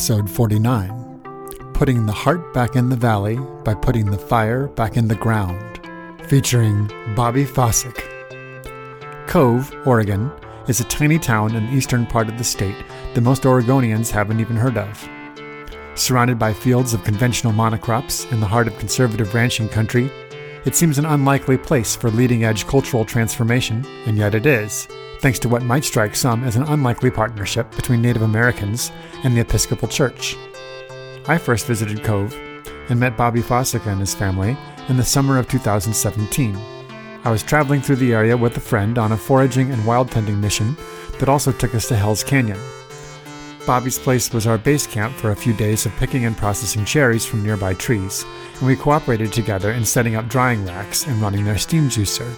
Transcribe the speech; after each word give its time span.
Episode 0.00 0.30
49 0.30 1.72
Putting 1.74 2.06
the 2.06 2.12
Heart 2.12 2.54
Back 2.54 2.74
in 2.74 2.88
the 2.88 2.96
Valley 2.96 3.36
by 3.66 3.74
Putting 3.74 4.10
the 4.10 4.16
Fire 4.16 4.66
Back 4.68 4.96
in 4.96 5.08
the 5.08 5.14
Ground, 5.14 5.78
featuring 6.26 6.90
Bobby 7.14 7.44
Fosik. 7.44 8.08
Cove, 9.26 9.70
Oregon, 9.86 10.32
is 10.68 10.80
a 10.80 10.84
tiny 10.84 11.18
town 11.18 11.54
in 11.54 11.66
the 11.66 11.72
eastern 11.74 12.06
part 12.06 12.30
of 12.30 12.38
the 12.38 12.44
state 12.44 12.76
that 13.12 13.20
most 13.20 13.42
Oregonians 13.42 14.10
haven't 14.10 14.40
even 14.40 14.56
heard 14.56 14.78
of. 14.78 15.06
Surrounded 15.96 16.38
by 16.38 16.54
fields 16.54 16.94
of 16.94 17.04
conventional 17.04 17.52
monocrops 17.52 18.32
in 18.32 18.40
the 18.40 18.46
heart 18.46 18.68
of 18.68 18.78
conservative 18.78 19.34
ranching 19.34 19.68
country, 19.68 20.10
it 20.64 20.74
seems 20.74 20.98
an 20.98 21.06
unlikely 21.06 21.56
place 21.56 21.96
for 21.96 22.10
leading 22.10 22.44
edge 22.44 22.66
cultural 22.66 23.04
transformation, 23.04 23.84
and 24.06 24.16
yet 24.16 24.34
it 24.34 24.46
is 24.46 24.88
thanks 25.20 25.38
to 25.38 25.48
what 25.48 25.62
might 25.62 25.84
strike 25.84 26.16
some 26.16 26.44
as 26.44 26.56
an 26.56 26.62
unlikely 26.64 27.10
partnership 27.10 27.70
between 27.76 28.00
Native 28.00 28.22
Americans 28.22 28.90
and 29.22 29.36
the 29.36 29.40
Episcopal 29.40 29.86
Church. 29.86 30.36
I 31.28 31.36
first 31.36 31.66
visited 31.66 32.02
Cove 32.02 32.34
and 32.88 32.98
met 32.98 33.16
Bobby 33.16 33.42
Fossica 33.42 33.86
and 33.86 34.00
his 34.00 34.14
family 34.14 34.56
in 34.88 34.96
the 34.96 35.04
summer 35.04 35.38
of 35.38 35.48
2017. 35.48 36.56
I 37.22 37.30
was 37.30 37.42
traveling 37.42 37.82
through 37.82 37.96
the 37.96 38.14
area 38.14 38.36
with 38.36 38.56
a 38.56 38.60
friend 38.60 38.96
on 38.96 39.12
a 39.12 39.16
foraging 39.16 39.70
and 39.70 39.86
wild 39.86 40.10
tending 40.10 40.40
mission 40.40 40.76
that 41.18 41.28
also 41.28 41.52
took 41.52 41.74
us 41.74 41.86
to 41.88 41.96
Hell's 41.96 42.24
Canyon. 42.24 42.58
Bobby's 43.66 43.98
place 43.98 44.32
was 44.32 44.46
our 44.46 44.56
base 44.56 44.86
camp 44.86 45.14
for 45.14 45.30
a 45.30 45.36
few 45.36 45.52
days 45.52 45.84
of 45.84 45.94
picking 45.96 46.24
and 46.24 46.36
processing 46.36 46.84
cherries 46.84 47.26
from 47.26 47.42
nearby 47.42 47.74
trees, 47.74 48.24
and 48.58 48.66
we 48.66 48.74
cooperated 48.74 49.32
together 49.32 49.72
in 49.72 49.84
setting 49.84 50.16
up 50.16 50.28
drying 50.28 50.64
racks 50.64 51.06
and 51.06 51.20
running 51.20 51.44
their 51.44 51.58
steam 51.58 51.88
juicer. 51.88 52.34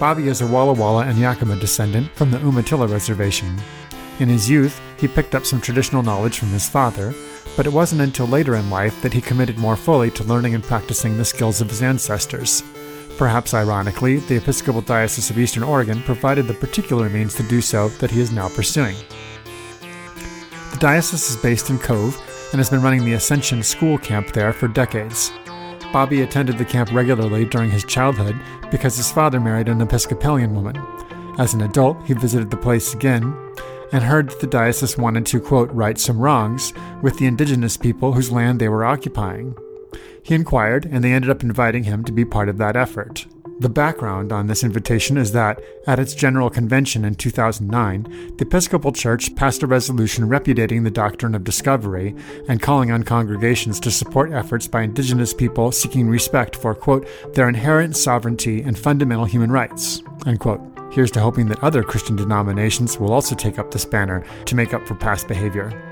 Bobby 0.00 0.28
is 0.28 0.40
a 0.40 0.46
Walla 0.46 0.72
Walla 0.72 1.04
and 1.06 1.18
Yakima 1.18 1.56
descendant 1.56 2.10
from 2.12 2.30
the 2.30 2.38
Umatilla 2.38 2.86
Reservation. 2.86 3.56
In 4.18 4.28
his 4.28 4.48
youth, 4.48 4.80
he 4.98 5.06
picked 5.06 5.34
up 5.34 5.44
some 5.44 5.60
traditional 5.60 6.02
knowledge 6.02 6.38
from 6.38 6.48
his 6.48 6.68
father, 6.68 7.14
but 7.54 7.66
it 7.66 7.72
wasn't 7.72 8.00
until 8.00 8.26
later 8.26 8.56
in 8.56 8.70
life 8.70 9.00
that 9.02 9.12
he 9.12 9.20
committed 9.20 9.58
more 9.58 9.76
fully 9.76 10.10
to 10.12 10.24
learning 10.24 10.54
and 10.54 10.64
practicing 10.64 11.16
the 11.16 11.24
skills 11.24 11.60
of 11.60 11.68
his 11.68 11.82
ancestors. 11.82 12.62
Perhaps 13.18 13.54
ironically, 13.54 14.16
the 14.16 14.36
Episcopal 14.36 14.82
Diocese 14.82 15.30
of 15.30 15.38
Eastern 15.38 15.62
Oregon 15.62 16.02
provided 16.02 16.46
the 16.46 16.54
particular 16.54 17.08
means 17.08 17.34
to 17.34 17.42
do 17.42 17.60
so 17.60 17.88
that 17.88 18.10
he 18.10 18.20
is 18.20 18.32
now 18.32 18.48
pursuing. 18.48 18.96
The 20.76 20.80
diocese 20.80 21.30
is 21.30 21.36
based 21.36 21.70
in 21.70 21.78
Cove 21.78 22.14
and 22.52 22.58
has 22.58 22.68
been 22.68 22.82
running 22.82 23.06
the 23.06 23.14
Ascension 23.14 23.62
School 23.62 23.96
Camp 23.96 24.32
there 24.32 24.52
for 24.52 24.68
decades. 24.68 25.32
Bobby 25.90 26.20
attended 26.20 26.58
the 26.58 26.66
camp 26.66 26.92
regularly 26.92 27.46
during 27.46 27.70
his 27.70 27.82
childhood 27.82 28.38
because 28.70 28.94
his 28.94 29.10
father 29.10 29.40
married 29.40 29.70
an 29.70 29.80
Episcopalian 29.80 30.54
woman. 30.54 30.76
As 31.38 31.54
an 31.54 31.62
adult, 31.62 32.04
he 32.04 32.12
visited 32.12 32.50
the 32.50 32.58
place 32.58 32.92
again 32.92 33.34
and 33.90 34.04
heard 34.04 34.28
that 34.28 34.40
the 34.40 34.46
diocese 34.46 34.98
wanted 34.98 35.24
to, 35.24 35.40
quote, 35.40 35.70
right 35.72 35.96
some 35.96 36.18
wrongs 36.18 36.74
with 37.00 37.16
the 37.16 37.24
indigenous 37.24 37.78
people 37.78 38.12
whose 38.12 38.30
land 38.30 38.60
they 38.60 38.68
were 38.68 38.84
occupying. 38.84 39.56
He 40.22 40.34
inquired, 40.34 40.84
and 40.84 41.02
they 41.02 41.14
ended 41.14 41.30
up 41.30 41.42
inviting 41.42 41.84
him 41.84 42.04
to 42.04 42.12
be 42.12 42.26
part 42.26 42.50
of 42.50 42.58
that 42.58 42.76
effort. 42.76 43.24
The 43.58 43.70
background 43.70 44.32
on 44.32 44.48
this 44.48 44.62
invitation 44.62 45.16
is 45.16 45.32
that, 45.32 45.62
at 45.86 45.98
its 45.98 46.14
General 46.14 46.50
Convention 46.50 47.06
in 47.06 47.14
2009, 47.14 48.34
the 48.36 48.44
Episcopal 48.44 48.92
Church 48.92 49.34
passed 49.34 49.62
a 49.62 49.66
resolution 49.66 50.28
repudiating 50.28 50.82
the 50.82 50.90
doctrine 50.90 51.34
of 51.34 51.42
discovery 51.42 52.14
and 52.48 52.60
calling 52.60 52.90
on 52.90 53.02
congregations 53.02 53.80
to 53.80 53.90
support 53.90 54.30
efforts 54.30 54.68
by 54.68 54.82
Indigenous 54.82 55.32
people 55.32 55.72
seeking 55.72 56.06
respect 56.06 56.54
for, 56.54 56.74
quote, 56.74 57.08
their 57.32 57.48
inherent 57.48 57.96
sovereignty 57.96 58.60
and 58.60 58.78
fundamental 58.78 59.24
human 59.24 59.50
rights, 59.50 60.02
unquote. 60.26 60.60
Here's 60.92 61.10
to 61.12 61.20
hoping 61.20 61.48
that 61.48 61.64
other 61.64 61.82
Christian 61.82 62.14
denominations 62.14 62.98
will 62.98 63.12
also 63.12 63.34
take 63.34 63.58
up 63.58 63.70
this 63.70 63.86
banner 63.86 64.22
to 64.44 64.54
make 64.54 64.74
up 64.74 64.86
for 64.86 64.94
past 64.94 65.28
behavior. 65.28 65.85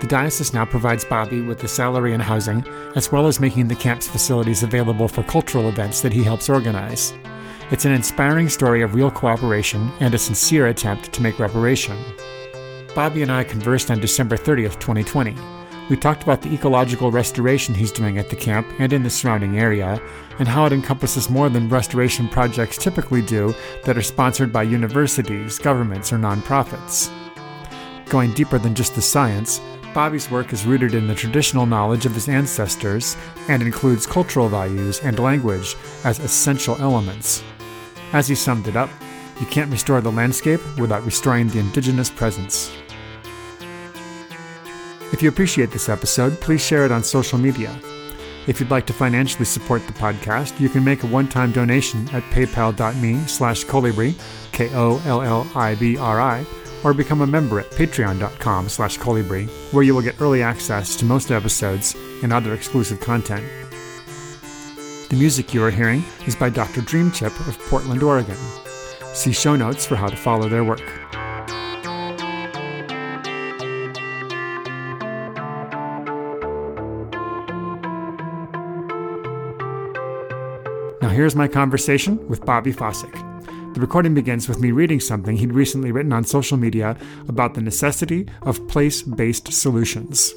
The 0.00 0.06
diocese 0.06 0.54
now 0.54 0.64
provides 0.64 1.04
Bobby 1.04 1.40
with 1.40 1.58
the 1.58 1.66
salary 1.66 2.14
and 2.14 2.22
housing, 2.22 2.64
as 2.94 3.10
well 3.10 3.26
as 3.26 3.40
making 3.40 3.66
the 3.66 3.74
camp's 3.74 4.06
facilities 4.06 4.62
available 4.62 5.08
for 5.08 5.24
cultural 5.24 5.68
events 5.68 6.02
that 6.02 6.12
he 6.12 6.22
helps 6.22 6.48
organize. 6.48 7.12
It's 7.72 7.84
an 7.84 7.92
inspiring 7.92 8.48
story 8.48 8.82
of 8.82 8.94
real 8.94 9.10
cooperation 9.10 9.90
and 10.00 10.14
a 10.14 10.18
sincere 10.18 10.68
attempt 10.68 11.12
to 11.12 11.22
make 11.22 11.40
reparation. 11.40 11.98
Bobby 12.94 13.22
and 13.22 13.32
I 13.32 13.42
conversed 13.42 13.90
on 13.90 14.00
December 14.00 14.36
30th, 14.36 14.78
2020. 14.78 15.34
We 15.90 15.96
talked 15.96 16.22
about 16.22 16.42
the 16.42 16.52
ecological 16.52 17.10
restoration 17.10 17.74
he's 17.74 17.92
doing 17.92 18.18
at 18.18 18.30
the 18.30 18.36
camp 18.36 18.68
and 18.78 18.92
in 18.92 19.02
the 19.02 19.10
surrounding 19.10 19.58
area, 19.58 20.00
and 20.38 20.46
how 20.46 20.64
it 20.66 20.72
encompasses 20.72 21.28
more 21.28 21.48
than 21.48 21.68
restoration 21.68 22.28
projects 22.28 22.78
typically 22.78 23.22
do 23.22 23.54
that 23.84 23.98
are 23.98 24.02
sponsored 24.02 24.52
by 24.52 24.62
universities, 24.62 25.58
governments, 25.58 26.12
or 26.12 26.18
nonprofits. 26.18 27.10
Going 28.08 28.32
deeper 28.32 28.58
than 28.58 28.74
just 28.74 28.94
the 28.94 29.02
science, 29.02 29.60
Bobby's 29.94 30.30
work 30.30 30.52
is 30.52 30.66
rooted 30.66 30.94
in 30.94 31.06
the 31.06 31.14
traditional 31.14 31.66
knowledge 31.66 32.06
of 32.06 32.14
his 32.14 32.28
ancestors 32.28 33.16
and 33.48 33.62
includes 33.62 34.06
cultural 34.06 34.48
values 34.48 35.00
and 35.00 35.18
language 35.18 35.76
as 36.04 36.18
essential 36.18 36.76
elements. 36.80 37.42
As 38.12 38.28
he 38.28 38.34
summed 38.34 38.68
it 38.68 38.76
up, 38.76 38.90
you 39.40 39.46
can't 39.46 39.70
restore 39.70 40.00
the 40.00 40.12
landscape 40.12 40.60
without 40.78 41.04
restoring 41.04 41.48
the 41.48 41.58
indigenous 41.58 42.10
presence. 42.10 42.70
If 45.12 45.22
you 45.22 45.28
appreciate 45.28 45.70
this 45.70 45.88
episode, 45.88 46.38
please 46.40 46.64
share 46.64 46.84
it 46.84 46.92
on 46.92 47.02
social 47.02 47.38
media. 47.38 47.74
If 48.46 48.60
you'd 48.60 48.70
like 48.70 48.86
to 48.86 48.92
financially 48.92 49.44
support 49.44 49.86
the 49.86 49.92
podcast, 49.94 50.58
you 50.60 50.68
can 50.68 50.84
make 50.84 51.02
a 51.02 51.06
one-time 51.06 51.52
donation 51.52 52.08
at 52.10 52.22
paypal.me 52.24 53.26
slash 53.26 53.64
kollibri, 53.64 54.14
K-O-L-L-I-B-R-I, 54.52 56.46
or 56.84 56.94
become 56.94 57.20
a 57.20 57.26
member 57.26 57.60
at 57.60 57.70
patreon.com 57.70 58.68
slash 58.68 58.98
kollibri, 58.98 59.48
where 59.72 59.82
you 59.82 59.94
will 59.94 60.02
get 60.02 60.20
early 60.20 60.42
access 60.42 60.96
to 60.96 61.04
most 61.04 61.30
episodes 61.30 61.94
and 62.22 62.32
other 62.32 62.54
exclusive 62.54 63.00
content. 63.00 63.44
The 65.08 65.16
music 65.16 65.54
you 65.54 65.64
are 65.64 65.70
hearing 65.70 66.04
is 66.26 66.36
by 66.36 66.50
Dr. 66.50 66.82
Dreamchip 66.82 67.48
of 67.48 67.58
Portland, 67.70 68.02
Oregon. 68.02 68.36
See 69.14 69.32
show 69.32 69.56
notes 69.56 69.86
for 69.86 69.96
how 69.96 70.08
to 70.08 70.16
follow 70.16 70.48
their 70.48 70.64
work. 70.64 70.82
Now 81.00 81.08
here's 81.08 81.34
my 81.34 81.48
conversation 81.48 82.28
with 82.28 82.44
Bobby 82.44 82.72
Fosik. 82.72 83.27
The 83.74 83.82
recording 83.82 84.14
begins 84.14 84.48
with 84.48 84.60
me 84.60 84.72
reading 84.72 84.98
something 84.98 85.36
he'd 85.36 85.52
recently 85.52 85.92
written 85.92 86.12
on 86.12 86.24
social 86.24 86.56
media 86.56 86.96
about 87.28 87.54
the 87.54 87.60
necessity 87.60 88.26
of 88.42 88.66
place 88.66 89.02
based 89.02 89.52
solutions. 89.52 90.32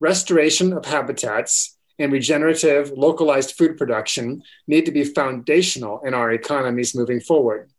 Restoration 0.00 0.72
of 0.72 0.84
habitats 0.84 1.78
and 1.98 2.12
regenerative 2.12 2.90
localized 2.90 3.52
food 3.52 3.78
production 3.78 4.42
need 4.66 4.84
to 4.84 4.92
be 4.92 5.04
foundational 5.04 6.00
in 6.04 6.12
our 6.12 6.32
economies 6.32 6.94
moving 6.94 7.20
forward 7.20 7.71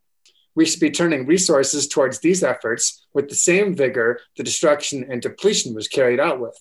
we 0.56 0.66
should 0.66 0.80
be 0.80 0.92
turning 0.92 1.26
resources 1.26 1.88
towards 1.88 2.20
these 2.20 2.44
efforts 2.44 3.06
with 3.14 3.30
the 3.30 3.36
same 3.36 3.76
vigor 3.76 4.20
the 4.38 4.44
destruction 4.44 5.06
and 5.10 5.22
depletion 5.22 5.74
was 5.74 5.88
carried 5.88 6.20
out 6.20 6.40
with. 6.40 6.58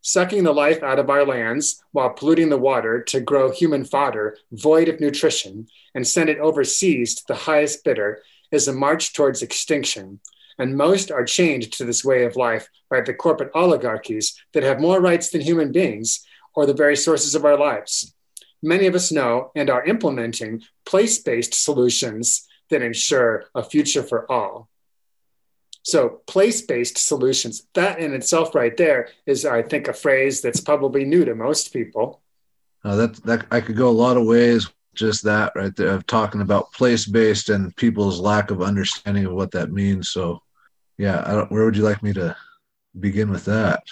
Sucking 0.00 0.44
the 0.44 0.52
life 0.52 0.82
out 0.82 0.98
of 0.98 1.10
our 1.10 1.26
lands 1.26 1.82
while 1.92 2.10
polluting 2.10 2.48
the 2.48 2.56
water 2.56 3.02
to 3.02 3.20
grow 3.20 3.50
human 3.50 3.84
fodder 3.84 4.38
void 4.52 4.88
of 4.88 5.00
nutrition 5.00 5.68
and 5.94 6.06
send 6.06 6.30
it 6.30 6.38
overseas 6.38 7.16
to 7.16 7.24
the 7.28 7.34
highest 7.34 7.84
bidder 7.84 8.22
is 8.50 8.68
a 8.68 8.72
march 8.72 9.12
towards 9.12 9.42
extinction. 9.42 10.20
And 10.58 10.76
most 10.76 11.10
are 11.10 11.24
chained 11.24 11.70
to 11.72 11.84
this 11.84 12.04
way 12.04 12.24
of 12.24 12.36
life 12.36 12.68
by 12.90 13.00
the 13.00 13.14
corporate 13.14 13.50
oligarchies 13.54 14.40
that 14.54 14.62
have 14.62 14.80
more 14.80 15.00
rights 15.00 15.30
than 15.30 15.40
human 15.40 15.72
beings 15.72 16.24
or 16.54 16.66
the 16.66 16.74
very 16.74 16.96
sources 16.96 17.34
of 17.34 17.44
our 17.44 17.56
lives. 17.56 18.14
Many 18.62 18.86
of 18.86 18.94
us 18.94 19.12
know 19.12 19.52
and 19.54 19.70
are 19.70 19.84
implementing 19.84 20.62
place 20.84 21.18
based 21.18 21.54
solutions 21.54 22.47
that 22.70 22.82
ensure 22.82 23.44
a 23.54 23.62
future 23.62 24.02
for 24.02 24.30
all. 24.30 24.68
So, 25.82 26.20
place 26.26 26.62
based 26.62 26.98
solutions, 26.98 27.66
that 27.74 27.98
in 27.98 28.12
itself, 28.12 28.54
right 28.54 28.76
there, 28.76 29.08
is, 29.26 29.46
I 29.46 29.62
think, 29.62 29.88
a 29.88 29.92
phrase 29.92 30.42
that's 30.42 30.60
probably 30.60 31.04
new 31.04 31.24
to 31.24 31.34
most 31.34 31.72
people. 31.72 32.20
Uh, 32.84 32.96
that, 32.96 33.16
that 33.24 33.46
I 33.50 33.60
could 33.60 33.76
go 33.76 33.88
a 33.88 33.90
lot 33.90 34.16
of 34.16 34.26
ways, 34.26 34.68
just 34.94 35.24
that 35.24 35.52
right 35.54 35.74
there, 35.76 35.88
of 35.88 36.06
talking 36.06 36.42
about 36.42 36.72
place 36.72 37.06
based 37.06 37.48
and 37.48 37.74
people's 37.76 38.20
lack 38.20 38.50
of 38.50 38.60
understanding 38.60 39.24
of 39.24 39.32
what 39.32 39.50
that 39.52 39.72
means. 39.72 40.10
So, 40.10 40.42
yeah, 40.98 41.44
where 41.48 41.64
would 41.64 41.76
you 41.76 41.84
like 41.84 42.02
me 42.02 42.12
to 42.14 42.36
begin 42.98 43.30
with 43.30 43.44
that? 43.46 43.82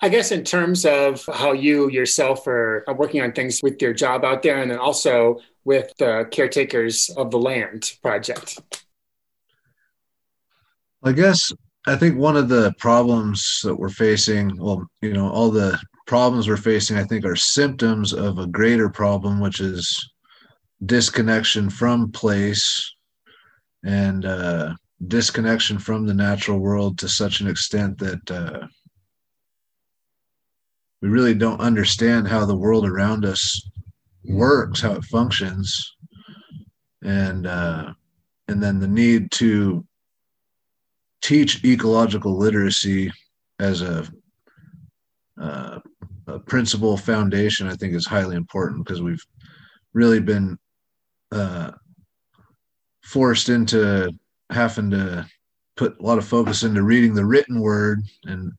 I 0.00 0.08
guess 0.08 0.30
in 0.30 0.44
terms 0.44 0.84
of 0.84 1.24
how 1.32 1.52
you 1.52 1.90
yourself 1.90 2.46
are 2.46 2.84
working 2.96 3.22
on 3.22 3.32
things 3.32 3.60
with 3.62 3.80
your 3.80 3.92
job 3.92 4.24
out 4.24 4.42
there, 4.42 4.60
and 4.60 4.70
then 4.70 4.78
also 4.78 5.40
with 5.64 5.92
the 5.98 6.28
caretakers 6.30 7.10
of 7.16 7.30
the 7.30 7.38
land 7.38 7.92
project. 8.02 8.60
I 11.02 11.12
guess 11.12 11.52
I 11.86 11.96
think 11.96 12.18
one 12.18 12.36
of 12.36 12.48
the 12.48 12.74
problems 12.78 13.60
that 13.62 13.76
we're 13.76 13.88
facing, 13.88 14.56
well, 14.58 14.86
you 15.00 15.12
know, 15.12 15.28
all 15.30 15.50
the 15.50 15.78
problems 16.06 16.48
we're 16.48 16.56
facing, 16.56 16.96
I 16.96 17.04
think, 17.04 17.24
are 17.24 17.36
symptoms 17.36 18.12
of 18.12 18.38
a 18.38 18.46
greater 18.46 18.88
problem, 18.88 19.40
which 19.40 19.60
is 19.60 20.12
disconnection 20.84 21.70
from 21.70 22.10
place 22.12 22.92
and 23.84 24.24
uh, 24.24 24.74
disconnection 25.06 25.78
from 25.78 26.06
the 26.06 26.14
natural 26.14 26.58
world 26.58 26.98
to 26.98 27.08
such 27.08 27.40
an 27.40 27.48
extent 27.48 27.98
that 27.98 28.30
uh, 28.30 28.66
we 31.02 31.08
really 31.08 31.34
don't 31.34 31.60
understand 31.60 32.26
how 32.26 32.44
the 32.44 32.56
world 32.56 32.86
around 32.86 33.24
us 33.24 33.68
works, 34.24 34.80
how 34.80 34.92
it 34.92 35.04
functions, 35.04 35.96
and 37.02 37.46
uh, 37.46 37.92
and 38.48 38.62
then 38.62 38.78
the 38.78 38.88
need 38.88 39.30
to 39.32 39.84
teach 41.22 41.64
ecological 41.64 42.36
literacy 42.36 43.10
as 43.58 43.82
a, 43.82 44.06
uh, 45.40 45.78
a 46.26 46.38
principal 46.40 46.96
foundation. 46.96 47.66
I 47.66 47.74
think 47.74 47.94
is 47.94 48.06
highly 48.06 48.36
important 48.36 48.84
because 48.84 49.02
we've 49.02 49.24
really 49.92 50.20
been 50.20 50.58
uh, 51.32 51.72
forced 53.02 53.48
into 53.48 54.12
having 54.50 54.90
to 54.90 55.26
put 55.76 55.98
a 55.98 56.02
lot 56.02 56.18
of 56.18 56.26
focus 56.26 56.62
into 56.62 56.82
reading 56.82 57.14
the 57.14 57.24
written 57.24 57.60
word 57.60 58.02
and 58.24 58.52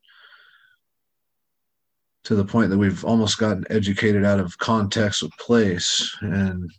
to 2.27 2.35
the 2.35 2.43
point 2.43 2.69
that 2.69 2.77
we've 2.77 3.05
almost 3.05 3.37
gotten 3.37 3.63
educated 3.69 4.25
out 4.25 4.37
of 4.37 4.57
context 4.57 5.23
of 5.23 5.31
place. 5.39 6.13
And 6.19 6.69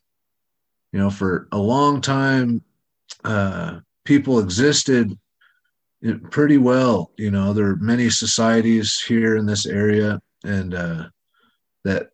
you 0.92 0.98
know 0.98 1.08
for 1.08 1.48
a 1.52 1.58
long 1.58 2.02
time 2.02 2.62
uh, 3.24 3.80
people 4.04 4.40
existed 4.40 5.18
pretty 6.30 6.58
well. 6.58 7.12
You 7.16 7.30
know 7.30 7.54
there 7.54 7.64
are 7.68 7.76
many 7.76 8.10
societies 8.10 9.00
here 9.00 9.36
in 9.36 9.46
this 9.46 9.64
area 9.64 10.20
and 10.44 10.74
uh, 10.74 11.08
that 11.82 12.10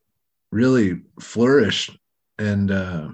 really 0.53 1.01
flourished 1.21 1.91
and 2.39 2.71
uh, 2.71 3.09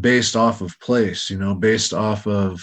based 0.00 0.34
off 0.34 0.62
of 0.62 0.78
place 0.80 1.30
you 1.30 1.38
know 1.38 1.54
based 1.54 1.94
off 1.94 2.26
of 2.26 2.60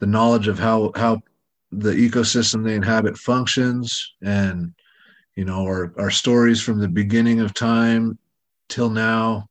the 0.00 0.06
knowledge 0.06 0.48
of 0.48 0.58
how 0.58 0.90
how 0.96 1.20
the 1.72 1.92
ecosystem 1.92 2.64
they 2.64 2.74
inhabit 2.74 3.16
functions 3.16 4.14
and 4.22 4.72
you 5.34 5.44
know 5.44 5.62
our, 5.62 5.92
our 5.98 6.10
stories 6.10 6.60
from 6.60 6.78
the 6.78 6.88
beginning 6.88 7.40
of 7.40 7.52
time 7.54 8.18
till 8.68 8.90
now 8.90 9.46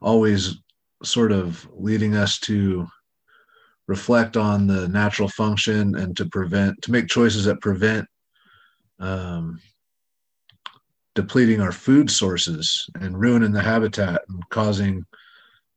always 0.00 0.56
sort 1.02 1.32
of 1.32 1.66
leading 1.74 2.14
us 2.14 2.38
to 2.38 2.86
reflect 3.86 4.36
on 4.36 4.66
the 4.66 4.88
natural 4.88 5.28
function 5.28 5.94
and 5.96 6.16
to 6.16 6.26
prevent 6.26 6.80
to 6.82 6.92
make 6.92 7.08
choices 7.08 7.44
that 7.44 7.60
prevent 7.60 8.06
um, 9.00 9.60
depleting 11.14 11.60
our 11.60 11.72
food 11.72 12.10
sources 12.10 12.88
and 13.00 13.18
ruining 13.18 13.52
the 13.52 13.62
habitat 13.62 14.22
and 14.28 14.48
causing 14.48 15.02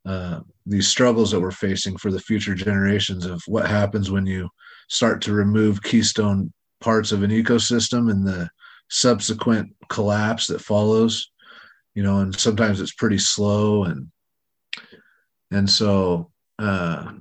uh, 0.06 0.40
these 0.66 0.88
struggles 0.88 1.32
that 1.32 1.40
we're 1.40 1.52
facing 1.52 1.98
for 1.98 2.12
the 2.12 2.20
future 2.20 2.56
generations 2.56 3.26
of 3.26 3.42
what 3.48 3.68
happens 3.68 4.10
when 4.10 4.26
you 4.26 4.48
start 4.88 5.22
to 5.22 5.34
remove 5.34 5.84
keystone 5.84 6.52
parts 6.80 7.12
of 7.12 7.24
an 7.24 7.32
ecosystem 7.32 8.12
and 8.12 8.26
the 8.26 8.50
subsequent 8.90 9.70
collapse 9.90 10.48
that 10.48 10.62
follows 10.62 11.32
you 11.94 12.04
know 12.04 12.20
and 12.20 12.38
sometimes 12.40 12.80
it's 12.80 12.94
pretty 12.94 13.18
slow 13.18 13.84
and 13.84 14.10
and 15.52 15.70
so 15.70 16.30
uh, 16.60 17.12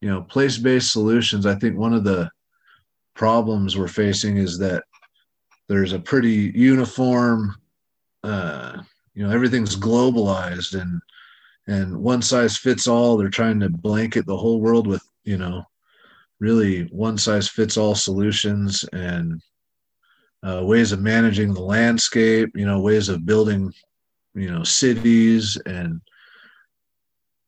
you 0.00 0.08
know 0.08 0.22
place-based 0.22 0.90
solutions 0.90 1.46
i 1.46 1.54
think 1.54 1.76
one 1.76 1.92
of 1.92 2.04
the 2.04 2.28
problems 3.14 3.76
we're 3.76 3.88
facing 3.88 4.38
is 4.38 4.58
that 4.58 4.82
there's 5.68 5.92
a 5.92 5.98
pretty 5.98 6.52
uniform 6.54 7.54
uh, 8.24 8.78
you 9.14 9.24
know 9.24 9.32
everything's 9.32 9.76
globalized 9.76 10.80
and 10.80 11.00
and 11.68 11.96
one 11.96 12.22
size 12.22 12.56
fits 12.56 12.88
all. 12.88 13.16
They're 13.16 13.28
trying 13.28 13.60
to 13.60 13.68
blanket 13.68 14.26
the 14.26 14.36
whole 14.36 14.60
world 14.60 14.86
with 14.86 15.02
you 15.24 15.38
know 15.38 15.64
really 16.42 16.82
one 16.90 17.16
size 17.16 17.48
fits 17.48 17.76
all 17.76 17.94
solutions 17.94 18.84
and 18.92 19.40
uh, 20.42 20.60
ways 20.64 20.92
of 20.92 21.00
managing 21.00 21.54
the 21.54 21.62
landscape 21.62 22.50
you 22.54 22.66
know 22.66 22.80
ways 22.80 23.08
of 23.08 23.24
building 23.24 23.72
you 24.34 24.50
know 24.50 24.64
cities 24.64 25.56
and 25.66 26.00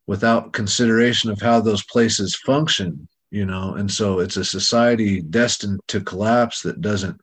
without 0.06 0.52
consideration 0.52 1.30
of 1.30 1.40
how 1.40 1.60
those 1.60 1.84
places 1.84 2.36
function 2.36 3.08
you 3.34 3.44
know? 3.44 3.74
And 3.74 3.90
so 3.90 4.20
it's 4.20 4.36
a 4.36 4.44
society 4.44 5.20
destined 5.20 5.80
to 5.88 6.00
collapse 6.00 6.62
that 6.62 6.80
doesn't 6.80 7.20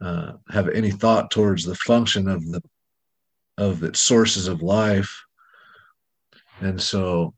uh, 0.00 0.32
have 0.48 0.70
any 0.70 0.90
thought 0.90 1.30
towards 1.30 1.62
the 1.62 1.74
function 1.74 2.26
of 2.26 2.42
the 2.50 2.62
of 3.58 3.82
its 3.82 4.00
sources 4.00 4.48
of 4.48 4.62
life. 4.62 5.14
And 6.62 6.80
so 6.80 7.34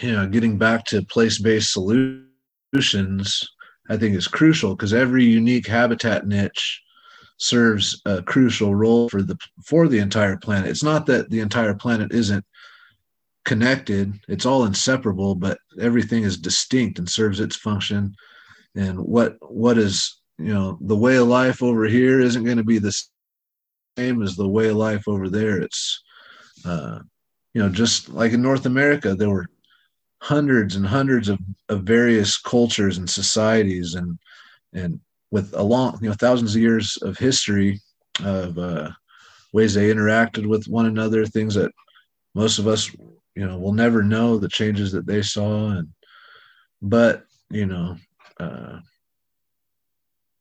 you 0.00 0.12
know, 0.12 0.26
getting 0.26 0.58
back 0.58 0.84
to 0.86 1.02
place-based 1.02 1.72
solutions, 1.72 3.48
I 3.88 3.96
think 3.96 4.16
is 4.16 4.28
crucial 4.28 4.74
because 4.74 4.94
every 4.94 5.24
unique 5.24 5.66
habitat 5.66 6.26
niche 6.26 6.82
serves 7.36 8.00
a 8.06 8.22
crucial 8.22 8.74
role 8.74 9.08
for 9.08 9.22
the 9.22 9.36
for 9.66 9.88
the 9.88 9.98
entire 9.98 10.36
planet. 10.36 10.70
It's 10.70 10.82
not 10.82 11.06
that 11.06 11.30
the 11.30 11.40
entire 11.40 11.74
planet 11.74 12.12
isn't 12.12 12.44
connected; 13.44 14.18
it's 14.28 14.46
all 14.46 14.64
inseparable, 14.64 15.34
but 15.34 15.58
everything 15.78 16.22
is 16.22 16.38
distinct 16.38 16.98
and 16.98 17.08
serves 17.08 17.40
its 17.40 17.56
function. 17.56 18.14
And 18.74 18.98
what 18.98 19.36
what 19.40 19.76
is 19.76 20.20
you 20.38 20.54
know 20.54 20.78
the 20.80 20.96
way 20.96 21.16
of 21.16 21.28
life 21.28 21.62
over 21.62 21.84
here 21.84 22.20
isn't 22.20 22.44
going 22.44 22.56
to 22.56 22.64
be 22.64 22.78
the 22.78 22.96
same 23.98 24.22
as 24.22 24.34
the 24.36 24.48
way 24.48 24.68
of 24.68 24.76
life 24.76 25.06
over 25.06 25.28
there. 25.28 25.60
It's 25.60 26.02
uh, 26.64 27.00
you 27.52 27.62
know 27.62 27.68
just 27.68 28.08
like 28.08 28.32
in 28.32 28.40
North 28.40 28.64
America, 28.64 29.14
there 29.14 29.30
were 29.30 29.46
hundreds 30.24 30.74
and 30.74 30.86
hundreds 30.86 31.28
of, 31.28 31.38
of 31.68 31.82
various 31.82 32.38
cultures 32.38 32.96
and 32.96 33.10
societies 33.10 33.94
and 33.94 34.18
and 34.72 34.98
with 35.30 35.52
a 35.52 35.62
long 35.62 35.98
you 36.00 36.08
know 36.08 36.14
thousands 36.14 36.54
of 36.54 36.62
years 36.62 36.96
of 37.02 37.18
history 37.18 37.78
of 38.24 38.56
uh, 38.56 38.88
ways 39.52 39.74
they 39.74 39.92
interacted 39.92 40.46
with 40.46 40.66
one 40.66 40.86
another 40.86 41.26
things 41.26 41.54
that 41.54 41.70
most 42.34 42.58
of 42.58 42.66
us 42.66 42.90
you 43.34 43.46
know 43.46 43.58
will 43.58 43.74
never 43.74 44.02
know 44.02 44.38
the 44.38 44.48
changes 44.48 44.90
that 44.92 45.04
they 45.06 45.20
saw 45.20 45.68
and 45.72 45.88
but 46.80 47.26
you 47.50 47.66
know 47.66 47.94
uh, 48.40 48.78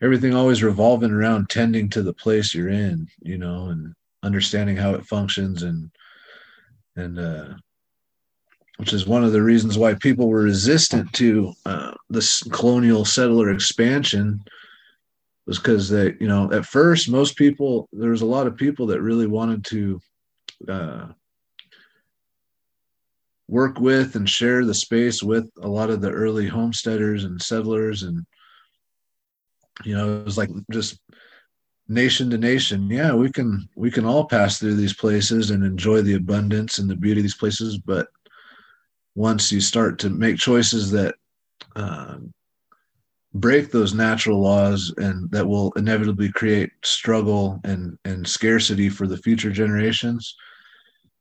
everything 0.01 0.33
always 0.33 0.63
revolving 0.63 1.11
around 1.11 1.49
tending 1.49 1.89
to 1.89 2.01
the 2.01 2.13
place 2.13 2.55
you're 2.55 2.69
in 2.69 3.05
you 3.21 3.37
know 3.37 3.65
and 3.65 3.93
understanding 4.23 4.77
how 4.77 4.93
it 4.93 5.05
functions 5.05 5.63
and 5.63 5.91
and 6.95 7.19
uh, 7.19 7.53
which 8.77 8.93
is 8.93 9.05
one 9.05 9.23
of 9.23 9.31
the 9.31 9.41
reasons 9.41 9.77
why 9.77 9.93
people 9.93 10.27
were 10.27 10.43
resistant 10.43 11.11
to 11.13 11.53
uh, 11.65 11.93
this 12.09 12.41
colonial 12.51 13.05
settler 13.05 13.51
expansion 13.51 14.43
was 15.45 15.57
because 15.57 15.89
they 15.89 16.13
you 16.19 16.27
know 16.27 16.51
at 16.51 16.65
first 16.65 17.09
most 17.09 17.35
people 17.35 17.87
there 17.91 18.11
was 18.11 18.21
a 18.21 18.25
lot 18.25 18.47
of 18.47 18.57
people 18.57 18.87
that 18.87 19.01
really 19.01 19.27
wanted 19.27 19.63
to 19.65 19.99
uh, 20.67 21.07
work 23.47 23.79
with 23.79 24.15
and 24.15 24.29
share 24.29 24.65
the 24.65 24.73
space 24.73 25.21
with 25.21 25.49
a 25.61 25.67
lot 25.67 25.89
of 25.89 26.01
the 26.01 26.09
early 26.11 26.47
homesteaders 26.47 27.25
and 27.25 27.41
settlers 27.41 28.03
and 28.03 28.25
you 29.83 29.95
know 29.95 30.19
it 30.19 30.25
was 30.25 30.37
like 30.37 30.49
just 30.71 30.99
nation 31.89 32.29
to 32.29 32.37
nation. 32.37 32.89
Yeah 32.89 33.13
we 33.13 33.29
can 33.29 33.67
we 33.75 33.91
can 33.91 34.05
all 34.05 34.25
pass 34.25 34.57
through 34.57 34.75
these 34.75 34.93
places 34.93 35.51
and 35.51 35.63
enjoy 35.63 36.01
the 36.01 36.15
abundance 36.15 36.79
and 36.79 36.89
the 36.89 36.95
beauty 36.95 37.19
of 37.19 37.23
these 37.23 37.35
places 37.35 37.77
but 37.77 38.07
once 39.15 39.51
you 39.51 39.61
start 39.61 39.99
to 39.99 40.09
make 40.09 40.37
choices 40.37 40.91
that 40.91 41.15
uh, 41.75 42.17
break 43.33 43.71
those 43.71 43.93
natural 43.93 44.41
laws 44.41 44.93
and 44.97 45.29
that 45.31 45.47
will 45.47 45.71
inevitably 45.75 46.31
create 46.31 46.71
struggle 46.83 47.59
and, 47.63 47.97
and 48.05 48.27
scarcity 48.27 48.89
for 48.89 49.07
the 49.07 49.17
future 49.17 49.51
generations, 49.51 50.35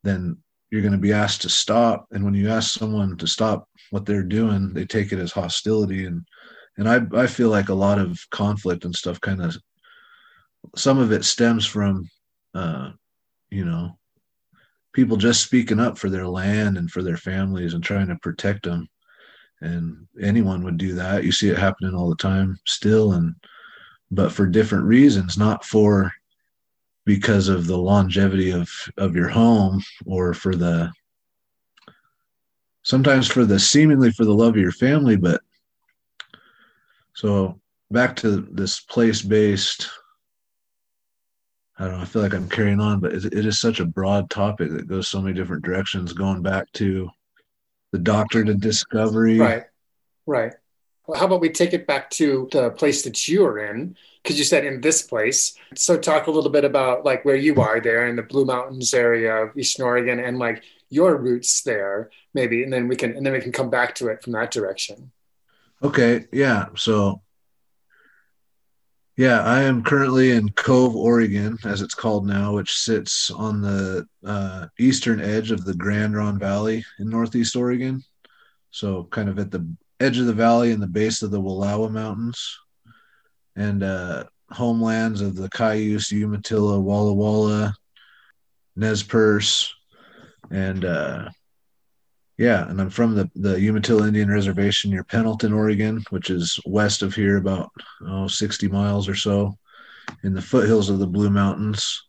then 0.02 0.36
you're 0.70 0.82
going 0.82 0.92
to 0.92 0.98
be 0.98 1.12
asked 1.12 1.42
to 1.42 1.48
stop. 1.48 2.06
And 2.12 2.24
when 2.24 2.34
you 2.34 2.50
ask 2.50 2.78
someone 2.78 3.16
to 3.18 3.26
stop 3.26 3.68
what 3.90 4.06
they're 4.06 4.22
doing 4.22 4.72
they 4.72 4.86
take 4.86 5.12
it 5.12 5.18
as 5.18 5.32
hostility. 5.32 6.06
And 6.06 6.24
and 6.78 6.88
i 6.88 7.00
i 7.14 7.26
feel 7.26 7.48
like 7.48 7.68
a 7.68 7.74
lot 7.74 7.98
of 7.98 8.18
conflict 8.30 8.84
and 8.84 8.94
stuff 8.94 9.20
kind 9.20 9.42
of 9.42 9.56
some 10.76 10.98
of 10.98 11.12
it 11.12 11.24
stems 11.24 11.66
from 11.66 12.08
uh 12.54 12.90
you 13.50 13.64
know 13.64 13.98
people 14.92 15.16
just 15.16 15.42
speaking 15.42 15.80
up 15.80 15.96
for 15.96 16.10
their 16.10 16.26
land 16.26 16.76
and 16.76 16.90
for 16.90 17.02
their 17.02 17.16
families 17.16 17.74
and 17.74 17.82
trying 17.82 18.08
to 18.08 18.16
protect 18.16 18.64
them 18.64 18.88
and 19.60 20.06
anyone 20.20 20.64
would 20.64 20.76
do 20.76 20.94
that. 20.94 21.24
You 21.24 21.32
see 21.32 21.48
it 21.48 21.58
happening 21.58 21.94
all 21.94 22.10
the 22.10 22.16
time 22.16 22.58
still 22.66 23.12
and 23.12 23.34
but 24.10 24.30
for 24.30 24.46
different 24.46 24.84
reasons 24.84 25.38
not 25.38 25.64
for 25.64 26.12
because 27.04 27.48
of 27.48 27.66
the 27.66 27.76
longevity 27.76 28.50
of 28.50 28.70
of 28.98 29.16
your 29.16 29.28
home 29.28 29.82
or 30.06 30.34
for 30.34 30.54
the 30.54 30.92
sometimes 32.82 33.26
for 33.26 33.44
the 33.44 33.58
seemingly 33.58 34.12
for 34.12 34.24
the 34.24 34.34
love 34.34 34.54
of 34.54 34.60
your 34.60 34.72
family 34.72 35.16
but 35.16 35.40
so 37.14 37.58
back 37.90 38.14
to 38.14 38.48
this 38.52 38.80
place 38.80 39.22
based 39.22 39.88
i 41.82 41.86
don't 41.86 41.96
know 41.96 42.02
i 42.02 42.04
feel 42.04 42.22
like 42.22 42.34
i'm 42.34 42.48
carrying 42.48 42.80
on 42.80 43.00
but 43.00 43.12
it, 43.12 43.24
it 43.26 43.44
is 43.44 43.60
such 43.60 43.80
a 43.80 43.84
broad 43.84 44.30
topic 44.30 44.70
that 44.70 44.88
goes 44.88 45.08
so 45.08 45.20
many 45.20 45.34
different 45.34 45.64
directions 45.64 46.12
going 46.12 46.42
back 46.42 46.70
to 46.72 47.10
the 47.92 47.98
doctrine 47.98 48.48
of 48.48 48.60
discovery 48.60 49.38
right 49.38 49.64
right 50.26 50.54
well, 51.06 51.18
how 51.18 51.26
about 51.26 51.40
we 51.40 51.50
take 51.50 51.72
it 51.72 51.86
back 51.86 52.10
to 52.10 52.48
the 52.52 52.70
place 52.70 53.02
that 53.02 53.26
you 53.26 53.44
are 53.44 53.58
in 53.58 53.96
because 54.22 54.38
you 54.38 54.44
said 54.44 54.64
in 54.64 54.80
this 54.80 55.02
place. 55.02 55.54
So 55.74 55.98
talk 55.98 56.28
a 56.28 56.30
little 56.30 56.50
bit 56.50 56.64
about 56.64 57.04
like 57.04 57.24
where 57.24 57.36
you 57.36 57.60
are 57.60 57.80
there 57.80 58.06
in 58.06 58.16
the 58.16 58.22
Blue 58.22 58.44
Mountains 58.44 58.94
area 58.94 59.34
of 59.34 59.56
Eastern 59.56 59.84
Oregon 59.84 60.20
and 60.20 60.38
like 60.38 60.62
your 60.90 61.16
roots 61.16 61.62
there, 61.62 62.10
maybe, 62.34 62.62
and 62.62 62.72
then 62.72 62.86
we 62.86 62.94
can 62.94 63.16
and 63.16 63.26
then 63.26 63.32
we 63.32 63.40
can 63.40 63.52
come 63.52 63.70
back 63.70 63.94
to 63.96 64.08
it 64.08 64.22
from 64.22 64.32
that 64.34 64.52
direction. 64.52 65.10
Okay, 65.82 66.26
yeah. 66.30 66.66
So 66.76 67.22
yeah, 69.16 69.42
I 69.42 69.62
am 69.62 69.82
currently 69.82 70.30
in 70.30 70.48
Cove, 70.50 70.96
Oregon, 70.96 71.58
as 71.64 71.82
it's 71.82 71.94
called 71.94 72.26
now, 72.26 72.54
which 72.54 72.78
sits 72.78 73.30
on 73.30 73.60
the 73.60 74.06
uh, 74.24 74.66
eastern 74.78 75.20
edge 75.20 75.50
of 75.50 75.64
the 75.64 75.74
Grande 75.74 76.16
Ronde 76.16 76.40
Valley 76.40 76.84
in 76.98 77.10
Northeast 77.10 77.54
Oregon. 77.54 78.02
So, 78.70 79.04
kind 79.04 79.28
of 79.28 79.38
at 79.38 79.50
the 79.50 79.66
edge 80.00 80.18
of 80.18 80.26
the 80.26 80.32
valley 80.32 80.72
and 80.72 80.82
the 80.82 80.86
base 80.86 81.22
of 81.22 81.30
the 81.30 81.40
Wallowa 81.40 81.90
Mountains 81.90 82.58
and 83.54 83.82
uh, 83.82 84.24
homelands 84.50 85.20
of 85.20 85.36
the 85.36 85.48
Cayuse, 85.50 86.10
Umatilla, 86.10 86.80
Walla 86.80 87.12
Walla, 87.12 87.74
Nez 88.76 89.02
Perce, 89.02 89.74
and 90.50 90.84
uh, 90.84 91.28
yeah, 92.38 92.68
and 92.68 92.80
I'm 92.80 92.90
from 92.90 93.14
the 93.14 93.30
the 93.34 93.60
Umatilla 93.60 94.06
Indian 94.06 94.30
Reservation 94.30 94.90
near 94.90 95.04
Pendleton, 95.04 95.52
Oregon, 95.52 96.02
which 96.10 96.30
is 96.30 96.58
west 96.64 97.02
of 97.02 97.14
here 97.14 97.36
about 97.36 97.70
oh, 98.06 98.26
60 98.26 98.68
miles 98.68 99.08
or 99.08 99.14
so, 99.14 99.56
in 100.22 100.34
the 100.34 100.42
foothills 100.42 100.90
of 100.90 100.98
the 100.98 101.06
Blue 101.06 101.30
Mountains. 101.30 102.04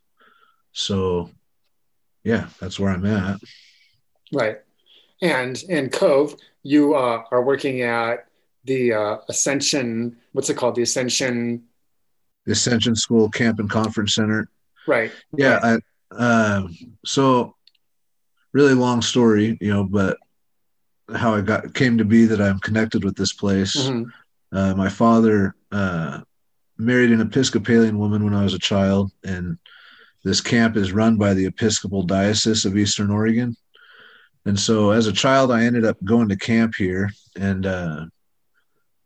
So, 0.72 1.30
yeah, 2.24 2.48
that's 2.60 2.80
where 2.80 2.92
I'm 2.92 3.06
at. 3.06 3.40
Right, 4.32 4.58
and 5.22 5.62
in 5.64 5.90
Cove, 5.90 6.36
you 6.64 6.96
uh, 6.96 7.24
are 7.32 7.44
working 7.44 7.82
at 7.82 8.26
the 8.66 8.94
uh, 8.94 9.18
Ascension. 9.30 10.18
What's 10.32 10.50
it 10.50 10.58
called? 10.58 10.76
The 10.76 10.82
Ascension. 10.84 11.64
The 12.46 12.54
Ascension 12.54 12.96
School 12.96 13.30
Camp 13.30 13.60
and 13.60 13.70
Conference 13.70 14.16
Center. 14.16 14.50
Right. 14.88 15.12
Yeah. 15.38 15.60
I, 16.12 16.16
uh, 16.16 16.68
so, 17.06 17.56
really 18.54 18.74
long 18.74 19.02
story, 19.02 19.58
you 19.60 19.74
know, 19.74 19.84
but 19.84 20.18
how 21.16 21.34
I 21.34 21.42
got 21.42 21.74
came 21.74 21.98
to 21.98 22.06
be 22.06 22.26
that 22.26 22.42
I'm 22.42 22.60
connected 22.60 23.04
with 23.04 23.16
this 23.16 23.34
place. 23.34 23.76
Mm-hmm. 23.76 24.10
Uh, 24.56 24.76
my 24.76 24.90
father 24.90 25.56
uh, 25.72 26.22
married 26.78 27.12
an 27.12 27.22
Episcopalian 27.22 27.98
woman 27.98 28.24
when 28.24 28.34
I 28.34 28.44
was 28.44 28.54
a 28.54 28.60
child, 28.60 29.12
and 29.24 29.58
this 30.24 30.42
camp 30.42 30.78
is 30.78 30.94
run 30.94 31.18
by 31.18 31.34
the 31.34 31.46
Episcopal 31.46 32.04
Diocese 32.04 32.66
of 32.66 32.78
Eastern 32.78 33.12
Oregon. 33.12 33.56
And 34.46 34.60
so, 34.60 34.92
as 34.92 35.08
a 35.08 35.14
child, 35.14 35.52
I 35.52 35.66
ended 35.66 35.86
up 35.86 35.98
going 36.04 36.30
to 36.30 36.38
camp 36.38 36.76
here, 36.76 37.10
and 37.36 37.66
uh, 37.66 38.06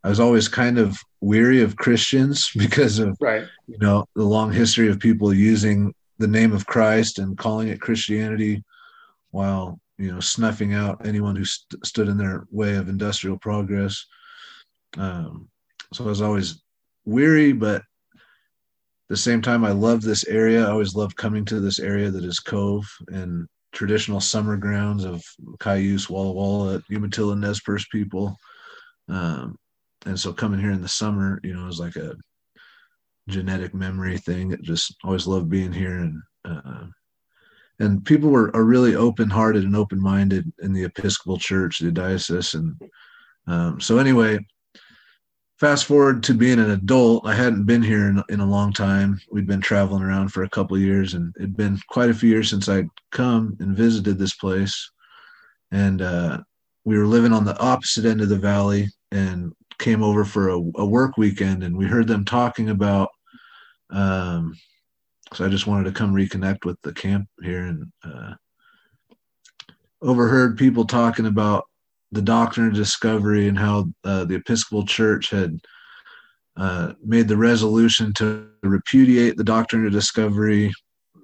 I 0.04 0.10
was 0.10 0.20
always 0.20 0.48
kind 0.48 0.78
of 0.78 0.98
weary 1.22 1.62
of 1.62 1.76
Christians 1.76 2.50
because 2.58 3.00
of 3.00 3.18
right. 3.20 3.46
you 3.68 3.78
know 3.80 4.06
the 4.16 4.24
long 4.24 4.52
history 4.52 4.90
of 4.90 5.00
people 5.00 5.34
using 5.34 5.94
the 6.20 6.28
name 6.28 6.54
of 6.54 6.66
Christ 6.66 7.20
and 7.20 7.38
calling 7.38 7.68
it 7.68 7.82
Christianity, 7.82 8.64
while 9.38 9.80
you 10.00 10.12
know 10.12 10.20
snuffing 10.20 10.74
out 10.74 11.06
anyone 11.06 11.36
who 11.36 11.46
st- 11.46 11.86
stood 11.86 12.08
in 12.08 12.18
their 12.18 12.48
way 12.50 12.76
of 12.76 12.90
industrial 12.90 13.38
progress. 13.38 14.04
Um, 14.98 15.48
so 15.94 16.04
I 16.04 16.08
was 16.08 16.24
always 16.24 16.64
weary, 17.06 17.52
but 17.54 17.78
at 17.78 19.10
the 19.10 19.18
same 19.18 19.42
time, 19.42 19.64
I 19.64 19.72
love 19.72 20.02
this 20.02 20.26
area. 20.26 20.66
I 20.66 20.72
always 20.72 20.96
loved 20.96 21.16
coming 21.16 21.46
to 21.46 21.60
this 21.60 21.80
area 21.80 22.10
that 22.10 22.24
is 22.24 22.40
Cove 22.40 22.84
and 23.10 23.48
traditional 23.74 24.20
summer 24.20 24.58
grounds 24.58 25.06
of 25.06 25.24
Cayuse, 25.60 26.10
Walla 26.10 26.34
Walla, 26.34 26.82
Umatilla, 26.90 27.36
Nez 27.36 27.62
Perce 27.62 27.86
people. 27.92 28.36
Um, 29.08 29.56
and 30.08 30.20
so 30.20 30.34
coming 30.34 30.60
here 30.60 30.72
in 30.72 30.82
the 30.82 30.88
summer, 30.88 31.40
you 31.44 31.54
know, 31.54 31.68
is 31.68 31.80
like 31.80 31.96
a 31.96 32.16
genetic 33.30 33.76
memory 33.76 34.18
thing. 34.18 34.58
Just 34.64 34.96
always 35.04 35.28
loved 35.28 35.50
being 35.50 35.72
here, 35.72 36.00
and 36.00 36.22
uh, 36.44 36.88
and 37.80 38.04
people 38.06 38.30
were 38.30 38.56
are 38.56 38.64
really 38.64 38.96
open 38.96 39.30
hearted 39.30 39.64
and 39.64 39.76
open 39.76 40.02
minded 40.02 40.52
in 40.62 40.74
the 40.74 40.84
Episcopal 40.84 41.38
Church, 41.38 41.80
the 41.80 41.92
diocese, 41.92 42.54
and 42.54 42.76
um, 43.48 43.80
so 43.82 43.98
anyway. 43.98 44.40
Fast 45.60 45.86
forward 45.86 46.22
to 46.22 46.36
being 46.36 46.60
an 46.60 46.70
adult, 46.70 47.26
I 47.26 47.34
hadn't 47.34 47.64
been 47.64 47.82
here 47.82 48.10
in, 48.10 48.22
in 48.30 48.42
a 48.42 48.46
long 48.46 48.72
time. 48.72 49.20
We'd 49.32 49.48
been 49.48 49.60
traveling 49.60 50.04
around 50.04 50.28
for 50.28 50.44
a 50.44 50.50
couple 50.50 50.78
years, 50.78 51.16
and 51.16 51.34
it'd 51.36 51.58
been 51.58 51.80
quite 51.90 52.12
a 52.12 52.14
few 52.14 52.30
years 52.30 52.52
since 52.52 52.70
I'd 52.70 52.88
come 53.12 53.58
and 53.60 53.76
visited 53.76 54.20
this 54.20 54.36
place. 54.36 54.92
And 55.72 56.04
uh, 56.04 56.42
we 56.86 56.96
were 56.96 57.08
living 57.08 57.34
on 57.34 57.44
the 57.44 57.58
opposite 57.58 58.06
end 58.06 58.22
of 58.22 58.30
the 58.30 58.38
valley, 58.38 58.90
and 59.12 59.52
came 59.80 60.04
over 60.04 60.26
for 60.26 60.50
a, 60.50 60.58
a 60.76 60.86
work 60.86 61.18
weekend 61.18 61.64
and 61.64 61.78
we 61.78 61.86
heard 61.86 62.08
them 62.08 62.26
talking 62.26 62.70
about 62.70 63.10
um, 63.92 64.56
so 65.34 65.46
I 65.46 65.50
just 65.50 65.68
wanted 65.68 65.86
to 65.86 65.92
come 65.92 66.14
reconnect 66.14 66.66
with 66.66 66.82
the 66.84 66.94
camp 66.94 67.28
here 67.42 67.66
and 67.66 67.92
uh, 68.04 68.34
overheard 70.02 70.58
people 70.58 70.86
talking 70.86 71.26
about 71.26 71.66
the 72.12 72.22
doctrine 72.22 72.68
of 72.68 72.74
discovery 72.74 73.48
and 73.48 73.58
how 73.58 73.86
uh, 74.04 74.26
the 74.26 74.36
Episcopal 74.36 74.86
Church 74.86 75.30
had 75.30 75.60
uh, 76.56 76.94
made 77.04 77.28
the 77.28 77.38
resolution 77.38 78.14
to 78.14 78.50
repudiate 78.64 79.38
the 79.38 79.44
doctrine 79.44 79.86
of 79.86 79.92
discovery, 79.92 80.72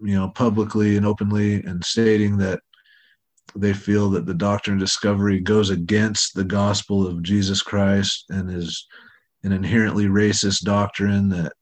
you 0.04 0.16
know, 0.16 0.30
publicly 0.30 0.98
and 0.98 1.06
openly, 1.06 1.64
and 1.64 1.84
stating 1.84 2.38
that 2.38 2.60
they 3.56 3.74
feel 3.74 4.10
that 4.10 4.26
the 4.26 4.34
doctrine 4.34 4.76
of 4.76 4.80
discovery 4.80 5.40
goes 5.40 5.70
against 5.70 6.36
the 6.36 6.44
gospel 6.44 7.08
of 7.08 7.24
Jesus 7.24 7.62
Christ 7.62 8.26
and 8.30 8.50
is 8.50 8.86
an 9.44 9.52
inherently 9.52 10.06
racist 10.06 10.62
doctrine 10.62 11.30
that 11.30 11.54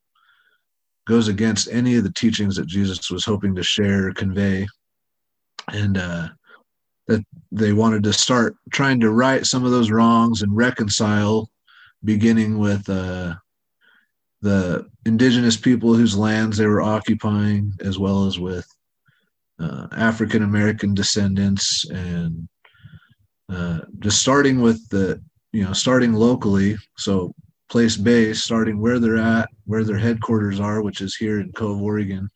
goes 1.08 1.28
against 1.28 1.72
any 1.72 1.96
of 1.96 2.04
the 2.04 2.14
teachings 2.14 2.56
that 2.56 2.68
Jesus 2.68 3.10
was 3.10 3.26
hoping 3.26 3.56
to 3.56 3.64
share 3.64 4.08
or 4.08 4.14
convey. 4.14 4.68
And 5.72 5.98
uh, 5.98 6.30
that 7.08 7.26
they 7.52 7.74
wanted 7.74 8.04
to 8.04 8.14
start 8.14 8.56
trying 8.72 9.00
to 9.02 9.12
right 9.12 9.46
some 9.46 9.66
of 9.66 9.72
those 9.72 9.92
wrongs 9.92 10.42
and 10.42 10.56
reconcile, 10.56 11.50
beginning 12.04 12.58
with 12.58 12.88
uh, 12.90 13.36
the 14.42 14.90
indigenous 15.06 15.58
people 15.58 15.94
whose 15.94 16.18
lands 16.18 16.58
they 16.58 16.66
were 16.66 16.82
occupying, 16.82 17.74
as 17.82 18.00
well 18.00 18.26
as 18.26 18.40
with 18.40 18.68
uh, 19.60 19.88
African 19.92 20.44
American 20.44 20.94
descendants, 20.94 21.88
and 21.90 22.48
uh, 23.50 23.82
just 24.00 24.20
starting 24.20 24.62
with 24.62 24.88
the 24.90 25.22
you 25.52 25.64
know 25.64 25.74
starting 25.74 26.14
locally, 26.14 26.78
so 26.98 27.34
place 27.72 27.96
base, 27.96 28.44
starting 28.44 28.80
where 28.80 29.00
they're 29.00 29.18
at, 29.18 29.50
where 29.66 29.86
their 29.86 29.98
headquarters 29.98 30.60
are, 30.60 30.82
which 30.82 31.00
is 31.00 31.16
here 31.16 31.40
in 31.40 31.52
Cove, 31.54 31.82
Oregon. 31.82 32.30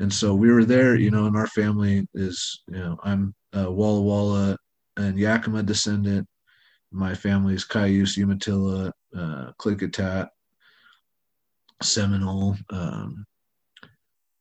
And 0.00 0.12
so 0.12 0.34
we 0.34 0.50
were 0.50 0.64
there, 0.64 0.96
you 0.96 1.10
know, 1.10 1.26
and 1.26 1.36
our 1.36 1.46
family 1.48 2.08
is, 2.14 2.62
you 2.66 2.78
know, 2.78 2.98
I'm 3.04 3.34
Walla 3.52 4.00
Walla 4.00 4.58
and 4.96 5.18
Yakima 5.18 5.62
descendant. 5.62 6.26
My 6.90 7.14
family 7.14 7.54
is 7.54 7.64
Cayuse, 7.64 8.16
Umatilla, 8.16 8.90
uh, 9.14 9.52
Klickitat, 9.60 10.28
Seminole. 11.82 12.56
Um, 12.70 13.26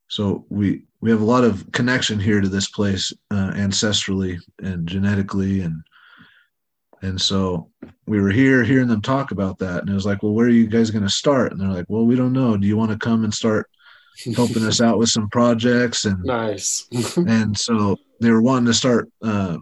so 0.07 0.45
we 0.49 0.83
we 1.01 1.09
have 1.11 1.21
a 1.21 1.25
lot 1.25 1.43
of 1.43 1.69
connection 1.73 2.19
here 2.19 2.39
to 2.39 2.47
this 2.47 2.69
place 2.69 3.11
uh, 3.31 3.51
ancestrally 3.55 4.39
and 4.59 4.87
genetically 4.87 5.61
and 5.61 5.83
and 7.05 7.19
so 7.19 7.69
we 8.07 8.19
were 8.19 8.31
here 8.31 8.63
hearing 8.63 8.87
them 8.87 9.01
talk 9.01 9.31
about 9.31 9.57
that 9.59 9.81
and 9.81 9.89
it 9.89 9.93
was 9.93 10.05
like 10.05 10.21
well 10.23 10.33
where 10.33 10.47
are 10.47 10.49
you 10.49 10.67
guys 10.67 10.91
going 10.91 11.03
to 11.03 11.09
start 11.09 11.51
and 11.51 11.61
they're 11.61 11.69
like 11.69 11.85
well 11.87 12.05
we 12.05 12.15
don't 12.15 12.33
know 12.33 12.57
do 12.57 12.67
you 12.67 12.77
want 12.77 12.91
to 12.91 12.97
come 12.97 13.23
and 13.23 13.33
start 13.33 13.69
helping 14.35 14.65
us 14.65 14.81
out 14.87 14.97
with 14.97 15.09
some 15.09 15.29
projects 15.29 16.05
and 16.05 16.23
nice. 16.23 16.87
and 17.17 17.57
so 17.57 17.97
they 18.19 18.31
were 18.31 18.41
wanting 18.41 18.65
to 18.65 18.73
start 18.73 19.09
uh, 19.21 19.57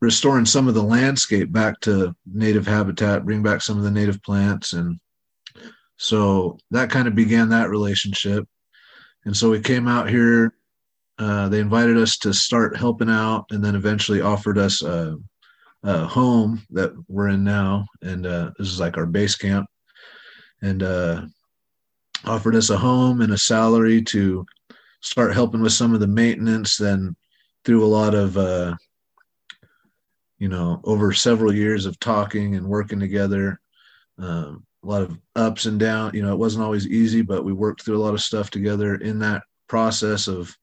restoring 0.00 0.46
some 0.46 0.68
of 0.68 0.74
the 0.74 0.82
landscape 0.82 1.52
back 1.52 1.78
to 1.80 2.14
native 2.26 2.66
habitat, 2.66 3.24
bring 3.24 3.42
back 3.42 3.60
some 3.60 3.76
of 3.76 3.84
the 3.84 3.90
native 3.90 4.22
plants, 4.22 4.72
and 4.72 4.98
so 5.98 6.58
that 6.70 6.90
kind 6.90 7.06
of 7.06 7.14
began 7.14 7.50
that 7.50 7.68
relationship. 7.68 8.46
And 9.26 9.36
so 9.36 9.50
we 9.50 9.60
came 9.60 9.86
out 9.86 10.08
here. 10.08 10.54
Uh, 11.18 11.50
they 11.50 11.60
invited 11.60 11.98
us 11.98 12.16
to 12.16 12.32
start 12.32 12.76
helping 12.76 13.10
out, 13.10 13.44
and 13.50 13.62
then 13.62 13.74
eventually 13.74 14.22
offered 14.22 14.56
us 14.56 14.82
a, 14.82 15.18
a 15.82 16.06
home 16.06 16.62
that 16.70 16.92
we're 17.08 17.28
in 17.28 17.44
now, 17.44 17.86
and 18.02 18.26
uh, 18.26 18.50
this 18.58 18.68
is 18.68 18.80
like 18.80 18.96
our 18.96 19.06
base 19.06 19.36
camp, 19.36 19.66
and 20.62 20.82
uh, 20.82 21.26
offered 22.24 22.54
us 22.54 22.70
a 22.70 22.76
home 22.76 23.20
and 23.20 23.32
a 23.32 23.38
salary 23.38 24.02
to 24.02 24.44
start 25.00 25.32
helping 25.32 25.62
with 25.62 25.72
some 25.72 25.94
of 25.94 26.00
the 26.00 26.06
maintenance. 26.06 26.76
Then 26.76 27.16
through 27.64 27.84
a 27.84 27.86
lot 27.86 28.14
of 28.14 28.36
uh, 28.36 28.74
you 30.40 30.48
know, 30.48 30.80
over 30.84 31.12
several 31.12 31.54
years 31.54 31.86
of 31.86 32.00
talking 32.00 32.56
and 32.56 32.66
working 32.66 32.98
together, 32.98 33.60
um, 34.18 34.64
a 34.82 34.86
lot 34.86 35.02
of 35.02 35.18
ups 35.36 35.66
and 35.66 35.78
downs. 35.78 36.14
You 36.14 36.22
know, 36.22 36.32
it 36.32 36.38
wasn't 36.38 36.64
always 36.64 36.88
easy, 36.88 37.20
but 37.20 37.44
we 37.44 37.52
worked 37.52 37.82
through 37.82 37.98
a 37.98 38.02
lot 38.02 38.14
of 38.14 38.22
stuff 38.22 38.50
together 38.50 38.94
in 38.96 39.18
that 39.20 39.42
process 39.68 40.26
of 40.26 40.56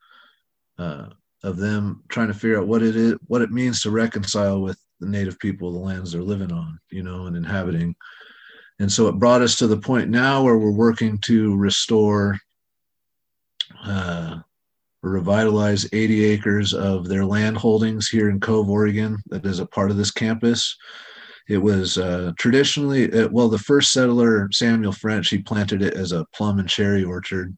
uh, 0.79 1.05
of 1.43 1.57
them 1.57 2.03
trying 2.09 2.27
to 2.27 2.33
figure 2.33 2.59
out 2.59 2.67
what 2.67 2.81
it 2.81 2.95
is, 2.95 3.13
what 3.27 3.43
it 3.43 3.51
means 3.51 3.81
to 3.81 3.91
reconcile 3.91 4.61
with 4.61 4.79
the 4.99 5.07
native 5.07 5.37
people, 5.39 5.71
the 5.71 5.79
lands 5.79 6.11
they're 6.11 6.21
living 6.21 6.51
on, 6.51 6.79
you 6.89 7.03
know, 7.03 7.25
and 7.27 7.35
inhabiting. 7.35 7.95
And 8.79 8.91
so 8.91 9.07
it 9.07 9.19
brought 9.19 9.41
us 9.41 9.55
to 9.57 9.67
the 9.67 9.77
point 9.77 10.09
now 10.09 10.43
where 10.43 10.57
we're 10.57 10.71
working 10.71 11.17
to 11.19 11.55
restore 11.55 12.39
uh, 13.83 14.37
revitalize 15.01 15.87
80 15.93 16.25
acres 16.25 16.73
of 16.73 17.07
their 17.07 17.25
land 17.25 17.57
holdings 17.57 18.07
here 18.07 18.29
in 18.29 18.39
Cove, 18.39 18.69
Oregon, 18.69 19.17
that 19.27 19.45
is 19.45 19.59
a 19.59 19.65
part 19.65 19.91
of 19.91 19.97
this 19.97 20.11
campus. 20.11 20.75
It 21.47 21.57
was 21.57 21.97
uh, 21.97 22.33
traditionally, 22.37 23.03
it, 23.03 23.25
uh, 23.25 23.29
well, 23.31 23.47
the 23.47 23.57
first 23.57 23.91
settler, 23.91 24.49
Samuel 24.51 24.91
French, 24.91 25.29
he 25.29 25.37
planted 25.37 25.81
it 25.81 25.93
as 25.93 26.11
a 26.11 26.25
plum 26.33 26.59
and 26.59 26.67
cherry 26.67 27.03
orchard. 27.03 27.55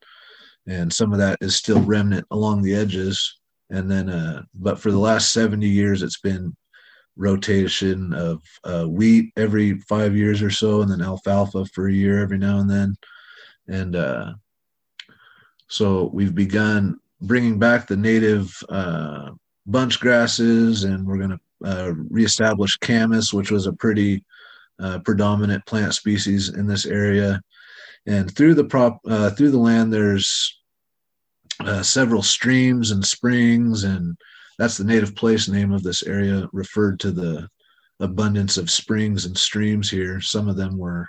And 0.67 0.93
some 0.93 1.11
of 1.11 1.19
that 1.19 1.39
is 1.41 1.55
still 1.55 1.81
remnant 1.81 2.27
along 2.29 2.61
the 2.61 2.75
edges. 2.75 3.39
And 3.71 3.89
then, 3.89 4.09
uh, 4.09 4.43
but 4.53 4.79
for 4.79 4.91
the 4.91 4.99
last 4.99 5.33
70 5.33 5.67
years, 5.67 6.03
it's 6.03 6.19
been 6.19 6.55
rotation 7.19 8.13
of 8.13 8.41
uh, 8.63 8.85
wheat 8.85 9.31
every 9.35 9.77
five 9.81 10.15
years 10.15 10.41
or 10.41 10.49
so, 10.49 10.81
and 10.81 10.89
then 10.89 11.01
alfalfa 11.01 11.65
for 11.65 11.87
a 11.87 11.93
year 11.93 12.19
every 12.19 12.37
now 12.37 12.59
and 12.59 12.69
then. 12.69 12.95
And 13.67 13.95
uh, 13.95 14.33
so 15.67 16.09
we've 16.13 16.33
begun 16.33 16.97
bringing 17.21 17.59
back 17.59 17.85
the 17.85 17.97
native 17.97 18.55
uh, 18.69 19.31
bunch 19.65 19.99
grasses, 19.99 20.85
and 20.85 21.05
we're 21.05 21.17
going 21.17 21.37
to 21.37 21.39
uh, 21.65 21.93
reestablish 22.09 22.77
camas, 22.77 23.33
which 23.33 23.51
was 23.51 23.67
a 23.67 23.73
pretty 23.73 24.23
uh, 24.79 24.99
predominant 24.99 25.65
plant 25.65 25.93
species 25.93 26.49
in 26.49 26.65
this 26.67 26.85
area. 26.85 27.41
And 28.07 28.33
through 28.33 28.53
the 28.53 28.63
prop 28.63 29.01
uh, 29.05 29.31
through 29.31 29.51
the 29.51 29.59
land, 29.59 29.93
there's 29.93 30.55
several 31.81 32.23
streams 32.23 32.91
and 32.91 33.05
springs, 33.05 33.83
and 33.83 34.17
that's 34.59 34.75
the 34.75 34.83
native 34.83 35.15
place 35.15 35.47
name 35.47 35.71
of 35.71 35.83
this 35.83 36.03
area, 36.03 36.47
referred 36.51 36.99
to 36.99 37.11
the 37.11 37.47
abundance 38.01 38.57
of 38.57 38.69
springs 38.69 39.25
and 39.25 39.37
streams 39.37 39.89
here. 39.89 40.19
Some 40.19 40.49
of 40.49 40.57
them 40.57 40.77
were 40.77 41.07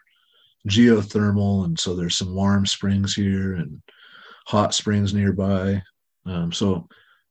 geothermal, 0.69 1.65
and 1.65 1.79
so 1.79 1.97
there's 1.97 2.17
some 2.17 2.33
warm 2.33 2.65
springs 2.65 3.13
here 3.13 3.55
and 3.55 3.83
hot 4.47 4.73
springs 4.73 5.13
nearby. 5.13 5.83
Um, 6.27 6.53
so 6.53 6.87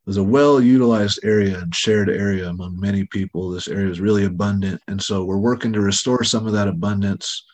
there's 0.05 0.17
a 0.17 0.23
well 0.23 0.59
utilized 0.59 1.21
area 1.23 1.57
and 1.57 1.73
shared 1.73 2.09
area 2.09 2.49
among 2.49 2.77
many 2.77 3.05
people. 3.05 3.49
This 3.49 3.69
area 3.69 3.89
is 3.89 4.01
really 4.01 4.25
abundant. 4.25 4.81
And 4.89 5.01
so 5.01 5.23
we're 5.23 5.37
working 5.37 5.71
to 5.71 5.81
restore 5.81 6.25
some 6.25 6.45
of 6.45 6.51
that 6.51 6.67
abundance 6.67 7.45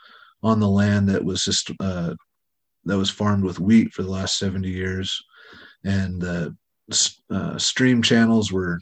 on 0.41 0.59
the 0.59 0.67
land 0.67 1.07
that 1.09 1.23
was 1.23 1.43
just, 1.43 1.69
uh, 1.79 2.15
that 2.85 2.97
was 2.97 3.11
farmed 3.11 3.43
with 3.43 3.59
wheat 3.59 3.93
for 3.93 4.01
the 4.01 4.11
last 4.11 4.39
70 4.39 4.67
years. 4.69 5.21
And 5.83 6.19
the 6.19 6.55
uh, 7.29 7.57
stream 7.57 8.01
channels 8.01 8.51
were 8.51 8.79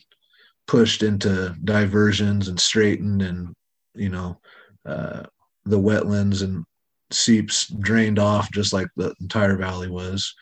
pushed 0.67 1.03
into 1.03 1.55
diversions 1.63 2.47
and 2.47 2.59
straightened 2.59 3.21
and, 3.21 3.53
you 3.95 4.09
know, 4.09 4.39
uh, 4.85 5.23
the 5.65 5.79
wetlands 5.79 6.43
and 6.43 6.65
seeps 7.11 7.67
drained 7.67 8.19
off 8.19 8.51
just 8.51 8.73
like 8.73 8.87
the 8.95 9.13
entire 9.21 9.57
valley 9.57 9.89
was. 9.89 10.33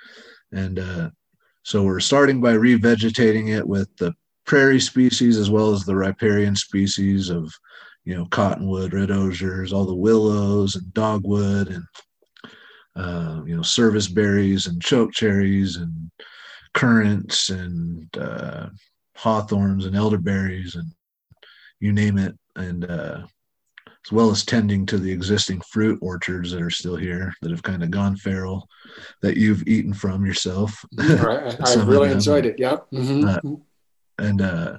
And 0.52 0.80
uh, 0.80 1.10
so 1.64 1.84
we're 1.84 2.00
starting 2.00 2.42
by 2.42 2.54
revegetating 2.54 3.56
it 3.56 3.68
with 3.68 3.90
the 3.98 4.14
prairie 4.46 4.80
species 4.80 5.38
as 5.38 5.50
well 5.50 5.72
as 5.72 5.84
the 5.84 5.96
riparian 5.96 6.56
species 6.56 7.30
of, 7.30 7.52
you 8.06 8.16
know, 8.16 8.26
cottonwood, 8.32 8.94
red 8.94 9.12
osiers, 9.12 9.72
all 9.72 9.86
the 9.86 9.94
willows 9.94 10.76
and 10.76 10.94
dogwood 10.94 11.68
and, 11.68 11.84
uh, 12.96 13.42
you 13.46 13.56
know, 13.56 13.62
service 13.62 14.08
berries 14.08 14.66
and 14.68 14.82
choke 14.82 15.14
cherries 15.14 15.78
and 15.78 16.12
currants 16.74 17.50
and 17.50 18.08
uh, 18.18 18.68
hawthorns 19.16 19.86
and 19.86 19.96
elderberries 19.96 20.76
and 20.76 20.92
you 21.80 21.92
name 21.92 22.18
it. 22.18 22.38
And 22.56 22.86
uh, 22.86 23.24
as 24.06 24.12
well 24.12 24.32
as 24.32 24.44
tending 24.44 24.86
to 24.88 24.98
the 24.98 25.12
existing 25.12 25.62
fruit 25.62 26.00
orchards 26.02 26.52
that 26.52 26.62
are 26.62 26.72
still 26.72 26.96
here 26.96 27.34
that 27.42 27.52
have 27.52 27.64
kind 27.64 27.84
of 27.84 27.92
gone 27.92 28.16
feral 28.16 28.68
that 29.22 29.38
you've 29.38 29.68
eaten 29.68 29.94
from 29.94 30.26
yourself. 30.26 30.84
Right. 30.98 31.56
I 31.68 31.76
really 31.84 32.12
enjoyed 32.12 32.46
it. 32.46 32.60
Yep. 32.60 32.88
Mm-hmm. 32.92 33.28
Uh, 33.28 34.26
and 34.26 34.42
uh, 34.42 34.78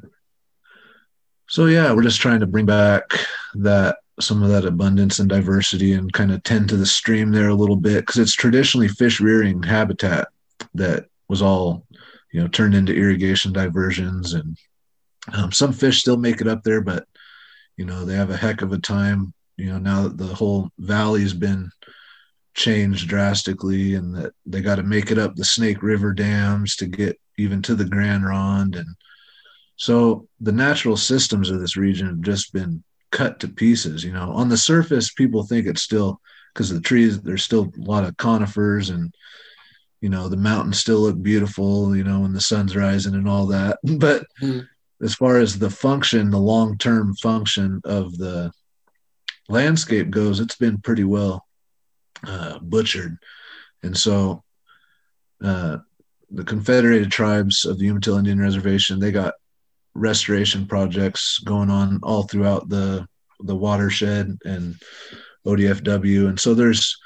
so, 1.49 1.67
yeah, 1.67 1.93
we're 1.93 2.03
just 2.03 2.21
trying 2.21 2.41
to 2.41 2.47
bring 2.47 2.67
back 2.67 3.05
that 3.55 3.97
some 4.21 4.43
of 4.43 4.51
that 4.51 4.65
abundance 4.65 5.19
and 5.19 5.29
diversity 5.29 5.93
and 5.93 6.13
kind 6.13 6.33
of 6.33 6.43
tend 6.43 6.69
to 6.69 6.77
the 6.77 6.87
stream 6.87 7.31
there 7.31 7.49
a 7.49 7.55
little 7.55 7.77
bit 7.77 8.01
because 8.01 8.19
it's 8.19 8.35
traditionally 8.35 8.89
fish 8.89 9.21
rearing 9.21 9.63
habitat 9.63 10.29
that 10.75 11.07
was 11.29 11.43
all, 11.43 11.87
you 12.33 12.41
know, 12.41 12.49
turned 12.49 12.75
into 12.75 12.95
irrigation 12.95 13.53
diversions 13.53 14.35
and 14.35 14.57
um, 15.33 15.53
some 15.53 15.73
fish 15.73 16.01
still 16.01 16.17
make 16.17 16.41
it 16.41 16.49
up 16.49 16.63
there, 16.63 16.81
but 16.81 17.07
you 17.77 17.85
know 17.85 18.05
they 18.05 18.15
have 18.15 18.31
a 18.31 18.37
heck 18.37 18.63
of 18.63 18.73
a 18.73 18.79
time 18.79 19.33
you 19.57 19.67
know 19.67 19.79
now 19.79 20.03
that 20.03 20.17
the 20.17 20.35
whole 20.35 20.71
valley's 20.79 21.35
been 21.35 21.71
changed 22.55 23.09
drastically 23.09 23.95
and 23.95 24.15
that 24.15 24.33
they 24.45 24.61
got 24.61 24.77
to 24.77 24.83
make 24.83 25.11
it 25.11 25.19
up 25.19 25.35
the 25.35 25.45
snake 25.45 25.83
river 25.83 26.13
dams 26.13 26.77
to 26.77 26.87
get 26.87 27.19
even 27.39 27.63
to 27.63 27.75
the 27.75 27.85
grand 27.85 28.25
ronde 28.27 28.77
and 28.77 28.89
so 29.77 30.29
the 30.41 30.53
natural 30.53 30.97
systems 30.97 31.51
of 31.51 31.61
this 31.61 31.77
region 31.77 32.07
have 32.07 32.21
just 32.21 32.53
been 32.53 32.83
cut 33.11 33.41
to 33.41 33.49
pieces 33.49 34.05
you 34.05 34.13
know. 34.13 34.31
On 34.33 34.49
the 34.49 34.57
surface 34.57 35.13
people 35.13 35.43
think 35.43 35.67
it's 35.67 35.83
still 35.83 36.21
because 36.53 36.71
of 36.71 36.77
the 36.77 36.83
trees 36.83 37.21
there's 37.21 37.43
still 37.43 37.73
a 37.77 37.83
lot 37.83 38.05
of 38.05 38.17
conifers 38.17 38.91
and 38.91 39.15
you 40.03 40.11
know 40.11 40.29
the 40.29 40.37
mountains 40.37 40.79
still 40.79 40.99
look 40.99 41.23
beautiful 41.23 41.97
you 41.97 42.05
know 42.05 42.21
when 42.21 42.35
the 42.35 42.41
sun's 42.41 42.77
rising 42.77 43.15
and 43.15 43.29
all 43.29 43.47
that 43.47 43.79
but 43.99 44.27
mm 44.43 44.67
as 45.03 45.15
far 45.15 45.39
as 45.39 45.59
the 45.59 45.71
function, 45.71 46.31
the 46.31 46.39
long 46.39 46.79
term 46.79 47.15
function 47.17 47.81
of 47.85 48.17
the 48.17 48.53
landscape 49.49 50.11
goes, 50.11 50.39
it's 50.41 50.57
been 50.57 50.79
pretty 50.79 51.05
well 51.05 51.45
uh, 52.27 52.59
butchered. 52.61 53.19
And 53.83 53.97
so 53.97 54.45
uh, 55.43 55.79
the 56.31 56.45
Confederated 56.45 57.11
Tribes 57.11 57.65
of 57.65 57.79
the 57.79 57.87
Umatilla 57.87 58.21
Indian 58.21 58.41
Reservation, 58.41 59.01
they 59.01 59.11
got 59.11 59.35
restoration 59.95 60.67
projects 60.67 61.41
going 61.41 61.69
on 61.69 61.99
all 62.03 62.23
throughout 62.23 62.69
the 62.69 63.07
the 63.41 63.57
watershed 63.57 64.39
and 64.45 64.77
ODFW. 65.45 66.29
And 66.29 66.39
so 66.39 66.55
there's 66.55 66.97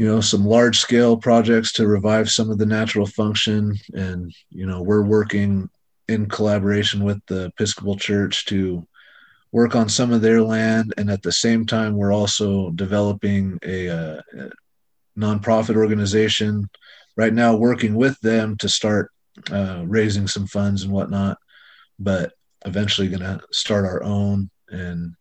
you 0.00 0.06
know 0.06 0.22
some 0.22 0.46
large 0.46 0.78
scale 0.78 1.14
projects 1.14 1.72
to 1.72 1.86
revive 1.86 2.30
some 2.30 2.50
of 2.50 2.56
the 2.56 2.64
natural 2.64 3.04
function 3.04 3.76
and 3.92 4.32
you 4.48 4.64
know 4.64 4.80
we're 4.80 5.04
working 5.04 5.68
in 6.08 6.26
collaboration 6.26 7.04
with 7.04 7.20
the 7.26 7.44
Episcopal 7.44 7.96
Church 7.96 8.46
to 8.46 8.82
work 9.52 9.76
on 9.76 9.88
some 9.88 10.10
of 10.12 10.22
their 10.22 10.42
land. 10.42 10.94
And 10.96 11.10
at 11.10 11.22
the 11.22 11.30
same 11.32 11.66
time, 11.66 11.96
we're 11.96 12.12
also 12.12 12.70
developing 12.70 13.58
a, 13.62 13.86
a 13.86 14.22
nonprofit 15.18 15.76
organization 15.76 16.68
right 17.16 17.32
now, 17.32 17.54
working 17.54 17.94
with 17.94 18.18
them 18.20 18.56
to 18.58 18.68
start 18.68 19.12
uh, 19.52 19.82
raising 19.86 20.26
some 20.26 20.46
funds 20.46 20.82
and 20.82 20.92
whatnot. 20.92 21.36
But 21.98 22.32
eventually, 22.64 23.08
going 23.08 23.20
to 23.20 23.40
start 23.52 23.84
our 23.84 24.02
own 24.02 24.50
and 24.70 25.14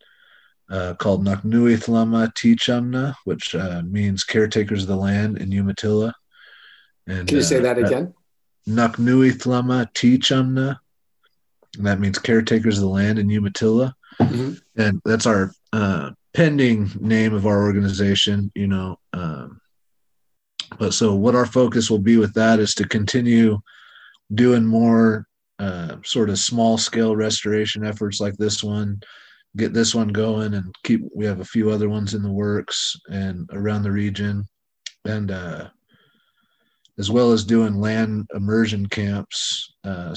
uh, 0.70 0.94
called 0.96 1.26
Naknuithlama 1.26 2.34
Tiichamna, 2.34 3.16
which 3.26 3.56
uh, 3.56 3.82
means 3.86 4.24
caretakers 4.24 4.84
of 4.84 4.88
the 4.88 4.96
land 4.96 5.38
in 5.38 5.52
Umatilla. 5.52 6.14
And, 7.08 7.28
Can 7.28 7.38
you 7.38 7.44
say 7.44 7.60
that 7.60 7.78
uh, 7.78 7.86
again? 7.86 8.14
Naknui 8.68 9.32
Thlama 9.32 9.92
Tiichamna. 9.94 10.78
And 11.78 11.86
that 11.86 12.00
means 12.00 12.20
caretakers 12.20 12.78
of 12.78 12.84
the 12.84 12.90
land 12.90 13.20
in 13.20 13.30
Umatilla. 13.30 13.96
Mm-hmm. 14.22 14.54
And 14.78 15.02
that's 15.06 15.26
our 15.26 15.52
uh, 15.74 16.12
pending 16.34 16.92
name 17.00 17.34
of 17.34 17.46
our 17.46 17.64
organization. 17.64 18.52
You 18.54 18.68
know, 18.68 19.00
um, 19.14 19.62
but 20.78 20.94
so 20.94 21.16
what 21.16 21.36
our 21.36 21.46
focus 21.46 21.90
will 21.90 22.00
be 22.00 22.18
with 22.18 22.34
that 22.36 22.60
is 22.60 22.76
to 22.76 22.88
continue 22.88 23.60
doing 24.34 24.66
more 24.66 25.26
uh, 25.58 25.98
sort 26.04 26.30
of 26.30 26.38
small 26.38 26.78
scale 26.78 27.16
restoration 27.16 27.86
efforts 27.86 28.20
like 28.20 28.38
this 28.38 28.64
one 28.64 29.02
get 29.60 29.74
this 29.74 29.94
one 29.94 30.08
going 30.08 30.56
and 30.56 30.74
keep 30.84 31.02
we 31.16 31.26
have 31.26 31.42
a 31.42 31.46
few 31.46 31.70
other 31.70 31.90
ones 31.90 32.14
in 32.14 32.24
the 32.24 32.32
works 32.32 32.96
and 33.10 33.48
around 33.52 33.84
the 33.84 33.92
region. 33.92 34.46
And 35.06 35.30
uh, 35.30 35.70
as 36.98 37.12
well 37.12 37.32
as 37.32 37.44
doing 37.46 37.80
land 37.80 38.28
immersion 38.34 38.88
camps 38.88 39.74
uh, 39.84 40.16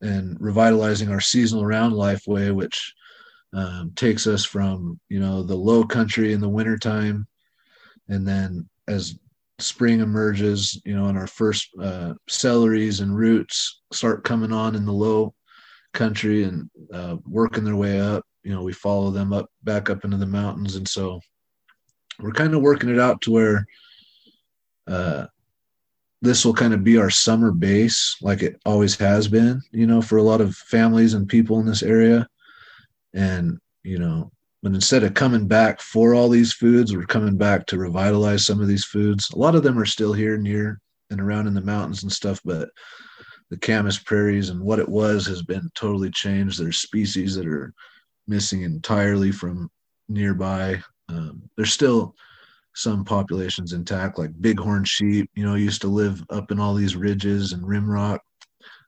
and 0.00 0.36
revitalizing 0.40 1.10
our 1.10 1.20
seasonal 1.20 1.64
round 1.64 1.94
life 1.94 2.22
way 2.26 2.50
which 2.50 2.92
um, 3.54 3.92
takes 3.96 4.26
us 4.26 4.44
from 4.44 4.98
you 5.08 5.20
know 5.20 5.42
the 5.42 5.56
low 5.56 5.84
country 5.84 6.32
in 6.32 6.40
the 6.40 6.48
wintertime. 6.48 7.26
And 8.08 8.26
then 8.26 8.68
as 8.88 9.18
spring 9.58 10.00
emerges 10.00 10.80
you 10.84 10.94
know 10.94 11.06
and 11.06 11.16
our 11.16 11.26
first 11.26 11.68
uh, 11.80 12.14
celeries 12.28 13.00
and 13.00 13.16
roots 13.16 13.82
start 13.92 14.24
coming 14.24 14.52
on 14.52 14.74
in 14.74 14.84
the 14.84 14.92
low 14.92 15.34
country 15.94 16.44
and 16.44 16.68
uh, 16.92 17.16
working 17.26 17.64
their 17.64 17.76
way 17.76 18.00
up 18.00 18.24
you 18.42 18.52
know 18.52 18.62
we 18.62 18.72
follow 18.72 19.10
them 19.10 19.32
up 19.32 19.50
back 19.62 19.90
up 19.90 20.04
into 20.04 20.16
the 20.16 20.26
mountains. 20.26 20.76
And 20.76 20.88
so 20.88 21.20
we're 22.18 22.32
kind 22.32 22.54
of 22.54 22.62
working 22.62 22.90
it 22.90 22.98
out 22.98 23.20
to 23.22 23.32
where 23.32 23.66
uh, 24.86 25.26
this 26.20 26.44
will 26.44 26.54
kind 26.54 26.74
of 26.74 26.84
be 26.84 26.98
our 26.98 27.10
summer 27.10 27.50
base 27.50 28.16
like 28.20 28.42
it 28.42 28.60
always 28.64 28.96
has 28.96 29.28
been 29.28 29.60
you 29.70 29.86
know 29.86 30.02
for 30.02 30.18
a 30.18 30.22
lot 30.22 30.40
of 30.40 30.54
families 30.54 31.14
and 31.14 31.28
people 31.28 31.60
in 31.60 31.66
this 31.66 31.82
area. 31.82 32.26
And 33.14 33.58
you 33.82 33.98
know 33.98 34.30
but 34.62 34.74
instead 34.74 35.02
of 35.02 35.14
coming 35.14 35.48
back 35.48 35.80
for 35.80 36.14
all 36.14 36.28
these 36.28 36.52
foods 36.52 36.94
we're 36.94 37.04
coming 37.04 37.36
back 37.36 37.66
to 37.66 37.78
revitalize 37.78 38.46
some 38.46 38.60
of 38.60 38.68
these 38.68 38.84
foods. 38.84 39.30
A 39.30 39.38
lot 39.38 39.54
of 39.54 39.62
them 39.62 39.78
are 39.78 39.86
still 39.86 40.12
here 40.12 40.36
near 40.36 40.80
and 41.10 41.20
around 41.20 41.46
in 41.46 41.54
the 41.54 41.60
mountains 41.60 42.02
and 42.02 42.12
stuff 42.12 42.40
but 42.44 42.70
the 43.52 43.58
Camas 43.58 43.98
prairies 43.98 44.48
and 44.48 44.58
what 44.58 44.78
it 44.78 44.88
was 44.88 45.26
has 45.26 45.42
been 45.42 45.70
totally 45.74 46.10
changed. 46.10 46.58
There's 46.58 46.78
species 46.78 47.34
that 47.34 47.46
are 47.46 47.74
missing 48.26 48.62
entirely 48.62 49.32
from 49.32 49.70
nearby. 50.08 50.80
Um, 51.08 51.42
there's 51.56 51.72
still 51.72 52.14
some 52.74 53.04
populations 53.04 53.74
intact 53.74 54.18
like 54.18 54.30
bighorn 54.40 54.82
sheep 54.82 55.28
you 55.34 55.44
know 55.44 55.56
used 55.56 55.82
to 55.82 55.88
live 55.88 56.24
up 56.30 56.50
in 56.50 56.58
all 56.58 56.72
these 56.72 56.96
ridges 56.96 57.52
and 57.52 57.68
rim 57.68 57.86
rock 57.86 58.22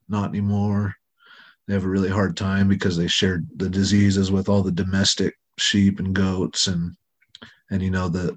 not 0.09 0.29
anymore. 0.29 0.95
They 1.67 1.75
have 1.75 1.85
a 1.85 1.89
really 1.89 2.11
hard 2.11 2.37
time 2.37 2.69
because 2.69 2.97
they 2.97 3.07
shared 3.07 3.47
the 3.57 3.71
diseases 3.71 4.31
with 4.31 4.49
all 4.49 4.63
the 4.63 4.73
domestic 4.73 5.35
sheep 5.59 5.99
and 5.99 6.15
goats 6.15 6.67
and 6.67 6.95
and 7.71 7.83
you 7.83 7.91
know 7.91 8.09
the 8.09 8.37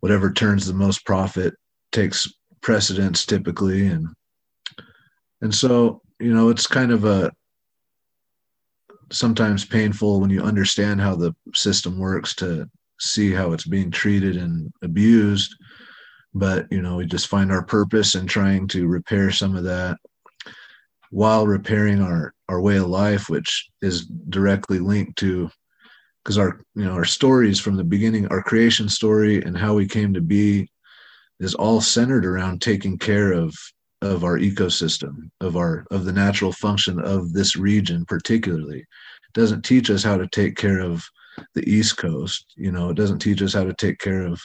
whatever 0.00 0.32
turns 0.32 0.66
the 0.66 0.74
most 0.74 1.04
profit 1.04 1.54
takes 1.90 2.28
precedence 2.60 3.26
typically. 3.26 3.86
And 3.86 4.08
and 5.40 5.54
so 5.54 6.00
you 6.20 6.32
know 6.32 6.48
it's 6.48 6.66
kind 6.66 6.92
of 6.92 7.04
a 7.04 7.32
sometimes 9.12 9.64
painful 9.64 10.20
when 10.20 10.30
you 10.30 10.42
understand 10.42 11.00
how 11.00 11.14
the 11.14 11.34
system 11.54 11.98
works 11.98 12.34
to 12.36 12.68
see 12.98 13.32
how 13.32 13.52
it's 13.52 13.66
being 13.66 13.90
treated 13.90 14.36
and 14.36 14.72
abused. 14.82 15.54
But 16.34 16.66
you 16.70 16.80
know 16.80 16.96
we 16.96 17.06
just 17.06 17.28
find 17.28 17.52
our 17.52 17.64
purpose 17.64 18.14
in 18.14 18.26
trying 18.26 18.66
to 18.68 18.86
repair 18.86 19.30
some 19.30 19.54
of 19.56 19.64
that 19.64 19.98
while 21.10 21.46
repairing 21.46 22.00
our 22.00 22.32
our 22.48 22.60
way 22.60 22.76
of 22.76 22.86
life 22.86 23.28
which 23.28 23.68
is 23.82 24.06
directly 24.06 24.78
linked 24.78 25.18
to 25.18 25.50
because 26.24 26.38
our 26.38 26.64
you 26.74 26.84
know 26.84 26.92
our 26.92 27.04
stories 27.04 27.60
from 27.60 27.76
the 27.76 27.84
beginning 27.84 28.26
our 28.28 28.42
creation 28.42 28.88
story 28.88 29.42
and 29.42 29.58
how 29.58 29.74
we 29.74 29.86
came 29.86 30.14
to 30.14 30.22
be 30.22 30.66
is 31.38 31.54
all 31.54 31.82
centered 31.82 32.24
around 32.24 32.62
taking 32.62 32.96
care 32.96 33.32
of 33.32 33.54
of 34.02 34.24
our 34.24 34.38
ecosystem 34.38 35.30
of 35.40 35.56
our 35.56 35.86
of 35.90 36.04
the 36.04 36.12
natural 36.12 36.52
function 36.52 37.00
of 37.00 37.32
this 37.32 37.56
region 37.56 38.04
particularly. 38.04 38.80
It 38.80 39.32
doesn't 39.32 39.64
teach 39.64 39.90
us 39.90 40.02
how 40.02 40.18
to 40.18 40.26
take 40.28 40.56
care 40.56 40.80
of 40.80 41.02
the 41.54 41.68
east 41.68 41.96
coast 41.96 42.44
you 42.56 42.70
know 42.70 42.90
it 42.90 42.96
doesn't 42.96 43.20
teach 43.20 43.40
us 43.40 43.54
how 43.54 43.64
to 43.64 43.72
take 43.74 43.98
care 43.98 44.22
of 44.26 44.42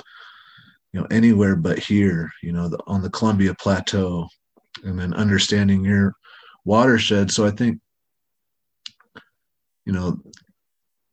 you 0.93 0.99
know 1.01 1.07
anywhere 1.11 1.55
but 1.55 1.77
here 1.77 2.31
you 2.41 2.53
know 2.53 2.69
the, 2.69 2.79
on 2.87 3.01
the 3.01 3.09
columbia 3.09 3.53
plateau 3.55 4.25
and 4.83 4.97
then 4.97 5.13
understanding 5.15 5.83
your 5.83 6.13
watershed. 6.65 7.31
So 7.31 7.45
i 7.45 7.51
think 7.51 7.79
you 9.85 9.93
know 9.93 10.17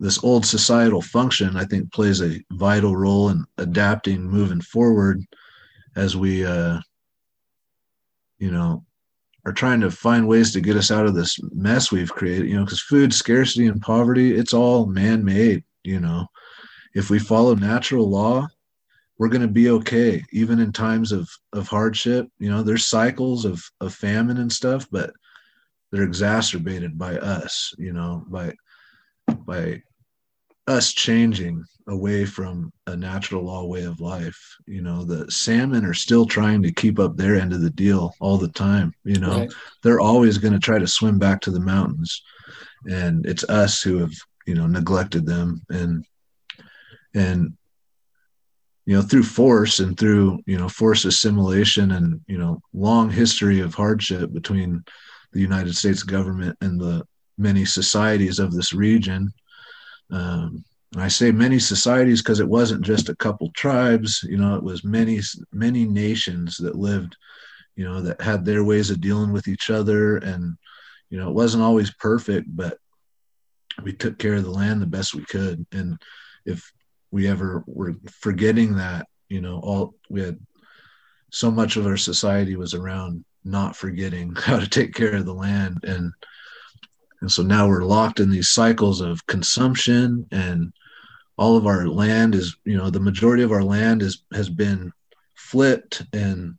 this 0.00 0.22
old 0.22 0.44
societal 0.44 1.00
function 1.00 1.56
i 1.56 1.64
think 1.64 1.92
plays 1.92 2.20
a 2.20 2.40
vital 2.52 2.96
role 2.96 3.30
in 3.30 3.44
adapting 3.58 4.22
moving 4.22 4.60
forward 4.60 5.22
as 5.96 6.16
we 6.16 6.44
uh 6.44 6.80
you 8.38 8.50
know 8.50 8.84
are 9.46 9.52
trying 9.52 9.80
to 9.80 9.90
find 9.90 10.26
ways 10.26 10.52
to 10.52 10.60
get 10.60 10.76
us 10.76 10.90
out 10.90 11.06
of 11.06 11.14
this 11.14 11.38
mess 11.52 11.92
we've 11.92 12.12
created 12.12 12.48
you 12.48 12.56
know 12.56 12.64
because 12.64 12.80
food 12.82 13.12
scarcity 13.12 13.66
and 13.66 13.80
poverty 13.82 14.34
it's 14.34 14.54
all 14.54 14.86
man-made 14.86 15.62
you 15.82 16.00
know. 16.00 16.26
If 16.94 17.10
we 17.10 17.18
follow 17.18 17.54
natural 17.54 18.08
law 18.08 18.46
we're 19.18 19.28
going 19.28 19.42
to 19.42 19.48
be 19.48 19.70
okay 19.70 20.24
even 20.32 20.60
in 20.60 20.72
times 20.72 21.12
of 21.12 21.28
of 21.52 21.68
hardship. 21.68 22.28
You 22.38 22.50
know 22.50 22.62
there's 22.62 22.86
cycles 22.86 23.44
of 23.44 23.62
of 23.80 23.94
famine 23.94 24.38
and 24.38 24.52
stuff 24.52 24.86
but 24.90 25.12
they're 25.92 26.02
exacerbated 26.02 26.98
by 26.98 27.16
us 27.18 27.72
you 27.78 27.92
know 27.92 28.24
by 28.28 28.54
by 29.46 29.82
us 30.66 30.92
changing 30.92 31.64
away 31.88 32.24
from 32.24 32.72
a 32.86 32.96
natural 32.96 33.44
law 33.44 33.64
way 33.64 33.84
of 33.84 34.00
life 34.00 34.56
you 34.66 34.80
know 34.80 35.04
the 35.04 35.30
salmon 35.30 35.84
are 35.84 35.94
still 35.94 36.24
trying 36.24 36.62
to 36.62 36.72
keep 36.72 36.98
up 36.98 37.16
their 37.16 37.36
end 37.36 37.52
of 37.52 37.60
the 37.60 37.70
deal 37.70 38.14
all 38.20 38.38
the 38.38 38.48
time 38.48 38.94
you 39.04 39.18
know 39.18 39.40
right. 39.40 39.52
they're 39.82 40.00
always 40.00 40.38
going 40.38 40.54
to 40.54 40.58
try 40.58 40.78
to 40.78 40.86
swim 40.86 41.18
back 41.18 41.40
to 41.40 41.50
the 41.50 41.60
mountains 41.60 42.22
and 42.88 43.26
it's 43.26 43.44
us 43.50 43.82
who 43.82 43.98
have 43.98 44.12
you 44.46 44.54
know 44.54 44.66
neglected 44.66 45.26
them 45.26 45.60
and 45.68 46.04
and 47.14 47.52
you 48.86 48.94
know 48.94 49.02
through 49.02 49.22
force 49.22 49.80
and 49.80 49.98
through 49.98 50.40
you 50.46 50.56
know 50.56 50.68
force 50.68 51.04
assimilation 51.04 51.92
and 51.92 52.20
you 52.26 52.38
know 52.38 52.60
long 52.72 53.10
history 53.10 53.60
of 53.60 53.74
hardship 53.74 54.32
between 54.32 54.82
the 55.32 55.40
united 55.40 55.76
states 55.76 56.02
government 56.02 56.56
and 56.60 56.80
the 56.80 57.02
many 57.36 57.64
societies 57.64 58.38
of 58.38 58.52
this 58.52 58.72
region 58.72 59.32
um, 60.10 60.64
I 60.96 61.08
say 61.08 61.32
many 61.32 61.58
societies 61.58 62.22
because 62.22 62.40
it 62.40 62.48
wasn't 62.48 62.84
just 62.84 63.08
a 63.08 63.16
couple 63.16 63.50
tribes, 63.50 64.24
you 64.28 64.36
know, 64.36 64.54
it 64.54 64.62
was 64.62 64.84
many, 64.84 65.20
many 65.52 65.84
nations 65.84 66.56
that 66.58 66.76
lived, 66.76 67.16
you 67.74 67.84
know, 67.84 68.00
that 68.02 68.20
had 68.20 68.44
their 68.44 68.64
ways 68.64 68.90
of 68.90 69.00
dealing 69.00 69.32
with 69.32 69.48
each 69.48 69.70
other. 69.70 70.18
And, 70.18 70.56
you 71.10 71.18
know, 71.18 71.28
it 71.28 71.34
wasn't 71.34 71.64
always 71.64 71.92
perfect, 71.94 72.54
but 72.54 72.78
we 73.82 73.92
took 73.92 74.18
care 74.18 74.34
of 74.34 74.44
the 74.44 74.50
land 74.50 74.80
the 74.80 74.86
best 74.86 75.14
we 75.14 75.24
could. 75.24 75.66
And 75.72 76.00
if 76.44 76.70
we 77.10 77.26
ever 77.26 77.64
were 77.66 77.94
forgetting 78.20 78.76
that, 78.76 79.06
you 79.28 79.40
know, 79.40 79.58
all 79.60 79.94
we 80.08 80.20
had 80.20 80.38
so 81.30 81.50
much 81.50 81.76
of 81.76 81.86
our 81.86 81.96
society 81.96 82.54
was 82.54 82.74
around 82.74 83.24
not 83.44 83.74
forgetting 83.74 84.34
how 84.36 84.58
to 84.58 84.68
take 84.68 84.94
care 84.94 85.16
of 85.16 85.26
the 85.26 85.34
land 85.34 85.78
and 85.84 86.12
and 87.20 87.32
so 87.32 87.42
now 87.42 87.66
we're 87.66 87.84
locked 87.84 88.20
in 88.20 88.28
these 88.28 88.50
cycles 88.50 89.00
of 89.00 89.26
consumption 89.26 90.26
and 90.30 90.74
all 91.36 91.56
of 91.56 91.66
our 91.66 91.86
land 91.86 92.34
is, 92.34 92.56
you 92.64 92.76
know, 92.76 92.90
the 92.90 93.00
majority 93.00 93.42
of 93.42 93.52
our 93.52 93.64
land 93.64 94.02
is 94.02 94.22
has 94.32 94.48
been 94.48 94.92
flipped 95.34 96.02
and 96.12 96.56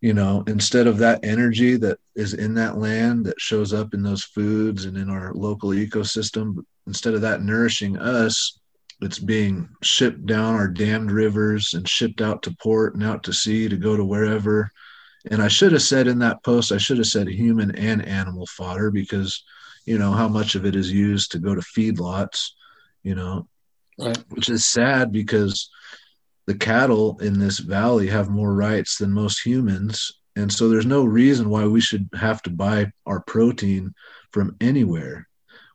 you 0.00 0.12
know, 0.12 0.44
instead 0.46 0.86
of 0.86 0.98
that 0.98 1.24
energy 1.24 1.76
that 1.76 1.98
is 2.14 2.34
in 2.34 2.54
that 2.54 2.78
land 2.78 3.24
that 3.26 3.40
shows 3.40 3.72
up 3.72 3.94
in 3.94 4.02
those 4.02 4.24
foods 4.24 4.84
and 4.84 4.96
in 4.96 5.08
our 5.08 5.32
local 5.34 5.70
ecosystem, 5.70 6.64
instead 6.86 7.14
of 7.14 7.22
that 7.22 7.42
nourishing 7.42 7.98
us, 7.98 8.60
it's 9.00 9.18
being 9.18 9.68
shipped 9.82 10.24
down 10.24 10.54
our 10.54 10.68
dammed 10.68 11.10
rivers 11.10 11.74
and 11.74 11.88
shipped 11.88 12.20
out 12.20 12.42
to 12.42 12.56
port 12.62 12.94
and 12.94 13.04
out 13.04 13.22
to 13.24 13.32
sea 13.32 13.68
to 13.68 13.76
go 13.76 13.96
to 13.96 14.04
wherever. 14.04 14.70
And 15.30 15.42
I 15.42 15.48
should 15.48 15.72
have 15.72 15.82
said 15.82 16.06
in 16.06 16.18
that 16.20 16.44
post, 16.44 16.72
I 16.72 16.78
should 16.78 16.98
have 16.98 17.06
said 17.06 17.28
human 17.28 17.74
and 17.74 18.04
animal 18.06 18.46
fodder 18.46 18.90
because, 18.90 19.42
you 19.86 19.98
know, 19.98 20.12
how 20.12 20.28
much 20.28 20.54
of 20.54 20.64
it 20.64 20.76
is 20.76 20.92
used 20.92 21.32
to 21.32 21.38
go 21.38 21.54
to 21.54 21.60
feedlots, 21.60 22.50
you 23.06 23.14
know, 23.14 23.46
right. 24.00 24.18
which 24.30 24.48
is 24.48 24.66
sad 24.66 25.12
because 25.12 25.70
the 26.46 26.56
cattle 26.56 27.16
in 27.20 27.38
this 27.38 27.60
valley 27.60 28.08
have 28.08 28.28
more 28.28 28.52
rights 28.52 28.98
than 28.98 29.12
most 29.12 29.46
humans. 29.46 30.10
And 30.34 30.52
so 30.52 30.68
there's 30.68 30.86
no 30.86 31.04
reason 31.04 31.48
why 31.48 31.66
we 31.66 31.80
should 31.80 32.08
have 32.14 32.42
to 32.42 32.50
buy 32.50 32.90
our 33.06 33.20
protein 33.20 33.94
from 34.32 34.56
anywhere. 34.60 35.28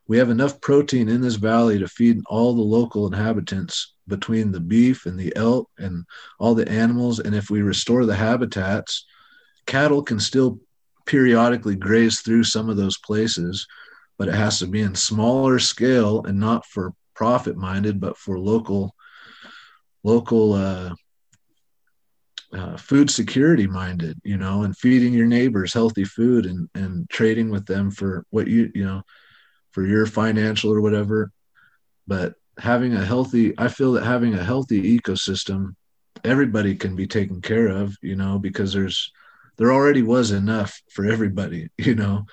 We 0.08 0.18
have 0.18 0.30
enough 0.30 0.60
protein 0.60 1.08
in 1.08 1.22
this 1.22 1.36
valley 1.36 1.80
to 1.80 1.88
feed 1.88 2.22
all 2.28 2.54
the 2.54 2.62
local 2.62 3.08
inhabitants 3.08 3.94
between 4.10 4.52
the 4.52 4.60
beef 4.60 5.06
and 5.06 5.18
the 5.18 5.34
elk 5.38 5.70
and 5.78 6.04
all 6.38 6.54
the 6.54 6.68
animals. 6.68 7.20
And 7.20 7.34
if 7.34 7.50
we 7.50 7.62
restore 7.62 8.06
the 8.06 8.16
habitats, 8.16 9.06
cattle 9.68 10.04
can 10.04 10.20
still 10.20 10.60
periodically 11.06 11.78
graze 11.78 12.20
through 12.20 12.44
some 12.44 12.70
of 12.70 12.76
those 12.76 12.98
places, 12.98 13.66
but 14.18 14.28
it 14.28 14.36
has 14.36 14.60
to 14.60 14.68
be 14.68 14.82
in 14.82 14.96
smaller 14.96 15.60
scale 15.60 16.26
and 16.26 16.38
not 16.38 16.66
for 16.66 16.94
profit 17.22 17.56
minded, 17.56 18.00
but 18.00 18.18
for 18.18 18.40
local 18.40 18.96
local 20.04 20.54
uh, 20.54 20.90
uh, 22.52 22.76
food 22.78 23.12
security 23.12 23.68
minded, 23.68 24.20
you 24.24 24.38
know, 24.38 24.64
and 24.64 24.76
feeding 24.76 25.14
your 25.14 25.28
neighbors 25.28 25.72
healthy 25.72 26.04
food 26.04 26.48
and 26.48 26.68
and 26.74 27.08
trading 27.12 27.52
with 27.52 27.68
them 27.68 27.92
for 27.92 28.26
what 28.32 28.48
you 28.48 28.72
you 28.74 28.84
know 28.84 29.04
for 29.72 29.86
your 29.86 30.08
financial 30.08 30.74
or 30.74 30.82
whatever. 30.82 31.32
But 32.08 32.34
having 32.58 32.96
a 32.96 33.06
healthy, 33.06 33.54
I 33.60 33.68
feel 33.68 33.92
that 33.92 34.04
having 34.04 34.34
a 34.34 34.44
healthy 34.44 35.00
ecosystem, 35.00 35.76
everybody 36.24 36.74
can 36.74 36.96
be 36.96 37.06
taken 37.06 37.40
care 37.40 37.68
of, 37.68 37.96
you 38.02 38.16
know, 38.16 38.40
because 38.40 38.74
there's 38.74 39.12
there 39.58 39.72
already 39.72 40.02
was 40.02 40.32
enough 40.32 40.82
for 40.90 41.06
everybody, 41.06 41.70
you 41.78 41.94
know. 41.94 42.26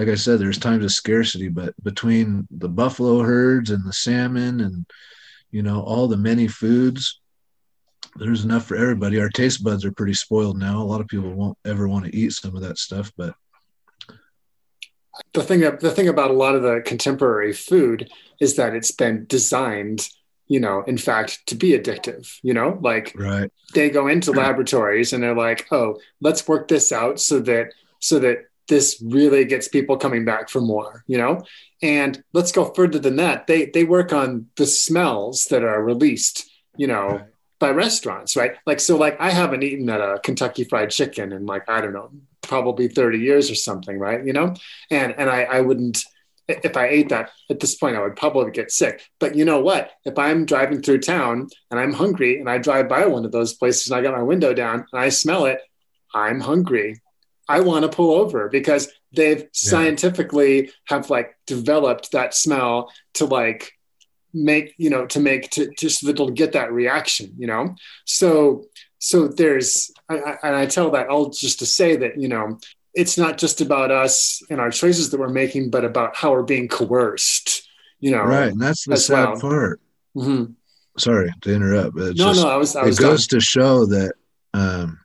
Like 0.00 0.08
I 0.08 0.14
said, 0.14 0.38
there's 0.38 0.56
times 0.56 0.82
of 0.82 0.92
scarcity, 0.92 1.48
but 1.48 1.74
between 1.84 2.48
the 2.50 2.70
buffalo 2.70 3.20
herds 3.20 3.68
and 3.68 3.84
the 3.84 3.92
salmon 3.92 4.62
and 4.62 4.86
you 5.50 5.62
know 5.62 5.82
all 5.82 6.08
the 6.08 6.16
many 6.16 6.48
foods 6.48 7.20
there's 8.16 8.44
enough 8.44 8.64
for 8.64 8.76
everybody. 8.76 9.20
Our 9.20 9.28
taste 9.28 9.62
buds 9.62 9.84
are 9.84 9.92
pretty 9.92 10.14
spoiled 10.14 10.58
now. 10.58 10.80
A 10.80 10.84
lot 10.84 11.02
of 11.02 11.06
people 11.06 11.30
won't 11.34 11.58
ever 11.66 11.86
want 11.86 12.06
to 12.06 12.16
eat 12.16 12.32
some 12.32 12.56
of 12.56 12.62
that 12.62 12.78
stuff, 12.78 13.12
but 13.14 13.34
the 15.34 15.42
thing 15.42 15.60
the 15.60 15.90
thing 15.90 16.08
about 16.08 16.30
a 16.30 16.34
lot 16.34 16.54
of 16.54 16.62
the 16.62 16.80
contemporary 16.86 17.52
food 17.52 18.10
is 18.40 18.56
that 18.56 18.74
it's 18.74 18.92
been 18.92 19.26
designed 19.26 20.08
you 20.46 20.58
know 20.58 20.82
in 20.86 20.96
fact 20.96 21.46
to 21.46 21.54
be 21.54 21.78
addictive 21.78 22.38
you 22.42 22.54
know 22.54 22.78
like 22.80 23.12
right 23.16 23.52
they 23.74 23.90
go 23.90 24.08
into 24.08 24.30
laboratories 24.44 25.12
and 25.12 25.22
they're 25.22 25.36
like 25.36 25.66
oh 25.72 25.98
let's 26.22 26.48
work 26.48 26.68
this 26.68 26.90
out 26.90 27.20
so 27.20 27.38
that 27.38 27.74
so 27.98 28.18
that 28.18 28.38
this 28.70 29.02
really 29.06 29.44
gets 29.44 29.68
people 29.68 29.98
coming 29.98 30.24
back 30.24 30.48
for 30.48 30.62
more 30.62 31.04
you 31.06 31.18
know 31.18 31.42
and 31.82 32.22
let's 32.32 32.52
go 32.52 32.72
further 32.72 32.98
than 32.98 33.16
that 33.16 33.46
they 33.46 33.66
they 33.66 33.84
work 33.84 34.12
on 34.12 34.46
the 34.56 34.66
smells 34.66 35.44
that 35.50 35.62
are 35.62 35.84
released 35.84 36.50
you 36.76 36.86
know 36.86 37.08
right 37.08 37.24
by 37.60 37.70
restaurants, 37.70 38.36
right? 38.36 38.56
Like, 38.66 38.80
so 38.80 38.96
like 38.96 39.20
I 39.20 39.30
haven't 39.30 39.62
eaten 39.62 39.88
at 39.90 40.00
a 40.00 40.18
Kentucky 40.24 40.64
fried 40.64 40.90
chicken 40.90 41.30
in 41.32 41.46
like, 41.46 41.68
I 41.68 41.80
don't 41.80 41.92
know, 41.92 42.10
probably 42.42 42.88
30 42.88 43.18
years 43.18 43.50
or 43.50 43.54
something, 43.54 43.98
right? 43.98 44.24
You 44.26 44.32
know? 44.32 44.54
And, 44.90 45.14
and 45.16 45.30
I, 45.30 45.42
I 45.42 45.60
wouldn't, 45.60 46.02
if 46.48 46.76
I 46.76 46.88
ate 46.88 47.10
that 47.10 47.30
at 47.50 47.60
this 47.60 47.76
point, 47.76 47.96
I 47.96 48.00
would 48.00 48.16
probably 48.16 48.50
get 48.50 48.72
sick. 48.72 49.02
But 49.20 49.36
you 49.36 49.44
know 49.44 49.60
what? 49.60 49.90
If 50.04 50.18
I'm 50.18 50.46
driving 50.46 50.82
through 50.82 51.00
town 51.00 51.48
and 51.70 51.78
I'm 51.78 51.92
hungry 51.92 52.40
and 52.40 52.48
I 52.50 52.58
drive 52.58 52.88
by 52.88 53.06
one 53.06 53.24
of 53.24 53.30
those 53.30 53.52
places 53.52 53.88
and 53.88 53.98
I 53.98 54.02
got 54.02 54.16
my 54.16 54.22
window 54.22 54.52
down 54.54 54.86
and 54.90 55.00
I 55.00 55.10
smell 55.10 55.44
it, 55.44 55.60
I'm 56.14 56.40
hungry. 56.40 57.00
I 57.50 57.60
want 57.60 57.82
to 57.82 57.88
pull 57.88 58.14
over 58.14 58.48
because 58.48 58.88
they've 59.12 59.40
yeah. 59.40 59.48
scientifically 59.52 60.70
have 60.84 61.10
like 61.10 61.36
developed 61.46 62.12
that 62.12 62.32
smell 62.32 62.92
to 63.14 63.24
like 63.24 63.72
make 64.32 64.74
you 64.78 64.88
know 64.88 65.04
to 65.06 65.18
make 65.18 65.50
to 65.50 65.68
just 65.76 66.06
that 66.06 66.12
it'll 66.12 66.30
get 66.30 66.52
that 66.52 66.72
reaction 66.72 67.34
you 67.36 67.48
know 67.48 67.74
so 68.04 68.64
so 69.00 69.26
there's 69.26 69.90
I, 70.08 70.36
and 70.44 70.54
i 70.54 70.66
tell 70.66 70.92
that 70.92 71.08
all 71.08 71.30
just 71.30 71.58
to 71.58 71.66
say 71.66 71.96
that 71.96 72.20
you 72.20 72.28
know 72.28 72.60
it's 72.94 73.18
not 73.18 73.36
just 73.36 73.60
about 73.60 73.90
us 73.90 74.40
and 74.48 74.60
our 74.60 74.70
choices 74.70 75.10
that 75.10 75.18
we're 75.18 75.28
making 75.28 75.70
but 75.70 75.84
about 75.84 76.14
how 76.14 76.30
we're 76.30 76.44
being 76.44 76.68
coerced 76.68 77.68
you 77.98 78.12
know 78.12 78.22
right 78.22 78.52
and 78.52 78.62
that's 78.62 78.84
the 78.84 78.96
sad 78.96 79.30
well. 79.30 79.40
part 79.40 79.80
mm-hmm. 80.16 80.52
sorry 80.96 81.32
to 81.40 81.52
interrupt 81.52 81.96
but 81.96 82.14
no 82.14 82.32
just, 82.32 82.42
no 82.44 82.48
i 82.48 82.56
was, 82.56 82.76
I 82.76 82.84
was 82.84 83.00
it 83.00 83.02
goes 83.02 83.26
done. 83.26 83.40
to 83.40 83.44
show 83.44 83.86
that 83.86 84.12
um 84.54 84.99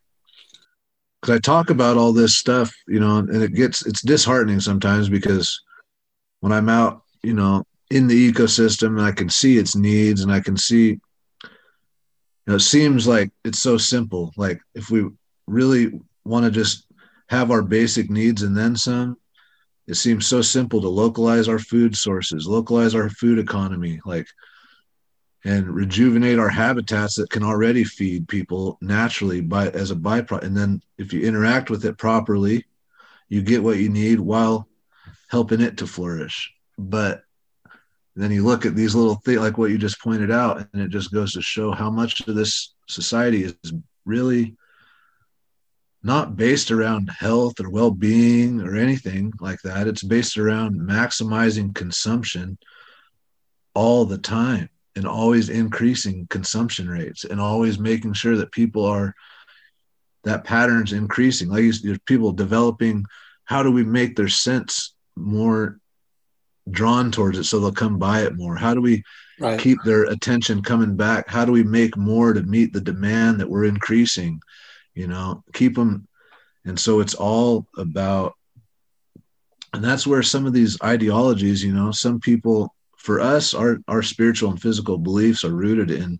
because 1.25 1.37
i 1.37 1.39
talk 1.39 1.69
about 1.69 1.97
all 1.97 2.13
this 2.13 2.35
stuff 2.35 2.73
you 2.87 2.99
know 2.99 3.17
and 3.17 3.41
it 3.41 3.53
gets 3.53 3.85
it's 3.85 4.01
disheartening 4.01 4.59
sometimes 4.59 5.09
because 5.09 5.61
when 6.41 6.51
i'm 6.51 6.69
out 6.69 7.01
you 7.23 7.33
know 7.33 7.63
in 7.91 8.07
the 8.07 8.31
ecosystem 8.31 8.97
and 8.97 9.01
I 9.01 9.11
can 9.11 9.29
see 9.29 9.57
its 9.57 9.75
needs 9.75 10.21
and 10.21 10.31
I 10.31 10.39
can 10.39 10.57
see 10.57 10.99
you 11.43 12.51
know, 12.51 12.55
it 12.55 12.61
seems 12.61 13.07
like 13.07 13.31
it's 13.43 13.61
so 13.61 13.77
simple. 13.77 14.31
Like 14.37 14.59
if 14.73 14.89
we 14.89 15.05
really 15.47 15.99
want 16.23 16.45
to 16.45 16.51
just 16.51 16.85
have 17.29 17.51
our 17.51 17.61
basic 17.61 18.09
needs 18.09 18.43
and 18.43 18.55
then 18.55 18.75
some, 18.75 19.17
it 19.87 19.95
seems 19.95 20.27
so 20.27 20.41
simple 20.41 20.81
to 20.81 20.87
localize 20.87 21.47
our 21.47 21.59
food 21.59 21.95
sources, 21.95 22.47
localize 22.47 22.95
our 22.95 23.09
food 23.09 23.39
economy, 23.39 23.99
like 24.05 24.27
and 25.45 25.69
rejuvenate 25.69 26.39
our 26.39 26.49
habitats 26.49 27.15
that 27.15 27.29
can 27.29 27.43
already 27.43 27.83
feed 27.83 28.27
people 28.27 28.79
naturally 28.81 29.41
by 29.41 29.69
as 29.69 29.91
a 29.91 29.95
byproduct. 29.95 30.41
And 30.41 30.57
then 30.57 30.81
if 30.97 31.13
you 31.13 31.21
interact 31.21 31.69
with 31.69 31.85
it 31.85 31.99
properly, 31.99 32.65
you 33.29 33.43
get 33.43 33.61
what 33.61 33.77
you 33.77 33.89
need 33.89 34.19
while 34.19 34.67
helping 35.29 35.61
it 35.61 35.77
to 35.77 35.87
flourish. 35.87 36.51
But 36.79 37.23
then 38.15 38.31
you 38.31 38.43
look 38.43 38.65
at 38.65 38.75
these 38.75 38.95
little 38.95 39.15
things 39.23 39.39
like 39.39 39.59
what 39.59 39.69
you 39.69 39.77
just 39.77 40.01
pointed 40.01 40.31
out, 40.31 40.67
and 40.73 40.81
it 40.81 40.89
just 40.89 41.13
goes 41.13 41.33
to 41.33 41.41
show 41.43 41.71
how 41.71 41.91
much 41.91 42.27
of 42.27 42.33
this 42.33 42.73
society 42.87 43.43
is 43.43 43.55
really 44.03 44.55
not 46.01 46.35
based 46.35 46.71
around 46.71 47.09
health 47.09 47.59
or 47.59 47.69
well-being 47.69 48.61
or 48.61 48.75
anything 48.75 49.31
like 49.39 49.61
that. 49.63 49.87
It's 49.87 50.03
based 50.03 50.37
around 50.37 50.79
maximizing 50.79 51.75
consumption 51.75 52.57
all 53.75 54.05
the 54.05 54.17
time 54.17 54.69
and 54.95 55.05
always 55.05 55.49
increasing 55.49 56.27
consumption 56.29 56.89
rates 56.89 57.25
and 57.25 57.39
always 57.39 57.79
making 57.79 58.13
sure 58.13 58.37
that 58.37 58.51
people 58.51 58.85
are 58.85 59.13
that 60.23 60.43
pattern's 60.43 60.93
increasing. 60.93 61.49
Like 61.49 61.63
there's 61.83 61.99
people 62.05 62.31
developing 62.31 63.05
how 63.45 63.61
do 63.63 63.71
we 63.71 63.83
make 63.83 64.15
their 64.15 64.27
sense 64.27 64.95
more 65.15 65.79
drawn 66.69 67.11
towards 67.11 67.37
it 67.37 67.43
so 67.43 67.59
they'll 67.59 67.71
come 67.71 67.99
buy 67.99 68.23
it 68.23 68.35
more 68.35 68.55
how 68.55 68.73
do 68.73 68.81
we 68.81 69.03
right. 69.39 69.59
keep 69.59 69.77
their 69.85 70.05
attention 70.05 70.63
coming 70.63 70.95
back 70.95 71.29
how 71.29 71.45
do 71.45 71.51
we 71.51 71.63
make 71.63 71.95
more 71.95 72.33
to 72.33 72.41
meet 72.41 72.73
the 72.73 72.81
demand 72.81 73.39
that 73.39 73.49
we're 73.49 73.65
increasing 73.65 74.41
you 74.95 75.07
know 75.07 75.43
keep 75.53 75.75
them 75.75 76.07
and 76.65 76.79
so 76.79 76.99
it's 76.99 77.13
all 77.13 77.67
about 77.77 78.33
and 79.73 79.83
that's 79.83 80.07
where 80.07 80.23
some 80.23 80.47
of 80.47 80.53
these 80.53 80.75
ideologies 80.83 81.63
you 81.63 81.71
know 81.71 81.91
some 81.91 82.19
people 82.19 82.73
for 83.05 83.21
us 83.21 83.53
our 83.53 83.77
our 83.87 84.01
spiritual 84.01 84.49
and 84.49 84.61
physical 84.61 84.97
beliefs 84.97 85.43
are 85.43 85.53
rooted 85.53 85.91
in 85.91 86.19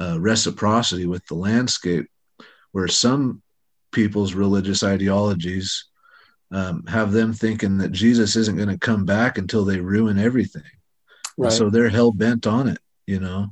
uh, 0.00 0.18
reciprocity 0.20 1.06
with 1.06 1.24
the 1.26 1.34
landscape 1.34 2.06
where 2.72 2.88
some 2.88 3.40
people's 3.92 4.34
religious 4.34 4.82
ideologies 4.82 5.86
um, 6.52 6.84
have 6.86 7.12
them 7.12 7.32
thinking 7.32 7.78
that 7.78 7.92
Jesus 7.92 8.34
isn't 8.34 8.56
going 8.56 8.68
to 8.68 8.78
come 8.78 9.04
back 9.04 9.38
until 9.38 9.64
they 9.64 9.78
ruin 9.78 10.18
everything. 10.18 10.62
Right. 11.38 11.52
So 11.52 11.70
they're 11.70 11.88
hell 11.88 12.10
bent 12.10 12.46
on 12.46 12.68
it, 12.68 12.78
you 13.06 13.20
know. 13.20 13.48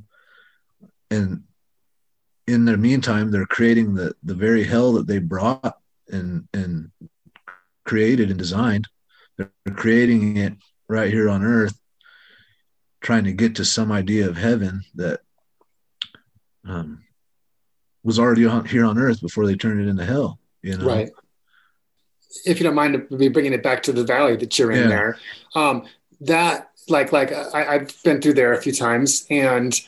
And 1.09 1.43
in 2.47 2.65
the 2.65 2.77
meantime, 2.77 3.31
they're 3.31 3.45
creating 3.45 3.93
the 3.93 4.13
the 4.23 4.35
very 4.35 4.63
hell 4.63 4.93
that 4.93 5.07
they 5.07 5.19
brought 5.19 5.75
and 6.11 6.47
and 6.53 6.91
created 7.85 8.29
and 8.29 8.37
designed. 8.37 8.87
They're 9.37 9.51
creating 9.75 10.37
it 10.37 10.53
right 10.89 11.11
here 11.11 11.29
on 11.29 11.43
earth, 11.43 11.78
trying 13.01 13.23
to 13.23 13.33
get 13.33 13.55
to 13.55 13.65
some 13.65 13.91
idea 13.91 14.27
of 14.27 14.37
heaven 14.37 14.81
that 14.95 15.21
um, 16.67 17.03
was 18.03 18.19
already 18.19 18.45
on, 18.45 18.65
here 18.65 18.85
on 18.85 18.97
earth 18.97 19.21
before 19.21 19.45
they 19.45 19.55
turned 19.55 19.81
it 19.81 19.87
into 19.87 20.05
hell. 20.05 20.39
You 20.61 20.77
know, 20.77 20.85
right 20.85 21.09
if 22.45 22.59
you 22.59 22.63
don't 22.63 22.75
mind 22.75 23.09
me 23.09 23.29
bringing 23.29 23.53
it 23.53 23.63
back 23.63 23.83
to 23.83 23.91
the 23.91 24.03
valley 24.03 24.35
that 24.37 24.57
you're 24.57 24.71
in 24.71 24.83
yeah. 24.83 24.87
there, 24.87 25.17
um, 25.55 25.85
that 26.21 26.69
like 26.87 27.11
like 27.11 27.31
I, 27.31 27.75
I've 27.75 28.03
been 28.03 28.21
through 28.21 28.33
there 28.33 28.53
a 28.53 28.61
few 28.61 28.73
times 28.73 29.25
and 29.29 29.79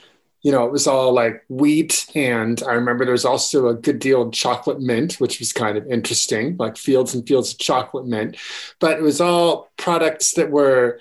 you 0.44 0.52
know, 0.52 0.66
it 0.66 0.72
was 0.72 0.88
all 0.88 1.14
like 1.14 1.44
wheat. 1.50 2.08
And 2.16 2.64
I 2.64 2.74
remember 2.74 3.06
there 3.06 3.12
was 3.12 3.26
also 3.26 3.68
a 3.68 3.76
good 3.76 4.00
deal 4.00 4.24
of 4.24 4.32
chocolate 4.32 4.82
mint, 4.82 5.20
which 5.20 5.38
was 5.38 5.54
kind 5.54 5.78
of 5.78 5.86
interesting, 5.86 6.58
like 6.58 6.78
fields 6.78 7.14
and 7.14 7.28
fields 7.28 7.52
of 7.52 7.60
chocolate 7.60 8.08
mint. 8.08 8.38
But 8.80 8.98
it 8.98 9.04
was 9.04 9.22
all 9.22 9.70
products 9.78 10.32
that 10.32 10.50
were 10.50 11.00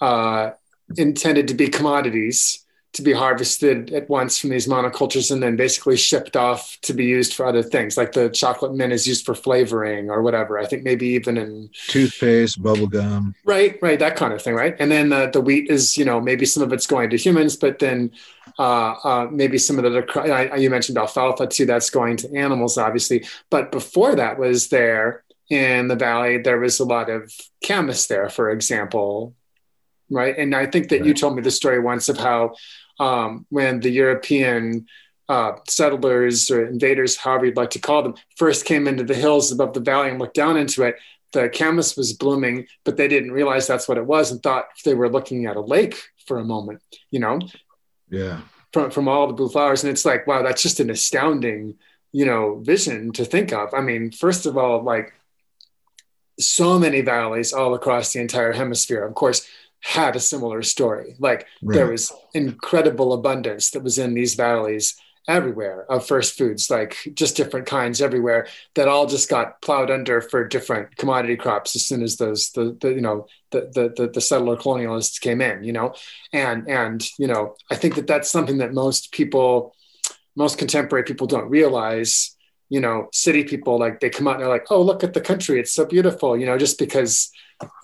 uh, 0.00 0.50
intended 0.96 1.48
to 1.48 1.54
be 1.54 1.68
commodities 1.68 2.64
to 2.92 3.02
be 3.02 3.12
harvested 3.12 3.92
at 3.92 4.08
once 4.08 4.38
from 4.38 4.50
these 4.50 4.66
monocultures 4.66 5.30
and 5.30 5.40
then 5.40 5.54
basically 5.54 5.96
shipped 5.96 6.36
off 6.36 6.76
to 6.82 6.92
be 6.92 7.04
used 7.04 7.34
for 7.34 7.46
other 7.46 7.62
things 7.62 7.96
like 7.96 8.12
the 8.12 8.28
chocolate 8.30 8.74
mint 8.74 8.92
is 8.92 9.06
used 9.06 9.24
for 9.24 9.34
flavoring 9.34 10.10
or 10.10 10.22
whatever. 10.22 10.58
I 10.58 10.66
think 10.66 10.82
maybe 10.82 11.06
even 11.08 11.36
in 11.36 11.70
toothpaste 11.86 12.60
bubble 12.60 12.88
gum 12.88 13.34
right 13.44 13.78
right 13.80 13.98
that 14.00 14.16
kind 14.16 14.32
of 14.32 14.42
thing 14.42 14.54
right? 14.54 14.74
And 14.80 14.90
then 14.90 15.12
uh, 15.12 15.26
the 15.26 15.40
wheat 15.40 15.70
is 15.70 15.96
you 15.96 16.04
know 16.04 16.20
maybe 16.20 16.44
some 16.44 16.64
of 16.64 16.72
it's 16.72 16.86
going 16.86 17.10
to 17.10 17.16
humans 17.16 17.56
but 17.56 17.78
then 17.78 18.10
uh, 18.58 18.94
uh, 19.04 19.28
maybe 19.30 19.56
some 19.56 19.78
of 19.78 19.84
the 19.84 20.54
you 20.58 20.68
mentioned 20.68 20.98
alfalfa 20.98 21.46
too 21.46 21.66
that's 21.66 21.90
going 21.90 22.16
to 22.18 22.34
animals 22.34 22.76
obviously. 22.76 23.24
But 23.50 23.70
before 23.70 24.16
that 24.16 24.38
was 24.38 24.68
there 24.68 25.22
in 25.48 25.86
the 25.86 25.96
valley 25.96 26.38
there 26.38 26.58
was 26.58 26.80
a 26.80 26.84
lot 26.84 27.08
of 27.08 27.32
camas 27.62 28.08
there 28.08 28.28
for 28.28 28.50
example 28.50 29.34
right 30.10 30.36
and 30.36 30.54
i 30.54 30.66
think 30.66 30.88
that 30.88 31.00
right. 31.00 31.06
you 31.06 31.14
told 31.14 31.34
me 31.34 31.42
the 31.42 31.50
story 31.50 31.78
once 31.78 32.08
of 32.08 32.18
how 32.18 32.52
um, 33.00 33.46
when 33.48 33.80
the 33.80 33.90
European 33.90 34.86
uh, 35.28 35.52
settlers 35.66 36.50
or 36.50 36.66
invaders, 36.66 37.16
however 37.16 37.46
you'd 37.46 37.56
like 37.56 37.70
to 37.70 37.78
call 37.78 38.02
them, 38.02 38.14
first 38.36 38.66
came 38.66 38.86
into 38.86 39.04
the 39.04 39.14
hills 39.14 39.50
above 39.50 39.72
the 39.72 39.80
valley 39.80 40.10
and 40.10 40.18
looked 40.18 40.34
down 40.34 40.56
into 40.56 40.82
it, 40.82 40.96
the 41.32 41.48
camas 41.48 41.96
was 41.96 42.12
blooming, 42.12 42.66
but 42.84 42.96
they 42.96 43.08
didn't 43.08 43.32
realize 43.32 43.66
that's 43.66 43.88
what 43.88 43.96
it 43.96 44.04
was 44.04 44.30
and 44.30 44.42
thought 44.42 44.66
they 44.84 44.94
were 44.94 45.08
looking 45.08 45.46
at 45.46 45.56
a 45.56 45.60
lake 45.60 45.96
for 46.26 46.38
a 46.38 46.44
moment, 46.44 46.82
you 47.10 47.20
know? 47.20 47.38
Yeah. 48.10 48.42
From, 48.72 48.90
from 48.90 49.08
all 49.08 49.26
the 49.26 49.32
blue 49.32 49.48
flowers. 49.48 49.82
And 49.82 49.90
it's 49.90 50.04
like, 50.04 50.26
wow, 50.26 50.42
that's 50.42 50.62
just 50.62 50.80
an 50.80 50.90
astounding 50.90 51.76
you 52.12 52.26
know, 52.26 52.58
vision 52.58 53.12
to 53.12 53.24
think 53.24 53.52
of. 53.52 53.72
I 53.72 53.80
mean, 53.80 54.10
first 54.10 54.44
of 54.44 54.58
all, 54.58 54.82
like 54.82 55.12
so 56.40 56.78
many 56.78 57.02
valleys 57.02 57.52
all 57.52 57.74
across 57.74 58.12
the 58.12 58.20
entire 58.20 58.52
hemisphere, 58.52 59.04
of 59.04 59.14
course, 59.14 59.46
had 59.80 60.16
a 60.16 60.20
similar 60.20 60.62
story. 60.62 61.16
Like 61.18 61.46
right. 61.62 61.74
there 61.74 61.90
was 61.90 62.12
incredible 62.34 63.12
abundance 63.12 63.70
that 63.70 63.82
was 63.82 63.98
in 63.98 64.14
these 64.14 64.34
valleys 64.34 64.96
everywhere 65.28 65.84
of 65.90 66.06
first 66.06 66.36
foods, 66.36 66.70
like 66.70 66.96
just 67.14 67.36
different 67.36 67.66
kinds 67.66 68.00
everywhere 68.00 68.46
that 68.74 68.88
all 68.88 69.06
just 69.06 69.28
got 69.28 69.60
plowed 69.62 69.90
under 69.90 70.20
for 70.20 70.46
different 70.46 70.96
commodity 70.96 71.36
crops 71.36 71.76
as 71.76 71.84
soon 71.84 72.02
as 72.02 72.16
those 72.16 72.50
the, 72.52 72.76
the 72.80 72.88
you 72.88 73.00
know 73.00 73.26
the, 73.50 73.70
the 73.74 73.94
the 73.96 74.10
the 74.12 74.20
settler 74.20 74.56
colonialists 74.56 75.20
came 75.20 75.40
in, 75.40 75.62
you 75.62 75.72
know, 75.72 75.94
and 76.32 76.68
and 76.68 77.06
you 77.18 77.26
know 77.26 77.54
I 77.70 77.76
think 77.76 77.94
that 77.94 78.06
that's 78.06 78.30
something 78.30 78.58
that 78.58 78.74
most 78.74 79.12
people, 79.12 79.74
most 80.36 80.58
contemporary 80.58 81.04
people 81.04 81.26
don't 81.26 81.48
realize. 81.48 82.36
You 82.72 82.80
know, 82.80 83.08
city 83.12 83.42
people 83.42 83.80
like 83.80 83.98
they 83.98 84.10
come 84.10 84.28
out 84.28 84.34
and 84.34 84.42
they're 84.42 84.48
like, 84.48 84.70
oh 84.70 84.80
look 84.80 85.02
at 85.02 85.12
the 85.12 85.20
country, 85.20 85.58
it's 85.58 85.72
so 85.72 85.84
beautiful, 85.84 86.38
you 86.38 86.46
know, 86.46 86.56
just 86.56 86.78
because 86.78 87.32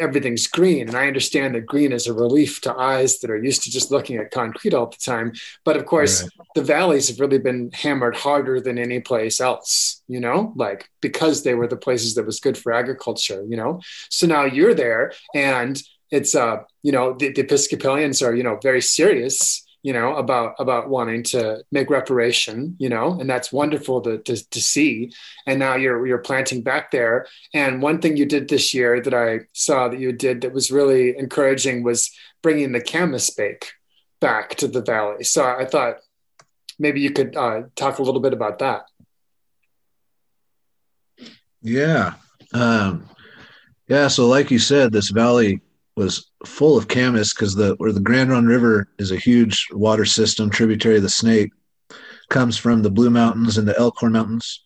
everything's 0.00 0.46
green. 0.46 0.88
And 0.88 0.96
I 0.96 1.06
understand 1.06 1.54
that 1.54 1.66
green 1.66 1.92
is 1.92 2.06
a 2.06 2.12
relief 2.14 2.60
to 2.62 2.74
eyes 2.74 3.18
that 3.20 3.30
are 3.30 3.42
used 3.42 3.62
to 3.64 3.70
just 3.70 3.90
looking 3.90 4.16
at 4.16 4.30
concrete 4.30 4.74
all 4.74 4.86
the 4.86 4.96
time. 4.96 5.32
But 5.64 5.76
of 5.76 5.86
course, 5.86 6.22
right. 6.22 6.30
the 6.54 6.62
valleys 6.62 7.08
have 7.08 7.20
really 7.20 7.38
been 7.38 7.70
hammered 7.72 8.16
harder 8.16 8.60
than 8.60 8.78
any 8.78 9.00
place 9.00 9.40
else, 9.40 10.02
you 10.08 10.20
know, 10.20 10.52
like 10.56 10.88
because 11.00 11.42
they 11.42 11.54
were 11.54 11.66
the 11.66 11.76
places 11.76 12.14
that 12.14 12.26
was 12.26 12.40
good 12.40 12.56
for 12.56 12.72
agriculture, 12.72 13.44
you 13.48 13.56
know. 13.56 13.80
So 14.10 14.26
now 14.26 14.44
you're 14.44 14.74
there 14.74 15.12
and 15.34 15.80
it's 16.10 16.34
uh, 16.34 16.58
you 16.82 16.92
know, 16.92 17.14
the, 17.14 17.32
the 17.32 17.42
Episcopalians 17.42 18.22
are, 18.22 18.34
you 18.34 18.44
know, 18.44 18.58
very 18.62 18.80
serious 18.80 19.65
you 19.86 19.92
know 19.92 20.16
about 20.16 20.56
about 20.58 20.88
wanting 20.88 21.22
to 21.22 21.62
make 21.70 21.90
reparation 21.90 22.74
you 22.80 22.88
know 22.88 23.12
and 23.20 23.30
that's 23.30 23.52
wonderful 23.52 24.00
to, 24.00 24.18
to, 24.18 24.50
to 24.50 24.60
see. 24.60 25.12
And 25.46 25.60
now 25.60 25.76
you're 25.76 26.04
you're 26.04 26.26
planting 26.30 26.62
back 26.62 26.90
there. 26.90 27.26
And 27.54 27.80
one 27.80 28.00
thing 28.00 28.16
you 28.16 28.26
did 28.26 28.48
this 28.48 28.74
year 28.74 29.00
that 29.00 29.14
i 29.14 29.46
saw 29.52 29.86
that 29.88 30.00
you 30.00 30.10
did 30.10 30.40
that 30.40 30.52
was 30.52 30.72
really 30.72 31.16
encouraging 31.16 31.84
was 31.84 32.10
bringing 32.42 32.72
the 32.72 32.80
camas 32.80 33.30
bake 33.30 33.74
back 34.20 34.56
to 34.56 34.66
the 34.66 34.82
valley. 34.82 35.22
So 35.22 35.44
i 35.44 35.64
thought 35.64 35.98
maybe 36.80 37.00
you 37.00 37.12
could 37.12 37.36
uh, 37.36 37.62
talk 37.76 38.00
a 38.00 38.02
little 38.02 38.20
bit 38.20 38.32
about 38.32 38.58
that. 38.58 38.82
Yeah. 41.62 42.14
Um, 42.52 43.08
yeah 43.86 44.08
so 44.08 44.26
like 44.26 44.50
you 44.50 44.58
said 44.58 44.90
this 44.90 45.10
valley 45.10 45.60
was 45.96 46.30
full 46.44 46.76
of 46.76 46.88
camas 46.88 47.32
because 47.32 47.54
the 47.54 47.74
where 47.78 47.92
the 47.92 48.00
Grande 48.00 48.30
Ronde 48.30 48.48
River 48.48 48.88
is 48.98 49.10
a 49.10 49.16
huge 49.16 49.66
water 49.72 50.04
system 50.04 50.50
tributary 50.50 50.96
of 50.96 51.02
the 51.02 51.08
Snake, 51.08 51.50
comes 52.28 52.56
from 52.56 52.82
the 52.82 52.90
Blue 52.90 53.10
Mountains 53.10 53.56
and 53.56 53.66
the 53.66 53.78
Elkhorn 53.78 54.12
Mountains, 54.12 54.62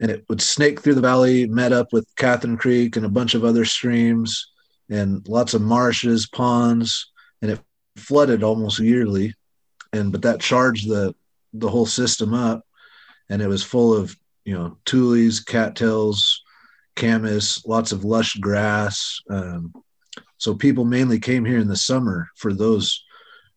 and 0.00 0.10
it 0.10 0.24
would 0.28 0.40
snake 0.40 0.80
through 0.80 0.94
the 0.94 1.00
valley, 1.00 1.46
met 1.46 1.72
up 1.72 1.92
with 1.92 2.08
Catherine 2.16 2.56
Creek 2.56 2.96
and 2.96 3.04
a 3.04 3.10
bunch 3.10 3.34
of 3.34 3.44
other 3.44 3.64
streams, 3.64 4.48
and 4.88 5.26
lots 5.28 5.54
of 5.54 5.62
marshes, 5.62 6.26
ponds, 6.26 7.10
and 7.42 7.50
it 7.50 7.60
flooded 7.96 8.42
almost 8.42 8.80
yearly, 8.80 9.34
and 9.92 10.12
but 10.12 10.22
that 10.22 10.40
charged 10.40 10.88
the 10.88 11.14
the 11.52 11.68
whole 11.68 11.86
system 11.86 12.32
up, 12.32 12.64
and 13.28 13.42
it 13.42 13.48
was 13.48 13.62
full 13.62 13.94
of 13.94 14.16
you 14.46 14.54
know 14.54 14.78
tules, 14.86 15.40
cattails, 15.40 16.42
camas, 16.96 17.62
lots 17.66 17.92
of 17.92 18.04
lush 18.04 18.34
grass. 18.36 19.20
Um, 19.28 19.74
so 20.44 20.54
people 20.54 20.84
mainly 20.84 21.18
came 21.18 21.42
here 21.42 21.58
in 21.58 21.68
the 21.68 21.74
summer 21.74 22.28
for 22.36 22.52
those, 22.52 23.02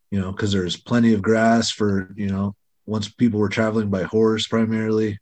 you 0.09 0.21
know, 0.21 0.31
because 0.31 0.53
there's 0.53 0.77
plenty 0.77 1.13
of 1.13 1.21
grass 1.21 1.69
for, 1.69 2.13
you 2.15 2.27
know, 2.27 2.55
once 2.85 3.09
people 3.09 3.41
were 3.41 3.49
traveling 3.49 3.89
by 3.89 4.03
horse 4.03 4.47
primarily, 4.47 5.19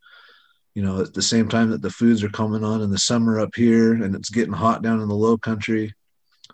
you 0.75 0.83
know, 0.83 1.01
at 1.01 1.15
the 1.15 1.23
same 1.23 1.49
time 1.49 1.71
that 1.71 1.81
the 1.81 1.89
foods 1.89 2.23
are 2.23 2.29
coming 2.29 2.63
on 2.63 2.83
in 2.83 2.91
the 2.91 2.99
summer 2.99 3.39
up 3.39 3.55
here 3.55 3.93
and 3.93 4.13
it's 4.13 4.29
getting 4.29 4.53
hot 4.53 4.83
down 4.83 5.01
in 5.01 5.07
the 5.07 5.15
low 5.15 5.39
country. 5.39 5.91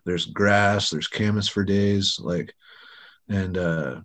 There's 0.05 0.27
grass, 0.27 0.89
there's 0.89 1.09
camas 1.09 1.49
for 1.49 1.65
days, 1.65 2.17
like, 2.17 2.53
and, 3.27 3.57
uh, 3.57 3.99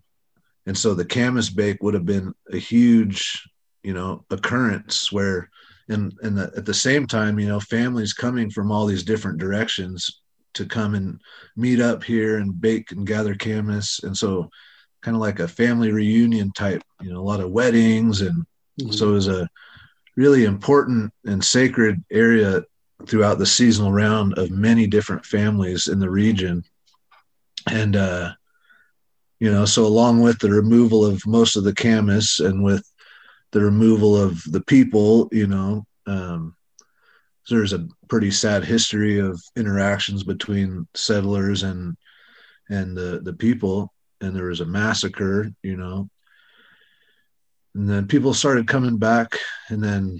and 0.66 0.76
so 0.76 0.92
the 0.92 1.04
camas 1.04 1.50
bake 1.50 1.84
would 1.84 1.94
have 1.94 2.04
been 2.04 2.34
a 2.52 2.58
huge, 2.58 3.48
you 3.84 3.94
know, 3.94 4.24
occurrence 4.30 5.12
where, 5.12 5.50
and, 5.88 6.12
and 6.22 6.36
the, 6.36 6.50
at 6.56 6.66
the 6.66 6.74
same 6.74 7.06
time, 7.06 7.38
you 7.38 7.46
know, 7.46 7.60
families 7.60 8.12
coming 8.12 8.50
from 8.50 8.72
all 8.72 8.86
these 8.86 9.04
different 9.04 9.38
directions 9.38 10.22
to 10.56 10.66
come 10.66 10.94
and 10.94 11.20
meet 11.56 11.80
up 11.80 12.02
here 12.02 12.38
and 12.38 12.60
bake 12.60 12.92
and 12.92 13.06
gather 13.06 13.34
camas. 13.34 14.00
And 14.02 14.16
so 14.16 14.50
kind 15.02 15.14
of 15.14 15.20
like 15.20 15.38
a 15.38 15.48
family 15.48 15.92
reunion 15.92 16.52
type, 16.52 16.82
you 17.00 17.12
know, 17.12 17.20
a 17.20 17.28
lot 17.30 17.40
of 17.40 17.50
weddings. 17.50 18.22
And 18.22 18.44
mm-hmm. 18.80 18.90
so 18.90 19.10
it 19.10 19.12
was 19.12 19.28
a 19.28 19.48
really 20.16 20.44
important 20.44 21.12
and 21.24 21.44
sacred 21.44 22.02
area 22.10 22.62
throughout 23.06 23.38
the 23.38 23.46
seasonal 23.46 23.92
round 23.92 24.36
of 24.38 24.50
many 24.50 24.86
different 24.86 25.24
families 25.24 25.88
in 25.88 26.00
the 26.00 26.10
region. 26.10 26.64
And, 27.70 27.94
uh, 27.94 28.32
you 29.38 29.52
know, 29.52 29.66
so 29.66 29.84
along 29.84 30.20
with 30.20 30.38
the 30.38 30.50
removal 30.50 31.04
of 31.04 31.26
most 31.26 31.56
of 31.56 31.64
the 31.64 31.74
camas 31.74 32.40
and 32.40 32.64
with 32.64 32.90
the 33.52 33.60
removal 33.60 34.16
of 34.16 34.42
the 34.50 34.62
people, 34.62 35.28
you 35.30 35.46
know, 35.46 35.86
um, 36.06 36.55
there's 37.48 37.72
a 37.72 37.87
pretty 38.09 38.30
sad 38.30 38.64
history 38.64 39.18
of 39.18 39.40
interactions 39.56 40.22
between 40.22 40.87
settlers 40.94 41.62
and 41.62 41.96
and 42.68 42.96
the 42.96 43.20
the 43.22 43.32
people. 43.32 43.92
And 44.20 44.35
there 44.35 44.46
was 44.46 44.61
a 44.61 44.66
massacre 44.66 45.50
you 45.62 45.76
know. 45.76 46.09
And 47.74 47.88
then 47.88 48.06
people 48.06 48.32
started 48.32 48.66
coming 48.66 48.96
back 48.96 49.38
and 49.68 49.82
then 49.82 50.18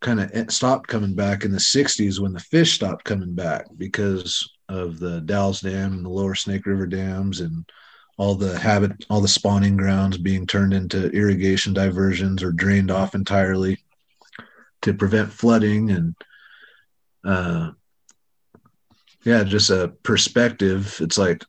kind 0.00 0.20
of 0.20 0.52
stopped 0.52 0.86
coming 0.86 1.14
back 1.14 1.44
in 1.44 1.50
the 1.50 1.58
60s 1.58 2.20
when 2.20 2.32
the 2.32 2.38
fish 2.38 2.74
stopped 2.74 3.04
coming 3.04 3.34
back 3.34 3.66
because 3.76 4.48
of 4.68 5.00
the 5.00 5.20
Dalles 5.22 5.60
Dam 5.60 5.92
and 5.92 6.04
the 6.04 6.10
Lower 6.10 6.36
Snake 6.36 6.66
River 6.66 6.86
dams 6.86 7.40
and 7.40 7.68
all 8.16 8.34
the 8.34 8.58
habit 8.58 8.92
all 9.10 9.20
the 9.20 9.28
spawning 9.28 9.76
grounds 9.76 10.18
being 10.18 10.46
turned 10.46 10.72
into 10.72 11.10
irrigation 11.10 11.72
diversions 11.72 12.42
or 12.42 12.52
drained 12.52 12.90
off 12.90 13.14
entirely 13.14 13.78
to 14.82 14.94
prevent 14.94 15.32
flooding. 15.32 15.90
And 15.90 16.14
uh, 17.24 17.70
yeah, 19.24 19.44
just 19.44 19.70
a 19.70 19.88
perspective. 20.02 20.96
It's 21.00 21.18
like 21.18 21.44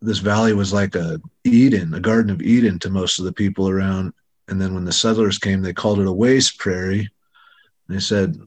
this 0.00 0.18
valley 0.18 0.54
was 0.54 0.72
like 0.72 0.94
a 0.94 1.20
Eden, 1.44 1.94
a 1.94 2.00
Garden 2.00 2.30
of 2.30 2.42
Eden 2.42 2.78
to 2.80 2.90
most 2.90 3.18
of 3.18 3.24
the 3.24 3.32
people 3.32 3.68
around. 3.68 4.12
And 4.48 4.60
then 4.60 4.74
when 4.74 4.84
the 4.84 4.92
settlers 4.92 5.38
came, 5.38 5.62
they 5.62 5.72
called 5.72 6.00
it 6.00 6.06
a 6.06 6.12
waste 6.12 6.58
prairie. 6.58 7.08
They 7.88 8.00
said, 8.00 8.40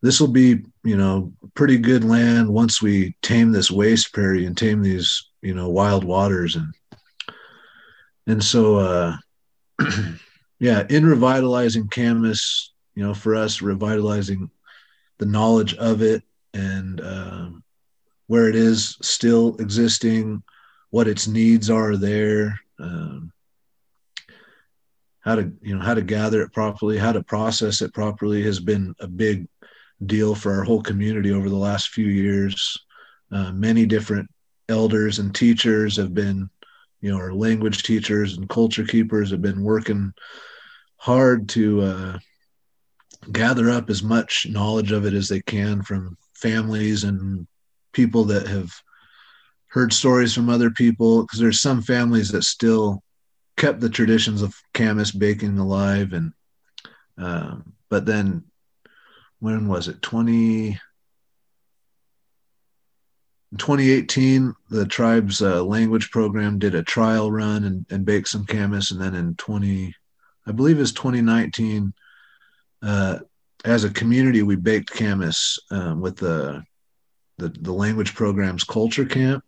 "This 0.00 0.20
will 0.20 0.28
be, 0.28 0.62
you 0.84 0.96
know, 0.96 1.32
pretty 1.54 1.76
good 1.76 2.04
land 2.04 2.48
once 2.48 2.80
we 2.80 3.14
tame 3.22 3.52
this 3.52 3.70
waste 3.70 4.12
prairie 4.12 4.46
and 4.46 4.56
tame 4.56 4.82
these, 4.82 5.28
you 5.42 5.54
know, 5.54 5.68
wild 5.68 6.04
waters." 6.04 6.56
And 6.56 6.72
and 8.26 8.42
so, 8.42 8.76
uh, 8.76 9.16
yeah, 10.58 10.86
in 10.88 11.04
revitalizing 11.04 11.88
Camas, 11.88 12.72
you 12.94 13.02
know, 13.02 13.14
for 13.14 13.34
us, 13.34 13.60
revitalizing 13.60 14.50
the 15.20 15.26
knowledge 15.26 15.74
of 15.74 16.02
it 16.02 16.24
and 16.54 17.00
um, 17.02 17.62
where 18.26 18.48
it 18.48 18.56
is 18.56 18.96
still 19.02 19.54
existing, 19.58 20.42
what 20.88 21.06
its 21.06 21.28
needs 21.28 21.70
are 21.70 21.96
there, 21.96 22.58
um, 22.80 23.30
how 25.20 25.34
to 25.34 25.52
you 25.60 25.76
know 25.76 25.82
how 25.82 25.92
to 25.92 26.02
gather 26.02 26.40
it 26.40 26.52
properly, 26.52 26.96
how 26.96 27.12
to 27.12 27.22
process 27.22 27.82
it 27.82 27.92
properly 27.92 28.42
has 28.42 28.58
been 28.58 28.94
a 29.00 29.06
big 29.06 29.46
deal 30.06 30.34
for 30.34 30.54
our 30.54 30.64
whole 30.64 30.82
community 30.82 31.30
over 31.32 31.50
the 31.50 31.54
last 31.54 31.90
few 31.90 32.06
years. 32.06 32.78
Uh, 33.30 33.52
many 33.52 33.84
different 33.84 34.28
elders 34.70 35.18
and 35.18 35.34
teachers 35.34 35.96
have 35.96 36.14
been, 36.14 36.48
you 37.02 37.10
know, 37.10 37.18
our 37.18 37.34
language 37.34 37.82
teachers 37.82 38.38
and 38.38 38.48
culture 38.48 38.84
keepers 38.84 39.30
have 39.30 39.42
been 39.42 39.62
working 39.62 40.12
hard 40.96 41.48
to 41.50 41.82
uh, 41.82 42.18
gather 43.32 43.70
up 43.70 43.90
as 43.90 44.02
much 44.02 44.46
knowledge 44.48 44.92
of 44.92 45.06
it 45.06 45.14
as 45.14 45.28
they 45.28 45.40
can 45.40 45.82
from 45.82 46.16
families 46.34 47.04
and 47.04 47.46
people 47.92 48.24
that 48.24 48.46
have 48.46 48.72
heard 49.68 49.92
stories 49.92 50.34
from 50.34 50.48
other 50.48 50.70
people 50.70 51.22
because 51.22 51.38
there's 51.38 51.60
some 51.60 51.82
families 51.82 52.30
that 52.30 52.42
still 52.42 53.02
kept 53.56 53.80
the 53.80 53.90
traditions 53.90 54.42
of 54.42 54.54
camas 54.74 55.12
baking 55.12 55.58
alive 55.58 56.12
and 56.12 56.32
uh, 57.18 57.56
but 57.88 58.06
then 58.06 58.42
when 59.40 59.68
was 59.68 59.88
it? 59.88 60.00
20 60.02 60.78
2018 63.58 64.54
the 64.70 64.86
tribe's 64.86 65.42
uh, 65.42 65.62
language 65.64 66.10
program 66.12 66.58
did 66.58 66.74
a 66.74 66.84
trial 66.84 67.32
run 67.32 67.64
and, 67.64 67.84
and 67.90 68.06
baked 68.06 68.28
some 68.28 68.46
camas 68.46 68.92
and 68.92 69.00
then 69.00 69.14
in 69.14 69.34
20 69.34 69.92
i 70.46 70.52
believe 70.52 70.78
it's 70.78 70.92
2019 70.92 71.92
uh, 72.82 73.18
as 73.64 73.84
a 73.84 73.90
community, 73.90 74.42
we 74.42 74.56
baked 74.56 74.90
camas 74.90 75.58
um, 75.70 76.00
with 76.00 76.16
the, 76.16 76.62
the 77.38 77.48
the 77.48 77.72
language 77.72 78.14
program's 78.14 78.64
culture 78.64 79.04
camp, 79.04 79.44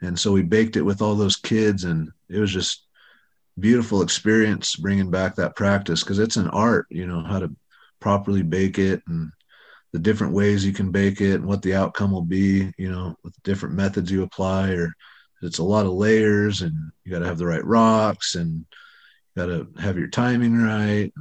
and 0.00 0.18
so 0.18 0.32
we 0.32 0.42
baked 0.42 0.76
it 0.76 0.82
with 0.82 1.02
all 1.02 1.14
those 1.14 1.36
kids, 1.36 1.84
and 1.84 2.10
it 2.28 2.38
was 2.38 2.52
just 2.52 2.84
beautiful 3.58 4.02
experience 4.02 4.76
bringing 4.76 5.10
back 5.10 5.34
that 5.34 5.56
practice 5.56 6.02
because 6.02 6.18
it's 6.18 6.36
an 6.36 6.48
art, 6.48 6.86
you 6.90 7.06
know, 7.06 7.22
how 7.22 7.38
to 7.38 7.54
properly 8.00 8.42
bake 8.42 8.78
it 8.78 9.02
and 9.08 9.30
the 9.92 9.98
different 9.98 10.32
ways 10.32 10.64
you 10.64 10.72
can 10.72 10.90
bake 10.90 11.20
it 11.20 11.34
and 11.34 11.46
what 11.46 11.62
the 11.62 11.74
outcome 11.74 12.12
will 12.12 12.22
be, 12.22 12.72
you 12.76 12.90
know, 12.90 13.14
with 13.24 13.34
different 13.42 13.74
methods 13.74 14.10
you 14.10 14.22
apply 14.22 14.70
or 14.70 14.92
it's 15.42 15.58
a 15.58 15.64
lot 15.64 15.86
of 15.86 15.92
layers 15.92 16.62
and 16.62 16.74
you 17.04 17.12
got 17.12 17.20
to 17.20 17.26
have 17.26 17.38
the 17.38 17.46
right 17.46 17.64
rocks 17.64 18.34
and 18.34 18.58
you 18.58 18.66
got 19.36 19.46
to 19.46 19.66
have 19.80 19.96
your 19.96 20.08
timing 20.08 20.56
right. 20.56 21.12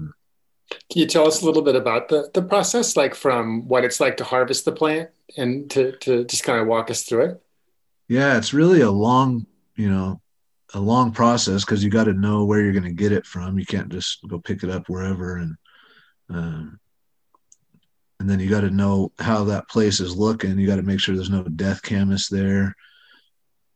Can 0.70 1.01
you 1.01 1.05
tell 1.05 1.28
us 1.28 1.41
a 1.41 1.45
little 1.45 1.61
bit 1.61 1.76
about 1.76 2.09
the, 2.09 2.30
the 2.34 2.41
process, 2.41 2.97
like 2.97 3.15
from 3.15 3.68
what 3.68 3.86
it's 3.86 3.99
like 3.99 4.18
to 4.18 4.24
harvest 4.24 4.65
the 4.65 4.72
plant 4.72 5.09
and 5.38 5.70
to, 5.72 5.93
to 5.97 6.26
just 6.26 6.43
kind 6.43 6.59
of 6.59 6.68
walk 6.68 6.91
us 6.91 7.03
through 7.03 7.26
it? 7.26 7.43
Yeah, 8.07 8.38
it's 8.38 8.53
really 8.53 8.82
a 8.82 8.91
long, 8.91 9.45
you 9.76 9.89
know, 9.89 10.22
a 10.74 10.80
long 10.80 11.11
process 11.11 11.63
because 11.63 11.84
you 11.84 11.89
got 11.89 12.05
to 12.05 12.13
know 12.13 12.45
where 12.45 12.61
you're 12.61 12.74
going 12.74 12.84
to 12.84 12.91
get 12.91 13.11
it 13.11 13.26
from. 13.26 13.57
You 13.57 13.65
can't 13.65 13.89
just 13.89 14.20
go 14.28 14.39
pick 14.39 14.63
it 14.63 14.70
up 14.70 14.89
wherever. 14.89 15.38
And, 15.38 15.55
um, 16.30 16.80
and 18.20 18.30
then 18.30 18.39
you 18.39 18.49
got 18.49 18.61
to 18.61 18.70
know 18.70 19.11
how 19.20 19.45
that 19.45 19.70
place 19.70 19.99
is 19.99 20.18
looking. 20.18 20.57
You 20.59 20.68
got 20.68 20.78
to 20.78 20.84
make 20.84 20.99
sure 20.99 21.15
there's 21.15 21.30
no 21.30 21.43
death 21.43 21.82
camas 21.82 22.28
there. 22.28 22.76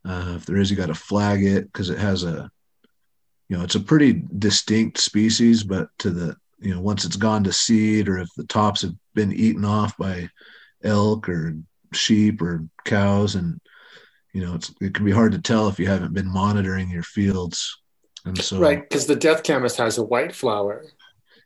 Uh, 0.03 0.33
if 0.35 0.45
there 0.45 0.57
is, 0.57 0.69
you 0.69 0.77
got 0.77 0.87
to 0.87 0.95
flag 0.95 1.43
it 1.43 1.71
because 1.71 1.89
it 1.89 1.99
has 1.99 2.23
a, 2.23 2.49
you 3.47 3.57
know, 3.57 3.63
it's 3.63 3.75
a 3.75 3.79
pretty 3.79 4.23
distinct 4.39 4.97
species, 4.97 5.63
but 5.63 5.89
to 5.99 6.09
the, 6.09 6.35
you 6.61 6.73
know, 6.73 6.79
once 6.79 7.05
it's 7.05 7.15
gone 7.15 7.43
to 7.43 7.51
seed 7.51 8.07
or 8.07 8.19
if 8.19 8.29
the 8.37 8.45
tops 8.45 8.83
have 8.83 8.93
been 9.13 9.33
eaten 9.33 9.65
off 9.65 9.97
by 9.97 10.29
elk 10.83 11.27
or 11.27 11.55
sheep 11.93 12.41
or 12.41 12.65
cows 12.85 13.35
and, 13.35 13.59
you 14.33 14.45
know, 14.45 14.55
it's, 14.55 14.73
it 14.79 14.93
can 14.93 15.03
be 15.03 15.11
hard 15.11 15.31
to 15.31 15.41
tell 15.41 15.67
if 15.67 15.79
you 15.79 15.87
haven't 15.87 16.13
been 16.13 16.31
monitoring 16.31 16.89
your 16.89 17.03
fields. 17.03 17.77
And 18.25 18.37
so, 18.37 18.59
right, 18.59 18.87
because 18.87 19.07
the 19.07 19.15
death 19.15 19.43
camas 19.43 19.75
has 19.77 19.97
a 19.97 20.03
white 20.03 20.35
flower. 20.35 20.85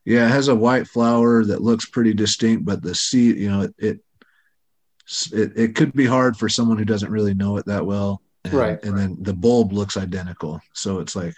Yeah, 0.04 0.26
it 0.26 0.32
has 0.32 0.50
a 0.50 0.56
white 0.56 0.88
flower 0.88 1.46
that 1.46 1.62
looks 1.62 1.86
pretty 1.86 2.14
distinct, 2.14 2.66
but 2.66 2.82
the 2.84 2.94
seed, 2.94 3.38
you 3.38 3.50
know, 3.50 3.62
it, 3.62 3.74
it 3.78 4.00
it, 5.32 5.52
it 5.56 5.76
could 5.76 5.94
be 5.94 6.06
hard 6.06 6.36
for 6.36 6.50
someone 6.50 6.78
who 6.78 6.86
doesn't 6.86 7.12
really 7.12 7.36
know 7.36 7.58
it 7.58 7.66
that 7.68 7.86
well. 7.86 8.22
And, 8.44 8.54
right. 8.54 8.84
And 8.84 8.98
then 8.98 9.18
the 9.22 9.34
bulb 9.34 9.72
looks 9.72 9.98
identical. 9.98 10.62
So 10.74 11.00
it's 11.00 11.16
like, 11.16 11.36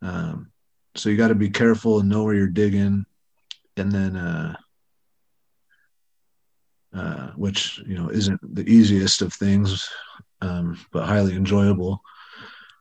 um, 0.00 0.51
so 0.94 1.08
you 1.08 1.16
got 1.16 1.28
to 1.28 1.34
be 1.34 1.50
careful 1.50 2.00
and 2.00 2.08
know 2.08 2.24
where 2.24 2.34
you're 2.34 2.46
digging. 2.48 3.04
And 3.76 3.90
then, 3.90 4.16
uh, 4.16 4.56
uh, 6.94 7.28
which, 7.36 7.78
you 7.86 7.96
know, 7.96 8.10
isn't 8.10 8.40
the 8.54 8.68
easiest 8.70 9.22
of 9.22 9.32
things, 9.32 9.88
um, 10.42 10.78
but 10.92 11.06
highly 11.06 11.34
enjoyable. 11.34 12.02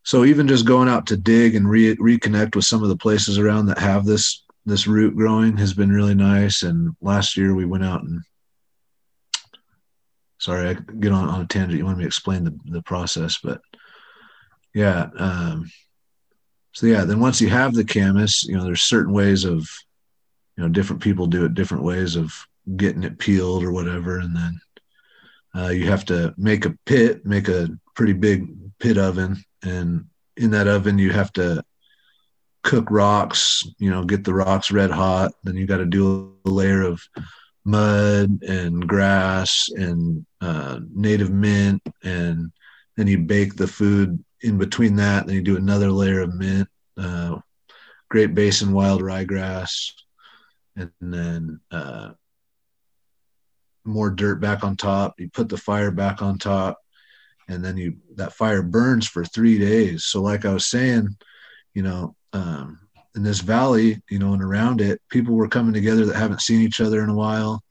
So 0.03 0.25
even 0.25 0.47
just 0.47 0.65
going 0.65 0.89
out 0.89 1.07
to 1.07 1.17
dig 1.17 1.55
and 1.55 1.69
re- 1.69 1.95
reconnect 1.95 2.55
with 2.55 2.65
some 2.65 2.83
of 2.83 2.89
the 2.89 2.97
places 2.97 3.37
around 3.37 3.67
that 3.67 3.77
have 3.77 4.05
this 4.05 4.43
this 4.65 4.85
root 4.85 5.15
growing 5.15 5.57
has 5.57 5.73
been 5.73 5.91
really 5.91 6.13
nice. 6.13 6.61
And 6.63 6.95
last 7.01 7.35
year 7.35 7.55
we 7.55 7.65
went 7.65 7.83
out 7.83 8.03
and 8.03 8.21
sorry, 10.37 10.69
I 10.69 10.73
get 10.73 11.11
on, 11.11 11.29
on 11.29 11.41
a 11.41 11.45
tangent. 11.47 11.77
You 11.77 11.85
want 11.85 11.97
me 11.97 12.03
to 12.03 12.07
explain 12.07 12.43
the, 12.43 12.55
the 12.65 12.81
process, 12.81 13.39
but 13.43 13.61
yeah. 14.73 15.07
Um, 15.17 15.71
so 16.73 16.87
yeah, 16.87 17.03
then 17.03 17.19
once 17.19 17.41
you 17.41 17.49
have 17.49 17.73
the 17.73 17.83
camas 17.83 18.43
you 18.43 18.55
know, 18.55 18.63
there's 18.63 18.81
certain 18.81 19.13
ways 19.13 19.43
of, 19.43 19.67
you 20.57 20.63
know, 20.63 20.69
different 20.69 21.01
people 21.01 21.27
do 21.27 21.45
it 21.45 21.53
different 21.53 21.83
ways 21.83 22.15
of 22.15 22.33
getting 22.75 23.03
it 23.03 23.19
peeled 23.19 23.63
or 23.63 23.71
whatever. 23.71 24.19
And 24.19 24.35
then 24.35 24.61
uh, 25.55 25.69
you 25.69 25.87
have 25.87 26.05
to 26.05 26.33
make 26.37 26.65
a 26.65 26.77
pit, 26.85 27.25
make 27.25 27.47
a 27.47 27.69
pretty 27.95 28.13
big 28.13 28.47
pit 28.79 28.97
oven. 28.97 29.43
And 29.63 30.05
in 30.37 30.51
that 30.51 30.67
oven, 30.67 30.97
you 30.97 31.11
have 31.11 31.33
to 31.33 31.63
cook 32.63 32.89
rocks, 32.89 33.67
you 33.79 33.89
know, 33.89 34.03
get 34.03 34.23
the 34.23 34.33
rocks 34.33 34.71
red 34.71 34.91
hot. 34.91 35.33
Then 35.43 35.55
you 35.55 35.65
got 35.65 35.77
to 35.77 35.85
do 35.85 36.35
a 36.45 36.49
layer 36.49 36.83
of 36.83 37.01
mud 37.65 38.43
and 38.43 38.87
grass 38.87 39.69
and 39.75 40.25
uh, 40.39 40.79
native 40.93 41.31
mint. 41.31 41.81
And 42.03 42.51
then 42.95 43.07
you 43.07 43.17
bake 43.17 43.55
the 43.55 43.67
food 43.67 44.23
in 44.41 44.57
between 44.57 44.95
that. 44.97 45.25
Then 45.25 45.35
you 45.35 45.41
do 45.41 45.57
another 45.57 45.91
layer 45.91 46.21
of 46.21 46.33
mint, 46.33 46.67
uh, 46.97 47.39
Great 48.09 48.33
Basin 48.33 48.73
wild 48.73 49.01
ryegrass, 49.01 49.91
and 50.75 50.91
then 50.99 51.59
uh, 51.71 52.11
more 53.85 54.09
dirt 54.09 54.41
back 54.41 54.63
on 54.63 54.75
top. 54.75 55.19
You 55.19 55.29
put 55.29 55.49
the 55.49 55.57
fire 55.57 55.91
back 55.91 56.21
on 56.21 56.37
top. 56.37 56.77
And 57.47 57.65
then 57.65 57.75
you 57.75 57.97
that 58.15 58.33
fire 58.33 58.61
burns 58.61 59.07
for 59.07 59.25
three 59.25 59.57
days. 59.57 60.05
So, 60.05 60.21
like 60.21 60.45
I 60.45 60.53
was 60.53 60.67
saying, 60.67 61.17
you 61.73 61.83
know, 61.83 62.15
um, 62.31 62.79
in 63.15 63.23
this 63.23 63.41
valley, 63.41 64.01
you 64.09 64.19
know, 64.19 64.33
and 64.33 64.43
around 64.43 64.79
it, 64.79 65.01
people 65.09 65.35
were 65.35 65.49
coming 65.49 65.73
together 65.73 66.05
that 66.05 66.15
haven't 66.15 66.41
seen 66.41 66.61
each 66.61 66.79
other 66.79 67.03
in 67.03 67.09
a 67.09 67.15
while. 67.15 67.61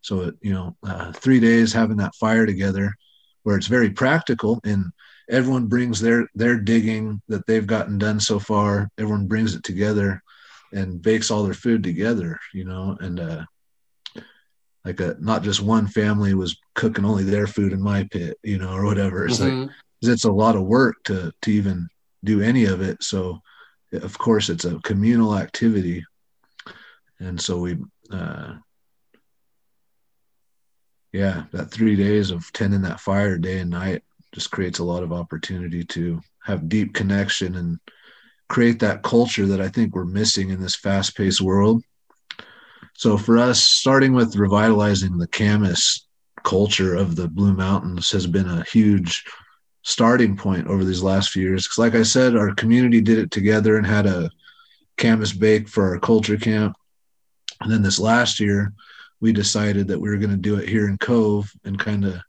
So, 0.00 0.32
you 0.40 0.52
know, 0.52 0.76
uh, 0.82 1.12
three 1.12 1.38
days 1.38 1.72
having 1.72 1.98
that 1.98 2.14
fire 2.16 2.46
together, 2.46 2.94
where 3.42 3.56
it's 3.56 3.66
very 3.66 3.90
practical, 3.90 4.60
and 4.64 4.86
everyone 5.28 5.66
brings 5.66 6.00
their 6.00 6.28
their 6.34 6.58
digging 6.58 7.20
that 7.28 7.46
they've 7.46 7.66
gotten 7.66 7.98
done 7.98 8.20
so 8.20 8.38
far. 8.38 8.90
Everyone 8.98 9.26
brings 9.26 9.54
it 9.54 9.62
together, 9.64 10.22
and 10.72 11.02
bakes 11.02 11.30
all 11.30 11.42
their 11.42 11.54
food 11.54 11.82
together. 11.82 12.38
You 12.52 12.64
know, 12.64 12.96
and 13.00 13.20
uh, 13.20 13.44
like 14.84 15.00
a 15.00 15.16
not 15.20 15.42
just 15.42 15.62
one 15.62 15.86
family 15.86 16.34
was 16.34 16.58
cooking 16.74 17.04
only 17.04 17.24
their 17.24 17.46
food 17.46 17.72
in 17.72 17.82
my 17.82 18.04
pit, 18.10 18.38
you 18.42 18.58
know, 18.58 18.72
or 18.72 18.84
whatever. 18.84 19.26
It's 19.26 19.38
mm-hmm. 19.38 19.62
like 19.62 19.70
it's 20.02 20.24
a 20.24 20.32
lot 20.32 20.56
of 20.56 20.62
work 20.62 20.96
to 21.04 21.32
to 21.42 21.50
even 21.50 21.88
do 22.24 22.40
any 22.40 22.64
of 22.64 22.80
it. 22.80 23.02
So 23.02 23.40
of 23.92 24.18
course 24.18 24.48
it's 24.48 24.64
a 24.64 24.78
communal 24.80 25.36
activity 25.36 26.04
and 27.20 27.40
so 27.40 27.58
we 27.58 27.76
uh 28.10 28.54
yeah 31.12 31.44
that 31.52 31.70
three 31.70 31.96
days 31.96 32.30
of 32.30 32.52
tending 32.52 32.82
that 32.82 33.00
fire 33.00 33.38
day 33.38 33.58
and 33.58 33.70
night 33.70 34.02
just 34.32 34.50
creates 34.50 34.78
a 34.78 34.84
lot 34.84 35.02
of 35.02 35.12
opportunity 35.12 35.84
to 35.84 36.20
have 36.44 36.68
deep 36.68 36.94
connection 36.94 37.56
and 37.56 37.78
create 38.48 38.78
that 38.78 39.02
culture 39.02 39.46
that 39.46 39.60
i 39.60 39.68
think 39.68 39.94
we're 39.94 40.04
missing 40.04 40.50
in 40.50 40.60
this 40.60 40.76
fast-paced 40.76 41.40
world 41.40 41.82
so 42.94 43.16
for 43.16 43.38
us 43.38 43.60
starting 43.60 44.12
with 44.12 44.36
revitalizing 44.36 45.18
the 45.18 45.28
camas 45.28 46.06
culture 46.44 46.94
of 46.94 47.16
the 47.16 47.28
blue 47.28 47.52
mountains 47.52 48.10
has 48.10 48.26
been 48.26 48.48
a 48.48 48.64
huge 48.64 49.24
starting 49.82 50.36
point 50.36 50.66
over 50.66 50.84
these 50.84 51.02
last 51.02 51.30
few 51.30 51.42
years. 51.42 51.64
Because, 51.64 51.78
like 51.78 51.94
I 51.94 52.02
said, 52.02 52.36
our 52.36 52.54
community 52.54 53.00
did 53.00 53.18
it 53.18 53.30
together 53.30 53.76
and 53.76 53.86
had 53.86 54.06
a 54.06 54.30
camas 54.96 55.32
bake 55.32 55.68
for 55.68 55.88
our 55.88 55.98
culture 55.98 56.36
camp. 56.36 56.76
And 57.60 57.72
then 57.72 57.82
this 57.82 57.98
last 57.98 58.38
year, 58.38 58.72
we 59.20 59.32
decided 59.32 59.88
that 59.88 60.00
we 60.00 60.08
were 60.08 60.18
going 60.18 60.30
to 60.30 60.36
do 60.36 60.56
it 60.58 60.68
here 60.68 60.88
in 60.88 60.98
Cove 60.98 61.50
and 61.64 61.78
kind 61.78 62.04
of 62.04 62.20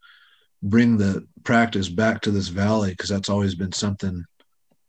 bring 0.62 0.96
the 0.96 1.26
practice 1.44 1.88
back 1.88 2.20
to 2.22 2.30
this 2.30 2.48
valley 2.48 2.90
because 2.90 3.08
that's 3.08 3.30
always 3.30 3.54
been 3.54 3.72
something 3.72 4.24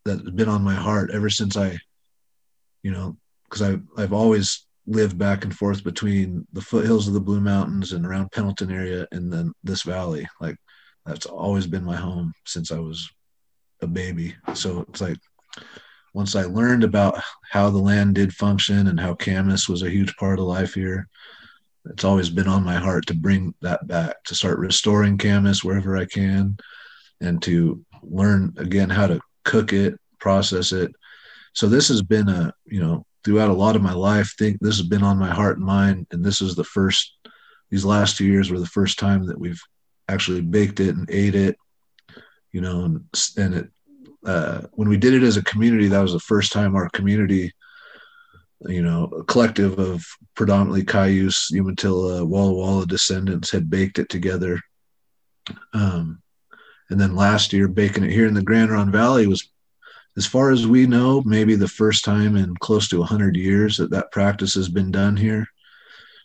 that's 0.05 0.29
been 0.31 0.49
on 0.49 0.63
my 0.63 0.75
heart 0.75 1.11
ever 1.11 1.29
since 1.29 1.55
I, 1.55 1.77
you 2.83 2.91
know, 2.91 3.17
because 3.45 3.61
I've, 3.61 3.81
I've 3.97 4.13
always 4.13 4.65
lived 4.87 5.17
back 5.17 5.43
and 5.43 5.55
forth 5.55 5.83
between 5.83 6.45
the 6.53 6.61
foothills 6.61 7.07
of 7.07 7.13
the 7.13 7.21
Blue 7.21 7.39
Mountains 7.39 7.93
and 7.93 8.05
around 8.05 8.31
Pendleton 8.31 8.71
area 8.71 9.07
and 9.11 9.31
then 9.31 9.53
this 9.63 9.83
valley. 9.83 10.27
Like 10.39 10.57
that's 11.05 11.25
always 11.25 11.67
been 11.67 11.83
my 11.83 11.95
home 11.95 12.33
since 12.45 12.71
I 12.71 12.79
was 12.79 13.09
a 13.81 13.87
baby. 13.87 14.35
So 14.53 14.85
it's 14.89 15.01
like 15.01 15.17
once 16.13 16.35
I 16.35 16.43
learned 16.43 16.83
about 16.83 17.21
how 17.49 17.69
the 17.69 17.77
land 17.77 18.15
did 18.15 18.33
function 18.33 18.87
and 18.87 18.99
how 18.99 19.13
Camas 19.13 19.69
was 19.69 19.83
a 19.83 19.89
huge 19.89 20.15
part 20.17 20.39
of 20.39 20.45
life 20.45 20.73
here, 20.73 21.07
it's 21.85 22.03
always 22.03 22.29
been 22.29 22.47
on 22.47 22.63
my 22.63 22.75
heart 22.75 23.07
to 23.07 23.13
bring 23.13 23.53
that 23.61 23.87
back, 23.87 24.23
to 24.25 24.35
start 24.35 24.59
restoring 24.59 25.17
Camas 25.17 25.63
wherever 25.63 25.97
I 25.97 26.05
can, 26.05 26.57
and 27.19 27.41
to 27.43 27.83
learn 28.03 28.53
again 28.57 28.89
how 28.89 29.07
to 29.07 29.19
cook 29.43 29.73
it, 29.73 29.99
process 30.19 30.71
it. 30.71 30.91
So 31.53 31.67
this 31.67 31.87
has 31.89 32.01
been 32.01 32.29
a, 32.29 32.53
you 32.65 32.81
know, 32.81 33.05
throughout 33.23 33.49
a 33.49 33.53
lot 33.53 33.75
of 33.75 33.81
my 33.81 33.93
life, 33.93 34.33
think 34.37 34.57
this 34.59 34.77
has 34.77 34.87
been 34.87 35.03
on 35.03 35.17
my 35.17 35.29
heart 35.29 35.57
and 35.57 35.65
mind. 35.65 36.07
And 36.11 36.23
this 36.23 36.41
is 36.41 36.55
the 36.55 36.63
first, 36.63 37.17
these 37.69 37.85
last 37.85 38.17
two 38.17 38.25
years 38.25 38.51
were 38.51 38.59
the 38.59 38.65
first 38.65 38.99
time 38.99 39.25
that 39.27 39.39
we've 39.39 39.61
actually 40.07 40.41
baked 40.41 40.79
it 40.79 40.95
and 40.95 41.09
ate 41.09 41.35
it, 41.35 41.55
you 42.51 42.61
know, 42.61 42.85
and, 42.85 43.05
and 43.37 43.53
it, 43.53 43.69
uh, 44.25 44.61
when 44.73 44.89
we 44.89 44.97
did 44.97 45.13
it 45.13 45.23
as 45.23 45.37
a 45.37 45.43
community, 45.43 45.87
that 45.87 46.01
was 46.01 46.13
the 46.13 46.19
first 46.19 46.51
time 46.51 46.75
our 46.75 46.89
community, 46.89 47.51
you 48.67 48.81
know, 48.81 49.05
a 49.05 49.23
collective 49.23 49.79
of 49.79 50.05
predominantly 50.35 50.83
Cayuse, 50.83 51.49
Umatilla, 51.51 52.25
Walla 52.25 52.53
Walla 52.53 52.85
descendants 52.85 53.51
had 53.51 53.69
baked 53.69 53.99
it 53.99 54.09
together. 54.09 54.59
Um, 55.73 56.21
and 56.89 56.99
then 56.99 57.15
last 57.15 57.53
year, 57.53 57.67
baking 57.67 58.03
it 58.03 58.11
here 58.11 58.27
in 58.27 58.33
the 58.33 58.43
Grande 58.43 58.71
Ronde 58.71 58.91
Valley 58.91 59.27
was, 59.27 59.49
as 60.17 60.25
far 60.25 60.51
as 60.51 60.67
we 60.67 60.85
know, 60.85 61.21
maybe 61.25 61.55
the 61.55 61.67
first 61.67 62.03
time 62.03 62.35
in 62.35 62.55
close 62.57 62.87
to 62.89 62.99
100 62.99 63.35
years 63.35 63.77
that 63.77 63.91
that 63.91 64.11
practice 64.11 64.53
has 64.55 64.69
been 64.69 64.91
done 64.91 65.15
here. 65.15 65.47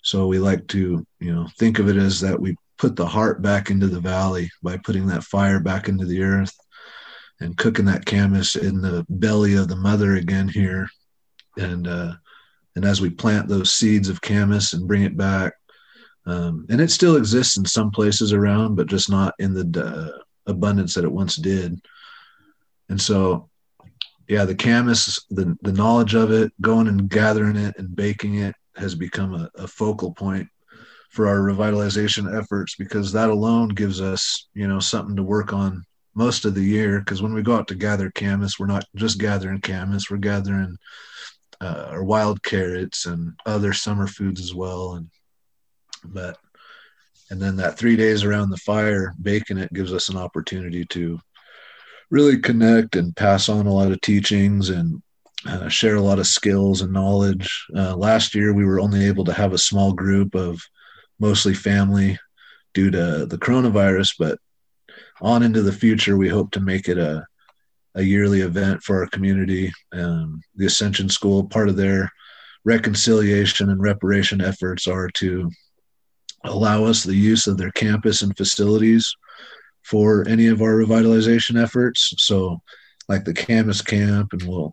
So 0.03 0.27
we 0.27 0.39
like 0.39 0.67
to, 0.69 1.07
you 1.21 1.35
know, 1.35 1.49
think 1.59 1.79
of 1.79 1.89
it 1.89 1.97
as 1.97 2.21
that 2.21 2.41
we 2.41 2.57
put 2.79 2.97
the 2.97 3.07
heart 3.07 3.43
back 3.43 3.71
into 3.71 3.87
the 3.87 4.01
valley 4.01 4.51
by 4.63 4.77
putting 4.77 5.07
that 5.07 5.25
fire 5.25 5.61
back 5.61 5.89
into 5.89 6.05
the 6.05 6.23
earth 6.23 6.55
and 7.41 7.57
cooking 7.57 7.85
that 7.87 8.07
camas 8.07 8.57
in 8.57 8.81
the 8.81 9.05
belly 9.09 9.55
of 9.55 9.69
the 9.69 9.77
mother 9.77 10.17
again 10.17 10.49
here 10.49 10.89
and 11.57 11.87
uh 11.87 12.13
and 12.77 12.85
as 12.85 13.01
we 13.01 13.11
plant 13.11 13.49
those 13.49 13.73
seeds 13.73 14.09
of 14.09 14.21
camas 14.21 14.73
and 14.73 14.87
bring 14.87 15.03
it 15.03 15.17
back 15.17 15.55
um, 16.27 16.67
and 16.69 16.81
it 16.81 16.91
still 16.91 17.17
exists 17.17 17.57
in 17.57 17.65
some 17.65 17.91
places 17.91 18.33
around 18.33 18.75
but 18.75 18.87
just 18.87 19.11
not 19.11 19.35
in 19.39 19.55
the 19.55 19.85
uh, 19.85 20.19
abundance 20.47 20.95
that 20.95 21.05
it 21.05 21.13
once 21.13 21.37
did. 21.37 21.81
And 22.89 23.01
so 23.01 23.49
yeah 24.29 24.45
the 24.45 24.55
camas 24.55 25.25
the, 25.31 25.57
the 25.63 25.73
knowledge 25.73 26.15
of 26.15 26.33
it 26.33 26.53
going 26.61 26.89
and 26.89 27.09
gathering 27.09 27.57
it 27.57 27.77
and 27.79 27.95
baking 27.95 28.37
it 28.37 28.55
has 28.77 28.95
become 28.95 29.35
a, 29.35 29.49
a 29.55 29.67
focal 29.67 30.13
point 30.13 30.49
for 31.11 31.29
our 31.29 31.39
revitalization 31.39 32.37
efforts 32.37 32.75
because 32.75 33.13
that 33.13 33.31
alone 33.31 33.69
gives 33.69 34.01
us 34.01 34.49
you 34.55 34.67
know 34.67 34.81
something 34.81 35.17
to 35.17 35.23
work 35.23 35.53
on 35.53 35.83
most 36.15 36.47
of 36.47 36.55
the 36.55 36.65
year. 36.65 36.99
Because 37.01 37.21
when 37.23 37.35
we 37.35 37.43
go 37.43 37.55
out 37.55 37.69
to 37.69 37.75
gather 37.75 38.11
camas 38.11 38.59
we're 38.59 38.67
not 38.67 38.85
just 38.97 39.21
gathering 39.21 39.61
camas 39.61 40.11
we're 40.11 40.17
gathering 40.17 40.77
uh, 41.61 41.89
our 41.91 42.05
wild 42.05 42.43
carrots 42.43 43.07
and 43.07 43.33
other 43.47 43.73
summer 43.73 44.07
foods 44.07 44.41
as 44.41 44.55
well. 44.55 44.95
And 44.95 45.11
but 46.05 46.39
and 47.31 47.41
then 47.41 47.57
that 47.57 47.77
three 47.77 47.97
days 47.97 48.25
around 48.25 48.51
the 48.51 48.57
fire 48.59 49.15
baking 49.21 49.59
it 49.59 49.73
gives 49.73 49.93
us 49.93 50.09
an 50.09 50.17
opportunity 50.17 50.85
to 50.87 51.19
really 52.11 52.39
connect 52.39 52.95
and 52.95 53.17
pass 53.17 53.49
on 53.49 53.67
a 53.67 53.73
lot 53.73 53.91
of 53.91 54.01
teachings 54.01 54.71
and 54.71 55.03
uh, 55.47 55.69
share 55.69 55.97
a 55.97 56.01
lot 56.01 56.19
of 56.19 56.27
skills 56.27 56.83
and 56.83 56.93
knowledge. 56.93 57.67
Uh, 57.75 57.97
last 57.97 58.35
year 58.35 58.53
we 58.53 58.65
were 58.65 58.81
only 58.81 59.07
able 59.07 59.25
to 59.25 59.33
have 59.33 59.53
a 59.53 59.59
small 59.59 59.93
group 59.93 60.35
of 60.35 60.61
mostly 61.19 61.55
family 61.55 62.19
due 62.75 62.91
to 62.91 63.27
the 63.27 63.39
coronavirus 63.39 64.15
but 64.19 64.39
on 65.21 65.43
into 65.43 65.63
the 65.63 65.73
future 65.73 66.17
we 66.17 66.29
hope 66.29 66.51
to 66.51 66.61
make 66.61 66.89
it 66.89 66.99
a 66.99 67.27
a 67.97 68.03
yearly 68.03 68.43
event 68.43 68.83
for 68.83 69.01
our 69.01 69.09
community. 69.09 69.73
Um, 69.93 70.43
the 70.55 70.67
Ascension 70.67 71.09
School, 71.09 71.45
part 71.45 71.69
of 71.69 71.77
their 71.77 72.11
reconciliation 72.65 73.71
and 73.71 73.81
reparation 73.81 74.41
efforts 74.41 74.87
are 74.87 75.09
to 75.15 75.51
allow 76.45 76.85
us 76.85 77.03
the 77.03 77.15
use 77.15 77.47
of 77.47 77.57
their 77.57 77.73
campus 77.73 78.23
and 78.23 78.37
facilities 78.37 79.15
for 79.83 80.27
any 80.29 80.47
of 80.49 80.61
our 80.61 80.75
revitalization 80.75 81.61
efforts. 81.61 82.13
So, 82.19 82.61
like 83.09 83.25
the 83.25 83.35
Camas 83.35 83.83
Camp, 83.83 84.33
and 84.33 84.43
we'll 84.43 84.73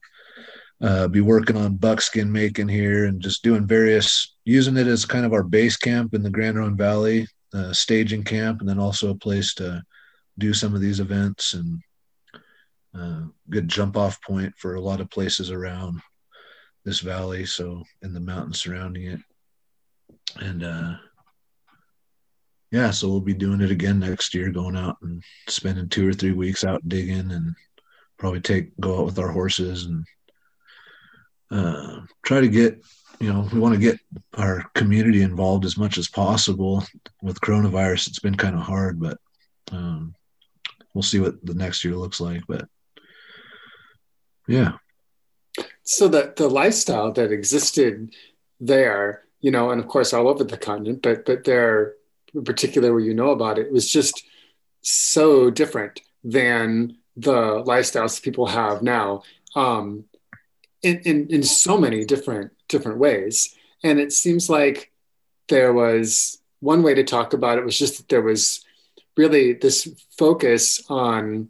uh, 0.82 1.08
be 1.08 1.22
working 1.22 1.56
on 1.56 1.76
buckskin 1.76 2.32
making 2.32 2.68
here 2.68 3.06
and 3.06 3.22
just 3.22 3.44
doing 3.44 3.66
various, 3.66 4.36
using 4.44 4.76
it 4.76 4.88
as 4.88 5.06
kind 5.06 5.26
of 5.26 5.32
our 5.32 5.44
base 5.44 5.78
camp 5.78 6.14
in 6.14 6.24
the 6.24 6.32
Grande 6.32 6.58
Ronde 6.58 6.78
Valley, 6.78 7.28
uh, 7.54 7.72
staging 7.72 8.24
camp, 8.24 8.60
and 8.60 8.68
then 8.68 8.80
also 8.80 9.12
a 9.12 9.16
place 9.16 9.54
to 9.56 9.82
do 10.40 10.54
some 10.54 10.74
of 10.74 10.82
these 10.82 11.00
events 11.00 11.54
and 11.54 11.80
uh, 12.98 13.22
good 13.50 13.68
jump 13.68 13.98
off 13.98 14.22
point 14.22 14.54
for 14.58 14.76
a 14.76 14.82
lot 14.82 15.02
of 15.02 15.10
places 15.10 15.52
around 15.52 16.00
this 16.86 17.00
valley. 17.00 17.46
So 17.46 17.84
in 18.02 18.14
the 18.14 18.20
mountains 18.20 18.62
surrounding 18.62 19.04
it, 19.04 19.20
and 20.38 20.64
uh, 20.64 20.94
yeah, 22.72 22.92
so 22.92 23.08
we'll 23.08 23.22
be 23.22 23.34
doing 23.34 23.62
it 23.62 23.72
again 23.72 24.00
next 24.00 24.34
year, 24.34 24.50
going 24.50 24.76
out 24.76 24.98
and 25.02 25.24
spending 25.48 25.90
two 25.90 26.08
or 26.08 26.14
three 26.14 26.34
weeks 26.34 26.64
out 26.64 26.88
digging, 26.88 27.32
and 27.32 27.56
probably 28.18 28.42
take 28.42 28.78
go 28.80 29.00
out 29.00 29.06
with 29.06 29.20
our 29.20 29.32
horses 29.32 29.86
and 29.86 30.06
uh, 31.52 32.02
try 32.24 32.42
to 32.42 32.48
get 32.48 32.82
you 33.20 33.32
know 33.32 33.48
we 33.54 33.60
want 33.60 33.76
to 33.76 33.80
get 33.80 34.00
our 34.38 34.64
community 34.76 35.22
involved 35.22 35.66
as 35.66 35.78
much 35.78 35.98
as 35.98 36.10
possible 36.10 36.84
with 37.22 37.40
coronavirus 37.42 38.08
it's 38.08 38.20
been 38.20 38.36
kind 38.36 38.56
of 38.56 38.62
hard 38.62 39.00
but 39.00 39.18
um, 39.72 40.16
we'll 40.94 41.04
see 41.04 41.20
what 41.20 41.36
the 41.46 41.54
next 41.54 41.84
year 41.84 41.96
looks 41.96 42.20
like 42.20 42.42
but 42.48 42.68
yeah. 44.48 44.74
So 45.84 46.08
that 46.08 46.38
the 46.38 46.50
lifestyle 46.50 47.12
that 47.14 47.32
existed 47.32 48.14
there, 48.60 49.24
you 49.42 49.52
know, 49.52 49.72
and 49.72 49.82
of 49.82 49.88
course 49.88 50.14
all 50.14 50.28
over 50.28 50.44
the 50.44 50.58
continent, 50.58 51.02
but 51.02 51.26
but 51.26 51.44
there 51.44 51.96
in 52.34 52.44
particular 52.44 52.92
where 52.92 53.02
you 53.02 53.14
know 53.14 53.32
about 53.32 53.60
it, 53.60 53.72
was 53.72 53.92
just 53.92 54.24
so 54.82 55.50
different 55.50 56.02
than 56.24 56.98
the 57.16 57.64
lifestyles 57.64 58.22
people 58.22 58.48
have 58.48 58.82
now. 58.82 59.24
Um, 59.56 60.06
in, 60.84 61.00
in, 61.00 61.28
in 61.30 61.44
so 61.44 61.78
many 61.78 62.06
different 62.06 62.52
different 62.68 63.00
ways. 63.00 63.56
And 63.84 64.00
it 64.00 64.12
seems 64.12 64.50
like 64.50 64.92
there 65.48 65.74
was 65.74 66.40
one 66.60 66.84
way 66.84 66.94
to 66.94 67.04
talk 67.04 67.34
about 67.34 67.58
it 67.58 67.66
was 67.66 67.78
just 67.78 67.98
that 67.98 68.10
there 68.10 68.22
was 68.22 68.64
really 69.18 69.54
this 69.54 69.88
focus 70.18 70.84
on 70.90 71.50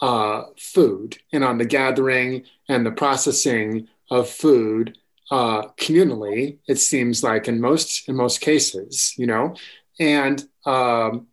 uh, 0.00 0.44
food 0.58 1.18
and 1.32 1.44
on 1.44 1.58
the 1.58 1.64
gathering 1.64 2.44
and 2.68 2.84
the 2.84 2.92
processing 2.92 3.88
of 4.10 4.28
food 4.28 4.96
uh, 5.30 5.68
communally. 5.80 6.58
It 6.66 6.76
seems 6.76 7.22
like 7.22 7.48
in 7.48 7.60
most 7.60 8.08
in 8.08 8.16
most 8.16 8.40
cases, 8.40 9.14
you 9.16 9.26
know, 9.26 9.54
and 9.98 10.46
um, 10.64 11.26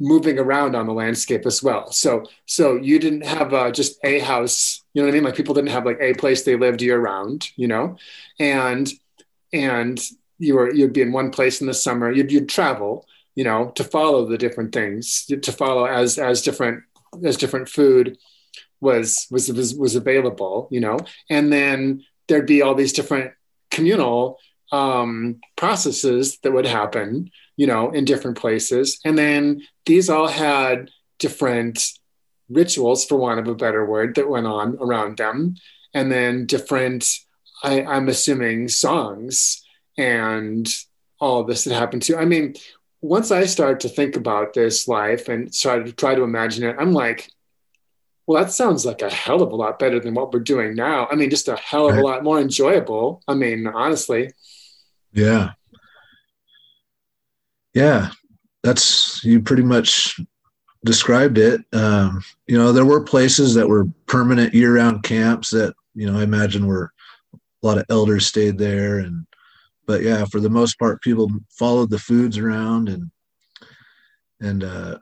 moving 0.00 0.38
around 0.38 0.76
on 0.76 0.86
the 0.86 0.92
landscape 0.92 1.46
as 1.46 1.62
well. 1.62 1.90
So 1.90 2.24
so 2.46 2.76
you 2.76 2.98
didn't 2.98 3.24
have 3.24 3.52
uh, 3.54 3.70
just 3.70 3.98
a 4.04 4.18
house, 4.20 4.82
you 4.92 5.02
know 5.02 5.06
what 5.06 5.12
I 5.12 5.14
mean? 5.14 5.24
Like 5.24 5.36
people 5.36 5.54
didn't 5.54 5.70
have 5.70 5.86
like 5.86 5.98
a 6.00 6.14
place 6.14 6.42
they 6.42 6.56
lived 6.56 6.82
year 6.82 6.98
round, 6.98 7.48
you 7.56 7.68
know, 7.68 7.96
and 8.38 8.90
and 9.52 10.00
you 10.38 10.54
were 10.54 10.72
you'd 10.72 10.92
be 10.92 11.02
in 11.02 11.12
one 11.12 11.30
place 11.30 11.60
in 11.60 11.66
the 11.66 11.74
summer. 11.74 12.12
You'd 12.12 12.30
you'd 12.30 12.48
travel, 12.48 13.06
you 13.34 13.44
know, 13.44 13.70
to 13.74 13.84
follow 13.84 14.26
the 14.26 14.38
different 14.38 14.72
things, 14.72 15.26
to 15.26 15.52
follow 15.52 15.84
as 15.84 16.18
as 16.18 16.42
different 16.42 16.84
as 17.24 17.36
different 17.36 17.68
food 17.68 18.18
was 18.80 19.26
was 19.30 19.48
was, 19.48 19.74
was 19.74 19.94
available, 19.94 20.68
you 20.70 20.80
know, 20.80 20.98
and 21.28 21.52
then 21.52 22.04
there'd 22.26 22.46
be 22.46 22.62
all 22.62 22.74
these 22.74 22.92
different 22.92 23.32
communal 23.70 24.38
um, 24.72 25.40
processes 25.56 26.38
that 26.42 26.52
would 26.52 26.66
happen, 26.66 27.30
you 27.56 27.66
know, 27.66 27.90
in 27.90 28.04
different 28.04 28.38
places, 28.38 28.98
and 29.04 29.18
then 29.18 29.62
these 29.86 30.10
all 30.10 30.28
had 30.28 30.90
different 31.18 31.82
rituals, 32.48 33.04
for 33.04 33.16
want 33.16 33.40
of 33.40 33.48
a 33.48 33.54
better 33.54 33.84
word, 33.84 34.14
that 34.14 34.28
went 34.28 34.46
on 34.46 34.76
around 34.80 35.18
them, 35.18 35.54
and 35.94 36.10
then 36.10 36.46
different, 36.46 37.06
I, 37.62 37.82
I'm 37.82 38.08
assuming, 38.08 38.68
songs 38.68 39.64
and 39.98 40.66
all 41.20 41.44
this 41.44 41.64
that 41.64 41.74
happened 41.74 42.02
too. 42.02 42.16
I 42.16 42.24
mean, 42.24 42.54
once 43.00 43.30
I 43.30 43.46
started 43.46 43.80
to 43.80 43.88
think 43.88 44.16
about 44.16 44.54
this 44.54 44.88
life 44.88 45.28
and 45.28 45.54
started 45.54 45.86
to 45.86 45.92
try 45.92 46.14
to 46.14 46.22
imagine 46.22 46.64
it, 46.64 46.76
I'm 46.78 46.92
like, 46.92 47.30
well, 48.26 48.42
that 48.42 48.52
sounds 48.52 48.84
like 48.84 49.02
a 49.02 49.10
hell 49.10 49.42
of 49.42 49.52
a 49.52 49.56
lot 49.56 49.78
better 49.78 50.00
than 50.00 50.14
what 50.14 50.32
we're 50.32 50.40
doing 50.40 50.74
now. 50.74 51.08
I 51.10 51.14
mean, 51.14 51.30
just 51.30 51.48
a 51.48 51.56
hell 51.56 51.88
of 51.88 51.96
a 51.96 52.02
lot 52.02 52.24
more 52.24 52.38
enjoyable. 52.38 53.22
I 53.26 53.34
mean, 53.34 53.66
honestly. 53.66 54.32
Yeah. 55.12 55.52
Yeah. 57.72 58.10
That's, 58.62 59.24
you 59.24 59.40
pretty 59.40 59.62
much 59.62 60.20
described 60.84 61.38
it. 61.38 61.62
Um, 61.72 62.22
you 62.46 62.58
know, 62.58 62.72
there 62.72 62.84
were 62.84 63.02
places 63.02 63.54
that 63.54 63.68
were 63.68 63.86
permanent 64.06 64.52
year 64.52 64.74
round 64.76 65.04
camps 65.04 65.50
that, 65.50 65.74
you 65.94 66.10
know, 66.10 66.18
I 66.18 66.22
imagine 66.22 66.66
were 66.66 66.92
a 67.34 67.66
lot 67.66 67.78
of 67.78 67.86
elders 67.88 68.26
stayed 68.26 68.58
there 68.58 68.98
and 68.98 69.26
but 69.88 70.02
yeah, 70.02 70.26
for 70.26 70.38
the 70.38 70.50
most 70.50 70.78
part, 70.78 71.00
people 71.00 71.30
followed 71.48 71.88
the 71.88 71.98
foods 71.98 72.36
around 72.36 72.90
and 72.90 73.10
and 74.40 74.62
uh, 74.62 74.98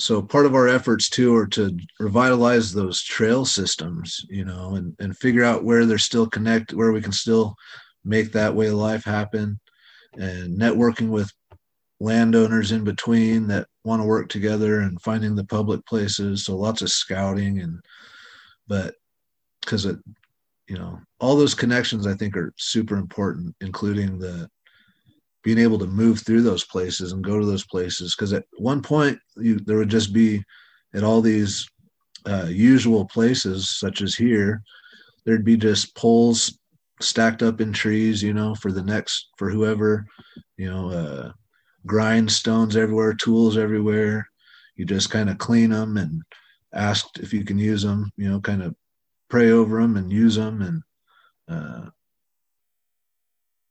so 0.00 0.20
part 0.22 0.46
of 0.46 0.54
our 0.54 0.66
efforts 0.66 1.08
too 1.08 1.36
are 1.36 1.46
to 1.48 1.78
revitalize 2.00 2.72
those 2.72 3.02
trail 3.02 3.44
systems, 3.44 4.24
you 4.30 4.44
know, 4.44 4.76
and 4.76 4.96
and 4.98 5.16
figure 5.18 5.44
out 5.44 5.62
where 5.62 5.84
they're 5.84 5.98
still 5.98 6.26
connect, 6.26 6.72
where 6.72 6.90
we 6.90 7.02
can 7.02 7.12
still 7.12 7.54
make 8.02 8.32
that 8.32 8.54
way 8.54 8.68
of 8.68 8.74
life 8.74 9.04
happen, 9.04 9.60
and 10.14 10.58
networking 10.58 11.10
with 11.10 11.30
landowners 12.00 12.72
in 12.72 12.82
between 12.82 13.46
that 13.48 13.68
want 13.84 14.00
to 14.00 14.08
work 14.08 14.30
together 14.30 14.80
and 14.80 15.00
finding 15.02 15.36
the 15.36 15.44
public 15.44 15.84
places. 15.84 16.44
So 16.44 16.56
lots 16.56 16.80
of 16.80 16.90
scouting 16.90 17.60
and 17.60 17.78
but 18.66 18.94
because 19.60 19.84
it 19.84 19.98
you 20.68 20.76
know 20.78 20.98
all 21.20 21.36
those 21.36 21.54
connections 21.54 22.06
i 22.06 22.14
think 22.14 22.36
are 22.36 22.52
super 22.56 22.96
important 22.96 23.54
including 23.60 24.18
the 24.18 24.48
being 25.44 25.58
able 25.58 25.78
to 25.78 25.86
move 25.86 26.20
through 26.20 26.42
those 26.42 26.64
places 26.64 27.12
and 27.12 27.22
go 27.22 27.38
to 27.38 27.46
those 27.46 27.66
places. 27.66 28.16
Because 28.16 28.32
at 28.32 28.46
one 28.56 28.82
point 28.82 29.18
you, 29.36 29.60
there 29.60 29.76
would 29.76 29.90
just 29.90 30.12
be 30.12 30.42
at 30.94 31.04
all 31.04 31.20
these 31.20 31.68
uh, 32.26 32.46
usual 32.48 33.04
places 33.04 33.78
such 33.78 34.00
as 34.00 34.14
here 34.14 34.62
there'd 35.24 35.44
be 35.44 35.58
just 35.58 35.94
poles 35.94 36.58
stacked 37.00 37.42
up 37.42 37.60
in 37.60 37.70
trees 37.72 38.22
you 38.22 38.32
know 38.32 38.54
for 38.54 38.72
the 38.72 38.82
next 38.82 39.28
for 39.36 39.50
whoever 39.50 40.06
you 40.56 40.70
know 40.70 40.88
uh, 40.90 41.32
grindstones 41.86 42.76
everywhere 42.76 43.12
tools 43.12 43.58
everywhere. 43.58 44.26
You 44.76 44.86
just 44.86 45.10
kind 45.10 45.28
of 45.28 45.38
clean 45.38 45.70
them 45.70 45.98
and 45.98 46.22
asked 46.72 47.18
if 47.18 47.32
you 47.34 47.44
can 47.44 47.58
use 47.58 47.82
them 47.82 48.10
you 48.16 48.30
know 48.30 48.40
kind 48.40 48.62
of 48.62 48.74
pray 49.28 49.50
over 49.50 49.80
them 49.80 49.96
and 49.96 50.12
use 50.12 50.36
them 50.36 50.62
and 50.62 50.82
uh, 51.48 51.90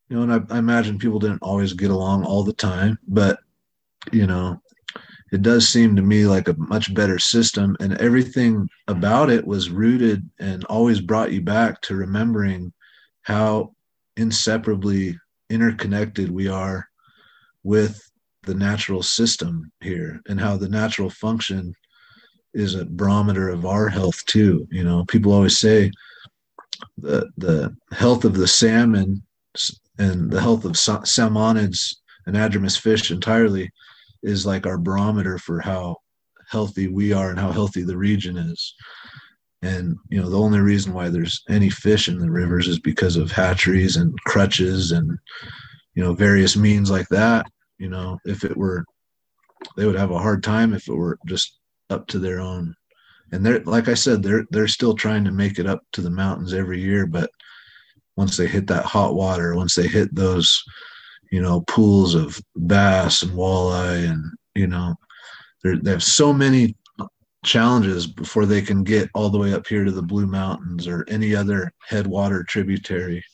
you 0.09 0.15
know 0.15 0.23
and 0.23 0.33
I, 0.33 0.55
I, 0.55 0.59
imagine 0.59 0.97
people 0.97 1.19
didn't 1.19 1.43
always 1.43 1.73
get 1.73 1.91
along 1.91 2.25
all 2.25 2.43
the 2.43 2.53
time 2.53 2.97
but 3.07 3.39
you 4.11 4.27
know 4.27 4.61
it 5.31 5.41
does 5.41 5.67
seem 5.67 5.95
to 5.95 6.01
me 6.01 6.27
like 6.27 6.47
a 6.47 6.55
much 6.57 6.93
better 6.93 7.17
system 7.17 7.75
and 7.79 7.97
everything 7.99 8.69
about 8.87 9.31
it 9.31 9.45
was 9.45 9.71
rooted 9.71 10.29
and 10.39 10.63
always 10.65 11.01
brought 11.01 11.31
you 11.31 11.41
back 11.41 11.81
to 11.81 11.95
remembering 11.95 12.71
how 13.23 13.73
inseparably 14.15 15.17
interconnected 15.49 16.29
we 16.29 16.47
are 16.47 16.87
with 17.63 17.99
the 18.43 18.53
natural 18.53 19.01
system 19.01 19.71
here 19.81 20.21
and 20.27 20.39
how 20.39 20.57
the 20.57 20.69
natural 20.69 21.09
function 21.09 21.73
is 22.53 22.75
a 22.75 22.85
barometer 22.85 23.49
of 23.49 23.65
our 23.65 23.89
health 23.89 24.23
too 24.25 24.67
you 24.71 24.83
know 24.83 25.05
people 25.05 25.33
always 25.33 25.57
say 25.57 25.91
the 26.97 27.27
the 27.37 27.75
health 27.91 28.25
of 28.25 28.35
the 28.35 28.47
salmon 28.47 29.21
and 29.97 30.31
the 30.31 30.41
health 30.41 30.65
of 30.65 30.73
salmonids 30.73 31.95
and 32.25 32.35
anadromous 32.35 32.79
fish 32.79 33.11
entirely 33.11 33.69
is 34.23 34.45
like 34.45 34.65
our 34.65 34.77
barometer 34.77 35.37
for 35.37 35.59
how 35.59 35.97
healthy 36.49 36.87
we 36.87 37.11
are 37.11 37.29
and 37.29 37.39
how 37.39 37.51
healthy 37.51 37.83
the 37.83 37.97
region 37.97 38.37
is. 38.37 38.73
And 39.61 39.97
you 40.09 40.21
know, 40.21 40.29
the 40.29 40.39
only 40.39 40.59
reason 40.59 40.93
why 40.93 41.09
there's 41.09 41.43
any 41.49 41.69
fish 41.69 42.07
in 42.07 42.19
the 42.19 42.29
rivers 42.29 42.67
is 42.67 42.79
because 42.79 43.15
of 43.15 43.31
hatcheries 43.31 43.95
and 43.95 44.13
crutches 44.25 44.91
and 44.91 45.17
you 45.95 46.03
know 46.03 46.13
various 46.13 46.57
means 46.57 46.91
like 46.91 47.07
that. 47.09 47.45
You 47.77 47.89
know, 47.89 48.19
if 48.25 48.43
it 48.43 48.55
were, 48.57 48.83
they 49.77 49.85
would 49.85 49.95
have 49.95 50.11
a 50.11 50.19
hard 50.19 50.43
time 50.43 50.73
if 50.73 50.87
it 50.87 50.93
were 50.93 51.17
just 51.25 51.59
up 51.93 52.07
to 52.07 52.19
their 52.19 52.39
own. 52.39 52.75
And 53.31 53.45
they're 53.45 53.59
like 53.61 53.87
I 53.87 53.93
said, 53.93 54.21
they're 54.21 54.45
they're 54.51 54.67
still 54.67 54.95
trying 54.95 55.23
to 55.25 55.31
make 55.31 55.59
it 55.59 55.67
up 55.67 55.81
to 55.93 56.01
the 56.01 56.09
mountains 56.09 56.53
every 56.53 56.81
year, 56.81 57.07
but 57.07 57.29
once 58.17 58.37
they 58.37 58.47
hit 58.47 58.67
that 58.67 58.85
hot 58.85 59.15
water, 59.15 59.55
once 59.55 59.73
they 59.75 59.87
hit 59.87 60.13
those 60.13 60.63
you 61.33 61.41
know, 61.41 61.61
pools 61.61 62.13
of 62.13 62.39
bass 62.55 63.23
and 63.23 63.31
walleye, 63.31 64.07
and 64.07 64.23
you 64.53 64.67
know, 64.67 64.93
they 65.63 65.89
have 65.89 66.03
so 66.03 66.31
many 66.31 66.75
challenges 67.43 68.05
before 68.05 68.45
they 68.45 68.61
can 68.61 68.83
get 68.83 69.09
all 69.15 69.31
the 69.31 69.39
way 69.39 69.51
up 69.51 69.65
here 69.65 69.83
to 69.83 69.91
the 69.91 70.03
Blue 70.03 70.27
Mountains 70.27 70.87
or 70.87 71.03
any 71.07 71.35
other 71.35 71.73
headwater 71.87 72.43
tributary, 72.43 73.25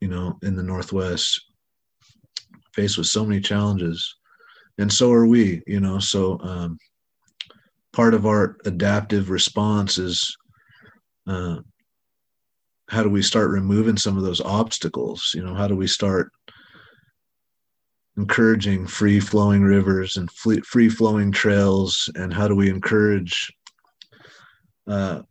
you 0.00 0.08
know, 0.08 0.36
in 0.42 0.56
the 0.56 0.62
Northwest. 0.64 1.40
Faced 2.74 2.98
with 2.98 3.06
so 3.06 3.24
many 3.24 3.40
challenges, 3.40 4.16
and 4.78 4.92
so 4.92 5.12
are 5.12 5.26
we, 5.26 5.62
you 5.68 5.78
know. 5.78 6.00
So 6.00 6.36
um, 6.40 6.78
part 7.92 8.14
of 8.14 8.26
our 8.26 8.56
adaptive 8.64 9.30
response 9.30 9.98
is 9.98 10.36
uh, 11.26 11.56
how 12.88 13.02
do 13.02 13.10
we 13.10 13.22
start 13.22 13.50
removing 13.50 13.96
some 13.96 14.16
of 14.16 14.24
those 14.24 14.40
obstacles? 14.40 15.32
You 15.34 15.44
know, 15.44 15.54
how 15.54 15.68
do 15.68 15.76
we 15.76 15.86
start 15.86 16.32
encouraging 18.16 18.86
free 18.86 19.20
flowing 19.20 19.62
rivers 19.62 20.16
and 20.16 20.30
free 20.30 20.88
flowing 20.88 21.32
trails 21.32 22.10
and 22.16 22.34
how 22.34 22.48
do 22.48 22.54
we 22.54 22.68
encourage 22.68 23.50
uh, 24.86 25.22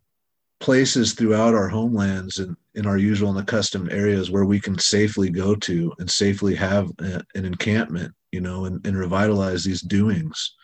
places 0.58 1.12
throughout 1.12 1.54
our 1.54 1.68
homelands 1.68 2.38
and 2.38 2.56
in 2.74 2.86
our 2.86 2.96
usual 2.96 3.30
and 3.30 3.38
accustomed 3.38 3.92
areas 3.92 4.30
where 4.30 4.44
we 4.44 4.60
can 4.60 4.78
safely 4.78 5.28
go 5.28 5.54
to 5.54 5.92
and 5.98 6.10
safely 6.10 6.54
have 6.54 6.90
a, 7.00 7.22
an 7.34 7.44
encampment 7.44 8.14
you 8.32 8.40
know 8.40 8.64
and, 8.64 8.84
and, 8.86 8.96
revitalize 8.96 9.64
these 9.64 9.82
doings 9.82 10.54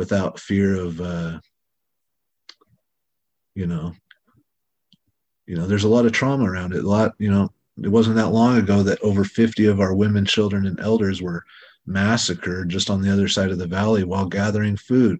without 0.00 0.40
fear 0.40 0.76
of 0.76 0.98
uh, 0.98 1.38
you 3.54 3.66
know 3.66 3.92
you 5.44 5.54
know 5.56 5.66
there's 5.66 5.84
a 5.84 5.94
lot 5.96 6.06
of 6.06 6.12
trauma 6.12 6.50
around 6.50 6.72
it 6.72 6.82
a 6.82 6.88
lot 6.88 7.12
you 7.18 7.30
know 7.30 7.50
it 7.82 7.88
wasn't 7.88 8.16
that 8.16 8.30
long 8.30 8.56
ago 8.56 8.82
that 8.82 9.00
over 9.02 9.24
50 9.24 9.66
of 9.66 9.80
our 9.80 9.94
women, 9.94 10.24
children, 10.24 10.66
and 10.66 10.80
elders 10.80 11.22
were 11.22 11.44
massacred 11.86 12.68
just 12.68 12.90
on 12.90 13.00
the 13.00 13.12
other 13.12 13.28
side 13.28 13.50
of 13.50 13.58
the 13.58 13.66
valley 13.66 14.04
while 14.04 14.26
gathering 14.26 14.76
food. 14.76 15.18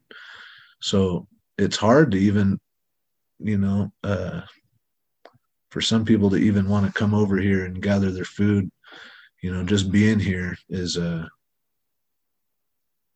So 0.81 1.26
it's 1.57 1.76
hard 1.76 2.11
to 2.11 2.18
even, 2.18 2.61
you 3.39 3.59
know, 3.59 3.93
uh, 4.05 4.43
for 5.70 5.81
some 5.81 6.05
people 6.05 6.28
to 6.31 6.37
even 6.37 6.68
want 6.68 6.87
to 6.87 6.93
come 6.93 7.14
over 7.14 7.39
here 7.39 7.64
and 7.64 7.81
gather 7.81 8.11
their 8.11 8.24
food. 8.24 8.70
You 9.43 9.55
know, 9.55 9.64
just 9.64 9.91
being 9.91 10.18
here 10.18 10.57
is 10.68 10.99
uh 10.99 11.26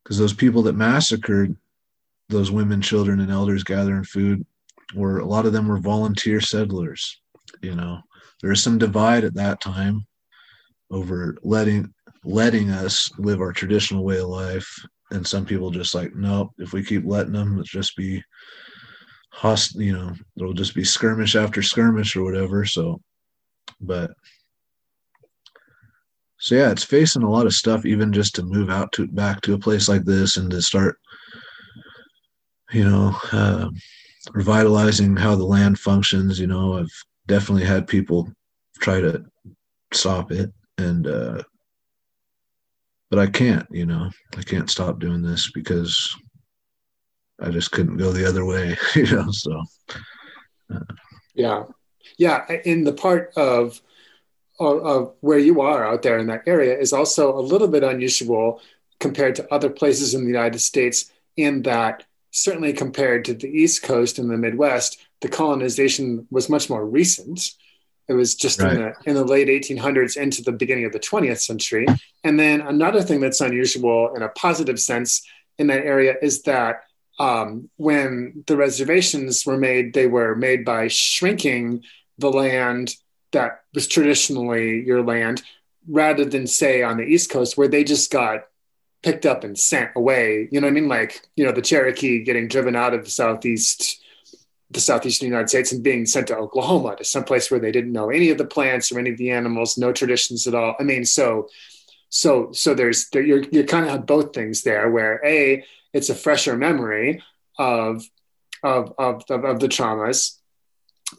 because 0.05 0.19
those 0.19 0.33
people 0.33 0.61
that 0.63 0.75
massacred 0.75 1.57
those 2.29 2.51
women, 2.51 2.81
children, 2.81 3.19
and 3.19 3.31
elders 3.31 3.63
gathering 3.63 4.03
food 4.03 4.45
were 4.95 5.19
a 5.19 5.25
lot 5.25 5.45
of 5.45 5.51
them 5.51 5.67
were 5.67 5.79
volunteer 5.79 6.39
settlers. 6.39 7.19
You 7.61 7.75
know, 7.75 7.99
there 8.41 8.51
was 8.51 8.61
some 8.61 8.77
divide 8.77 9.23
at 9.23 9.33
that 9.33 9.59
time 9.59 10.05
over 10.91 11.35
letting 11.41 11.91
letting 12.23 12.69
us 12.69 13.11
live 13.17 13.41
our 13.41 13.51
traditional 13.51 14.03
way 14.03 14.19
of 14.19 14.27
life 14.27 14.67
and 15.11 15.25
some 15.25 15.45
people 15.45 15.69
just 15.69 15.93
like 15.93 16.15
nope 16.15 16.51
if 16.57 16.73
we 16.73 16.83
keep 16.83 17.03
letting 17.05 17.33
them 17.33 17.59
it's 17.59 17.69
just 17.69 17.95
be 17.95 18.21
host 19.31 19.75
you 19.75 19.93
know 19.93 20.13
it'll 20.37 20.53
just 20.53 20.73
be 20.73 20.83
skirmish 20.83 21.35
after 21.35 21.61
skirmish 21.61 22.15
or 22.15 22.23
whatever 22.23 22.65
so 22.65 22.99
but 23.81 24.11
so 26.45 26.55
yeah 26.55 26.69
it's 26.69 26.83
facing 26.83 27.23
a 27.23 27.29
lot 27.29 27.45
of 27.45 27.53
stuff 27.53 27.85
even 27.85 28.13
just 28.13 28.35
to 28.35 28.43
move 28.43 28.69
out 28.69 28.91
to 28.91 29.07
back 29.07 29.41
to 29.41 29.53
a 29.53 29.59
place 29.59 29.89
like 29.89 30.05
this 30.05 30.37
and 30.37 30.51
to 30.51 30.61
start 30.61 30.97
you 32.71 32.83
know 32.83 33.15
uh, 33.31 33.67
revitalizing 34.33 35.15
how 35.15 35.35
the 35.35 35.43
land 35.43 35.79
functions 35.79 36.39
you 36.39 36.47
know 36.47 36.77
i've 36.77 37.03
definitely 37.27 37.65
had 37.65 37.87
people 37.87 38.31
try 38.79 39.01
to 39.01 39.23
stop 39.91 40.31
it 40.31 40.51
and 40.77 41.07
uh 41.07 41.41
but 43.09 43.19
I 43.19 43.27
can't, 43.27 43.67
you 43.71 43.85
know, 43.85 44.09
I 44.37 44.41
can't 44.41 44.69
stop 44.69 44.99
doing 44.99 45.21
this 45.21 45.51
because 45.51 46.15
I 47.39 47.49
just 47.49 47.71
couldn't 47.71 47.97
go 47.97 48.11
the 48.11 48.27
other 48.27 48.45
way, 48.45 48.75
you 48.95 49.05
know. 49.05 49.31
So, 49.31 49.63
uh. 50.73 50.79
yeah, 51.33 51.63
yeah. 52.17 52.45
In 52.65 52.83
the 52.83 52.93
part 52.93 53.31
of, 53.37 53.81
of, 54.59 54.85
of 54.85 55.13
where 55.21 55.39
you 55.39 55.61
are 55.61 55.85
out 55.85 56.01
there 56.01 56.17
in 56.17 56.27
that 56.27 56.43
area 56.47 56.77
is 56.77 56.93
also 56.93 57.37
a 57.37 57.41
little 57.41 57.67
bit 57.67 57.83
unusual 57.83 58.61
compared 58.99 59.35
to 59.35 59.53
other 59.53 59.69
places 59.69 60.13
in 60.13 60.21
the 60.21 60.31
United 60.31 60.59
States. 60.59 61.11
In 61.37 61.63
that, 61.63 62.03
certainly 62.31 62.73
compared 62.73 63.25
to 63.25 63.33
the 63.33 63.49
East 63.49 63.83
Coast 63.83 64.19
and 64.19 64.29
the 64.29 64.37
Midwest, 64.37 64.99
the 65.21 65.27
colonization 65.27 66.27
was 66.31 66.49
much 66.49 66.69
more 66.69 66.85
recent. 66.85 67.51
It 68.07 68.13
was 68.13 68.35
just 68.35 68.61
right. 68.61 68.73
in, 68.73 68.81
the, 68.81 68.93
in 69.05 69.13
the 69.15 69.25
late 69.25 69.47
1800s 69.47 70.15
into 70.15 70.43
the 70.43 70.51
beginning 70.51 70.85
of 70.85 70.93
the 70.93 70.99
20th 70.99 71.41
century. 71.41 71.87
And 72.23 72.39
then 72.39 72.61
another 72.61 73.01
thing 73.01 73.19
that's 73.19 73.41
unusual 73.41 74.15
in 74.15 74.21
a 74.21 74.29
positive 74.29 74.79
sense 74.79 75.25
in 75.57 75.67
that 75.67 75.85
area 75.85 76.15
is 76.21 76.43
that 76.43 76.83
um, 77.19 77.69
when 77.77 78.43
the 78.47 78.57
reservations 78.57 79.45
were 79.45 79.57
made, 79.57 79.93
they 79.93 80.07
were 80.07 80.35
made 80.35 80.65
by 80.65 80.87
shrinking 80.87 81.83
the 82.17 82.31
land 82.31 82.95
that 83.35 83.61
was 83.73 83.87
traditionally 83.87 84.83
your 84.83 85.03
land 85.03 85.43
rather 85.87 86.25
than 86.25 86.47
say 86.47 86.81
on 86.81 86.97
the 86.97 87.03
East 87.03 87.29
Coast 87.29 87.57
where 87.57 87.67
they 87.67 87.83
just 87.83 88.11
got 88.11 88.47
picked 89.03 89.25
up 89.25 89.43
and 89.43 89.57
sent 89.57 89.91
away. 89.95 90.49
You 90.51 90.59
know 90.59 90.65
what 90.65 90.71
I 90.71 90.73
mean? 90.73 90.87
Like, 90.89 91.21
you 91.35 91.45
know, 91.45 91.51
the 91.51 91.61
Cherokee 91.61 92.23
getting 92.23 92.47
driven 92.47 92.75
out 92.75 92.93
of 92.93 93.05
the 93.05 93.11
Southeast 93.11 94.01
the 94.71 94.81
southeastern 94.81 95.27
United 95.27 95.47
States 95.47 95.71
and 95.71 95.83
being 95.83 96.05
sent 96.05 96.27
to 96.27 96.37
Oklahoma 96.37 96.95
to 96.95 97.03
some 97.03 97.23
place 97.23 97.49
where 97.49 97.59
they 97.59 97.71
didn't 97.71 97.93
know 97.93 98.09
any 98.09 98.29
of 98.29 98.37
the 98.37 98.45
plants 98.45 98.91
or 98.91 98.99
any 98.99 99.11
of 99.11 99.17
the 99.17 99.31
animals, 99.31 99.77
no 99.77 99.93
traditions 99.93 100.47
at 100.47 100.55
all. 100.55 100.75
I 100.79 100.83
mean, 100.83 101.05
so 101.05 101.47
so 102.09 102.51
so 102.51 102.73
there's 102.73 103.09
there, 103.09 103.21
you're 103.21 103.43
you 103.51 103.63
kind 103.63 103.85
of 103.85 103.91
have 103.91 104.05
both 104.05 104.33
things 104.33 104.63
there 104.63 104.89
where 104.89 105.21
a 105.25 105.63
it's 105.93 106.09
a 106.09 106.15
fresher 106.15 106.57
memory 106.57 107.23
of 107.57 108.03
of 108.63 108.93
of, 108.97 109.23
of, 109.29 109.45
of 109.45 109.59
the 109.59 109.67
traumas, 109.67 110.37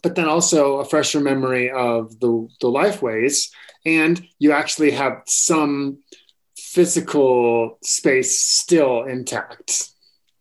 but 0.03 0.15
then 0.15 0.27
also 0.27 0.77
a 0.77 0.85
fresher 0.85 1.19
memory 1.19 1.69
of 1.71 2.19
the 2.19 2.47
the 2.61 2.69
life 2.69 3.01
ways, 3.01 3.51
and 3.85 4.25
you 4.39 4.51
actually 4.51 4.91
have 4.91 5.21
some 5.25 5.99
physical 6.57 7.77
space 7.83 8.39
still 8.39 9.03
intact. 9.03 9.89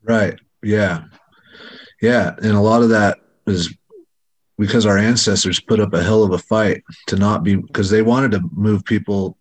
Right. 0.02 0.38
Yeah. 0.62 1.04
Yeah, 2.02 2.34
and 2.42 2.52
a 2.52 2.60
lot 2.60 2.82
of 2.82 2.90
that 2.90 3.18
is 3.46 3.74
because 4.58 4.86
our 4.86 4.98
ancestors 4.98 5.60
put 5.60 5.80
up 5.80 5.94
a 5.94 6.02
hell 6.02 6.22
of 6.22 6.32
a 6.32 6.38
fight 6.38 6.82
to 7.08 7.16
not 7.16 7.42
be 7.42 7.56
because 7.56 7.90
they 7.90 8.02
wanted 8.02 8.32
to 8.32 8.40
move 8.52 8.84
people 8.84 9.38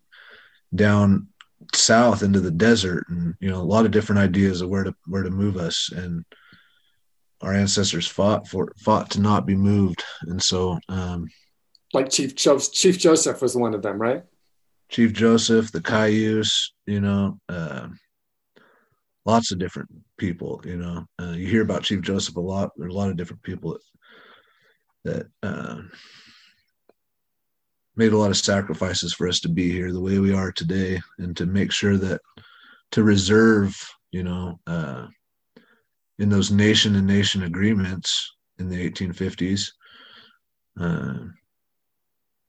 down 0.74 1.28
south 1.74 2.22
into 2.22 2.40
the 2.40 2.50
desert 2.50 3.04
and 3.08 3.34
you 3.40 3.50
know 3.50 3.60
a 3.60 3.62
lot 3.62 3.84
of 3.84 3.90
different 3.90 4.20
ideas 4.20 4.60
of 4.60 4.68
where 4.68 4.84
to 4.84 4.94
where 5.06 5.22
to 5.22 5.30
move 5.30 5.56
us 5.56 5.90
and 5.94 6.24
our 7.42 7.52
ancestors 7.52 8.06
fought 8.06 8.46
for 8.48 8.72
fought 8.78 9.10
to 9.10 9.20
not 9.20 9.46
be 9.46 9.54
moved 9.54 10.02
and 10.22 10.42
so 10.42 10.78
um 10.88 11.26
like 11.92 12.08
chief 12.08 12.34
joseph 12.34 12.72
chief 12.72 12.98
joseph 12.98 13.42
was 13.42 13.56
one 13.56 13.74
of 13.74 13.82
them 13.82 13.98
right 13.98 14.22
chief 14.88 15.12
joseph 15.12 15.70
the 15.72 15.80
cayuse 15.80 16.72
you 16.86 17.00
know 17.00 17.38
uh, 17.48 17.86
lots 19.26 19.50
of 19.50 19.58
different 19.58 19.90
people. 20.16 20.62
You 20.64 20.76
know, 20.76 21.06
uh, 21.20 21.32
you 21.32 21.48
hear 21.48 21.62
about 21.62 21.82
Chief 21.82 22.00
Joseph 22.00 22.36
a 22.36 22.40
lot. 22.40 22.70
There's 22.76 22.94
a 22.94 22.96
lot 22.96 23.10
of 23.10 23.16
different 23.16 23.42
people 23.42 23.76
that, 25.04 25.26
that 25.42 25.48
uh, 25.48 25.82
made 27.96 28.12
a 28.12 28.18
lot 28.18 28.30
of 28.30 28.36
sacrifices 28.36 29.12
for 29.12 29.28
us 29.28 29.40
to 29.40 29.48
be 29.48 29.70
here 29.70 29.92
the 29.92 30.00
way 30.00 30.18
we 30.18 30.32
are 30.32 30.52
today, 30.52 31.00
and 31.18 31.36
to 31.36 31.44
make 31.44 31.72
sure 31.72 31.98
that 31.98 32.20
to 32.92 33.02
reserve, 33.02 33.76
you 34.12 34.22
know, 34.22 34.58
uh, 34.66 35.06
in 36.18 36.28
those 36.28 36.50
nation 36.50 36.96
and 36.96 37.06
nation 37.06 37.42
agreements 37.44 38.32
in 38.58 38.68
the 38.68 38.90
1850s 38.90 39.72
uh, 40.80 41.18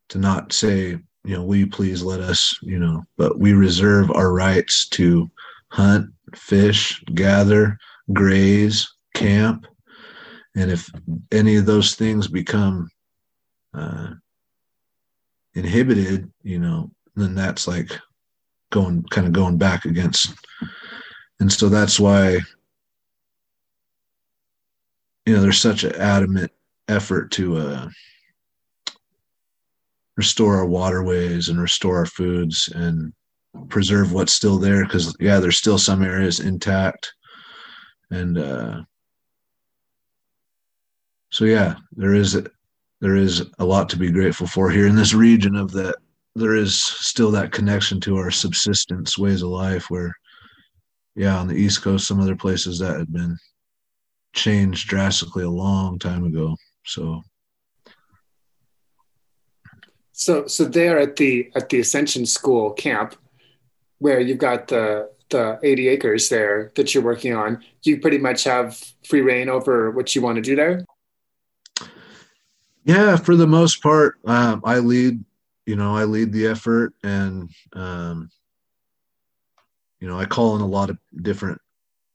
to 0.09 0.17
not 0.17 0.53
say 0.53 0.97
you 1.27 1.35
know, 1.35 1.51
you 1.51 1.67
please 1.67 2.01
let 2.01 2.21
us, 2.21 2.57
you 2.61 2.79
know, 2.79 3.03
but 3.17 3.37
we 3.37 3.51
reserve 3.51 4.09
our 4.11 4.31
rights 4.31 4.87
to 4.87 5.29
hunt, 5.69 6.09
fish, 6.33 7.03
gather, 7.13 7.77
graze, 8.13 8.89
camp. 9.13 9.67
And 10.55 10.71
if 10.71 10.89
any 11.33 11.57
of 11.57 11.65
those 11.65 11.95
things 11.95 12.29
become 12.29 12.89
uh, 13.73 14.11
inhibited, 15.53 16.31
you 16.43 16.59
know, 16.59 16.91
then 17.17 17.35
that's 17.35 17.67
like 17.67 17.91
going 18.71 19.03
kind 19.11 19.27
of 19.27 19.33
going 19.33 19.57
back 19.57 19.83
against. 19.83 20.33
And 21.41 21.51
so 21.51 21.67
that's 21.67 21.99
why, 21.99 22.39
you 25.27 25.35
know, 25.35 25.41
there's 25.41 25.59
such 25.59 25.83
an 25.83 25.93
adamant 25.95 26.51
effort 26.87 27.31
to, 27.31 27.57
uh, 27.57 27.89
restore 30.15 30.55
our 30.55 30.65
waterways 30.65 31.49
and 31.49 31.61
restore 31.61 31.97
our 31.97 32.05
foods 32.05 32.69
and 32.73 33.13
preserve 33.69 34.13
what's 34.13 34.33
still 34.33 34.57
there 34.57 34.83
because 34.83 35.15
yeah 35.19 35.39
there's 35.39 35.57
still 35.57 35.77
some 35.77 36.01
areas 36.01 36.39
intact. 36.39 37.13
And 38.09 38.37
uh 38.37 38.81
so 41.29 41.45
yeah 41.45 41.75
there 41.91 42.15
is 42.15 42.41
there 43.01 43.15
is 43.15 43.45
a 43.59 43.65
lot 43.65 43.89
to 43.89 43.97
be 43.97 44.11
grateful 44.11 44.47
for 44.47 44.69
here 44.71 44.87
in 44.87 44.95
this 44.95 45.13
region 45.13 45.55
of 45.55 45.71
that 45.73 45.95
there 46.35 46.55
is 46.55 46.81
still 46.81 47.31
that 47.31 47.51
connection 47.51 47.99
to 47.99 48.17
our 48.17 48.31
subsistence 48.31 49.17
ways 49.17 49.41
of 49.43 49.49
life 49.49 49.89
where 49.89 50.15
yeah 51.15 51.37
on 51.37 51.47
the 51.47 51.55
east 51.55 51.81
coast 51.83 52.07
some 52.07 52.19
other 52.19 52.35
places 52.35 52.79
that 52.79 52.97
had 52.97 53.11
been 53.11 53.37
changed 54.33 54.87
drastically 54.87 55.43
a 55.43 55.49
long 55.49 55.97
time 55.97 56.25
ago 56.25 56.55
so 56.85 57.23
so 60.17 60.47
so 60.47 60.65
there 60.65 60.97
at 60.97 61.17
the 61.17 61.51
at 61.53 61.69
the 61.69 61.79
Ascension 61.79 62.25
School 62.25 62.71
camp, 62.71 63.15
where 63.99 64.19
you've 64.19 64.39
got 64.39 64.67
the 64.67 65.11
the 65.29 65.59
80 65.61 65.89
acres 65.89 66.29
there 66.29 66.71
that 66.75 66.93
you're 66.93 67.03
working 67.03 67.33
on, 67.35 67.63
you 67.83 67.99
pretty 67.99 68.17
much 68.17 68.43
have 68.45 68.81
free 69.05 69.21
reign 69.21 69.47
over 69.47 69.91
what 69.91 70.15
you 70.15 70.23
want 70.23 70.37
to 70.37 70.41
do 70.41 70.55
there. 70.55 70.85
Yeah, 72.83 73.17
for 73.17 73.35
the 73.35 73.45
most 73.45 73.83
part, 73.83 74.15
um, 74.25 74.61
I 74.65 74.79
lead. 74.79 75.23
You 75.67 75.75
know, 75.75 75.95
I 75.95 76.05
lead 76.05 76.31
the 76.31 76.47
effort, 76.47 76.93
and 77.03 77.49
um, 77.73 78.31
you 79.99 80.07
know, 80.07 80.17
I 80.17 80.25
call 80.25 80.55
in 80.55 80.61
a 80.63 80.67
lot 80.67 80.89
of 80.89 80.97
different 81.21 81.61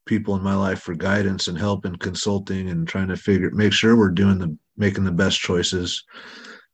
people 0.05 0.35
in 0.35 0.43
my 0.43 0.55
life 0.55 0.81
for 0.81 0.93
guidance 0.93 1.47
and 1.47 1.57
help 1.57 1.85
and 1.85 1.99
consulting 1.99 2.69
and 2.69 2.87
trying 2.87 3.07
to 3.07 3.15
figure 3.15 3.49
make 3.51 3.73
sure 3.73 3.95
we're 3.95 4.09
doing 4.09 4.37
the 4.37 4.55
making 4.77 5.03
the 5.03 5.11
best 5.11 5.39
choices 5.39 6.03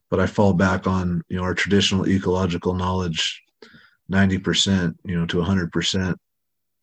but 0.09 0.19
I 0.19 0.25
fall 0.25 0.53
back 0.53 0.88
on 0.88 1.23
you 1.30 1.38
know 1.38 1.43
our 1.43 1.53
traditional 1.53 2.07
ecological 2.07 2.73
knowledge, 2.73 3.41
ninety 4.07 4.38
percent, 4.38 4.97
you 5.05 5.17
know, 5.17 5.25
to 5.27 5.41
hundred 5.41 5.71
percent, 5.71 6.17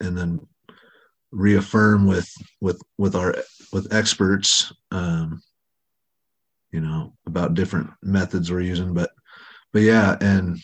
and 0.00 0.16
then 0.16 0.40
reaffirm 1.32 2.06
with 2.06 2.30
with 2.60 2.80
with 2.98 3.14
our 3.16 3.34
with 3.72 3.92
experts, 3.92 4.72
um, 4.92 5.42
you 6.70 6.80
know, 6.80 7.14
about 7.26 7.54
different 7.54 7.90
methods 8.02 8.50
we're 8.50 8.60
using. 8.60 8.94
But 8.94 9.10
but 9.72 9.82
yeah, 9.82 10.16
and 10.20 10.58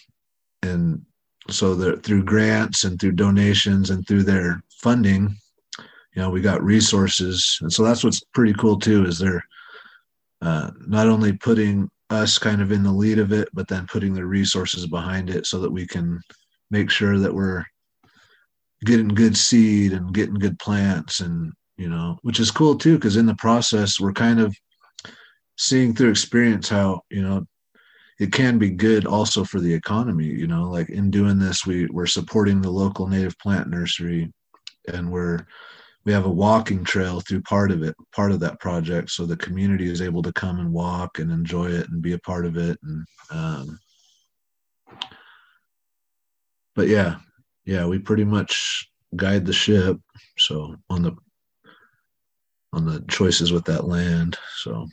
and 0.62 1.02
so 1.50 1.74
that 1.74 2.04
through 2.04 2.24
grants 2.24 2.84
and 2.84 3.00
through 3.00 3.12
donations 3.12 3.90
and 3.90 4.06
through 4.06 4.22
their 4.22 4.62
funding, 4.80 5.34
you 6.14 6.22
know, 6.22 6.30
we 6.30 6.40
got 6.40 6.62
resources, 6.62 7.58
and 7.62 7.72
so 7.72 7.82
that's 7.82 8.04
what's 8.04 8.20
pretty 8.34 8.52
cool 8.54 8.78
too 8.78 9.06
is 9.06 9.18
they're 9.18 9.44
uh, 10.42 10.70
not 10.86 11.08
only 11.08 11.32
putting 11.32 11.88
us 12.10 12.38
kind 12.38 12.60
of 12.60 12.72
in 12.72 12.82
the 12.82 12.92
lead 12.92 13.18
of 13.18 13.32
it, 13.32 13.48
but 13.54 13.68
then 13.68 13.86
putting 13.86 14.12
the 14.12 14.24
resources 14.24 14.86
behind 14.86 15.30
it 15.30 15.46
so 15.46 15.58
that 15.60 15.70
we 15.70 15.86
can 15.86 16.20
make 16.70 16.90
sure 16.90 17.18
that 17.18 17.32
we're 17.32 17.64
getting 18.84 19.08
good 19.08 19.36
seed 19.36 19.92
and 19.92 20.12
getting 20.12 20.34
good 20.34 20.58
plants 20.58 21.20
and 21.20 21.52
you 21.76 21.88
know 21.88 22.18
which 22.22 22.40
is 22.40 22.50
cool 22.50 22.76
too 22.76 22.96
because 22.96 23.16
in 23.16 23.26
the 23.26 23.34
process 23.36 24.00
we're 24.00 24.12
kind 24.12 24.40
of 24.40 24.54
seeing 25.56 25.94
through 25.94 26.10
experience 26.10 26.68
how 26.68 27.00
you 27.10 27.22
know 27.22 27.44
it 28.18 28.32
can 28.32 28.58
be 28.58 28.70
good 28.70 29.06
also 29.06 29.44
for 29.44 29.60
the 29.60 29.72
economy 29.72 30.26
you 30.26 30.46
know 30.46 30.64
like 30.64 30.88
in 30.90 31.10
doing 31.10 31.38
this 31.38 31.64
we 31.64 31.86
we're 31.86 32.06
supporting 32.06 32.60
the 32.60 32.70
local 32.70 33.06
native 33.06 33.38
plant 33.38 33.68
nursery 33.68 34.32
and 34.92 35.10
we're 35.10 35.38
we 36.04 36.12
have 36.12 36.26
a 36.26 36.30
walking 36.30 36.84
trail 36.84 37.20
through 37.20 37.42
part 37.42 37.70
of 37.70 37.82
it, 37.82 37.94
part 38.14 38.32
of 38.32 38.40
that 38.40 38.60
project, 38.60 39.10
so 39.10 39.24
the 39.24 39.36
community 39.36 39.90
is 39.90 40.02
able 40.02 40.22
to 40.22 40.32
come 40.32 40.58
and 40.58 40.72
walk 40.72 41.18
and 41.18 41.30
enjoy 41.30 41.66
it 41.66 41.88
and 41.90 42.02
be 42.02 42.12
a 42.12 42.18
part 42.18 42.44
of 42.44 42.56
it. 42.56 42.78
And 42.82 43.06
um, 43.30 43.78
but 46.74 46.88
yeah, 46.88 47.16
yeah, 47.64 47.86
we 47.86 47.98
pretty 47.98 48.24
much 48.24 48.88
guide 49.14 49.46
the 49.46 49.52
ship. 49.52 49.98
So 50.38 50.76
on 50.90 51.02
the 51.02 51.12
on 52.72 52.86
the 52.86 53.04
choices 53.08 53.52
with 53.52 53.64
that 53.66 53.86
land. 53.86 54.38
So 54.56 54.86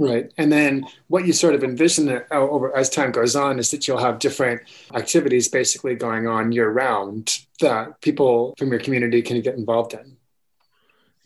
Right. 0.00 0.32
And 0.38 0.52
then 0.52 0.84
what 1.08 1.26
you 1.26 1.32
sort 1.32 1.56
of 1.56 1.64
envision 1.64 2.08
uh, 2.08 2.22
over 2.30 2.74
as 2.76 2.88
time 2.88 3.10
goes 3.10 3.34
on 3.34 3.58
is 3.58 3.72
that 3.72 3.88
you'll 3.88 3.98
have 3.98 4.20
different 4.20 4.62
activities 4.94 5.48
basically 5.48 5.96
going 5.96 6.28
on 6.28 6.52
year 6.52 6.70
round 6.70 7.40
that 7.60 8.00
people 8.00 8.54
from 8.56 8.70
your 8.70 8.78
community 8.78 9.22
can 9.22 9.40
get 9.40 9.56
involved 9.56 9.94
in. 9.94 10.16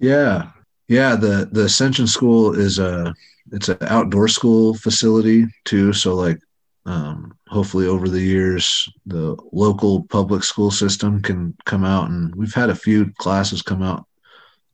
Yeah, 0.02 0.50
yeah. 0.88 1.16
The 1.16 1.48
the 1.52 1.64
Ascension 1.64 2.06
School 2.06 2.54
is 2.58 2.78
a 2.78 3.14
it's 3.52 3.68
an 3.68 3.78
outdoor 3.82 4.28
school 4.28 4.74
facility 4.74 5.46
too. 5.64 5.92
So 5.92 6.14
like, 6.16 6.40
um, 6.86 7.38
hopefully 7.48 7.86
over 7.86 8.08
the 8.08 8.20
years, 8.20 8.88
the 9.06 9.36
local 9.52 10.02
public 10.04 10.42
school 10.42 10.72
system 10.72 11.22
can 11.22 11.54
come 11.66 11.84
out 11.84 12.10
and 12.10 12.34
we've 12.34 12.52
had 12.52 12.68
a 12.68 12.74
few 12.74 13.12
classes 13.18 13.62
come 13.62 13.82
out 13.82 14.04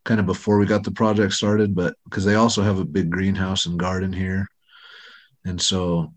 kind 0.05 0.19
of 0.19 0.25
before 0.27 0.59
we 0.59 0.65
got 0.65 0.83
the 0.83 0.91
project 0.91 1.35
started, 1.35 1.75
but 1.75 1.95
because 2.05 2.25
they 2.25 2.37
also 2.37 2.63
have 2.63 2.79
a 2.79 2.85
big 2.85 3.11
greenhouse 3.11 3.67
and 3.67 3.79
garden 3.79 4.13
here, 4.13 4.49
and 5.45 5.61
so 5.61 6.11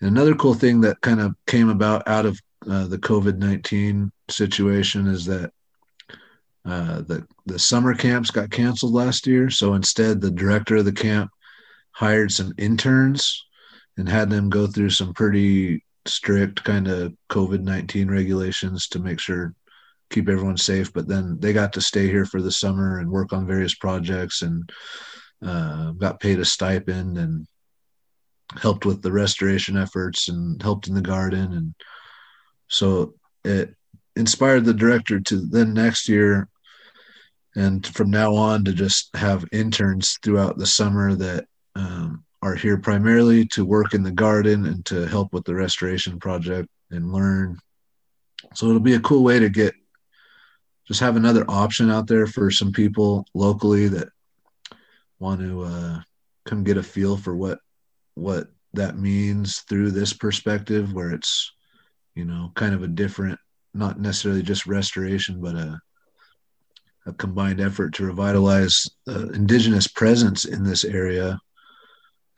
another 0.00 0.36
cool 0.36 0.54
thing 0.54 0.80
that 0.82 1.00
kind 1.00 1.20
of 1.20 1.34
came 1.48 1.68
about 1.68 2.06
out 2.06 2.26
of 2.26 2.40
uh, 2.70 2.86
the 2.86 2.98
COVID 2.98 3.38
nineteen 3.38 4.12
situation 4.28 5.08
is 5.08 5.26
that 5.26 5.50
uh, 6.64 7.02
the 7.02 7.26
the 7.46 7.58
summer 7.58 7.94
camps 7.94 8.30
got 8.30 8.50
canceled 8.50 8.92
last 8.92 9.26
year, 9.26 9.50
so 9.50 9.74
instead 9.74 10.20
the 10.20 10.30
director 10.30 10.76
of 10.76 10.84
the 10.84 10.92
camp 10.92 11.30
hired 11.92 12.30
some 12.30 12.52
interns 12.58 13.46
and 13.96 14.08
had 14.08 14.30
them 14.30 14.50
go 14.50 14.66
through 14.66 14.90
some 14.90 15.14
pretty 15.14 15.84
strict 16.06 16.62
kind 16.64 16.88
of 16.88 17.14
COVID 17.30 17.62
nineteen 17.62 18.10
regulations 18.10 18.88
to 18.88 18.98
make 18.98 19.20
sure 19.20 19.54
keep 20.10 20.28
everyone 20.28 20.56
safe. 20.56 20.92
But 20.92 21.08
then 21.08 21.38
they 21.40 21.52
got 21.52 21.72
to 21.74 21.80
stay 21.80 22.06
here 22.06 22.26
for 22.26 22.42
the 22.42 22.52
summer 22.52 22.98
and 22.98 23.10
work 23.10 23.32
on 23.32 23.46
various 23.46 23.74
projects 23.74 24.42
and 24.42 24.70
uh, 25.44 25.92
got 25.92 26.20
paid 26.20 26.40
a 26.40 26.44
stipend 26.44 27.16
and 27.16 27.46
helped 28.58 28.84
with 28.84 29.00
the 29.00 29.12
restoration 29.12 29.76
efforts 29.76 30.28
and 30.28 30.60
helped 30.60 30.88
in 30.88 30.94
the 30.94 31.00
garden 31.00 31.52
and 31.52 31.74
so 32.68 33.14
it 33.44 33.74
inspired 34.16 34.64
the 34.64 34.74
director 34.74 35.20
to 35.20 35.40
then 35.46 35.72
next 35.72 36.08
year 36.08 36.48
and 37.56 37.86
from 37.86 38.10
now 38.10 38.34
on 38.34 38.64
to 38.64 38.72
just 38.72 39.14
have 39.14 39.44
interns 39.52 40.18
throughout 40.22 40.56
the 40.56 40.66
summer 40.66 41.14
that 41.14 41.46
um, 41.74 42.24
are 42.42 42.54
here 42.54 42.78
primarily 42.78 43.44
to 43.46 43.64
work 43.64 43.92
in 43.94 44.02
the 44.02 44.10
garden 44.10 44.66
and 44.66 44.84
to 44.86 45.06
help 45.06 45.32
with 45.32 45.44
the 45.44 45.54
restoration 45.54 46.18
project 46.18 46.68
and 46.90 47.12
learn. 47.12 47.58
So 48.54 48.68
it'll 48.68 48.80
be 48.80 48.94
a 48.94 49.00
cool 49.00 49.22
way 49.22 49.38
to 49.38 49.48
get 49.48 49.74
just 50.86 51.00
have 51.00 51.14
another 51.14 51.44
option 51.48 51.88
out 51.88 52.08
there 52.08 52.26
for 52.26 52.50
some 52.50 52.72
people 52.72 53.24
locally 53.32 53.86
that 53.86 54.08
want 55.20 55.40
to 55.40 55.62
uh, 55.62 56.00
come 56.44 56.64
get 56.64 56.78
a 56.78 56.82
feel 56.82 57.16
for 57.16 57.36
what 57.36 57.60
what 58.14 58.48
that 58.72 58.98
means 58.98 59.60
through 59.68 59.92
this 59.92 60.12
perspective 60.12 60.92
where 60.92 61.12
it's 61.12 61.52
you 62.16 62.24
know 62.24 62.50
kind 62.56 62.74
of 62.74 62.82
a 62.82 62.88
different 62.88 63.38
not 63.74 64.00
necessarily 64.00 64.42
just 64.42 64.66
restoration, 64.66 65.40
but 65.40 65.54
a, 65.54 65.78
a 67.06 67.12
combined 67.14 67.60
effort 67.60 67.94
to 67.94 68.06
revitalize 68.06 68.88
uh, 69.08 69.28
indigenous 69.28 69.86
presence 69.86 70.44
in 70.44 70.64
this 70.64 70.84
area 70.84 71.38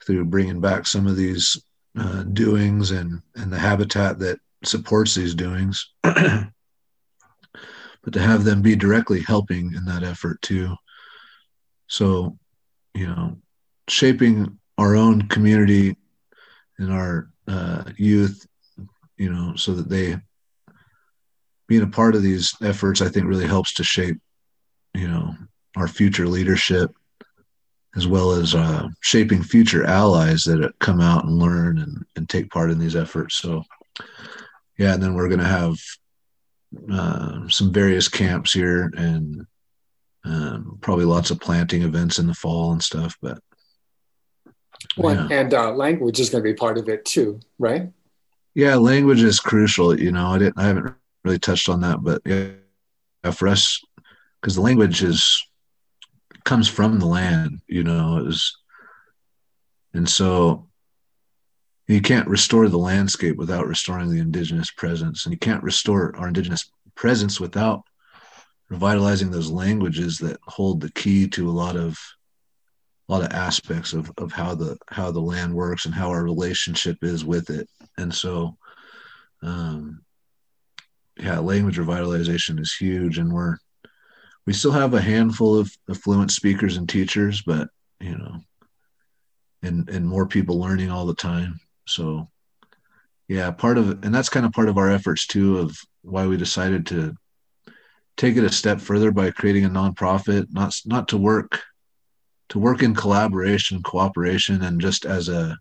through 0.05 0.25
bringing 0.25 0.61
back 0.61 0.85
some 0.85 1.07
of 1.07 1.15
these 1.15 1.61
uh, 1.97 2.23
doings 2.23 2.91
and 2.91 3.21
and 3.35 3.51
the 3.51 3.59
habitat 3.59 4.19
that 4.19 4.39
supports 4.63 5.15
these 5.15 5.35
doings, 5.35 5.89
but 6.03 6.51
to 8.11 8.19
have 8.19 8.43
them 8.43 8.61
be 8.61 8.75
directly 8.75 9.21
helping 9.21 9.73
in 9.73 9.85
that 9.85 10.03
effort 10.03 10.41
too. 10.41 10.75
So, 11.87 12.37
you 12.93 13.07
know, 13.07 13.37
shaping 13.87 14.57
our 14.77 14.95
own 14.95 15.27
community 15.27 15.95
and 16.79 16.91
our 16.91 17.29
uh, 17.47 17.83
youth, 17.97 18.45
you 19.17 19.31
know, 19.31 19.55
so 19.55 19.73
that 19.73 19.89
they 19.89 20.17
being 21.67 21.83
a 21.83 21.87
part 21.87 22.15
of 22.15 22.21
these 22.21 22.55
efforts, 22.61 23.01
I 23.01 23.09
think 23.09 23.25
really 23.25 23.47
helps 23.47 23.73
to 23.75 23.83
shape, 23.83 24.17
you 24.93 25.07
know, 25.07 25.35
our 25.75 25.87
future 25.87 26.27
leadership 26.27 26.91
as 27.95 28.07
well 28.07 28.31
as 28.31 28.55
uh, 28.55 28.87
shaping 29.01 29.43
future 29.43 29.85
allies 29.85 30.43
that 30.43 30.73
come 30.79 30.99
out 30.99 31.25
and 31.25 31.37
learn 31.37 31.77
and, 31.77 32.03
and 32.15 32.27
take 32.27 32.49
part 32.49 32.71
in 32.71 32.79
these 32.79 32.95
efforts. 32.95 33.35
So, 33.35 33.63
yeah, 34.77 34.93
and 34.93 35.03
then 35.03 35.13
we're 35.13 35.27
going 35.27 35.39
to 35.39 35.45
have 35.45 35.75
uh, 36.91 37.47
some 37.49 37.71
various 37.71 38.07
camps 38.07 38.51
here 38.51 38.91
and 38.97 39.45
um, 40.25 40.79
probably 40.81 41.05
lots 41.05 41.29
of 41.29 41.39
planting 41.39 41.83
events 41.83 42.17
in 42.17 42.25
the 42.25 42.33
fall 42.33 42.71
and 42.71 42.81
stuff. 42.81 43.15
But 43.21 43.39
well, 44.97 45.29
yeah. 45.29 45.39
and 45.39 45.53
uh, 45.53 45.71
language 45.73 46.19
is 46.19 46.29
going 46.29 46.43
to 46.43 46.49
be 46.49 46.55
part 46.55 46.77
of 46.79 46.89
it 46.89 47.05
too, 47.05 47.39
right? 47.59 47.89
Yeah, 48.55 48.75
language 48.75 49.21
is 49.21 49.39
crucial. 49.39 49.99
You 49.99 50.11
know, 50.11 50.27
I 50.27 50.39
didn't, 50.39 50.57
I 50.57 50.63
haven't 50.63 50.95
really 51.23 51.39
touched 51.39 51.69
on 51.69 51.81
that, 51.81 52.03
but 52.03 52.21
yeah, 52.25 52.51
for 53.31 53.47
us, 53.47 53.81
because 54.41 54.55
the 54.55 54.61
language 54.61 55.03
is 55.03 55.41
comes 56.43 56.67
from 56.67 56.99
the 56.99 57.05
land, 57.05 57.61
you 57.67 57.83
know, 57.83 58.25
is 58.25 58.55
and 59.93 60.09
so 60.09 60.67
you 61.87 62.01
can't 62.01 62.27
restore 62.27 62.67
the 62.69 62.77
landscape 62.77 63.37
without 63.37 63.67
restoring 63.67 64.09
the 64.09 64.19
indigenous 64.19 64.71
presence, 64.71 65.25
and 65.25 65.33
you 65.33 65.39
can't 65.39 65.63
restore 65.63 66.15
our 66.17 66.27
indigenous 66.27 66.69
presence 66.95 67.39
without 67.39 67.83
revitalizing 68.69 69.31
those 69.31 69.51
languages 69.51 70.17
that 70.17 70.37
hold 70.43 70.81
the 70.81 70.91
key 70.91 71.27
to 71.27 71.49
a 71.49 71.51
lot 71.51 71.75
of 71.75 71.97
a 73.09 73.11
lot 73.11 73.23
of 73.23 73.31
aspects 73.33 73.93
of 73.93 74.11
of 74.17 74.31
how 74.31 74.55
the 74.55 74.77
how 74.89 75.11
the 75.11 75.19
land 75.19 75.53
works 75.53 75.85
and 75.85 75.93
how 75.93 76.09
our 76.09 76.23
relationship 76.23 76.97
is 77.01 77.25
with 77.25 77.49
it. 77.49 77.69
And 77.97 78.13
so, 78.13 78.57
um, 79.41 80.03
yeah, 81.17 81.39
language 81.39 81.77
revitalization 81.77 82.59
is 82.59 82.73
huge, 82.73 83.17
and 83.17 83.31
we're 83.31 83.57
we 84.45 84.53
still 84.53 84.71
have 84.71 84.93
a 84.93 85.01
handful 85.01 85.57
of, 85.57 85.71
of 85.87 85.97
fluent 85.97 86.31
speakers 86.31 86.77
and 86.77 86.89
teachers, 86.89 87.41
but 87.41 87.69
you 87.99 88.17
know, 88.17 88.41
and 89.61 89.89
and 89.89 90.07
more 90.07 90.27
people 90.27 90.59
learning 90.59 90.89
all 90.89 91.05
the 91.05 91.15
time. 91.15 91.59
So 91.87 92.29
yeah, 93.27 93.51
part 93.51 93.77
of 93.77 94.03
and 94.03 94.13
that's 94.13 94.29
kind 94.29 94.45
of 94.45 94.51
part 94.51 94.69
of 94.69 94.77
our 94.77 94.89
efforts 94.89 95.27
too 95.27 95.59
of 95.59 95.77
why 96.01 96.27
we 96.27 96.37
decided 96.37 96.85
to 96.87 97.15
take 98.17 98.37
it 98.37 98.43
a 98.43 98.51
step 98.51 98.79
further 98.81 99.11
by 99.11 99.31
creating 99.31 99.65
a 99.65 99.69
nonprofit, 99.69 100.47
not 100.51 100.75
not 100.85 101.07
to 101.09 101.17
work 101.17 101.61
to 102.49 102.59
work 102.59 102.83
in 102.83 102.93
collaboration, 102.93 103.81
cooperation, 103.81 104.61
and 104.61 104.81
just 104.81 105.05
as 105.05 105.29
a 105.29 105.57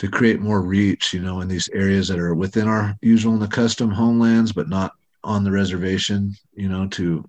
to 0.00 0.08
create 0.08 0.40
more 0.40 0.62
reach, 0.62 1.12
you 1.12 1.20
know, 1.20 1.42
in 1.42 1.48
these 1.48 1.68
areas 1.74 2.08
that 2.08 2.18
are 2.18 2.34
within 2.34 2.66
our 2.66 2.96
usual 3.02 3.34
and 3.34 3.42
the 3.42 3.46
custom 3.46 3.90
homelands, 3.90 4.50
but 4.50 4.66
not 4.66 4.92
on 5.22 5.44
the 5.44 5.50
reservation, 5.50 6.34
you 6.54 6.70
know, 6.70 6.88
to 6.88 7.22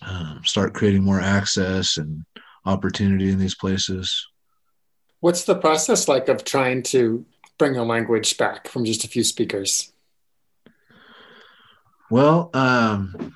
um, 0.00 0.40
start 0.46 0.72
creating 0.72 1.04
more 1.04 1.20
access 1.20 1.98
and 1.98 2.24
opportunity 2.64 3.30
in 3.30 3.38
these 3.38 3.54
places. 3.54 4.28
What's 5.20 5.44
the 5.44 5.56
process 5.56 6.08
like 6.08 6.28
of 6.28 6.42
trying 6.42 6.84
to 6.84 7.26
bring 7.58 7.76
a 7.76 7.84
language 7.84 8.38
back 8.38 8.66
from 8.68 8.86
just 8.86 9.04
a 9.04 9.08
few 9.08 9.22
speakers? 9.22 9.92
Well, 12.10 12.48
um, 12.54 13.34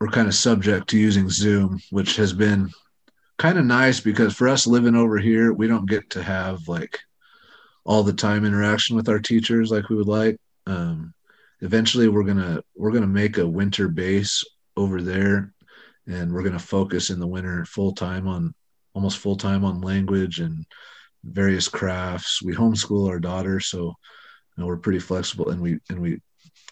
we're 0.00 0.10
kind 0.10 0.28
of 0.28 0.34
subject 0.36 0.90
to 0.90 0.98
using 0.98 1.28
Zoom, 1.28 1.80
which 1.90 2.14
has 2.16 2.32
been 2.32 2.70
kind 3.36 3.58
of 3.58 3.64
nice 3.64 3.98
because 3.98 4.32
for 4.32 4.46
us 4.46 4.64
living 4.64 4.94
over 4.94 5.18
here, 5.18 5.52
we 5.52 5.66
don't 5.66 5.88
get 5.88 6.10
to 6.10 6.22
have 6.22 6.68
like 6.68 7.00
all 7.88 8.02
the 8.02 8.12
time 8.12 8.44
interaction 8.44 8.96
with 8.96 9.08
our 9.08 9.18
teachers 9.18 9.70
like 9.70 9.88
we 9.88 9.96
would 9.96 10.06
like. 10.06 10.36
Um, 10.66 11.14
eventually 11.62 12.08
we're 12.08 12.22
gonna 12.22 12.62
we're 12.76 12.92
gonna 12.92 13.06
make 13.06 13.38
a 13.38 13.48
winter 13.48 13.88
base 13.88 14.44
over 14.76 15.00
there 15.00 15.54
and 16.06 16.30
we're 16.30 16.42
gonna 16.42 16.58
focus 16.58 17.08
in 17.08 17.18
the 17.18 17.26
winter 17.26 17.64
full 17.64 17.92
time 17.92 18.28
on 18.28 18.54
almost 18.92 19.16
full 19.16 19.36
time 19.36 19.64
on 19.64 19.80
language 19.80 20.38
and 20.38 20.66
various 21.24 21.66
crafts 21.66 22.42
we 22.42 22.54
homeschool 22.54 23.08
our 23.08 23.18
daughter 23.18 23.58
so 23.58 23.86
you 23.86 23.94
know, 24.62 24.66
we're 24.66 24.76
pretty 24.76 25.00
flexible 25.00 25.48
and 25.48 25.60
we 25.60 25.78
and 25.88 25.98
we 25.98 26.20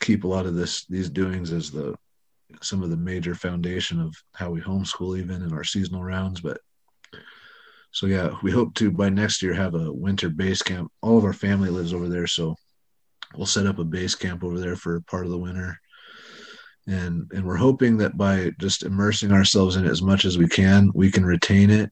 keep 0.00 0.24
a 0.24 0.28
lot 0.28 0.44
of 0.44 0.54
this 0.54 0.84
these 0.84 1.08
doings 1.08 1.50
as 1.50 1.70
the 1.70 1.94
some 2.60 2.82
of 2.82 2.90
the 2.90 2.96
major 2.96 3.34
foundation 3.34 4.00
of 4.00 4.14
how 4.34 4.50
we 4.50 4.60
homeschool 4.60 5.18
even 5.18 5.42
in 5.42 5.52
our 5.54 5.64
seasonal 5.64 6.04
rounds 6.04 6.42
but 6.42 6.60
so 7.96 8.04
yeah 8.04 8.36
we 8.42 8.50
hope 8.50 8.74
to 8.74 8.90
by 8.90 9.08
next 9.08 9.42
year 9.42 9.54
have 9.54 9.74
a 9.74 9.90
winter 9.90 10.28
base 10.28 10.60
camp. 10.60 10.92
All 11.00 11.16
of 11.16 11.24
our 11.24 11.32
family 11.32 11.70
lives 11.70 11.94
over 11.94 12.10
there 12.10 12.26
so 12.26 12.54
we'll 13.34 13.46
set 13.46 13.66
up 13.66 13.78
a 13.78 13.84
base 13.84 14.14
camp 14.14 14.44
over 14.44 14.60
there 14.60 14.76
for 14.76 15.00
part 15.00 15.24
of 15.24 15.30
the 15.30 15.38
winter. 15.38 15.78
And 16.86 17.32
and 17.32 17.46
we're 17.46 17.56
hoping 17.56 17.96
that 17.96 18.18
by 18.18 18.50
just 18.60 18.82
immersing 18.82 19.32
ourselves 19.32 19.76
in 19.76 19.86
it 19.86 19.90
as 19.90 20.02
much 20.02 20.26
as 20.26 20.36
we 20.36 20.46
can 20.46 20.92
we 20.94 21.10
can 21.10 21.24
retain 21.24 21.70
it. 21.70 21.90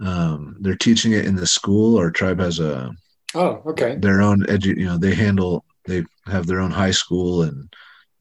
Um, 0.00 0.56
they're 0.60 0.74
teaching 0.74 1.12
it 1.12 1.26
in 1.26 1.36
the 1.36 1.46
school. 1.46 1.98
Our 1.98 2.10
tribe 2.10 2.40
has 2.40 2.58
a 2.58 2.90
oh 3.34 3.62
okay. 3.66 3.96
their 3.96 4.22
own 4.22 4.40
edu 4.44 4.74
you 4.74 4.86
know 4.86 4.96
they 4.96 5.14
handle 5.14 5.66
they 5.84 6.02
have 6.26 6.46
their 6.46 6.60
own 6.60 6.70
high 6.70 6.92
school 6.92 7.42
and 7.42 7.70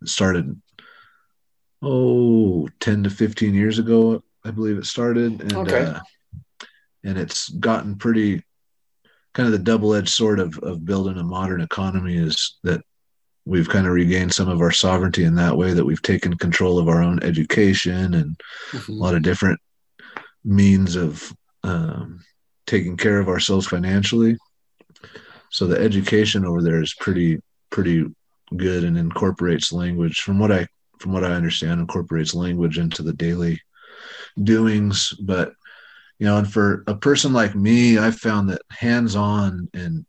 started 0.03 0.61
oh 1.81 2.67
10 2.81 3.03
to 3.03 3.09
15 3.09 3.53
years 3.53 3.79
ago 3.79 4.21
i 4.43 4.51
believe 4.51 4.77
it 4.77 4.86
started. 4.86 5.41
And 5.41 5.53
okay. 5.53 5.86
uh, 5.86 5.99
and 7.04 7.18
it's 7.18 7.49
gotten 7.49 7.95
pretty 7.95 8.43
kind 9.34 9.47
of 9.47 9.51
the 9.51 9.60
double-edged 9.60 10.10
sword 10.10 10.39
of, 10.39 10.58
of 10.60 10.86
building 10.86 11.18
a 11.18 11.24
modern 11.24 11.62
economy 11.62 12.16
is 12.16 12.58
that 12.64 12.82
we've 13.45 13.68
kind 13.68 13.88
of 13.88 13.93
regained 13.93 14.34
some 14.34 14.47
of 14.47 14.62
our 14.62 14.72
sovereignty 14.72 15.24
in 15.24 15.36
that 15.36 15.58
way 15.58 15.74
that 15.74 15.86
we've 15.86 16.01
taken 16.01 16.38
control 16.38 16.80
of 16.80 16.88
our 16.88 17.01
own 17.01 17.22
education 17.24 18.14
and 18.14 18.39
mm-hmm. 18.72 18.91
a 18.91 18.95
lot 18.95 19.16
of 19.16 19.22
different 19.22 19.60
means 20.45 20.95
of 20.95 21.34
um, 21.64 22.24
taking 22.68 22.95
care 22.95 23.20
of 23.20 23.28
ourselves 23.28 23.68
financially 23.68 24.38
so 25.49 25.68
the 25.68 25.80
education 25.80 26.45
over 26.45 26.62
there 26.62 26.82
is 26.82 26.93
pretty 26.95 27.39
pretty 27.70 28.06
good 28.58 28.84
and 28.84 28.97
incorporates 28.97 29.72
language 29.72 30.22
from 30.22 30.39
what 30.39 30.51
i 30.51 30.66
from 30.99 31.12
what 31.12 31.24
i 31.24 31.32
understand 31.32 31.80
incorporates 31.80 32.34
language 32.34 32.78
into 32.78 33.04
the 33.04 33.14
daily 33.14 33.60
doings 34.43 35.14
but 35.22 35.54
you 36.20 36.26
know 36.26 36.38
and 36.38 36.51
for 36.51 36.84
a 36.88 36.95
person 36.95 37.34
like 37.34 37.55
me 37.55 37.97
i 37.97 38.11
found 38.11 38.49
that 38.49 38.61
hands 38.70 39.16
on 39.16 39.70
and 39.74 40.05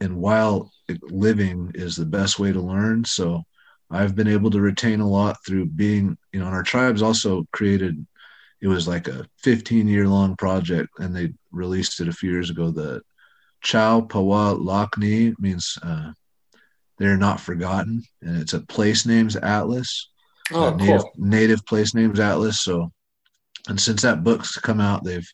and 0.00 0.16
while 0.16 0.72
living 1.02 1.70
is 1.76 1.94
the 1.94 2.04
best 2.04 2.40
way 2.40 2.52
to 2.52 2.60
learn. 2.60 3.04
So 3.04 3.42
i've 3.90 4.14
been 4.14 4.28
able 4.28 4.50
to 4.50 4.60
retain 4.60 5.00
a 5.00 5.08
lot 5.08 5.36
through 5.44 5.66
being 5.66 6.16
you 6.32 6.40
know 6.40 6.46
and 6.46 6.54
our 6.54 6.62
tribes 6.62 7.02
also 7.02 7.46
created 7.52 8.04
it 8.62 8.68
was 8.68 8.86
like 8.86 9.08
a 9.08 9.26
15 9.38 9.88
year 9.88 10.08
long 10.08 10.36
project 10.36 10.88
and 10.98 11.14
they 11.14 11.32
released 11.50 12.00
it 12.00 12.08
a 12.08 12.12
few 12.12 12.30
years 12.30 12.48
ago. 12.48 12.70
The 12.70 13.02
Čáw 13.64 14.08
Pawá 14.08 14.56
Láakni 14.58 15.34
means 15.38 15.76
uh, 15.82 16.12
they're 16.96 17.16
not 17.16 17.40
forgotten 17.40 18.02
and 18.22 18.40
it's 18.40 18.54
a 18.54 18.60
place 18.60 19.04
names 19.04 19.34
atlas. 19.36 20.08
Oh, 20.52 20.68
uh, 20.68 20.76
native, 20.76 21.04
native 21.16 21.66
place 21.66 21.92
names 21.92 22.20
atlas. 22.20 22.60
So 22.60 22.92
and 23.68 23.80
since 23.80 24.02
that 24.02 24.24
book's 24.24 24.56
come 24.58 24.80
out 24.80 25.04
they've 25.04 25.28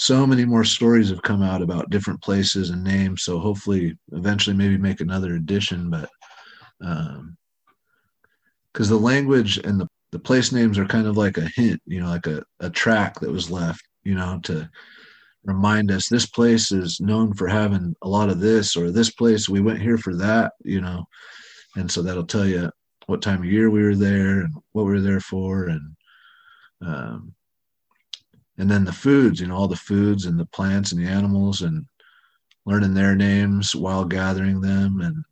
so 0.00 0.24
many 0.24 0.44
more 0.44 0.62
stories 0.62 1.08
have 1.10 1.22
come 1.22 1.42
out 1.42 1.60
about 1.60 1.90
different 1.90 2.22
places 2.22 2.70
and 2.70 2.84
names. 2.84 3.24
So 3.24 3.40
hopefully 3.40 3.98
eventually 4.12 4.54
maybe 4.54 4.78
make 4.78 5.00
another 5.00 5.34
edition 5.34 5.90
but 5.90 6.08
um 6.80 7.36
because 8.72 8.88
the 8.88 8.96
language 8.96 9.58
and 9.58 9.80
the, 9.80 9.88
the 10.12 10.18
place 10.20 10.52
names 10.52 10.78
are 10.78 10.86
kind 10.86 11.08
of 11.08 11.16
like 11.16 11.36
a 11.36 11.50
hint 11.56 11.82
you 11.84 12.00
know 12.00 12.08
like 12.08 12.28
a, 12.28 12.44
a 12.60 12.70
track 12.70 13.18
that 13.18 13.30
was 13.30 13.50
left 13.50 13.82
you 14.04 14.14
know 14.14 14.38
to 14.44 14.70
remind 15.44 15.90
us 15.90 16.08
this 16.08 16.26
place 16.26 16.70
is 16.70 17.00
known 17.00 17.34
for 17.34 17.48
having 17.48 17.96
a 18.02 18.08
lot 18.08 18.28
of 18.28 18.38
this 18.38 18.76
or 18.76 18.92
this 18.92 19.10
place 19.10 19.48
we 19.48 19.60
went 19.60 19.80
here 19.80 19.98
for 19.98 20.14
that 20.14 20.52
you 20.62 20.80
know. 20.80 21.04
And 21.76 21.90
so 21.90 22.02
that'll 22.02 22.26
tell 22.26 22.46
you 22.46 22.70
what 23.06 23.22
time 23.22 23.40
of 23.40 23.46
year 23.46 23.70
we 23.70 23.82
were 23.82 23.96
there 23.96 24.40
and 24.40 24.54
what 24.72 24.84
we 24.84 24.92
were 24.92 25.00
there 25.00 25.20
for 25.20 25.68
and 25.68 25.96
um, 26.82 27.34
and 28.58 28.70
then 28.70 28.84
the 28.84 28.92
foods, 28.92 29.40
you 29.40 29.46
know, 29.46 29.56
all 29.56 29.68
the 29.68 29.76
foods 29.76 30.26
and 30.26 30.38
the 30.38 30.46
plants 30.46 30.92
and 30.92 31.00
the 31.00 31.10
animals 31.10 31.62
and 31.62 31.86
learning 32.66 32.92
their 32.92 33.14
names 33.14 33.74
while 33.74 34.04
gathering 34.04 34.60
them. 34.60 35.00
And 35.00 35.24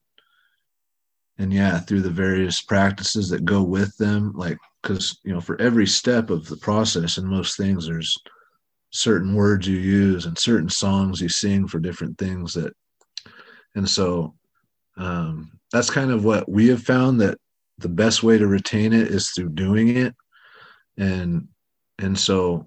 and 1.39 1.53
yeah, 1.53 1.79
through 1.79 2.01
the 2.01 2.11
various 2.11 2.63
practices 2.63 3.29
that 3.29 3.45
go 3.45 3.63
with 3.63 3.97
them, 3.99 4.33
like 4.35 4.57
because 4.83 5.19
you 5.25 5.33
know, 5.35 5.41
for 5.41 5.61
every 5.61 5.87
step 5.87 6.31
of 6.31 6.47
the 6.47 6.57
process 6.57 7.19
and 7.19 7.29
most 7.29 7.57
things, 7.57 7.87
there's 7.87 8.17
certain 8.91 9.35
words 9.35 9.67
you 9.67 9.77
use 9.77 10.25
and 10.25 10.39
certain 10.39 10.71
songs 10.71 11.21
you 11.21 11.29
sing 11.29 11.69
for 11.69 11.79
different 11.79 12.17
things 12.17 12.55
that 12.55 12.73
and 13.75 13.87
so 13.87 14.35
um, 14.97 15.51
that's 15.73 15.91
kind 15.91 16.11
of 16.11 16.25
what 16.25 16.49
we 16.49 16.69
have 16.69 16.83
found 16.83 17.21
that 17.21 17.39
the 17.79 17.89
best 17.89 18.23
way 18.23 18.39
to 18.39 18.47
retain 18.47 18.93
it 18.93 19.09
is 19.09 19.31
through 19.31 19.51
doing 19.51 19.97
it. 19.97 20.15
And 20.97 21.49
and 21.99 22.19
so 22.19 22.67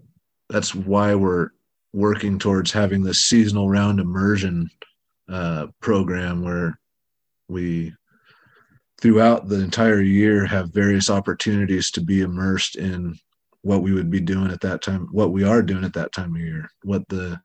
that's 0.49 0.73
why 0.73 1.15
we're 1.15 1.49
working 1.93 2.39
towards 2.39 2.71
having 2.71 3.03
this 3.03 3.21
seasonal 3.21 3.69
round 3.69 3.99
immersion 3.99 4.69
uh, 5.27 5.67
program 5.79 6.43
where 6.43 6.79
we 7.47 7.93
throughout 9.01 9.47
the 9.47 9.59
entire 9.59 10.01
year 10.01 10.45
have 10.45 10.73
various 10.73 11.09
opportunities 11.09 11.91
to 11.91 12.01
be 12.01 12.21
immersed 12.21 12.75
in 12.75 13.17
what 13.61 13.81
we 13.81 13.93
would 13.93 14.09
be 14.09 14.19
doing 14.19 14.51
at 14.51 14.61
that 14.61 14.81
time, 14.81 15.07
what 15.11 15.31
we 15.31 15.43
are 15.43 15.61
doing 15.61 15.83
at 15.83 15.93
that 15.93 16.11
time 16.11 16.35
of 16.35 16.41
year, 16.41 16.69
what 16.83 17.07
the 17.09 17.39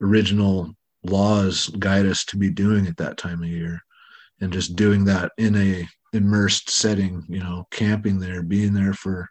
original 0.00 0.74
laws 1.04 1.68
guide 1.78 2.06
us 2.06 2.24
to 2.24 2.36
be 2.36 2.50
doing 2.50 2.86
at 2.86 2.96
that 2.96 3.16
time 3.16 3.42
of 3.42 3.48
year, 3.48 3.80
and 4.40 4.52
just 4.52 4.76
doing 4.76 5.04
that 5.04 5.32
in 5.38 5.56
a 5.56 5.88
immersed 6.12 6.70
setting, 6.70 7.24
you 7.28 7.40
know, 7.40 7.66
camping 7.70 8.18
there, 8.18 8.42
being 8.42 8.74
there 8.74 8.94
for 8.94 9.28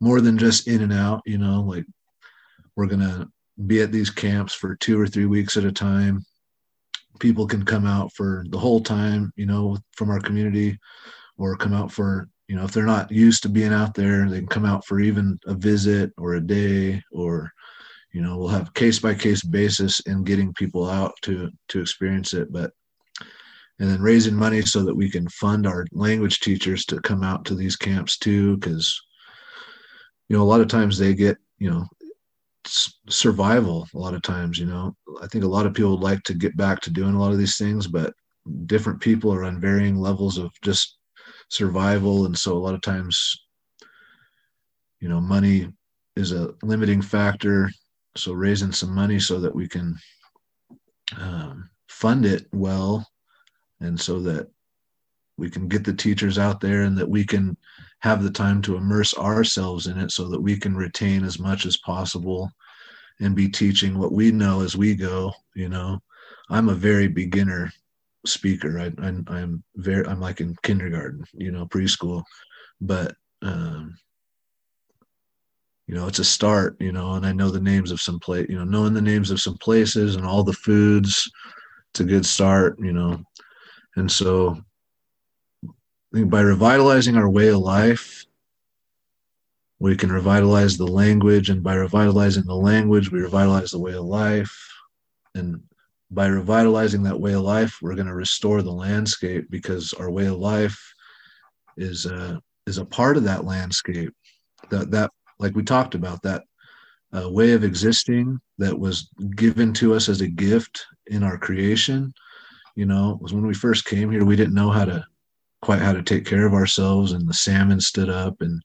more 0.00 0.20
than 0.20 0.38
just 0.38 0.68
in 0.68 0.82
and 0.82 0.92
out, 0.92 1.22
you 1.26 1.38
know, 1.38 1.60
like 1.62 1.84
we're 2.78 2.86
gonna 2.86 3.28
be 3.66 3.82
at 3.82 3.90
these 3.90 4.08
camps 4.08 4.54
for 4.54 4.76
two 4.76 5.00
or 5.00 5.08
three 5.08 5.26
weeks 5.26 5.56
at 5.56 5.64
a 5.64 5.72
time. 5.72 6.24
People 7.18 7.44
can 7.44 7.64
come 7.64 7.84
out 7.84 8.12
for 8.14 8.44
the 8.50 8.58
whole 8.58 8.80
time, 8.80 9.32
you 9.34 9.46
know, 9.46 9.76
from 9.96 10.10
our 10.10 10.20
community, 10.20 10.78
or 11.38 11.56
come 11.56 11.74
out 11.74 11.90
for 11.90 12.28
you 12.46 12.54
know 12.54 12.64
if 12.64 12.70
they're 12.70 12.84
not 12.84 13.10
used 13.10 13.42
to 13.42 13.48
being 13.48 13.72
out 13.72 13.94
there 13.94 14.28
they 14.28 14.38
can 14.38 14.46
come 14.46 14.64
out 14.64 14.86
for 14.86 15.00
even 15.00 15.38
a 15.46 15.54
visit 15.54 16.12
or 16.16 16.34
a 16.34 16.40
day 16.40 17.02
or 17.12 17.52
you 18.12 18.22
know 18.22 18.38
we'll 18.38 18.48
have 18.48 18.72
case 18.74 19.00
by 19.00 19.12
case 19.12 19.42
basis 19.42 20.00
in 20.00 20.24
getting 20.24 20.54
people 20.54 20.88
out 20.88 21.12
to 21.22 21.50
to 21.68 21.80
experience 21.80 22.32
it 22.32 22.50
but 22.50 22.70
and 23.80 23.90
then 23.90 24.00
raising 24.00 24.34
money 24.34 24.62
so 24.62 24.82
that 24.82 24.94
we 24.94 25.10
can 25.10 25.28
fund 25.28 25.66
our 25.66 25.84
language 25.92 26.40
teachers 26.40 26.86
to 26.86 27.00
come 27.02 27.22
out 27.22 27.44
to 27.44 27.54
these 27.54 27.76
camps 27.76 28.16
too 28.16 28.56
because 28.56 28.98
you 30.28 30.36
know 30.36 30.42
a 30.42 30.50
lot 30.52 30.60
of 30.60 30.68
times 30.68 30.96
they 30.96 31.12
get 31.12 31.36
you 31.58 31.70
know 31.70 31.84
survival 33.08 33.86
a 33.94 33.98
lot 33.98 34.14
of 34.14 34.22
times 34.22 34.58
you 34.58 34.66
know? 34.66 34.94
I 35.22 35.26
think 35.26 35.44
a 35.44 35.48
lot 35.48 35.66
of 35.66 35.74
people 35.74 35.92
would 35.92 36.00
like 36.00 36.22
to 36.24 36.34
get 36.34 36.56
back 36.56 36.80
to 36.80 36.90
doing 36.90 37.14
a 37.14 37.20
lot 37.20 37.32
of 37.32 37.38
these 37.38 37.56
things 37.56 37.86
but 37.86 38.12
different 38.66 39.00
people 39.00 39.32
are 39.32 39.44
on 39.44 39.60
varying 39.60 39.96
levels 39.96 40.38
of 40.38 40.50
just 40.62 40.98
survival 41.50 42.26
and 42.26 42.36
so 42.36 42.56
a 42.56 42.58
lot 42.58 42.74
of 42.74 42.80
times 42.80 43.44
you 45.00 45.08
know 45.08 45.20
money 45.20 45.68
is 46.18 46.32
a 46.32 46.52
limiting 46.62 47.00
factor. 47.00 47.70
So 48.16 48.32
raising 48.32 48.72
some 48.72 48.92
money 48.94 49.20
so 49.20 49.38
that 49.40 49.54
we 49.54 49.68
can 49.68 49.94
um, 51.16 51.70
fund 51.88 52.26
it 52.26 52.46
well 52.52 53.06
and 53.80 53.98
so 53.98 54.18
that 54.20 54.48
we 55.38 55.48
can 55.48 55.68
get 55.68 55.84
the 55.84 55.94
teachers 55.94 56.38
out 56.38 56.60
there 56.60 56.82
and 56.82 56.96
that 56.98 57.08
we 57.08 57.24
can 57.24 57.56
have 58.00 58.22
the 58.22 58.30
time 58.30 58.60
to 58.62 58.76
immerse 58.76 59.16
ourselves 59.16 59.86
in 59.86 59.98
it 59.98 60.10
so 60.10 60.28
that 60.28 60.40
we 60.40 60.56
can 60.56 60.76
retain 60.76 61.24
as 61.24 61.38
much 61.38 61.66
as 61.66 61.76
possible 61.78 62.50
and 63.20 63.34
be 63.34 63.48
teaching 63.48 63.98
what 63.98 64.12
we 64.12 64.30
know 64.30 64.60
as 64.60 64.76
we 64.76 64.94
go 64.94 65.32
you 65.58 65.68
know. 65.68 66.00
I'm 66.50 66.68
a 66.68 66.74
very 66.74 67.08
beginner 67.08 67.70
speaker. 68.24 68.78
I, 68.78 68.92
I 69.02 69.40
am 69.40 69.62
very 69.76 70.06
I'm 70.06 70.20
like 70.20 70.40
in 70.40 70.56
kindergarten, 70.62 71.24
you 71.34 71.50
know, 71.50 71.66
preschool, 71.66 72.22
but 72.80 73.14
um, 73.42 73.98
you 75.86 75.94
know, 75.94 76.06
it's 76.06 76.20
a 76.20 76.24
start, 76.24 76.76
you 76.80 76.92
know, 76.92 77.14
and 77.14 77.26
I 77.26 77.32
know 77.32 77.50
the 77.50 77.60
names 77.60 77.90
of 77.90 78.00
some 78.00 78.20
place, 78.20 78.46
you 78.48 78.56
know, 78.56 78.64
knowing 78.64 78.94
the 78.94 79.02
names 79.02 79.30
of 79.30 79.40
some 79.40 79.56
places 79.58 80.16
and 80.16 80.24
all 80.24 80.42
the 80.42 80.52
foods, 80.52 81.30
it's 81.90 82.00
a 82.00 82.04
good 82.04 82.24
start, 82.24 82.78
you 82.78 82.92
know, 82.92 83.22
and 83.96 84.10
so 84.10 84.58
I 86.12 86.16
think 86.16 86.30
by 86.30 86.40
revitalizing 86.40 87.16
our 87.16 87.28
way 87.28 87.48
of 87.48 87.58
life, 87.58 88.24
we 89.78 89.96
can 89.96 90.10
revitalize 90.10 90.76
the 90.76 90.86
language, 90.86 91.50
and 91.50 91.62
by 91.62 91.74
revitalizing 91.74 92.44
the 92.44 92.54
language, 92.54 93.12
we 93.12 93.20
revitalize 93.20 93.70
the 93.70 93.78
way 93.78 93.92
of 93.92 94.04
life, 94.04 94.56
and 95.34 95.62
by 96.10 96.26
revitalizing 96.26 97.02
that 97.02 97.20
way 97.20 97.34
of 97.34 97.42
life, 97.42 97.78
we're 97.82 97.94
going 97.94 98.06
to 98.06 98.14
restore 98.14 98.62
the 98.62 98.72
landscape 98.72 99.46
because 99.50 99.92
our 99.94 100.10
way 100.10 100.26
of 100.26 100.38
life 100.38 100.78
is 101.76 102.06
a 102.06 102.40
is 102.66 102.78
a 102.78 102.84
part 102.84 103.16
of 103.16 103.24
that 103.24 103.44
landscape. 103.44 104.12
That 104.70 104.90
that 104.90 105.10
like 105.38 105.54
we 105.54 105.62
talked 105.62 105.94
about 105.94 106.22
that 106.22 106.42
uh, 107.14 107.28
way 107.30 107.52
of 107.52 107.64
existing 107.64 108.40
that 108.56 108.78
was 108.78 109.10
given 109.36 109.72
to 109.74 109.94
us 109.94 110.08
as 110.08 110.22
a 110.22 110.28
gift 110.28 110.84
in 111.06 111.22
our 111.22 111.38
creation. 111.38 112.12
You 112.74 112.86
know, 112.86 113.18
was 113.20 113.34
when 113.34 113.46
we 113.46 113.54
first 113.54 113.84
came 113.84 114.10
here, 114.10 114.24
we 114.24 114.36
didn't 114.36 114.54
know 114.54 114.70
how 114.70 114.86
to 114.86 115.04
quite 115.62 115.80
how 115.80 115.92
to 115.92 116.02
take 116.02 116.24
care 116.24 116.46
of 116.46 116.54
ourselves, 116.54 117.12
and 117.12 117.28
the 117.28 117.34
salmon 117.34 117.80
stood 117.80 118.08
up, 118.08 118.40
and 118.40 118.62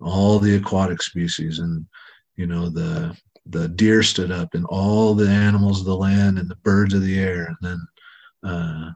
all 0.00 0.38
the 0.38 0.56
aquatic 0.56 1.02
species, 1.02 1.58
and 1.58 1.86
you 2.36 2.46
know 2.46 2.68
the 2.68 3.16
the 3.46 3.68
deer 3.68 4.02
stood 4.02 4.30
up 4.30 4.54
and 4.54 4.64
all 4.66 5.14
the 5.14 5.28
animals 5.28 5.80
of 5.80 5.86
the 5.86 5.96
land 5.96 6.38
and 6.38 6.48
the 6.48 6.56
birds 6.56 6.94
of 6.94 7.02
the 7.02 7.18
air 7.18 7.46
and 7.46 7.56
then 7.60 8.50
uh, 8.50 8.90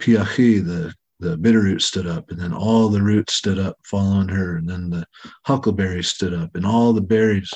Piachi, 0.00 0.64
the 0.64 0.94
the 1.20 1.36
bitterroot 1.36 1.82
stood 1.82 2.06
up 2.06 2.30
and 2.30 2.38
then 2.38 2.52
all 2.52 2.88
the 2.88 3.02
roots 3.02 3.34
stood 3.34 3.58
up 3.58 3.76
following 3.84 4.28
her 4.28 4.56
and 4.56 4.68
then 4.68 4.88
the 4.88 5.04
huckleberries 5.44 6.08
stood 6.08 6.32
up 6.32 6.54
and 6.54 6.64
all 6.64 6.92
the 6.92 7.00
berries 7.00 7.52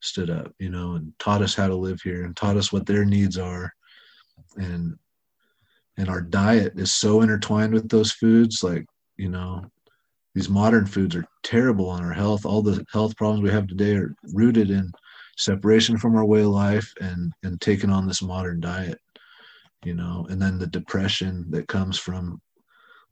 stood 0.00 0.30
up 0.30 0.52
you 0.58 0.68
know 0.68 0.94
and 0.94 1.12
taught 1.18 1.42
us 1.42 1.54
how 1.54 1.68
to 1.68 1.76
live 1.76 2.00
here 2.02 2.24
and 2.24 2.36
taught 2.36 2.56
us 2.56 2.72
what 2.72 2.86
their 2.86 3.04
needs 3.04 3.38
are 3.38 3.72
and 4.56 4.98
and 5.96 6.08
our 6.08 6.20
diet 6.20 6.74
is 6.76 6.92
so 6.92 7.22
intertwined 7.22 7.72
with 7.72 7.88
those 7.88 8.12
foods 8.12 8.62
like 8.62 8.86
you 9.16 9.28
know 9.28 9.64
these 10.34 10.48
modern 10.48 10.84
foods 10.84 11.14
are 11.14 11.26
terrible 11.44 11.88
on 11.88 12.02
our 12.02 12.12
health. 12.12 12.44
All 12.44 12.60
the 12.60 12.84
health 12.92 13.16
problems 13.16 13.42
we 13.42 13.50
have 13.50 13.68
today 13.68 13.94
are 13.94 14.14
rooted 14.32 14.70
in 14.70 14.90
separation 15.38 15.96
from 15.96 16.16
our 16.16 16.24
way 16.24 16.40
of 16.40 16.48
life 16.48 16.92
and 17.00 17.32
and 17.42 17.60
taking 17.60 17.90
on 17.90 18.06
this 18.06 18.22
modern 18.22 18.60
diet 18.60 18.98
you 19.84 19.94
know 19.94 20.26
and 20.30 20.40
then 20.40 20.58
the 20.58 20.66
depression 20.66 21.44
that 21.50 21.68
comes 21.68 21.98
from 21.98 22.40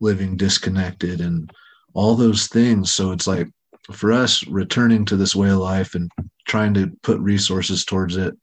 living 0.02 0.36
disconnected 0.36 1.20
and 1.20 1.50
all 1.94 2.14
those 2.14 2.48
things. 2.48 2.90
So 2.90 3.12
it's 3.12 3.26
like 3.26 3.48
for 3.92 4.12
us 4.12 4.46
returning 4.46 5.04
to 5.06 5.16
this 5.16 5.34
way 5.34 5.50
of 5.50 5.58
life 5.58 5.94
and 5.94 6.10
trying 6.46 6.74
to 6.74 6.90
put 7.02 7.20
resources 7.20 7.84
towards 7.84 8.16
it 8.16 8.34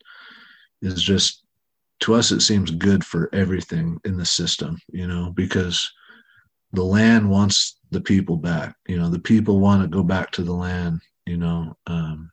is 0.81 1.03
just 1.03 1.43
to 1.99 2.15
us 2.15 2.31
it 2.31 2.41
seems 2.41 2.71
good 2.71 3.03
for 3.03 3.29
everything 3.33 3.99
in 4.05 4.17
the 4.17 4.25
system 4.25 4.77
you 4.91 5.07
know 5.07 5.31
because 5.35 5.91
the 6.73 6.83
land 6.83 7.29
wants 7.29 7.77
the 7.91 8.01
people 8.01 8.37
back 8.37 8.75
you 8.87 8.97
know 8.97 9.09
the 9.09 9.19
people 9.19 9.59
want 9.59 9.81
to 9.81 9.87
go 9.87 10.03
back 10.03 10.31
to 10.31 10.43
the 10.43 10.53
land 10.53 11.01
you 11.25 11.37
know 11.37 11.75
um, 11.87 12.31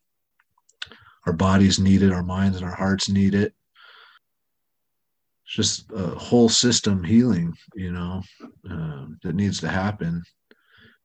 our 1.27 1.33
bodies 1.33 1.79
need 1.79 2.03
it, 2.03 2.12
our 2.12 2.23
minds 2.23 2.57
and 2.57 2.64
our 2.64 2.75
hearts 2.75 3.09
need 3.09 3.35
it. 3.35 3.53
It's 5.45 5.55
just 5.55 5.91
a 5.93 6.07
whole 6.07 6.49
system 6.49 7.03
healing, 7.03 7.53
you 7.75 7.93
know, 7.93 8.23
uh, 8.71 9.07
that 9.23 9.35
needs 9.35 9.61
to 9.61 9.69
happen. 9.69 10.23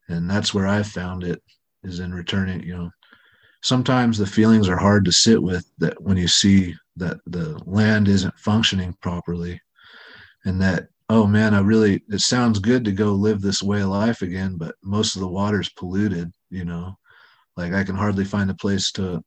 And 0.09 0.29
that's 0.29 0.53
where 0.53 0.67
I 0.67 0.83
found 0.83 1.23
it 1.23 1.41
is 1.83 1.99
in 1.99 2.13
returning, 2.13 2.61
you 2.63 2.75
know, 2.75 2.91
sometimes 3.61 4.17
the 4.17 4.25
feelings 4.25 4.67
are 4.67 4.77
hard 4.77 5.05
to 5.05 5.11
sit 5.11 5.41
with 5.41 5.69
that 5.77 6.01
when 6.01 6.17
you 6.17 6.27
see 6.27 6.75
that 6.95 7.17
the 7.27 7.61
land 7.65 8.07
isn't 8.07 8.37
functioning 8.39 8.95
properly 9.01 9.59
and 10.45 10.61
that 10.61 10.87
oh 11.09 11.27
man 11.27 11.53
i 11.53 11.59
really 11.59 12.01
it 12.09 12.21
sounds 12.21 12.59
good 12.59 12.83
to 12.83 12.91
go 12.91 13.11
live 13.11 13.41
this 13.41 13.61
way 13.63 13.81
of 13.81 13.89
life 13.89 14.21
again 14.21 14.57
but 14.57 14.75
most 14.83 15.15
of 15.15 15.21
the 15.21 15.27
water's 15.27 15.69
polluted 15.69 16.31
you 16.49 16.65
know? 16.65 16.97
Like 17.57 17.73
i 17.73 17.83
can 17.83 17.95
hardly 17.95 18.25
find 18.25 18.49
a 18.49 18.55
place 18.55 18.91
to 18.93 19.23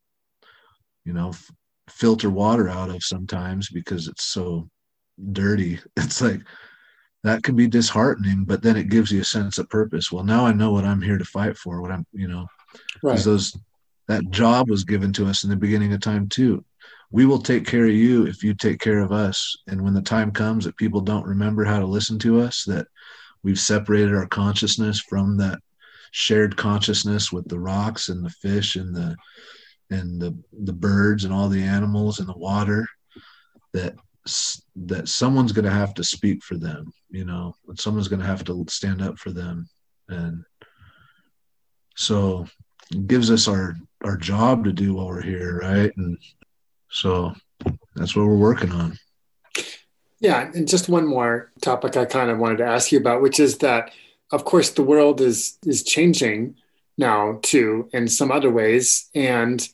you 1.05 1.13
know 1.13 1.31
f- 1.31 1.51
filter 1.89 2.31
water 2.31 2.69
out 2.69 2.91
of 2.91 3.03
sometimes 3.03 3.69
because 3.71 4.09
it's 4.09 4.25
so 4.25 4.69
dirty. 5.33 5.79
It's 5.97 6.21
like 6.21 6.41
that 7.23 7.43
can 7.43 7.57
be 7.57 7.67
disheartening 7.67 8.45
but 8.45 8.63
then 8.63 8.77
it 8.77 8.89
gives 8.91 9.11
you 9.11 9.21
a 9.21 9.25
sense 9.25 9.59
of 9.59 9.69
purpose. 9.69 10.11
Well 10.11 10.25
now 10.25 10.45
i 10.47 10.53
know 10.53 10.73
what 10.73 10.85
i'm 10.85 11.01
here 11.01 11.19
to 11.19 11.25
fight 11.25 11.57
for 11.57 11.81
what 11.81 11.93
i'm 11.93 12.05
you 12.13 12.29
know 12.29 12.47
because 13.03 13.27
right. 13.27 13.33
those 13.33 13.57
that 14.09 14.31
job 14.31 14.69
was 14.69 14.85
given 14.85 15.13
to 15.15 15.27
us 15.27 15.45
in 15.45 15.51
the 15.51 15.57
beginning 15.57 15.93
of 15.93 16.01
time 16.01 16.29
too. 16.29 16.65
We 17.11 17.27
will 17.27 17.39
take 17.39 17.67
care 17.67 17.87
of 17.87 17.93
you 17.93 18.27
if 18.27 18.43
you 18.43 18.55
take 18.55 18.81
care 18.81 18.99
of 18.99 19.13
us. 19.13 19.57
And 19.69 19.83
when 19.83 19.95
the 19.95 20.03
time 20.03 20.31
comes 20.31 20.65
that 20.65 20.77
people 20.77 21.01
don't 21.01 21.27
remember 21.27 21.65
how 21.65 21.79
to 21.79 21.87
listen 21.87 22.19
to 22.21 22.41
us 22.41 22.65
that 22.65 22.87
we've 23.43 23.59
separated 23.59 24.15
our 24.15 24.27
consciousness 24.27 25.01
from 25.01 25.37
that 25.39 25.59
shared 26.11 26.57
consciousness 26.57 27.33
with 27.33 27.49
the 27.49 27.59
rocks 27.59 28.09
and 28.09 28.25
the 28.25 28.31
fish 28.31 28.77
and 28.77 28.95
the 28.95 29.17
and 29.91 30.21
the 30.21 30.37
the 30.63 30.73
birds 30.73 31.25
and 31.25 31.35
all 31.35 31.49
the 31.49 31.63
animals 31.63 32.21
and 32.21 32.29
the 32.29 32.39
water 32.39 32.87
that 33.73 33.95
that 34.77 35.09
someone's 35.09 35.53
going 35.53 35.65
to 35.65 35.71
have 35.71 35.93
to 35.93 36.03
speak 36.03 36.43
for 36.43 36.57
them 36.57 36.91
you 37.15 37.25
know 37.25 37.55
and 37.69 37.79
someone's 37.79 38.09
going 38.09 38.21
to 38.21 38.27
have 38.27 38.45
to 38.45 38.65
stand 38.69 39.01
up 39.01 39.19
for 39.19 39.31
them. 39.31 39.69
And 40.09 40.45
so 41.97 42.47
it 42.91 43.07
gives 43.07 43.31
us 43.31 43.49
our 43.49 43.77
our 44.05 44.17
job 44.17 44.65
to 44.65 44.73
do 44.73 44.95
while 44.95 45.07
we're 45.07 45.23
here 45.23 45.59
right 45.61 45.97
and 45.97 46.19
so 46.91 47.35
that's 47.95 48.15
what 48.15 48.27
we're 48.27 48.37
working 48.37 48.73
on 48.73 48.99
yeah 50.21 50.51
and 50.55 50.69
just 50.69 50.89
one 50.89 51.07
more 51.07 51.51
topic 51.61 51.97
i 51.97 52.05
kind 52.05 52.31
of 52.31 52.39
wanted 52.39 52.59
to 52.59 52.65
ask 52.65 52.93
you 52.93 52.99
about 52.99 53.23
which 53.23 53.41
is 53.41 53.59
that 53.59 53.91
of 54.33 54.45
course 54.45 54.71
the 54.71 54.83
world 54.83 55.21
is 55.21 55.59
is 55.65 55.83
changing 55.83 56.55
now 56.97 57.39
too 57.43 57.89
in 57.93 58.07
some 58.09 58.31
other 58.31 58.51
ways 58.51 59.09
and 59.15 59.69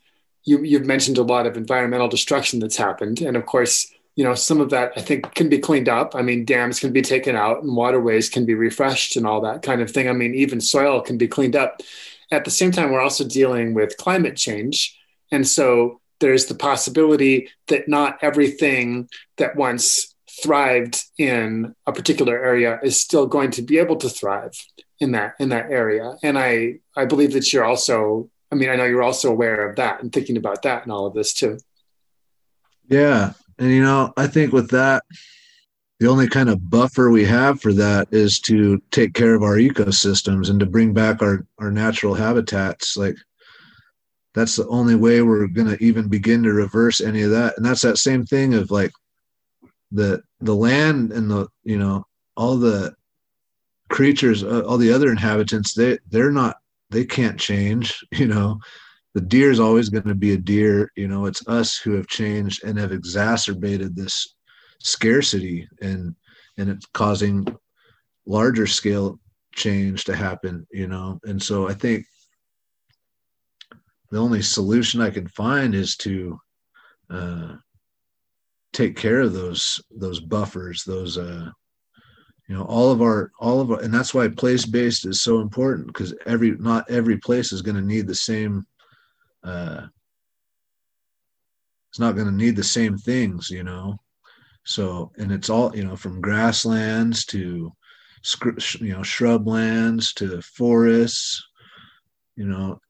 you, 0.44 0.62
you've 0.62 0.86
mentioned 0.86 1.18
a 1.18 1.22
lot 1.22 1.46
of 1.46 1.56
environmental 1.56 2.08
destruction 2.08 2.60
that's 2.60 2.76
happened 2.76 3.20
and 3.20 3.36
of 3.36 3.44
course 3.46 3.92
you 4.20 4.24
know, 4.24 4.34
some 4.34 4.60
of 4.60 4.68
that 4.68 4.92
I 4.96 5.00
think 5.00 5.34
can 5.34 5.48
be 5.48 5.58
cleaned 5.58 5.88
up. 5.88 6.14
I 6.14 6.22
mean, 6.22 6.44
dams 6.44 6.80
can 6.80 6.92
be 6.92 7.00
taken 7.00 7.36
out 7.36 7.62
and 7.62 7.74
waterways 7.74 8.28
can 8.28 8.44
be 8.44 8.54
refreshed 8.54 9.16
and 9.16 9.26
all 9.26 9.40
that 9.42 9.62
kind 9.62 9.80
of 9.80 9.90
thing. 9.90 10.10
I 10.10 10.12
mean, 10.12 10.34
even 10.34 10.60
soil 10.60 11.00
can 11.00 11.16
be 11.16 11.28
cleaned 11.28 11.56
up. 11.56 11.80
At 12.30 12.44
the 12.44 12.50
same 12.50 12.70
time, 12.70 12.90
we're 12.90 13.00
also 13.00 13.26
dealing 13.26 13.74
with 13.74 13.96
climate 13.96 14.36
change. 14.36 14.96
And 15.32 15.46
so 15.46 16.00
there's 16.20 16.46
the 16.46 16.54
possibility 16.54 17.48
that 17.68 17.88
not 17.88 18.18
everything 18.22 19.08
that 19.36 19.56
once 19.56 20.14
thrived 20.42 21.04
in 21.18 21.74
a 21.86 21.92
particular 21.92 22.42
area 22.42 22.78
is 22.82 23.00
still 23.00 23.26
going 23.26 23.50
to 23.50 23.62
be 23.62 23.78
able 23.78 23.96
to 23.96 24.08
thrive 24.08 24.52
in 25.00 25.12
that 25.12 25.34
in 25.38 25.48
that 25.48 25.70
area. 25.70 26.14
And 26.22 26.38
I 26.38 26.78
I 26.96 27.04
believe 27.04 27.32
that 27.32 27.52
you're 27.52 27.64
also 27.64 28.30
I 28.52 28.56
mean, 28.56 28.68
I 28.68 28.76
know 28.76 28.84
you're 28.84 29.02
also 29.02 29.30
aware 29.30 29.68
of 29.68 29.76
that 29.76 30.02
and 30.02 30.12
thinking 30.12 30.36
about 30.36 30.62
that 30.62 30.82
and 30.82 30.92
all 30.92 31.06
of 31.06 31.14
this 31.14 31.32
too. 31.32 31.58
Yeah. 32.88 33.32
And, 33.58 33.70
you 33.70 33.82
know, 33.82 34.12
I 34.16 34.26
think 34.26 34.52
with 34.52 34.70
that, 34.70 35.04
the 36.00 36.08
only 36.08 36.26
kind 36.26 36.48
of 36.48 36.70
buffer 36.70 37.10
we 37.10 37.26
have 37.26 37.60
for 37.60 37.74
that 37.74 38.08
is 38.10 38.40
to 38.40 38.82
take 38.90 39.12
care 39.12 39.34
of 39.34 39.42
our 39.42 39.56
ecosystems 39.56 40.48
and 40.48 40.58
to 40.58 40.64
bring 40.64 40.94
back 40.94 41.20
our, 41.20 41.46
our 41.58 41.70
natural 41.70 42.14
habitats. 42.14 42.96
Like, 42.96 43.16
that's 44.34 44.56
the 44.56 44.66
only 44.68 44.94
way 44.94 45.20
we're 45.20 45.46
going 45.46 45.68
to 45.68 45.84
even 45.84 46.08
begin 46.08 46.42
to 46.44 46.54
reverse 46.54 47.02
any 47.02 47.20
of 47.20 47.30
that. 47.32 47.54
And 47.58 47.66
that's 47.66 47.82
that 47.82 47.98
same 47.98 48.24
thing 48.24 48.54
of 48.54 48.70
like 48.70 48.92
the, 49.92 50.22
the 50.40 50.54
land 50.54 51.12
and 51.12 51.30
the, 51.30 51.48
you 51.64 51.78
know, 51.78 52.06
all 52.34 52.56
the 52.56 52.94
creatures, 53.90 54.42
uh, 54.42 54.62
all 54.66 54.78
the 54.78 54.92
other 54.92 55.10
inhabitants, 55.10 55.74
they, 55.74 55.98
they're 56.08 56.32
not, 56.32 56.56
they 56.88 57.04
can't 57.04 57.38
change, 57.38 58.02
you 58.12 58.26
know, 58.26 58.58
the 59.12 59.20
deer 59.20 59.50
is 59.50 59.60
always 59.60 59.90
going 59.90 60.04
to 60.04 60.14
be 60.14 60.34
a 60.34 60.38
deer 60.38 60.88
you 60.94 61.08
know 61.08 61.26
it's 61.26 61.44
us 61.48 61.76
who 61.76 61.94
have 61.94 62.06
changed 62.06 62.62
and 62.62 62.78
have 62.78 62.92
exacerbated 62.92 63.96
this 63.96 64.36
scarcity 64.80 65.68
and 65.80 66.14
and 66.58 66.68
it's 66.68 66.86
causing 66.92 67.46
larger 68.26 68.66
scale 68.66 69.18
change 69.54 70.04
to 70.04 70.14
happen 70.14 70.66
you 70.70 70.86
know 70.86 71.18
and 71.24 71.42
so 71.42 71.68
i 71.68 71.74
think 71.74 72.04
the 74.10 74.18
only 74.18 74.42
solution 74.42 75.00
i 75.00 75.10
can 75.10 75.26
find 75.28 75.74
is 75.74 75.96
to 75.96 76.38
uh, 77.10 77.54
take 78.72 78.96
care 78.96 79.20
of 79.20 79.32
those 79.32 79.82
those 79.90 80.20
buffers 80.20 80.84
those 80.84 81.18
uh 81.18 81.50
you 82.48 82.54
know 82.54 82.64
all 82.64 82.90
of 82.90 83.02
our 83.02 83.30
all 83.40 83.60
of 83.60 83.70
our 83.70 83.80
and 83.80 83.92
that's 83.92 84.14
why 84.14 84.28
place 84.28 84.64
based 84.64 85.06
is 85.06 85.20
so 85.20 85.40
important 85.40 85.86
because 85.86 86.14
every 86.26 86.52
not 86.52 86.88
every 86.90 87.16
place 87.16 87.52
is 87.52 87.62
going 87.62 87.76
to 87.76 87.82
need 87.82 88.06
the 88.06 88.14
same 88.14 88.64
uh, 89.42 89.86
it's 91.90 91.98
not 91.98 92.14
going 92.14 92.28
to 92.28 92.32
need 92.32 92.56
the 92.56 92.64
same 92.64 92.96
things, 92.96 93.50
you 93.50 93.64
know. 93.64 93.98
So, 94.64 95.10
and 95.18 95.32
it's 95.32 95.50
all, 95.50 95.74
you 95.74 95.84
know, 95.84 95.96
from 95.96 96.20
grasslands 96.20 97.24
to, 97.26 97.38
you 97.38 98.92
know, 98.92 99.00
shrublands 99.00 100.12
to 100.14 100.40
forests, 100.42 101.42
you 102.36 102.46
know, 102.46 102.80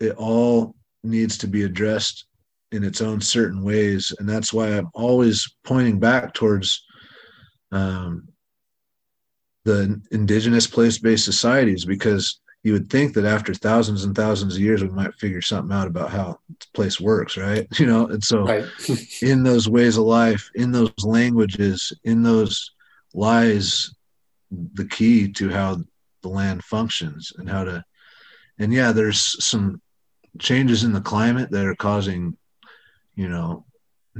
it 0.00 0.12
all 0.16 0.74
needs 1.04 1.38
to 1.38 1.46
be 1.46 1.62
addressed 1.62 2.26
in 2.72 2.84
its 2.84 3.00
own 3.00 3.20
certain 3.20 3.62
ways. 3.62 4.12
And 4.18 4.28
that's 4.28 4.52
why 4.52 4.68
I'm 4.68 4.88
always 4.94 5.46
pointing 5.64 6.00
back 6.00 6.34
towards 6.34 6.84
um, 7.70 8.28
the 9.64 10.00
indigenous 10.10 10.66
place 10.66 10.98
based 10.98 11.24
societies 11.24 11.84
because 11.84 12.40
you 12.62 12.72
would 12.72 12.88
think 12.88 13.14
that 13.14 13.24
after 13.24 13.52
thousands 13.52 14.04
and 14.04 14.14
thousands 14.14 14.54
of 14.54 14.62
years 14.62 14.82
we 14.82 14.88
might 14.88 15.14
figure 15.14 15.42
something 15.42 15.76
out 15.76 15.88
about 15.88 16.10
how 16.10 16.38
the 16.48 16.66
place 16.74 17.00
works 17.00 17.36
right 17.36 17.66
you 17.78 17.86
know 17.86 18.06
and 18.06 18.22
so 18.22 18.44
right. 18.44 18.64
in 19.22 19.42
those 19.42 19.68
ways 19.68 19.96
of 19.96 20.04
life 20.04 20.50
in 20.54 20.72
those 20.72 20.92
languages 21.04 21.92
in 22.04 22.22
those 22.22 22.72
lies 23.14 23.94
the 24.74 24.86
key 24.86 25.30
to 25.30 25.48
how 25.48 25.76
the 26.22 26.28
land 26.28 26.62
functions 26.62 27.32
and 27.36 27.48
how 27.48 27.64
to 27.64 27.84
and 28.58 28.72
yeah 28.72 28.92
there's 28.92 29.42
some 29.44 29.80
changes 30.38 30.84
in 30.84 30.92
the 30.92 31.00
climate 31.00 31.50
that 31.50 31.66
are 31.66 31.74
causing 31.74 32.36
you 33.14 33.28
know 33.28 33.64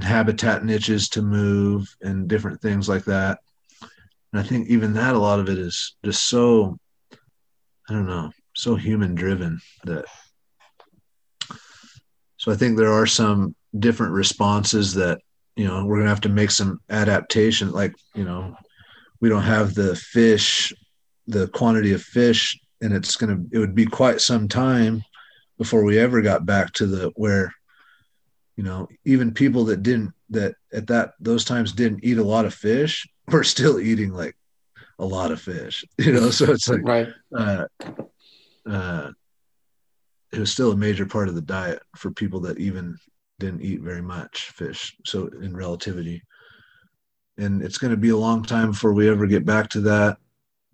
habitat 0.01 0.65
niches 0.65 1.09
to 1.09 1.23
move 1.23 1.95
and 2.01 2.29
different 2.29 2.61
things 2.61 2.89
like 2.89 3.05
that 3.05 3.39
and 4.33 4.41
i 4.41 4.43
think 4.43 4.69
even 4.69 4.95
that 4.95 5.15
a 5.15 5.19
lot 5.19 5.39
of 5.39 5.49
it 5.49 5.59
is 5.59 5.97
just 6.05 6.29
so 6.29 6.79
I 7.89 7.93
don't 7.93 8.07
know, 8.07 8.31
so 8.55 8.77
human 8.77 9.15
driven 9.15 9.61
that. 9.85 10.05
So 12.37 12.51
I 12.51 12.57
think 12.57 12.77
there 12.77 12.93
are 12.93 13.07
some 13.07 13.55
different 13.79 14.13
responses 14.13 14.95
that 14.95 15.19
you 15.57 15.67
know 15.67 15.85
we're 15.85 15.99
gonna 15.99 16.09
have 16.09 16.21
to 16.23 16.29
make 16.29 16.51
some 16.51 16.81
adaptation. 16.91 17.73
Like 17.73 17.95
you 18.15 18.25
know, 18.25 18.57
we 19.21 19.29
don't 19.29 19.43
have 19.43 19.75
the 19.75 19.97
fish, 19.97 20.73
the 21.27 21.49
quantity 21.49 21.93
of 21.93 22.03
fish, 22.03 22.59
and 22.81 22.93
it's 22.93 23.17
gonna 23.17 23.39
it 23.53 23.59
would 23.59 23.75
be 23.75 23.87
quite 23.87 24.21
some 24.21 24.49
time 24.49 25.03
before 25.59 25.85
we 25.85 25.99
ever 25.99 26.21
got 26.23 26.45
back 26.45 26.73
to 26.73 26.87
the 26.87 27.13
where 27.17 27.53
you 28.57 28.65
know 28.65 28.89
even 29.05 29.33
people 29.33 29.65
that 29.67 29.83
didn't 29.83 30.13
that 30.31 30.55
at 30.73 30.87
that 30.89 31.13
those 31.21 31.45
times 31.45 31.73
didn't 31.73 32.05
eat 32.05 32.19
a 32.19 32.25
lot 32.25 32.45
of 32.45 32.55
fish 32.55 33.09
were 33.29 33.45
still 33.45 33.81
eating 33.81 34.13
like 34.13 34.37
a 35.03 35.05
lot 35.05 35.33
of 35.33 35.41
fish, 35.41 35.85
you 35.99 36.13
know. 36.13 36.31
So 36.31 36.53
it's 36.53 36.69
like, 36.69 36.83
right. 36.85 37.09
Uh, 37.37 37.65
uh, 38.69 39.11
it 40.33 40.39
was 40.39 40.51
still 40.51 40.73
a 40.73 40.77
major 40.77 41.05
part 41.05 41.29
of 41.29 41.35
the 41.35 41.43
diet 41.43 41.83
for 41.97 42.11
people 42.11 42.41
that 42.41 42.59
even 42.59 42.97
didn't 43.39 43.63
eat 43.63 43.83
very 43.83 44.01
much 44.01 44.51
fish. 44.55 44.97
So 45.05 45.27
in 45.43 45.55
relativity, 45.55 46.23
and 47.37 47.63
it's 47.63 47.79
going 47.79 47.91
to 47.91 47.97
be 47.97 48.11
a 48.11 48.17
long 48.17 48.43
time 48.43 48.71
before 48.71 48.95
we 48.95 49.11
ever 49.11 49.27
get 49.27 49.45
back 49.45 49.69
to 49.71 49.81
that. 49.83 50.17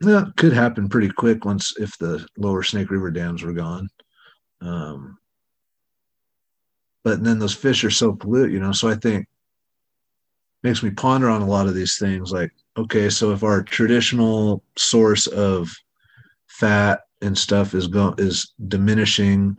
Yeah, 0.01 0.27
could 0.37 0.53
happen 0.53 0.89
pretty 0.89 1.09
quick 1.09 1.45
once 1.45 1.75
if 1.79 1.99
the 1.99 2.25
lower 2.37 2.63
Snake 2.63 2.91
River 2.91 3.11
dams 3.11 3.43
were 3.43 3.53
gone. 3.53 3.89
Um, 4.61 5.19
but 7.03 7.25
then 7.25 7.41
those 7.41 7.55
fish 7.55 7.83
are 7.83 7.91
so 7.91 8.13
polluted, 8.13 8.53
you 8.53 8.61
know. 8.61 8.73
So 8.73 8.89
I 8.89 8.95
think 8.95 9.27
makes 10.63 10.83
me 10.83 10.91
ponder 10.91 11.29
on 11.29 11.43
a 11.43 11.47
lot 11.47 11.67
of 11.67 11.75
these 11.75 11.99
things 11.99 12.31
like 12.31 12.53
okay 12.79 13.11
so 13.11 13.33
if 13.33 13.43
our 13.43 13.63
traditional 13.63 14.63
source 14.77 15.27
of 15.27 15.69
fat 16.47 17.01
and 17.21 17.37
stuff 17.37 17.75
is 17.75 17.89
go 17.89 18.15
is 18.19 18.55
diminishing 18.69 19.57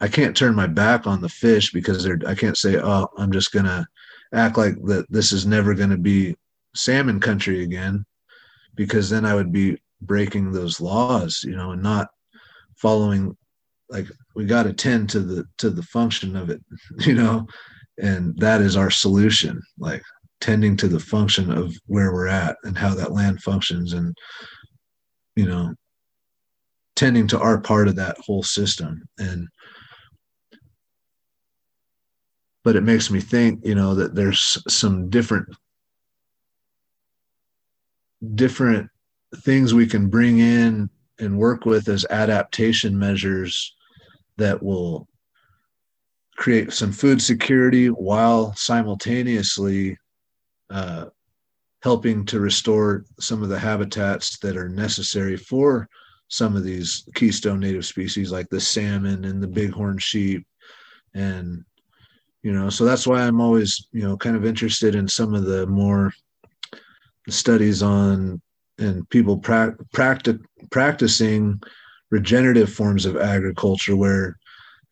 i 0.00 0.08
can't 0.08 0.36
turn 0.36 0.54
my 0.54 0.66
back 0.66 1.06
on 1.06 1.20
the 1.20 1.28
fish 1.28 1.72
because 1.72 2.02
they're 2.02 2.20
i 2.26 2.34
can't 2.34 2.56
say 2.56 2.76
oh 2.78 3.08
i'm 3.18 3.32
just 3.32 3.52
gonna 3.52 3.86
act 4.32 4.56
like 4.56 4.74
that 4.84 5.04
this 5.10 5.32
is 5.32 5.44
never 5.44 5.74
going 5.74 5.90
to 5.90 5.98
be 5.98 6.34
salmon 6.74 7.20
country 7.20 7.62
again 7.64 8.04
because 8.76 9.10
then 9.10 9.24
i 9.24 9.34
would 9.34 9.52
be 9.52 9.76
breaking 10.00 10.52
those 10.52 10.80
laws 10.80 11.42
you 11.44 11.56
know 11.56 11.72
and 11.72 11.82
not 11.82 12.08
following 12.76 13.36
like 13.88 14.06
we 14.34 14.44
got 14.44 14.64
to 14.64 14.72
tend 14.72 15.08
to 15.10 15.20
the 15.20 15.44
to 15.58 15.70
the 15.70 15.82
function 15.82 16.36
of 16.36 16.50
it 16.50 16.60
you 17.00 17.14
know? 17.14 17.46
And 17.96 18.36
that 18.38 18.60
is 18.60 18.76
our 18.76 18.90
solution 18.90 19.62
like 19.78 20.02
tending 20.40 20.76
to 20.76 20.88
the 20.88 21.00
function 21.00 21.50
of 21.50 21.74
where 21.86 22.12
we're 22.12 22.28
at 22.28 22.56
and 22.64 22.76
how 22.76 22.94
that 22.94 23.12
land 23.12 23.42
functions 23.42 23.92
and 23.92 24.16
you 25.36 25.46
know 25.46 25.74
tending 26.96 27.26
to 27.28 27.40
our 27.40 27.60
part 27.60 27.88
of 27.88 27.96
that 27.96 28.16
whole 28.18 28.42
system. 28.42 29.02
And 29.18 29.48
but 32.62 32.76
it 32.76 32.82
makes 32.82 33.10
me 33.10 33.20
think 33.20 33.60
you 33.64 33.74
know 33.74 33.94
that 33.94 34.14
there's 34.14 34.58
some 34.68 35.10
different 35.10 35.48
different 38.34 38.88
things 39.38 39.74
we 39.74 39.86
can 39.86 40.08
bring 40.08 40.38
in 40.38 40.88
and 41.18 41.38
work 41.38 41.66
with 41.66 41.88
as 41.88 42.06
adaptation 42.10 42.98
measures 42.98 43.74
that 44.36 44.62
will 44.62 45.06
create 46.36 46.72
some 46.72 46.90
food 46.90 47.20
security 47.20 47.88
while 47.88 48.54
simultaneously 48.54 49.96
uh, 50.74 51.06
helping 51.82 52.24
to 52.26 52.40
restore 52.40 53.04
some 53.20 53.42
of 53.42 53.48
the 53.48 53.58
habitats 53.58 54.38
that 54.38 54.56
are 54.56 54.68
necessary 54.68 55.36
for 55.36 55.88
some 56.28 56.56
of 56.56 56.64
these 56.64 57.08
keystone 57.14 57.60
native 57.60 57.86
species 57.86 58.32
like 58.32 58.48
the 58.48 58.60
salmon 58.60 59.24
and 59.24 59.42
the 59.42 59.46
bighorn 59.46 59.98
sheep. 59.98 60.46
And 61.14 61.64
you 62.44 62.52
know 62.52 62.68
so 62.68 62.84
that's 62.84 63.06
why 63.06 63.22
i'm 63.22 63.40
always 63.40 63.88
you 63.90 64.02
know 64.02 64.16
kind 64.16 64.36
of 64.36 64.44
interested 64.44 64.94
in 64.94 65.08
some 65.08 65.34
of 65.34 65.46
the 65.46 65.66
more 65.66 66.12
studies 67.28 67.82
on 67.82 68.40
and 68.78 69.08
people 69.08 69.38
pra- 69.38 69.76
practic- 69.92 70.44
practicing 70.70 71.60
regenerative 72.10 72.72
forms 72.72 73.06
of 73.06 73.16
agriculture 73.16 73.96
where 73.96 74.36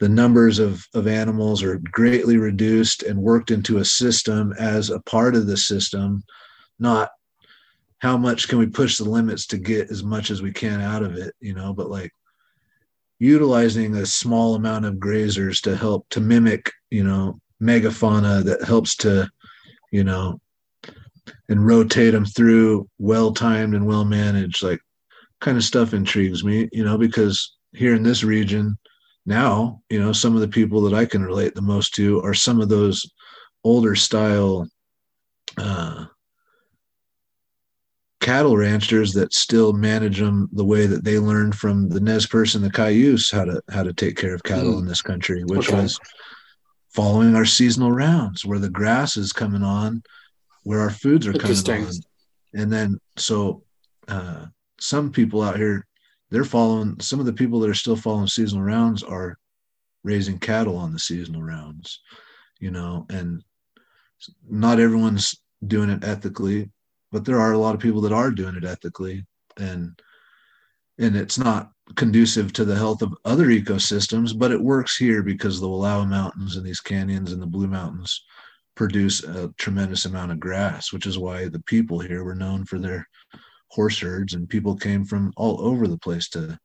the 0.00 0.08
numbers 0.08 0.58
of, 0.58 0.84
of 0.94 1.06
animals 1.06 1.62
are 1.62 1.80
greatly 1.90 2.36
reduced 2.36 3.02
and 3.02 3.18
worked 3.18 3.50
into 3.50 3.78
a 3.78 3.84
system 3.84 4.52
as 4.58 4.90
a 4.90 5.00
part 5.00 5.34
of 5.34 5.46
the 5.46 5.56
system, 5.56 6.22
not 6.78 7.10
how 7.98 8.16
much 8.16 8.48
can 8.48 8.58
we 8.58 8.66
push 8.66 8.98
the 8.98 9.04
limits 9.04 9.46
to 9.46 9.58
get 9.58 9.90
as 9.90 10.02
much 10.02 10.30
as 10.30 10.42
we 10.42 10.52
can 10.52 10.80
out 10.80 11.02
of 11.02 11.16
it, 11.16 11.34
you 11.40 11.54
know, 11.54 11.72
but 11.72 11.90
like 11.90 12.12
utilizing 13.18 13.94
a 13.96 14.06
small 14.06 14.56
amount 14.56 14.84
of 14.84 14.94
grazers 14.94 15.60
to 15.62 15.76
help 15.76 16.08
to 16.10 16.20
mimic, 16.20 16.72
you 16.90 17.04
know, 17.04 17.38
megafauna 17.62 18.42
that 18.42 18.64
helps 18.64 18.96
to 18.96 19.28
you 19.92 20.02
know, 20.02 20.40
and 21.48 21.64
rotate 21.64 22.12
them 22.12 22.24
through 22.24 22.88
well 22.98 23.32
timed 23.32 23.74
and 23.74 23.86
well 23.86 24.04
managed. 24.04 24.64
Like, 24.64 24.80
kind 25.40 25.56
of 25.56 25.62
stuff 25.62 25.94
intrigues 25.94 26.42
me, 26.42 26.68
you 26.72 26.84
know, 26.84 26.98
because 26.98 27.54
here 27.72 27.94
in 27.94 28.02
this 28.02 28.24
region 28.24 28.76
now, 29.24 29.80
you 29.88 30.00
know, 30.00 30.12
some 30.12 30.34
of 30.34 30.40
the 30.40 30.48
people 30.48 30.80
that 30.82 30.94
I 30.94 31.04
can 31.04 31.22
relate 31.22 31.54
the 31.54 31.62
most 31.62 31.94
to 31.94 32.20
are 32.22 32.34
some 32.34 32.60
of 32.60 32.68
those 32.68 33.04
older 33.64 33.94
style 33.94 34.66
uh, 35.56 36.06
cattle 38.20 38.56
ranchers 38.56 39.12
that 39.12 39.32
still 39.32 39.72
manage 39.72 40.18
them 40.18 40.48
the 40.52 40.64
way 40.64 40.86
that 40.86 41.04
they 41.04 41.18
learned 41.18 41.54
from 41.54 41.88
the 41.88 42.00
Nez 42.00 42.26
Perce 42.26 42.54
and 42.54 42.64
the 42.64 42.70
Cayuse 42.70 43.30
how 43.30 43.44
to 43.44 43.60
how 43.70 43.82
to 43.82 43.92
take 43.92 44.16
care 44.16 44.34
of 44.34 44.42
cattle 44.42 44.74
mm. 44.74 44.78
in 44.80 44.86
this 44.86 45.02
country, 45.02 45.44
which 45.44 45.68
okay. 45.68 45.82
was 45.82 45.98
following 46.94 47.34
our 47.34 47.44
seasonal 47.44 47.90
rounds 47.90 48.44
where 48.44 48.58
the 48.58 48.70
grass 48.70 49.16
is 49.16 49.32
coming 49.32 49.62
on, 49.62 50.02
where 50.62 50.80
our 50.80 50.90
foods 50.90 51.26
are 51.26 51.32
coming 51.32 51.56
on. 51.68 51.90
And 52.54 52.72
then 52.72 52.98
so 53.16 53.62
uh, 54.08 54.46
some 54.78 55.10
people 55.10 55.42
out 55.42 55.56
here, 55.56 55.86
they're 56.32 56.44
following 56.44 56.98
some 57.00 57.20
of 57.20 57.26
the 57.26 57.32
people 57.32 57.60
that 57.60 57.70
are 57.70 57.74
still 57.74 57.96
following 57.96 58.26
seasonal 58.26 58.64
rounds 58.64 59.02
are 59.02 59.38
raising 60.02 60.38
cattle 60.38 60.76
on 60.76 60.92
the 60.92 60.98
seasonal 60.98 61.42
rounds, 61.42 62.00
you 62.58 62.70
know, 62.70 63.06
and 63.10 63.44
not 64.48 64.80
everyone's 64.80 65.40
doing 65.64 65.90
it 65.90 66.02
ethically 66.02 66.68
but 67.12 67.26
there 67.26 67.38
are 67.38 67.52
a 67.52 67.58
lot 67.58 67.74
of 67.74 67.80
people 67.80 68.00
that 68.00 68.12
are 68.12 68.30
doing 68.30 68.56
it 68.56 68.64
ethically. 68.64 69.24
And 69.58 70.00
and 70.98 71.16
it's 71.16 71.38
not 71.38 71.70
conducive 71.96 72.52
to 72.52 72.64
the 72.64 72.76
health 72.76 73.02
of 73.02 73.14
other 73.24 73.46
ecosystems 73.46 74.36
but 74.36 74.50
it 74.50 74.60
works 74.60 74.96
here 74.96 75.22
because 75.22 75.60
the 75.60 75.68
Wallowa 75.68 76.08
Mountains 76.08 76.56
and 76.56 76.64
these 76.64 76.80
canyons 76.80 77.32
and 77.32 77.42
the 77.42 77.46
Blue 77.46 77.66
Mountains 77.66 78.24
produce 78.74 79.22
a 79.22 79.52
tremendous 79.58 80.06
amount 80.06 80.32
of 80.32 80.40
grass 80.40 80.92
which 80.92 81.06
is 81.06 81.18
why 81.18 81.48
the 81.48 81.60
people 81.60 81.98
here 81.98 82.24
were 82.24 82.34
known 82.34 82.64
for 82.64 82.78
their 82.78 83.06
horse 83.72 83.98
herds 84.00 84.34
and 84.34 84.48
people 84.48 84.76
came 84.76 85.02
from 85.04 85.32
all 85.36 85.60
over 85.62 85.88
the 85.88 85.98
place 85.98 86.28
to 86.28 86.58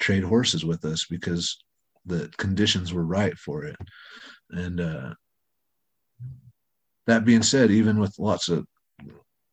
trade 0.00 0.24
horses 0.24 0.64
with 0.64 0.84
us 0.86 1.04
because 1.04 1.58
the 2.06 2.30
conditions 2.38 2.92
were 2.92 3.04
right 3.04 3.36
for 3.36 3.64
it. 3.64 3.76
And 4.50 4.80
uh, 4.80 5.14
that 7.06 7.26
being 7.26 7.42
said 7.42 7.70
even 7.70 8.00
with 8.00 8.18
lots 8.18 8.48
of 8.48 8.66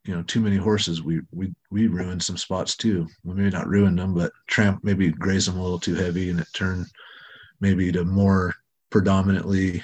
you 0.06 0.16
know 0.16 0.24
too 0.24 0.40
many 0.40 0.56
horses 0.56 1.04
we 1.04 1.22
we 1.32 1.54
we 1.70 1.88
ruined 1.88 2.24
some 2.24 2.38
spots 2.38 2.78
too. 2.78 3.08
We 3.26 3.36
maybe 3.36 3.50
not 3.50 3.68
ruined 3.68 4.00
them 4.00 4.14
but 4.14 4.32
tramp 4.48 4.80
maybe 4.84 5.12
grazed 5.12 5.50
them 5.50 5.58
a 5.58 5.62
little 5.62 5.80
too 5.80 5.96
heavy 5.96 6.30
and 6.30 6.40
it 6.40 6.48
turned 6.54 6.86
maybe 7.60 7.92
to 7.92 8.06
more 8.06 8.56
predominantly 8.90 9.84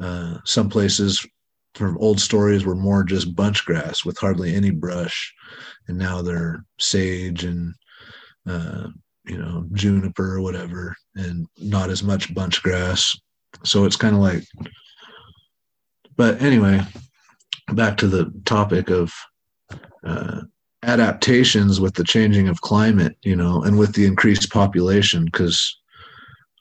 uh, 0.00 0.38
some 0.44 0.70
places 0.70 1.26
from 1.74 1.98
old 1.98 2.20
stories 2.20 2.64
were 2.64 2.74
more 2.74 3.04
just 3.04 3.34
bunch 3.34 3.64
grass 3.64 4.04
with 4.04 4.18
hardly 4.18 4.54
any 4.54 4.70
brush. 4.70 5.32
And 5.86 5.98
now 5.98 6.22
they're 6.22 6.64
sage 6.78 7.44
and 7.44 7.74
uh, 8.46 8.88
you 9.24 9.38
know 9.38 9.66
juniper 9.72 10.34
or 10.36 10.40
whatever 10.40 10.96
and 11.14 11.46
not 11.58 11.90
as 11.90 12.02
much 12.02 12.34
bunch 12.34 12.62
grass. 12.62 13.16
So 13.64 13.84
it's 13.84 13.96
kind 13.96 14.14
of 14.14 14.20
like 14.20 14.44
but 16.16 16.40
anyway 16.42 16.82
back 17.74 17.96
to 17.98 18.08
the 18.08 18.32
topic 18.44 18.90
of 18.90 19.12
uh, 20.04 20.42
adaptations 20.82 21.80
with 21.80 21.94
the 21.94 22.04
changing 22.04 22.48
of 22.48 22.60
climate, 22.60 23.16
you 23.22 23.36
know, 23.36 23.62
and 23.62 23.78
with 23.78 23.94
the 23.94 24.06
increased 24.06 24.50
population, 24.50 25.24
because 25.24 25.76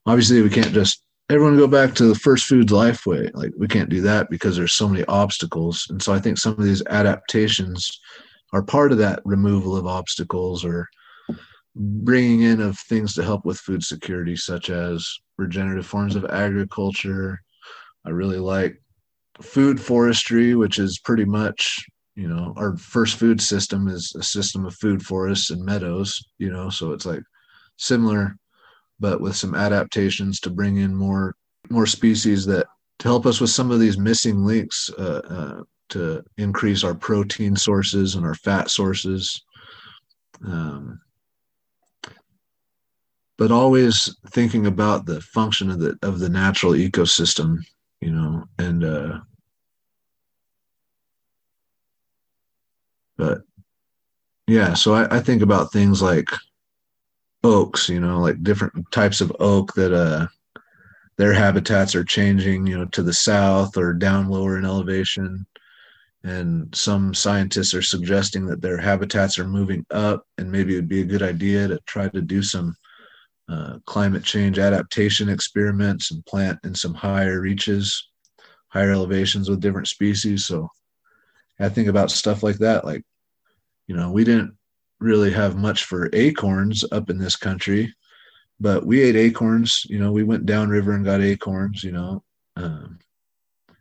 obviously 0.05 0.41
we 0.41 0.49
can't 0.49 0.73
just 0.73 1.03
everyone 1.29 1.57
go 1.57 1.67
back 1.67 1.93
to 1.95 2.05
the 2.05 2.15
first 2.15 2.45
foods 2.45 2.71
life 2.71 3.05
way. 3.05 3.29
Like 3.33 3.51
we 3.57 3.67
can't 3.67 3.89
do 3.89 4.01
that 4.01 4.29
because 4.29 4.55
there's 4.55 4.73
so 4.73 4.87
many 4.87 5.03
obstacles. 5.05 5.85
And 5.89 6.01
so 6.01 6.13
I 6.13 6.19
think 6.19 6.37
some 6.37 6.53
of 6.53 6.63
these 6.63 6.85
adaptations 6.87 7.99
are 8.53 8.63
part 8.63 8.91
of 8.91 8.97
that 8.99 9.21
removal 9.25 9.75
of 9.75 9.85
obstacles 9.85 10.63
or 10.63 10.87
bringing 11.75 12.41
in 12.41 12.61
of 12.61 12.79
things 12.79 13.13
to 13.13 13.23
help 13.23 13.45
with 13.45 13.59
food 13.59 13.83
security, 13.83 14.35
such 14.35 14.69
as 14.69 15.07
regenerative 15.37 15.85
forms 15.85 16.15
of 16.15 16.25
agriculture. 16.25 17.41
I 18.05 18.09
really 18.11 18.39
like 18.39 18.81
food 19.41 19.81
forestry, 19.81 20.55
which 20.55 20.79
is 20.79 20.99
pretty 20.99 21.25
much 21.25 21.85
you 22.15 22.27
know 22.27 22.53
our 22.57 22.75
first 22.77 23.17
food 23.17 23.39
system 23.39 23.87
is 23.87 24.13
a 24.17 24.23
system 24.23 24.65
of 24.65 24.75
food 24.75 25.05
forests 25.05 25.51
and 25.51 25.63
meadows 25.63 26.19
you 26.39 26.51
know 26.51 26.67
so 26.67 26.91
it's 26.91 27.05
like 27.05 27.21
similar 27.77 28.35
but 28.99 29.21
with 29.21 29.35
some 29.35 29.55
adaptations 29.55 30.39
to 30.39 30.49
bring 30.49 30.77
in 30.77 30.93
more 30.93 31.35
more 31.69 31.85
species 31.85 32.45
that 32.45 32.65
to 32.99 33.07
help 33.07 33.25
us 33.25 33.39
with 33.39 33.49
some 33.49 33.71
of 33.71 33.79
these 33.79 33.97
missing 33.97 34.45
links 34.45 34.89
uh, 34.97 35.21
uh, 35.29 35.63
to 35.89 36.23
increase 36.37 36.83
our 36.83 36.95
protein 36.95 37.55
sources 37.55 38.15
and 38.15 38.25
our 38.25 38.35
fat 38.35 38.69
sources. 38.69 39.43
Um, 40.45 40.99
but 43.37 43.51
always 43.51 44.15
thinking 44.31 44.65
about 44.65 45.05
the 45.05 45.21
function 45.21 45.69
of 45.69 45.79
the 45.79 45.97
of 46.01 46.19
the 46.19 46.29
natural 46.29 46.73
ecosystem 46.73 47.59
you 48.01 48.11
know 48.11 48.43
and 48.59 48.83
uh, 48.83 49.19
but 53.17 53.41
yeah 54.47 54.73
so 54.73 54.93
I, 54.93 55.17
I, 55.17 55.19
think 55.19 55.41
about 55.41 55.71
things 55.71 56.01
like 56.01 56.29
oaks 57.43 57.87
you 57.87 57.99
know 57.99 58.19
like 58.19 58.41
different 58.43 58.73
types 58.91 59.21
of 59.21 59.31
oak 59.39 59.73
that 59.73 59.93
uh 59.93 60.27
their 61.17 61.33
habitats 61.33 61.95
are 61.95 62.03
changing 62.03 62.65
you 62.65 62.77
know 62.77 62.85
to 62.85 63.03
the 63.03 63.13
south 63.13 63.77
or 63.77 63.93
down 63.93 64.29
lower 64.29 64.57
in 64.57 64.65
elevation 64.65 65.45
and 66.23 66.73
some 66.75 67.13
scientists 67.13 67.73
are 67.73 67.81
suggesting 67.81 68.45
that 68.45 68.61
their 68.61 68.77
habitats 68.77 69.37
are 69.37 69.47
moving 69.47 69.85
up 69.91 70.25
and 70.37 70.51
maybe 70.51 70.73
it 70.73 70.77
would 70.77 70.89
be 70.89 71.01
a 71.01 71.05
good 71.05 71.21
idea 71.21 71.67
to 71.67 71.79
try 71.85 72.09
to 72.09 72.21
do 72.21 72.41
some 72.41 72.75
uh, 73.49 73.77
climate 73.85 74.23
change 74.23 74.59
adaptation 74.59 75.29
experiments 75.29 76.11
and 76.11 76.25
plant 76.25 76.59
in 76.63 76.75
some 76.75 76.93
higher 76.93 77.39
reaches 77.39 78.09
higher 78.67 78.91
elevations 78.91 79.49
with 79.49 79.61
different 79.61 79.87
species 79.87 80.45
so 80.45 80.69
I 81.59 81.69
think 81.69 81.87
about 81.87 82.11
stuff 82.11 82.43
like 82.43 82.57
that. 82.59 82.85
Like, 82.85 83.03
you 83.87 83.95
know, 83.95 84.11
we 84.11 84.23
didn't 84.23 84.56
really 84.99 85.31
have 85.31 85.55
much 85.55 85.85
for 85.85 86.09
acorns 86.13 86.83
up 86.91 87.09
in 87.09 87.17
this 87.17 87.35
country, 87.35 87.93
but 88.59 88.85
we 88.85 89.01
ate 89.01 89.15
acorns. 89.15 89.85
You 89.89 89.99
know, 89.99 90.11
we 90.11 90.23
went 90.23 90.45
downriver 90.45 90.93
and 90.93 91.05
got 91.05 91.21
acorns. 91.21 91.83
You 91.83 91.91
know, 91.91 92.23
um, 92.55 92.99
you 93.69 93.75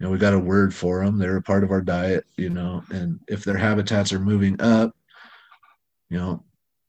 know, 0.00 0.10
we 0.10 0.18
got 0.18 0.34
a 0.34 0.38
word 0.38 0.74
for 0.74 1.04
them. 1.04 1.18
They're 1.18 1.36
a 1.36 1.42
part 1.42 1.64
of 1.64 1.70
our 1.70 1.82
diet. 1.82 2.24
You 2.36 2.50
know, 2.50 2.82
and 2.90 3.20
if 3.28 3.44
their 3.44 3.58
habitats 3.58 4.12
are 4.12 4.20
moving 4.20 4.60
up, 4.60 4.92
you 6.08 6.18
know, 6.18 6.44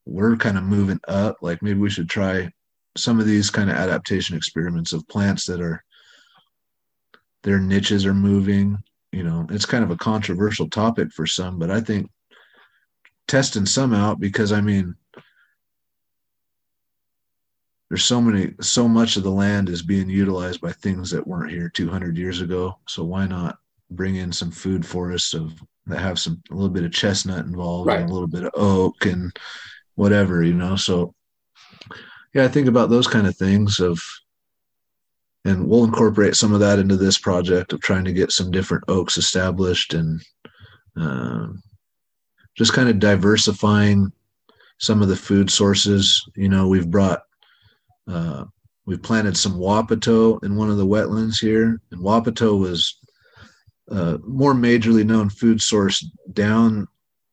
we're 0.06 0.36
kind 0.36 0.58
of 0.58 0.64
moving 0.64 1.00
up. 1.08 1.36
Like 1.42 1.62
maybe 1.62 1.78
we 1.78 1.90
should 1.90 2.08
try 2.08 2.50
some 2.96 3.20
of 3.20 3.26
these 3.26 3.50
kind 3.50 3.70
of 3.70 3.76
adaptation 3.76 4.36
experiments 4.36 4.92
of 4.92 5.06
plants 5.08 5.46
that 5.46 5.60
are 5.60 5.82
their 7.42 7.58
niches 7.58 8.06
are 8.06 8.14
moving 8.14 8.78
you 9.12 9.22
know 9.22 9.46
it's 9.50 9.66
kind 9.66 9.84
of 9.84 9.90
a 9.90 9.96
controversial 9.96 10.68
topic 10.68 11.12
for 11.12 11.26
some 11.26 11.58
but 11.58 11.70
i 11.70 11.80
think 11.80 12.10
testing 13.28 13.66
some 13.66 13.94
out 13.94 14.20
because 14.20 14.52
i 14.52 14.60
mean 14.60 14.94
there's 17.88 18.04
so 18.04 18.22
many 18.22 18.54
so 18.60 18.88
much 18.88 19.16
of 19.16 19.22
the 19.22 19.30
land 19.30 19.68
is 19.68 19.82
being 19.82 20.08
utilized 20.08 20.60
by 20.60 20.72
things 20.72 21.10
that 21.10 21.26
weren't 21.26 21.50
here 21.50 21.68
200 21.68 22.16
years 22.16 22.40
ago 22.40 22.78
so 22.88 23.04
why 23.04 23.26
not 23.26 23.58
bring 23.90 24.16
in 24.16 24.32
some 24.32 24.50
food 24.50 24.84
forests 24.84 25.34
of 25.34 25.52
that 25.86 25.98
have 25.98 26.18
some 26.18 26.42
a 26.50 26.54
little 26.54 26.70
bit 26.70 26.84
of 26.84 26.92
chestnut 26.92 27.44
involved 27.44 27.88
right. 27.88 28.00
and 28.00 28.08
a 28.08 28.12
little 28.12 28.28
bit 28.28 28.44
of 28.44 28.52
oak 28.54 29.04
and 29.04 29.36
whatever 29.94 30.42
you 30.42 30.54
know 30.54 30.76
so 30.76 31.14
yeah 32.34 32.44
i 32.44 32.48
think 32.48 32.66
about 32.66 32.88
those 32.88 33.06
kind 33.06 33.26
of 33.26 33.36
things 33.36 33.78
of 33.78 34.00
and 35.44 35.68
we'll 35.68 35.84
incorporate 35.84 36.36
some 36.36 36.54
of 36.54 36.60
that 36.60 36.78
into 36.78 36.96
this 36.96 37.18
project 37.18 37.72
of 37.72 37.80
trying 37.80 38.04
to 38.04 38.12
get 38.12 38.30
some 38.32 38.50
different 38.50 38.84
oaks 38.88 39.18
established 39.18 39.92
and 39.92 40.22
um, 40.96 41.62
just 42.56 42.72
kind 42.72 42.88
of 42.88 42.98
diversifying 42.98 44.12
some 44.78 45.02
of 45.02 45.08
the 45.08 45.16
food 45.16 45.50
sources. 45.50 46.22
You 46.36 46.48
know, 46.48 46.68
we've 46.68 46.90
brought 46.90 47.22
uh, 48.08 48.44
we've 48.86 49.02
planted 49.02 49.36
some 49.36 49.54
wapato 49.54 50.42
in 50.44 50.56
one 50.56 50.70
of 50.70 50.76
the 50.76 50.86
wetlands 50.86 51.40
here, 51.40 51.80
and 51.90 52.00
wapato 52.00 52.58
was 52.58 52.98
a 53.88 54.18
more 54.24 54.54
majorly 54.54 55.04
known 55.04 55.30
food 55.30 55.60
source 55.60 56.04
down 56.32 56.86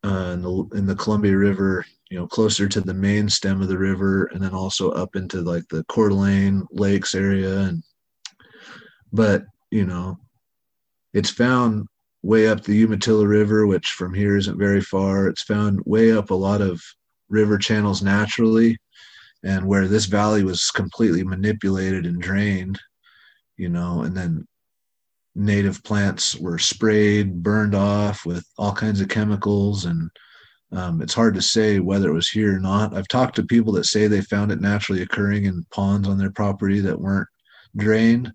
uh, 0.04 0.32
in 0.34 0.42
the 0.42 0.68
in 0.74 0.86
the 0.86 0.94
Columbia 0.94 1.36
River 1.36 1.84
you 2.10 2.18
know 2.18 2.26
closer 2.26 2.68
to 2.68 2.80
the 2.80 2.92
main 2.92 3.28
stem 3.28 3.62
of 3.62 3.68
the 3.68 3.78
river 3.78 4.24
and 4.26 4.42
then 4.42 4.52
also 4.52 4.90
up 4.90 5.16
into 5.16 5.40
like 5.40 5.66
the 5.68 5.84
Coeur 5.84 6.10
d'Alene 6.10 6.66
lakes 6.72 7.14
area 7.14 7.60
and 7.60 7.82
but 9.12 9.44
you 9.70 9.86
know 9.86 10.18
it's 11.14 11.30
found 11.30 11.86
way 12.22 12.48
up 12.48 12.62
the 12.62 12.76
umatilla 12.76 13.26
river 13.26 13.66
which 13.66 13.88
from 13.92 14.12
here 14.12 14.36
isn't 14.36 14.58
very 14.58 14.80
far 14.80 15.28
it's 15.28 15.42
found 15.42 15.80
way 15.86 16.12
up 16.12 16.30
a 16.30 16.34
lot 16.34 16.60
of 16.60 16.80
river 17.28 17.56
channels 17.56 18.02
naturally 18.02 18.76
and 19.42 19.64
where 19.66 19.88
this 19.88 20.04
valley 20.04 20.44
was 20.44 20.70
completely 20.70 21.24
manipulated 21.24 22.04
and 22.04 22.20
drained 22.20 22.78
you 23.56 23.68
know 23.68 24.02
and 24.02 24.16
then 24.16 24.46
native 25.34 25.82
plants 25.84 26.36
were 26.36 26.58
sprayed, 26.58 27.42
burned 27.42 27.74
off 27.74 28.26
with 28.26 28.44
all 28.58 28.72
kinds 28.72 29.00
of 29.00 29.08
chemicals, 29.08 29.84
and 29.84 30.10
um, 30.72 31.02
it's 31.02 31.14
hard 31.14 31.34
to 31.34 31.42
say 31.42 31.80
whether 31.80 32.10
it 32.10 32.14
was 32.14 32.28
here 32.28 32.56
or 32.56 32.60
not. 32.60 32.96
I've 32.96 33.08
talked 33.08 33.36
to 33.36 33.44
people 33.44 33.72
that 33.74 33.86
say 33.86 34.06
they 34.06 34.20
found 34.22 34.52
it 34.52 34.60
naturally 34.60 35.02
occurring 35.02 35.44
in 35.44 35.66
ponds 35.72 36.08
on 36.08 36.18
their 36.18 36.30
property 36.30 36.80
that 36.80 37.00
weren't 37.00 37.28
drained. 37.76 38.32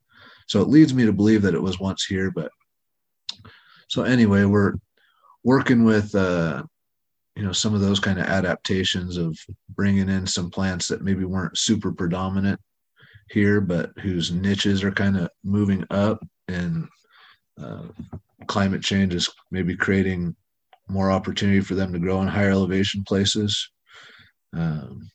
So 0.48 0.62
it 0.62 0.68
leads 0.68 0.94
me 0.94 1.06
to 1.06 1.14
believe 1.14 1.42
that 1.44 1.56
it 1.56 1.62
was 1.62 1.80
once 1.80 2.06
here. 2.06 2.32
But 2.32 2.52
so 3.88 4.04
anyway, 4.04 4.46
we're 4.46 4.74
working 5.44 5.84
with 5.84 6.14
uh, 6.16 6.64
you 7.36 7.44
know 7.44 7.52
some 7.52 7.74
of 7.74 7.82
those 7.82 8.00
kind 8.00 8.20
of 8.20 8.26
adaptations 8.26 9.18
of 9.18 9.38
bringing 9.70 10.10
in 10.10 10.26
some 10.26 10.50
plants 10.50 10.88
that 10.88 11.04
maybe 11.04 11.26
weren't 11.26 11.58
super 11.58 11.92
predominant 11.92 12.60
here, 13.30 13.62
but 13.62 13.92
whose 14.00 14.32
niches 14.32 14.84
are 14.84 14.92
kind 14.92 15.18
of 15.18 15.30
moving 15.44 15.86
up 15.90 16.24
and 16.48 16.88
uh, 17.62 17.84
climate 18.48 18.84
change 18.84 19.14
is 19.14 19.30
maybe 19.52 19.76
creating 19.76 20.36
more 20.88 21.12
opportunity 21.12 21.62
for 21.62 21.74
them 21.74 21.92
to 21.92 22.00
grow 22.00 22.22
in 22.22 22.28
higher 22.28 22.52
elevation 22.52 23.04
places. 23.04 23.70
Um, 24.54 25.10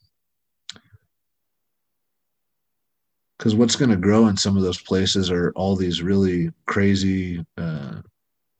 because 3.39 3.55
what's 3.55 3.77
going 3.77 3.91
to 3.91 3.97
grow 3.97 4.27
in 4.27 4.37
some 4.37 4.59
of 4.59 4.63
those 4.63 4.83
places 4.83 5.31
are 5.31 5.51
all 5.57 5.75
these 5.75 6.03
really 6.03 6.51
crazy 6.67 7.43
uh, 7.57 8.03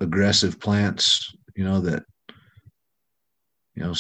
aggressive 0.01 0.59
plants 0.59 1.33
you 1.57 1.65
know 1.65 1.81
that 1.81 2.03
you 3.75 3.83
know 3.83 3.95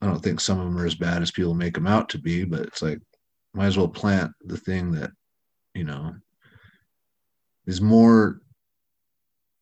i 0.00 0.06
don't 0.06 0.22
think 0.22 0.40
some 0.40 0.58
of 0.58 0.64
them 0.64 0.78
are 0.78 0.86
as 0.86 0.94
bad 0.94 1.22
as 1.22 1.30
people 1.30 1.54
make 1.54 1.74
them 1.74 1.86
out 1.86 2.08
to 2.08 2.18
be 2.18 2.44
but 2.44 2.60
it's 2.60 2.82
like 2.82 2.98
might 3.54 3.66
as 3.66 3.76
well 3.76 3.88
plant 3.88 4.32
the 4.42 4.56
thing 4.56 4.90
that 4.92 5.10
you 5.74 5.84
know 5.84 6.14
is 7.66 7.80
more 7.80 8.40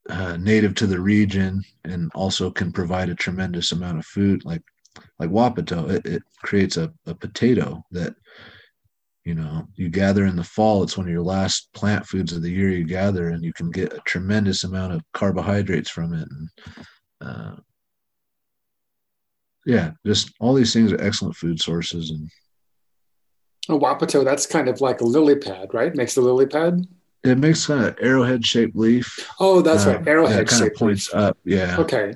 uh, 0.09 0.37
native 0.39 0.75
to 0.75 0.87
the 0.87 1.01
region 1.01 1.63
and 1.85 2.11
also 2.15 2.51
can 2.51 2.73
provide 2.73 3.09
a 3.09 3.15
tremendous 3.15 3.73
amount 3.73 3.99
of 3.99 4.07
food. 4.07 4.45
Like 4.45 4.63
like 5.19 5.31
wapato 5.31 5.89
it, 5.89 6.05
it 6.05 6.23
creates 6.43 6.77
a, 6.77 6.93
a 7.07 7.15
potato 7.15 7.83
that 7.93 8.15
you 9.31 9.37
know 9.37 9.65
you 9.77 9.89
gather 9.89 10.27
in 10.27 10.35
the 10.35 10.43
fall 10.43 10.83
it's 10.83 10.97
one 10.97 11.07
of 11.07 11.13
your 11.13 11.23
last 11.23 11.73
plant 11.73 12.05
foods 12.05 12.33
of 12.33 12.43
the 12.43 12.51
year 12.51 12.71
you 12.71 12.83
gather 12.83 13.29
and 13.29 13.45
you 13.45 13.53
can 13.53 13.71
get 13.71 13.93
a 13.93 14.01
tremendous 14.05 14.65
amount 14.65 14.93
of 14.93 15.01
carbohydrates 15.13 15.89
from 15.89 16.13
it 16.13 16.27
and 16.29 16.49
uh, 17.21 17.55
yeah 19.67 19.93
just 20.05 20.33
all 20.41 20.53
these 20.53 20.73
things 20.73 20.93
are 20.93 21.01
excellent 21.01 21.37
food 21.37 21.61
sources 21.61 22.11
and 22.11 22.29
a 23.69 23.79
wapato 23.79 24.25
that's 24.25 24.47
kind 24.47 24.69
of 24.69 24.81
like 24.81 25.01
a 25.01 25.05
lily 25.05 25.37
pad 25.37 25.69
right? 25.73 25.95
Makes 25.95 26.17
a 26.17 26.21
lily 26.21 26.47
pad? 26.47 26.85
It 27.23 27.39
makes 27.39 27.69
kind 27.69 27.85
of 27.85 27.97
arrowhead 28.01 28.45
shaped 28.45 28.75
leaf. 28.75 29.31
Oh 29.39 29.63
that's 29.63 29.87
uh, 29.87 29.99
right 29.99 30.09
arrowhead 30.09 30.51
yeah, 30.51 30.59
kind 30.59 30.69
of 30.69 30.75
points 30.75 31.13
leaf. 31.13 31.23
up 31.23 31.39
yeah. 31.45 31.77
Okay. 31.79 32.15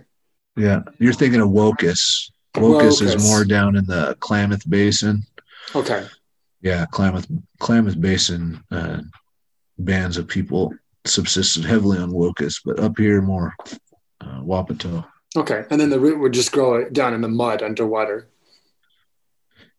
Yeah 0.56 0.80
you're 0.98 1.12
thinking 1.12 1.40
of 1.40 1.50
Wokus 1.50 2.32
Wokus 2.54 3.02
is 3.02 3.24
more 3.30 3.44
down 3.44 3.76
in 3.76 3.86
the 3.86 4.16
Klamath 4.18 4.68
Basin. 4.68 5.22
Okay 5.76 6.08
yeah, 6.64 6.86
Klamath 6.90 7.26
Klamath 7.60 8.00
Basin 8.00 8.64
uh, 8.70 9.02
bands 9.78 10.16
of 10.16 10.26
people 10.26 10.74
subsisted 11.04 11.62
heavily 11.64 11.98
on 11.98 12.10
Wokus, 12.10 12.60
but 12.64 12.80
up 12.80 12.96
here 12.96 13.20
more 13.20 13.54
uh, 14.22 14.40
Wapato. 14.40 15.04
Okay, 15.36 15.64
and 15.70 15.78
then 15.78 15.90
the 15.90 16.00
root 16.00 16.18
would 16.18 16.32
just 16.32 16.52
grow 16.52 16.88
down 16.88 17.12
in 17.12 17.20
the 17.20 17.28
mud 17.28 17.62
underwater. 17.62 18.28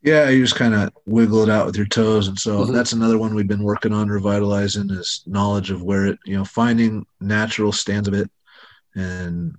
Yeah, 0.03 0.30
you 0.30 0.44
just 0.44 0.56
kind 0.56 0.76
of 0.76 0.91
wiggle 1.07 1.41
it 1.41 1.49
out 1.49 1.66
with 1.66 1.76
your 1.76 1.88
toes, 1.88 2.28
and 2.28 2.38
so 2.38 2.64
Mhm. 2.64 2.74
that's 2.74 2.94
another 2.94 3.18
one 3.18 3.34
we've 3.34 3.48
been 3.48 3.64
working 3.64 3.91
on 3.91 4.07
revitalizing 4.07 4.91
is 4.91 5.24
knowledge 5.26 5.72
of 5.72 5.82
where 5.82 6.06
it, 6.06 6.20
you 6.26 6.38
know, 6.38 6.45
finding 6.45 7.03
natural 7.20 7.72
stands 7.72 8.07
of 8.07 8.14
it, 8.14 8.30
and 8.94 9.56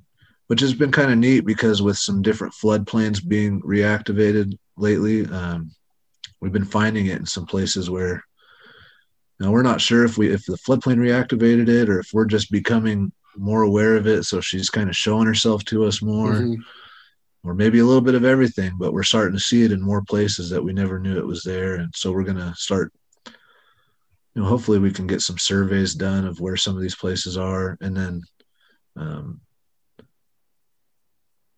which 0.47 0.61
has 0.61 0.74
been 0.74 0.93
kind 0.93 1.11
of 1.11 1.19
neat 1.19 1.40
because 1.40 1.82
with 1.82 1.98
some 1.98 2.23
different 2.23 2.55
floodplains 2.55 3.27
being 3.27 3.61
reactivated 3.62 4.57
lately, 4.77 5.27
um, 5.27 5.73
we've 6.40 6.52
been 6.52 6.64
finding 6.64 7.06
it 7.06 7.18
in 7.18 7.26
some 7.26 7.46
places 7.46 7.88
where 7.90 8.22
now 9.40 9.50
we're 9.50 9.62
not 9.62 9.80
sure 9.80 10.04
if 10.04 10.16
we 10.18 10.28
if 10.32 10.44
the 10.46 10.56
floodplain 10.66 10.96
reactivated 10.98 11.68
it 11.68 11.88
or 11.88 12.00
if 12.00 12.10
we're 12.12 12.24
just 12.26 12.50
becoming 12.50 13.12
more 13.36 13.62
aware 13.62 13.96
of 13.96 14.06
it 14.06 14.24
so 14.24 14.40
she's 14.40 14.70
kind 14.70 14.88
of 14.88 14.96
showing 14.96 15.26
herself 15.26 15.64
to 15.64 15.84
us 15.84 16.00
more 16.02 16.32
Mhm. 16.32 16.56
or 17.44 17.54
maybe 17.54 17.78
a 17.80 17.84
little 17.84 18.00
bit 18.00 18.14
of 18.14 18.24
everything 18.24 18.72
but 18.78 18.92
we're 18.92 19.02
starting 19.02 19.34
to 19.36 19.40
see 19.44 19.62
it 19.62 19.72
in 19.72 19.80
more 19.82 20.02
places 20.02 20.48
that 20.50 20.62
we 20.64 20.72
never 20.72 20.98
knew 20.98 21.18
it 21.18 21.26
was 21.26 21.42
there 21.42 21.74
and 21.76 21.92
so 21.94 22.12
we're 22.12 22.24
going 22.24 22.38
to 22.38 22.54
start 22.56 22.92
you 23.26 24.42
know 24.42 24.44
hopefully 24.48 24.78
we 24.78 24.90
can 24.90 25.06
get 25.06 25.20
some 25.20 25.38
surveys 25.38 25.94
done 25.94 26.24
of 26.26 26.40
where 26.40 26.56
some 26.56 26.74
of 26.76 26.82
these 26.82 26.96
places 26.96 27.36
are 27.36 27.76
and 27.82 27.94
then 27.96 28.22
um, 28.96 29.40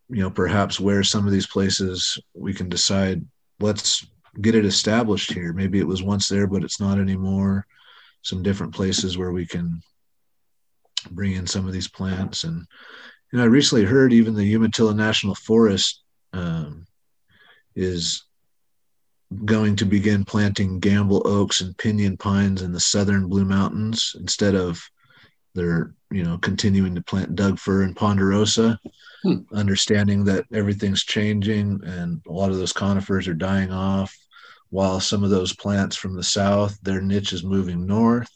you 0.08 0.20
know 0.22 0.30
perhaps 0.30 0.80
where 0.80 1.02
some 1.04 1.26
of 1.26 1.32
these 1.32 1.46
places 1.46 2.18
we 2.34 2.52
can 2.54 2.68
decide 2.68 3.24
let's 3.60 4.06
get 4.40 4.54
it 4.54 4.64
established 4.64 5.32
here. 5.32 5.52
Maybe 5.52 5.78
it 5.78 5.86
was 5.86 6.02
once 6.02 6.28
there 6.28 6.46
but 6.46 6.64
it's 6.64 6.80
not 6.80 6.98
anymore. 6.98 7.66
Some 8.22 8.42
different 8.42 8.74
places 8.74 9.16
where 9.16 9.32
we 9.32 9.46
can 9.46 9.80
bring 11.10 11.32
in 11.32 11.46
some 11.46 11.66
of 11.66 11.72
these 11.72 11.88
plants. 11.88 12.44
And 12.44 12.66
you 13.32 13.38
know 13.38 13.44
i 13.44 13.46
recently 13.46 13.84
heard 13.84 14.12
even 14.12 14.34
the 14.34 14.54
umatilla 14.54 14.94
national 14.94 15.34
forest 15.34 16.02
um, 16.32 16.86
is 17.74 18.24
going 19.44 19.76
to 19.76 19.84
begin 19.84 20.24
planting 20.24 20.80
Gambel 20.80 21.22
oaks 21.26 21.60
and 21.60 21.76
pinyon 21.76 22.16
pines 22.16 22.62
in 22.62 22.72
the 22.72 22.80
southern 22.80 23.28
blue 23.28 23.44
mountains 23.44 24.16
instead 24.18 24.54
of 24.54 24.80
they're 25.58 25.92
you 26.10 26.22
know 26.24 26.38
continuing 26.38 26.94
to 26.94 27.02
plant 27.02 27.34
doug 27.34 27.58
fir 27.58 27.82
and 27.82 27.96
ponderosa 27.96 28.78
Hmm. 29.24 29.38
understanding 29.52 30.22
that 30.24 30.44
everything's 30.52 31.02
changing 31.02 31.80
and 31.84 32.22
a 32.28 32.32
lot 32.32 32.50
of 32.50 32.56
those 32.56 32.72
conifers 32.72 33.26
are 33.26 33.34
dying 33.34 33.72
off 33.72 34.16
while 34.70 35.00
some 35.00 35.24
of 35.24 35.30
those 35.30 35.52
plants 35.56 35.96
from 35.96 36.14
the 36.14 36.22
south 36.22 36.78
their 36.82 37.00
niche 37.00 37.32
is 37.32 37.42
moving 37.42 37.84
north 37.84 38.30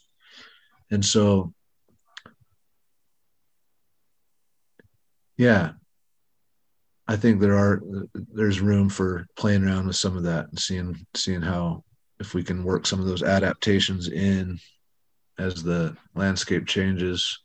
and 0.90 1.05
so 1.05 1.55
yeah 5.36 5.70
i 7.07 7.15
think 7.15 7.40
there 7.40 7.57
are 7.57 7.81
there's 8.12 8.61
room 8.61 8.89
for 8.89 9.24
playing 9.36 9.62
around 9.62 9.86
with 9.86 9.94
some 9.94 10.16
of 10.16 10.24
that 10.24 10.49
and 10.49 10.59
seeing 10.59 11.07
seeing 11.15 11.43
how 11.43 11.85
if 12.19 12.35
we 12.35 12.43
can 12.43 12.65
work 12.65 12.86
some 12.86 12.99
of 12.99 13.07
those 13.07 13.23
adaptations 13.23 14.09
in 14.09 14.59
as 15.43 15.62
the 15.62 15.97
landscape 16.14 16.66
changes. 16.66 17.40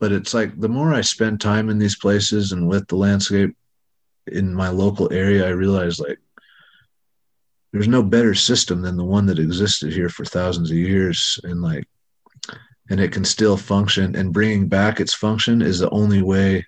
But 0.00 0.12
it's 0.12 0.34
like 0.34 0.58
the 0.60 0.68
more 0.68 0.92
i 0.92 1.00
spend 1.00 1.40
time 1.40 1.68
in 1.70 1.78
these 1.78 1.96
places 1.96 2.52
and 2.52 2.68
with 2.68 2.86
the 2.88 2.96
landscape 2.96 3.56
in 4.26 4.54
my 4.54 4.68
local 4.68 5.12
area 5.12 5.46
i 5.46 5.50
realize 5.50 6.00
like 6.00 6.18
there's 7.74 7.88
no 7.88 8.04
better 8.04 8.34
system 8.34 8.82
than 8.82 8.96
the 8.96 9.04
one 9.04 9.26
that 9.26 9.40
existed 9.40 9.92
here 9.92 10.08
for 10.08 10.24
thousands 10.24 10.70
of 10.70 10.76
years. 10.76 11.40
And 11.42 11.60
like 11.60 11.88
and 12.88 13.00
it 13.00 13.10
can 13.10 13.24
still 13.24 13.56
function. 13.56 14.14
And 14.14 14.32
bringing 14.32 14.68
back 14.68 15.00
its 15.00 15.12
function 15.12 15.60
is 15.60 15.80
the 15.80 15.90
only 15.90 16.22
way 16.22 16.64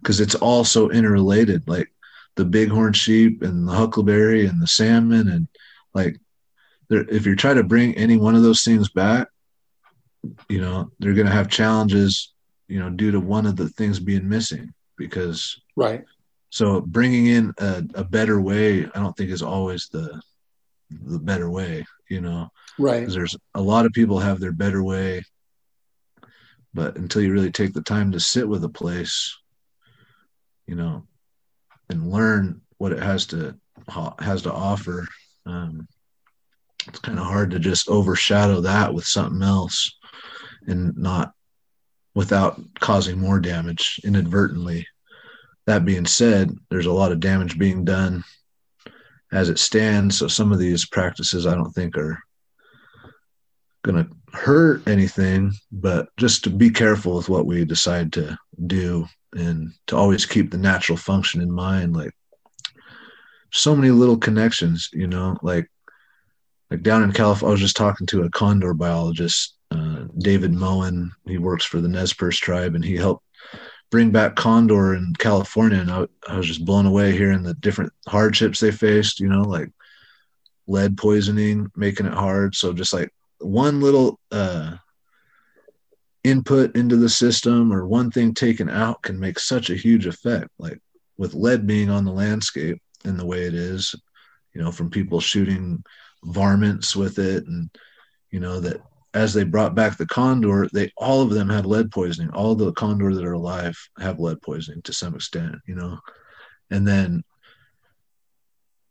because 0.00 0.20
it's 0.20 0.36
all 0.36 0.62
so 0.62 0.92
interrelated. 0.92 1.66
Like 1.66 1.92
the 2.36 2.44
bighorn 2.44 2.92
sheep 2.92 3.42
and 3.42 3.66
the 3.66 3.72
huckleberry 3.72 4.46
and 4.46 4.62
the 4.62 4.68
salmon 4.68 5.28
and 5.28 5.48
like 5.92 6.20
if 6.88 7.26
you 7.26 7.34
try 7.34 7.52
to 7.52 7.64
bring 7.64 7.96
any 7.96 8.16
one 8.16 8.36
of 8.36 8.44
those 8.44 8.62
things 8.62 8.88
back 8.88 9.26
you 10.48 10.60
know 10.60 10.90
they're 10.98 11.14
going 11.14 11.26
to 11.26 11.32
have 11.32 11.48
challenges 11.48 12.32
you 12.66 12.78
know 12.78 12.90
due 12.90 13.10
to 13.10 13.20
one 13.20 13.46
of 13.46 13.56
the 13.56 13.68
things 13.70 13.98
being 14.00 14.28
missing 14.28 14.72
because 14.96 15.60
Right. 15.76 16.04
so 16.50 16.80
bringing 16.80 17.26
in 17.26 17.52
a, 17.58 17.84
a 17.94 18.04
better 18.04 18.40
way 18.40 18.84
i 18.84 18.98
don't 19.00 19.16
think 19.16 19.30
is 19.30 19.42
always 19.42 19.88
the 19.88 20.20
the 20.90 21.18
better 21.18 21.50
way 21.50 21.84
you 22.10 22.20
know 22.20 22.48
Right. 22.78 23.08
there's 23.08 23.36
a 23.54 23.60
lot 23.60 23.86
of 23.86 23.92
people 23.92 24.18
have 24.18 24.40
their 24.40 24.52
better 24.52 24.82
way 24.82 25.22
but 26.74 26.96
until 26.96 27.22
you 27.22 27.32
really 27.32 27.50
take 27.52 27.72
the 27.72 27.82
time 27.82 28.12
to 28.12 28.20
sit 28.20 28.48
with 28.48 28.64
a 28.64 28.68
place 28.68 29.36
you 30.66 30.74
know 30.74 31.06
and 31.90 32.10
learn 32.10 32.60
what 32.78 32.92
it 32.92 33.02
has 33.02 33.26
to 33.26 33.56
has 34.18 34.42
to 34.42 34.52
offer 34.52 35.06
um, 35.46 35.86
it's 36.86 36.98
kind 37.00 37.18
of 37.18 37.24
hard 37.24 37.50
to 37.50 37.58
just 37.58 37.88
overshadow 37.88 38.60
that 38.60 38.92
with 38.92 39.04
something 39.04 39.42
else 39.42 39.97
and 40.68 40.96
not 40.96 41.32
without 42.14 42.60
causing 42.80 43.18
more 43.18 43.40
damage 43.40 44.00
inadvertently 44.04 44.86
that 45.66 45.84
being 45.84 46.06
said 46.06 46.50
there's 46.70 46.86
a 46.86 46.92
lot 46.92 47.12
of 47.12 47.20
damage 47.20 47.58
being 47.58 47.84
done 47.84 48.22
as 49.32 49.48
it 49.48 49.58
stands 49.58 50.18
so 50.18 50.28
some 50.28 50.52
of 50.52 50.58
these 50.58 50.86
practices 50.86 51.46
i 51.46 51.54
don't 51.54 51.72
think 51.72 51.96
are 51.96 52.18
going 53.82 54.04
to 54.04 54.10
hurt 54.32 54.86
anything, 54.86 55.52
but 55.72 56.08
just 56.16 56.44
to 56.44 56.50
be 56.50 56.70
careful 56.70 57.16
with 57.16 57.28
what 57.28 57.46
we 57.46 57.64
decide 57.64 58.12
to 58.12 58.36
do 58.66 59.06
and 59.32 59.72
to 59.86 59.96
always 59.96 60.26
keep 60.26 60.50
the 60.50 60.58
natural 60.58 60.98
function 60.98 61.40
in 61.40 61.50
mind. 61.50 61.96
Like 61.96 62.14
so 63.52 63.74
many 63.74 63.90
little 63.90 64.16
connections, 64.16 64.90
you 64.92 65.06
know, 65.06 65.36
like 65.42 65.68
like 66.70 66.82
down 66.82 67.02
in 67.02 67.12
California, 67.12 67.50
I 67.50 67.52
was 67.52 67.60
just 67.60 67.76
talking 67.76 68.06
to 68.08 68.24
a 68.24 68.30
condor 68.30 68.74
biologist 68.74 69.56
uh, 69.70 70.04
David 70.18 70.52
Moen. 70.52 71.12
He 71.26 71.38
works 71.38 71.64
for 71.64 71.80
the 71.80 71.88
Nez 71.88 72.12
Perce 72.12 72.38
tribe, 72.38 72.74
and 72.74 72.84
he 72.84 72.96
helped 72.96 73.24
bring 73.90 74.10
back 74.10 74.36
condor 74.36 74.94
in 74.94 75.14
California. 75.18 75.78
And 75.78 75.90
I, 75.90 76.06
I 76.28 76.36
was 76.36 76.46
just 76.46 76.64
blown 76.64 76.86
away 76.86 77.12
hearing 77.12 77.42
the 77.42 77.54
different 77.54 77.92
hardships 78.06 78.60
they 78.60 78.70
faced. 78.70 79.20
You 79.20 79.28
know, 79.28 79.42
like 79.42 79.70
lead 80.66 80.96
poisoning, 80.96 81.70
making 81.76 82.06
it 82.06 82.14
hard. 82.14 82.54
So 82.54 82.72
just 82.72 82.92
like 82.92 83.12
one 83.38 83.80
little 83.80 84.18
uh, 84.30 84.76
input 86.24 86.76
into 86.76 86.96
the 86.96 87.08
system 87.08 87.72
or 87.72 87.86
one 87.86 88.10
thing 88.10 88.34
taken 88.34 88.68
out 88.68 89.02
can 89.02 89.18
make 89.18 89.38
such 89.38 89.70
a 89.70 89.76
huge 89.76 90.06
effect. 90.06 90.48
Like 90.58 90.80
with 91.16 91.34
lead 91.34 91.66
being 91.66 91.90
on 91.90 92.04
the 92.04 92.12
landscape 92.12 92.80
in 93.04 93.16
the 93.16 93.26
way 93.26 93.44
it 93.44 93.54
is, 93.54 93.94
you 94.54 94.62
know, 94.62 94.70
from 94.70 94.90
people 94.90 95.20
shooting 95.20 95.82
varmints 96.24 96.96
with 96.96 97.18
it 97.18 97.46
and 97.46 97.70
you 98.30 98.40
know 98.40 98.60
that 98.60 98.82
as 99.18 99.34
they 99.34 99.42
brought 99.42 99.74
back 99.74 99.96
the 99.96 100.06
condor 100.06 100.68
they 100.72 100.92
all 100.96 101.22
of 101.22 101.30
them 101.30 101.48
had 101.48 101.66
lead 101.66 101.90
poisoning. 101.90 102.30
All 102.30 102.54
the 102.54 102.72
condor 102.72 103.12
that 103.12 103.24
are 103.24 103.32
alive 103.32 103.76
have 103.98 104.20
lead 104.20 104.40
poisoning 104.42 104.80
to 104.82 104.92
some 104.92 105.14
extent 105.14 105.56
you 105.66 105.74
know? 105.74 105.98
And 106.70 106.86
then 106.86 107.24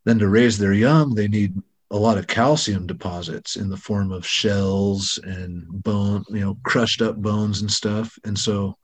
then 0.04 0.20
to 0.20 0.28
raise 0.28 0.58
their 0.58 0.74
young 0.74 1.16
they 1.16 1.30
need 1.30 1.56
a 1.92 1.98
lot 1.98 2.18
of 2.18 2.28
calcium 2.28 2.86
deposits 2.86 3.56
in 3.56 3.70
the 3.70 3.78
form 3.78 4.12
of 4.12 4.28
shells 4.28 5.18
and 5.24 5.66
bone 5.70 6.26
you 6.30 6.42
know 6.42 6.58
crushed 6.64 7.02
up 7.02 7.16
bones 7.16 7.62
and 7.62 7.72
stuff. 7.72 8.20
And 8.26 8.38
so 8.38 8.78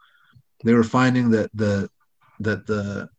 they 0.63 0.73
were 0.73 0.85
finding 0.85 1.29
that 1.31 1.49
the 1.53 1.89
that 2.39 2.65
the 2.65 3.09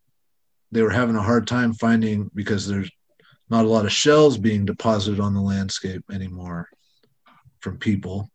they 0.72 0.82
were 0.82 0.90
having 0.90 1.16
a 1.16 1.22
hard 1.22 1.46
time 1.46 1.74
finding 1.74 2.30
because 2.34 2.66
there's 2.66 2.90
not 3.50 3.66
a 3.66 3.68
lot 3.68 3.84
of 3.84 3.92
shells 3.92 4.38
being 4.38 4.64
deposited 4.64 5.20
on 5.20 5.34
the 5.34 5.42
landscape 5.42 6.02
anymore 6.10 6.70
from 7.64 7.78
people, 7.78 8.30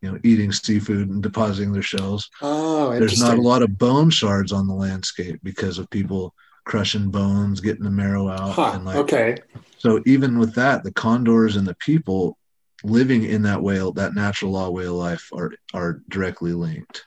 you 0.00 0.10
know, 0.10 0.18
eating 0.22 0.52
seafood 0.52 1.10
and 1.10 1.22
depositing 1.22 1.72
their 1.72 1.82
shells. 1.82 2.30
Oh, 2.40 2.96
There's 2.96 3.20
not 3.20 3.36
a 3.36 3.42
lot 3.42 3.62
of 3.62 3.76
bone 3.76 4.08
shards 4.08 4.52
on 4.52 4.68
the 4.68 4.74
landscape 4.74 5.40
because 5.42 5.78
of 5.78 5.90
people 5.90 6.32
crushing 6.64 7.10
bones, 7.10 7.60
getting 7.60 7.82
the 7.82 7.90
marrow 7.90 8.28
out. 8.28 8.52
Huh, 8.52 8.72
and 8.74 8.84
like, 8.84 8.96
okay. 8.96 9.36
So 9.78 10.00
even 10.06 10.38
with 10.38 10.54
that, 10.54 10.84
the 10.84 10.92
condors 10.92 11.56
and 11.56 11.66
the 11.66 11.74
people 11.74 12.38
living 12.84 13.24
in 13.24 13.42
that 13.42 13.60
whale, 13.60 13.90
that 13.92 14.14
natural 14.14 14.52
law 14.52 14.70
whale 14.70 14.94
life, 14.94 15.28
are 15.34 15.52
are 15.74 16.00
directly 16.08 16.52
linked. 16.52 17.04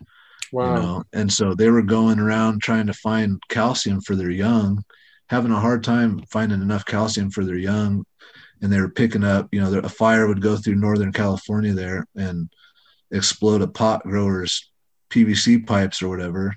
Wow. 0.52 0.76
You 0.76 0.82
know? 0.82 1.04
And 1.14 1.32
so 1.32 1.56
they 1.56 1.70
were 1.70 1.82
going 1.82 2.20
around 2.20 2.62
trying 2.62 2.88
to 2.88 2.94
find 2.94 3.42
calcium 3.48 4.02
for 4.02 4.18
their 4.18 4.30
young, 4.30 4.84
having 5.30 5.52
a 5.52 5.60
hard 5.60 5.86
time 5.86 6.22
finding 6.30 6.62
enough 6.62 6.86
calcium 6.86 7.32
for 7.32 7.46
their 7.46 7.56
young. 7.56 8.06
And 8.62 8.72
they 8.72 8.80
were 8.80 8.90
picking 8.90 9.24
up, 9.24 9.50
you 9.52 9.60
know, 9.60 9.80
a 9.80 9.90
fire 9.90 10.28
would 10.28 10.42
go 10.42 10.56
through 10.56 10.76
Northern 10.76 11.12
California 11.12 11.74
there 11.74 12.06
and 12.16 12.50
explode 13.12 13.62
a 13.62 13.68
pot 13.68 14.04
grower's 14.04 14.72
PVC 15.10 15.66
pipes 15.66 16.02
or 16.02 16.10
whatever. 16.10 16.56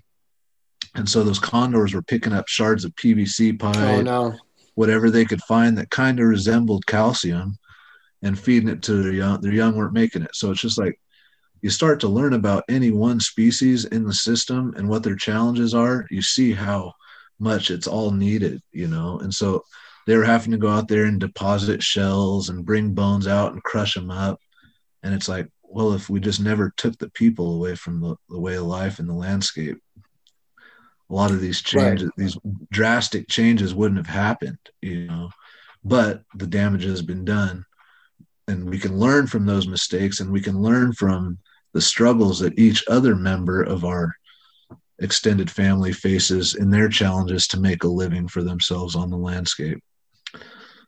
And 0.94 1.09
so 1.09 1.22
those 1.22 1.39
condors 1.39 1.94
were 1.94 2.02
picking 2.02 2.32
up 2.32 2.47
shards 2.47 2.85
of 2.85 2.94
PVC 2.94 3.55
oh, 3.55 3.72
pipe, 3.72 3.76
oh, 3.76 4.02
no. 4.02 4.39
whatever 4.74 5.10
they 5.10 5.24
could 5.24 5.43
find 5.43 5.76
that 5.78 5.90
kind 5.90 6.20
of 6.20 6.26
resembled 6.26 6.86
calcium 6.86 7.56
and 8.22 8.39
feeding 8.39 8.68
it 8.68 8.82
to 8.82 9.02
their 9.02 9.12
young. 9.12 9.40
Their 9.40 9.52
young 9.52 9.74
weren't 9.74 9.93
making 9.93 10.22
it. 10.22 10.35
So 10.35 10.51
it's 10.51 10.60
just 10.60 10.78
like 10.78 10.98
you 11.62 11.70
start 11.70 11.98
to 12.01 12.09
learn 12.09 12.35
about 12.35 12.64
any 12.68 12.90
one 12.90 13.20
species 13.20 13.86
in 13.86 14.05
the 14.05 14.12
system 14.12 14.74
and 14.76 14.89
what 14.89 15.02
their 15.02 15.16
challenges 15.16 15.74
are, 15.74 16.06
you 16.10 16.22
see 16.22 16.52
how 16.52 16.93
much 17.39 17.70
it's 17.70 17.86
all 17.86 18.10
needed, 18.10 18.62
you 18.70 18.86
know. 18.86 19.18
And 19.20 19.35
so 19.35 19.64
they 20.06 20.16
were 20.16 20.24
having 20.24 20.52
to 20.52 20.59
go 20.59 20.68
out 20.68 20.89
there 20.89 21.05
and 21.05 21.18
deposit 21.18 21.82
shells 21.82 22.48
and 22.48 22.64
bring 22.64 22.93
bones 22.93 23.26
out 23.26 23.52
and 23.52 23.62
crush 23.62 23.94
them 23.94 24.10
up. 24.10 24.39
And 25.02 25.14
it's 25.14 25.28
like, 25.28 25.48
well, 25.62 25.93
if 25.93 26.10
we 26.10 26.20
just 26.20 26.40
never 26.40 26.72
took 26.76 26.97
the 26.98 27.10
people 27.10 27.55
away 27.55 27.74
from 27.74 28.01
the, 28.01 28.16
the 28.28 28.39
way 28.39 28.56
of 28.56 28.64
life 28.64 28.98
and 28.98 29.09
the 29.09 29.14
landscape, 29.14 29.78
a 31.10 31.14
lot 31.14 31.31
of 31.31 31.40
these 31.40 31.60
changes, 31.62 32.05
right. 32.05 32.12
these 32.16 32.36
drastic 32.70 33.28
changes 33.28 33.74
wouldn't 33.74 33.98
have 33.98 34.14
happened, 34.14 34.59
you 34.82 35.06
know. 35.06 35.31
But 35.85 36.22
the 36.35 36.47
damage 36.47 36.85
has 36.85 37.02
been 37.02 37.24
done. 37.24 37.64
And 38.47 38.68
we 38.68 38.78
can 38.78 38.98
learn 38.98 39.26
from 39.26 39.47
those 39.47 39.66
mistakes 39.66 40.20
and 40.20 40.31
we 40.31 40.40
can 40.40 40.60
learn 40.60 40.93
from 40.93 41.39
the 41.72 41.81
struggles 41.81 42.39
that 42.40 42.59
each 42.59 42.85
other 42.89 43.16
member 43.16 43.62
of 43.62 43.85
our 43.85 44.14
extended 45.01 45.51
family 45.51 45.93
faces 45.93 46.55
in 46.55 46.70
their 46.70 46.89
challenges 46.89 47.48
to 47.48 47.60
make 47.60 47.85
a 47.85 47.89
living 47.89 48.28
for 48.28 48.43
themselves 48.43 48.94
on 48.94 49.10
the 49.10 49.16
landscape 49.16 49.82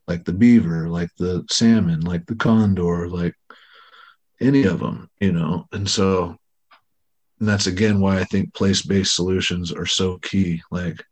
like 0.08 0.24
the 0.24 0.32
beaver 0.32 0.88
like 0.88 1.10
the 1.18 1.44
salmon 1.50 2.00
like 2.00 2.24
the 2.26 2.36
condor 2.36 3.08
like 3.08 3.34
any 4.40 4.64
of 4.64 4.80
them 4.80 5.08
you 5.20 5.32
know? 5.32 5.66
And 5.72 5.88
so 5.88 6.36
and 7.40 7.48
that's 7.48 7.66
again 7.66 8.00
why 8.00 8.18
i 8.18 8.24
think 8.24 8.54
place-based 8.54 9.14
solutions 9.14 9.72
are 9.72 9.86
so 9.86 10.18
key. 10.18 10.62
Like 10.70 11.02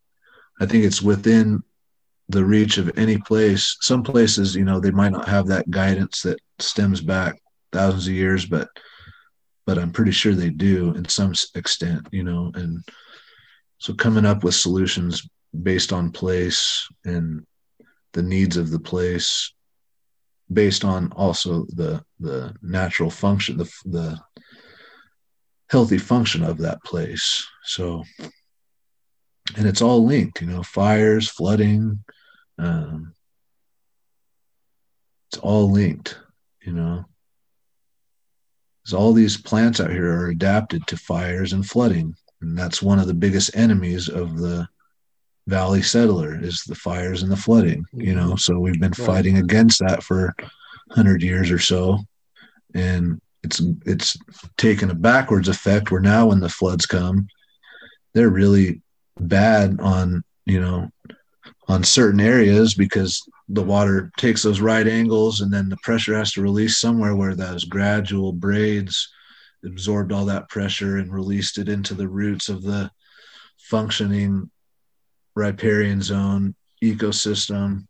i 0.61 0.67
think 0.67 0.85
it's 0.85 1.03
within 1.03 1.63
the 2.31 2.45
reach 2.45 2.79
of 2.79 2.97
any 2.97 3.19
place. 3.19 3.77
Some 3.81 4.03
places 4.03 4.57
you 4.57 4.65
know 4.65 4.81
they 4.81 4.91
might 4.91 5.13
not 5.13 5.29
have 5.29 5.47
that 5.49 5.71
guidance 5.71 6.23
that 6.23 6.39
stems 6.59 7.01
back 7.01 7.41
thousands 7.73 8.07
of 8.07 8.15
years 8.15 8.47
but 8.47 8.69
but 9.67 9.79
I'm 9.79 9.93
pretty 9.93 10.11
sure 10.11 10.35
they 10.35 10.51
do 10.51 10.95
in 10.95 11.09
some 11.09 11.33
extent, 11.55 12.07
you 12.13 12.23
know. 12.23 12.53
And 12.55 12.85
so 13.79 13.95
coming 13.95 14.27
up 14.27 14.45
with 14.45 14.55
solutions 14.55 15.27
based 15.63 15.93
on 15.93 16.13
place 16.13 16.87
and 17.05 17.47
the 18.15 18.23
needs 18.23 18.57
of 18.57 18.71
the 18.71 18.81
place, 18.81 19.53
based 20.53 20.85
on 20.85 21.13
also 21.13 21.67
the 21.71 22.03
the 22.19 22.55
natural 22.63 23.11
function, 23.11 23.59
the 23.59 23.71
the 23.85 24.19
healthy 25.71 25.99
function 25.99 26.43
of 26.43 26.59
that 26.59 26.83
place. 26.85 27.47
So, 27.65 28.05
and 29.57 29.67
it's 29.67 29.83
all 29.83 30.05
linked, 30.05 30.41
you 30.41 30.47
know, 30.47 30.63
fires, 30.63 31.29
flooding. 31.29 32.03
Um, 32.59 33.13
it's 35.29 35.39
all 35.39 35.71
linked, 35.71 36.19
you 36.63 36.73
know 36.73 37.05
because 38.85 38.95
all 38.95 39.13
these 39.13 39.37
plants 39.37 39.81
out 39.81 39.91
here 39.91 40.13
are 40.13 40.29
adapted 40.29 40.87
to 40.87 40.97
fires 40.97 41.53
and 41.53 41.67
flooding 41.67 42.15
and 42.41 42.59
that's 42.59 42.83
one 42.83 42.99
of 42.99 43.07
the 43.07 43.15
biggest 43.15 43.57
enemies 43.57 44.09
of 44.09 44.39
the 44.39 44.69
valley 45.47 45.83
settler 45.83 46.39
is 46.41 46.63
the 46.67 46.75
fires 46.75 47.23
and 47.23 47.31
the 47.31 47.37
flooding 47.37 47.85
you 47.93 48.15
know? 48.15 48.29
Mm-hmm. 48.29 48.37
So 48.37 48.59
we've 48.59 48.81
been 48.81 48.95
fighting 48.95 49.39
against 49.39 49.81
that 49.81 50.03
for 50.03 50.35
100 50.89 51.23
years 51.23 51.51
or 51.51 51.59
so. 51.59 51.99
And 52.75 53.21
it's 53.45 53.61
it's 53.85 54.17
taken 54.57 54.91
a 54.91 54.95
backwards 54.95 55.49
effect 55.49 55.91
where 55.91 56.01
now 56.01 56.27
when 56.27 56.41
the 56.41 56.49
floods 56.49 56.87
come 56.87 57.29
they're 58.15 58.31
really 58.31 58.81
bad 59.21 59.79
on 59.81 60.25
you 60.47 60.61
know 60.61 60.91
on 61.69 61.85
certain 61.85 62.21
areas 62.21 62.75
because 62.75 63.23
the 63.51 63.63
water 63.63 64.11
takes 64.17 64.43
those 64.43 64.61
right 64.61 64.89
angles 64.89 65.43
and 65.43 65.53
then 65.53 65.69
the 65.69 65.77
pressure 65.83 66.17
has 66.17 66.33
to 66.33 66.43
release 66.43 66.79
somewhere 66.79 67.15
where 67.15 67.35
those 67.35 67.65
gradual 67.65 68.33
braids 68.33 69.13
absorbed 69.65 70.13
all 70.13 70.25
that 70.25 70.49
pressure 70.49 70.97
and 70.97 71.13
released 71.13 71.59
it 71.59 71.69
into 71.69 71.95
the 71.95 72.09
roots 72.09 72.49
of 72.49 72.63
the 72.63 72.91
functioning 73.59 74.51
riparian 75.35 76.01
zone 76.01 76.55
ecosystem 76.83 77.87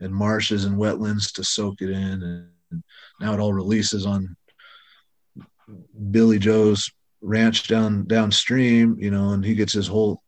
and 0.00 0.14
marshes 0.14 0.64
and 0.64 0.76
wetlands 0.76 1.32
to 1.32 1.44
soak 1.44 1.80
it 1.80 1.90
in 1.90 2.48
and 2.70 2.82
now 3.20 3.32
it 3.32 3.40
all 3.40 3.52
releases 3.52 4.06
on 4.06 4.36
billy 6.10 6.38
joe's 6.38 6.90
ranch 7.20 7.68
down 7.68 8.04
downstream 8.06 8.96
you 8.98 9.10
know 9.10 9.30
and 9.30 9.44
he 9.44 9.54
gets 9.54 9.72
his 9.72 9.86
whole 9.86 10.22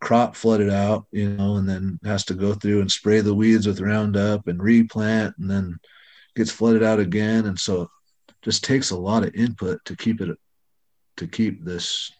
crop 0.00 0.36
flooded 0.36 0.70
out, 0.70 1.06
you 1.10 1.30
know, 1.30 1.56
and 1.56 1.68
then 1.68 1.98
has 2.04 2.24
to 2.26 2.34
go 2.34 2.54
through 2.54 2.80
and 2.80 2.90
spray 2.90 3.20
the 3.20 3.34
weeds 3.34 3.66
with 3.66 3.80
Roundup 3.80 4.46
and 4.46 4.62
replant 4.62 5.34
and 5.38 5.50
then 5.50 5.78
gets 6.36 6.50
flooded 6.50 6.82
out 6.82 7.00
again. 7.00 7.46
And 7.46 7.58
so 7.58 7.82
it 7.82 8.34
just 8.42 8.64
takes 8.64 8.90
a 8.90 8.96
lot 8.96 9.24
of 9.24 9.34
input 9.34 9.84
to 9.86 9.96
keep 9.96 10.20
it, 10.20 10.36
to 11.16 11.26
keep 11.26 11.64
this, 11.64 12.12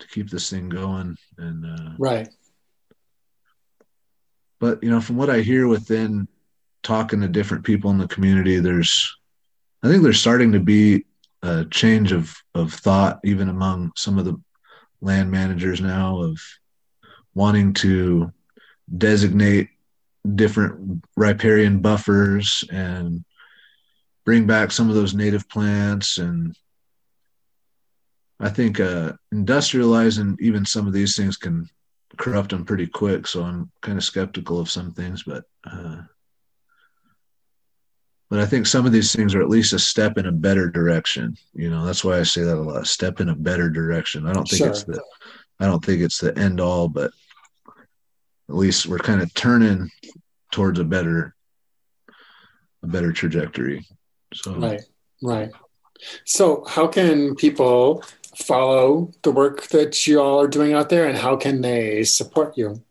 to 0.00 0.08
keep 0.08 0.30
this 0.30 0.50
thing 0.50 0.68
going. 0.68 1.16
And, 1.38 1.64
uh, 1.64 1.92
right. 1.98 2.28
But, 4.58 4.82
you 4.82 4.90
know, 4.90 5.00
from 5.00 5.16
what 5.16 5.30
I 5.30 5.40
hear 5.40 5.68
within 5.68 6.28
talking 6.82 7.20
to 7.20 7.28
different 7.28 7.64
people 7.64 7.90
in 7.90 7.98
the 7.98 8.08
community, 8.08 8.58
there's, 8.58 9.16
I 9.82 9.88
think 9.88 10.02
there's 10.02 10.20
starting 10.20 10.52
to 10.52 10.60
be 10.60 11.06
a 11.42 11.64
change 11.64 12.12
of, 12.12 12.34
of 12.54 12.72
thought, 12.72 13.20
even 13.24 13.48
among 13.48 13.92
some 13.96 14.18
of 14.18 14.24
the 14.26 14.40
land 15.00 15.30
managers 15.30 15.80
now 15.80 16.22
of 16.22 16.38
wanting 17.34 17.72
to 17.74 18.32
designate 18.98 19.68
different 20.34 21.02
riparian 21.16 21.80
buffers 21.80 22.62
and 22.70 23.24
bring 24.26 24.46
back 24.46 24.70
some 24.70 24.90
of 24.90 24.94
those 24.94 25.14
native 25.14 25.48
plants 25.48 26.18
and 26.18 26.54
i 28.40 28.48
think 28.48 28.80
uh, 28.80 29.12
industrializing 29.34 30.36
even 30.40 30.64
some 30.64 30.86
of 30.86 30.92
these 30.92 31.16
things 31.16 31.36
can 31.36 31.68
corrupt 32.16 32.50
them 32.50 32.64
pretty 32.64 32.86
quick 32.86 33.26
so 33.26 33.42
i'm 33.42 33.70
kind 33.82 33.96
of 33.98 34.04
skeptical 34.04 34.58
of 34.58 34.70
some 34.70 34.92
things 34.92 35.22
but 35.22 35.44
uh, 35.70 36.02
but 38.30 38.38
I 38.38 38.46
think 38.46 38.66
some 38.66 38.86
of 38.86 38.92
these 38.92 39.12
things 39.12 39.34
are 39.34 39.42
at 39.42 39.48
least 39.50 39.72
a 39.72 39.78
step 39.78 40.16
in 40.16 40.26
a 40.26 40.32
better 40.32 40.70
direction. 40.70 41.36
You 41.52 41.68
know, 41.68 41.84
that's 41.84 42.04
why 42.04 42.16
I 42.16 42.22
say 42.22 42.42
that 42.42 42.56
a 42.56 42.62
lot. 42.62 42.86
Step 42.86 43.20
in 43.20 43.28
a 43.28 43.34
better 43.34 43.68
direction. 43.68 44.24
I 44.24 44.32
don't 44.32 44.46
think 44.48 44.58
Sure. 44.58 44.68
it's 44.68 44.84
the 44.84 45.02
I 45.58 45.66
don't 45.66 45.84
think 45.84 46.00
it's 46.00 46.18
the 46.20 46.36
end 46.38 46.60
all, 46.60 46.88
but 46.88 47.10
at 48.48 48.54
least 48.54 48.86
we're 48.86 48.98
kind 48.98 49.20
of 49.20 49.34
turning 49.34 49.90
towards 50.52 50.78
a 50.78 50.84
better 50.84 51.34
a 52.84 52.86
better 52.86 53.12
trajectory. 53.12 53.84
So 54.32 54.54
Right, 54.54 54.80
right. 55.22 55.50
So, 56.24 56.64
how 56.66 56.86
can 56.86 57.34
people 57.34 58.02
follow 58.42 59.12
the 59.22 59.30
work 59.30 59.68
that 59.68 60.06
you 60.06 60.20
all 60.20 60.40
are 60.40 60.48
doing 60.48 60.72
out 60.72 60.88
there, 60.88 61.06
and 61.06 61.16
how 61.16 61.36
can 61.36 61.60
they 61.60 62.04
support 62.04 62.56
you? 62.56 62.82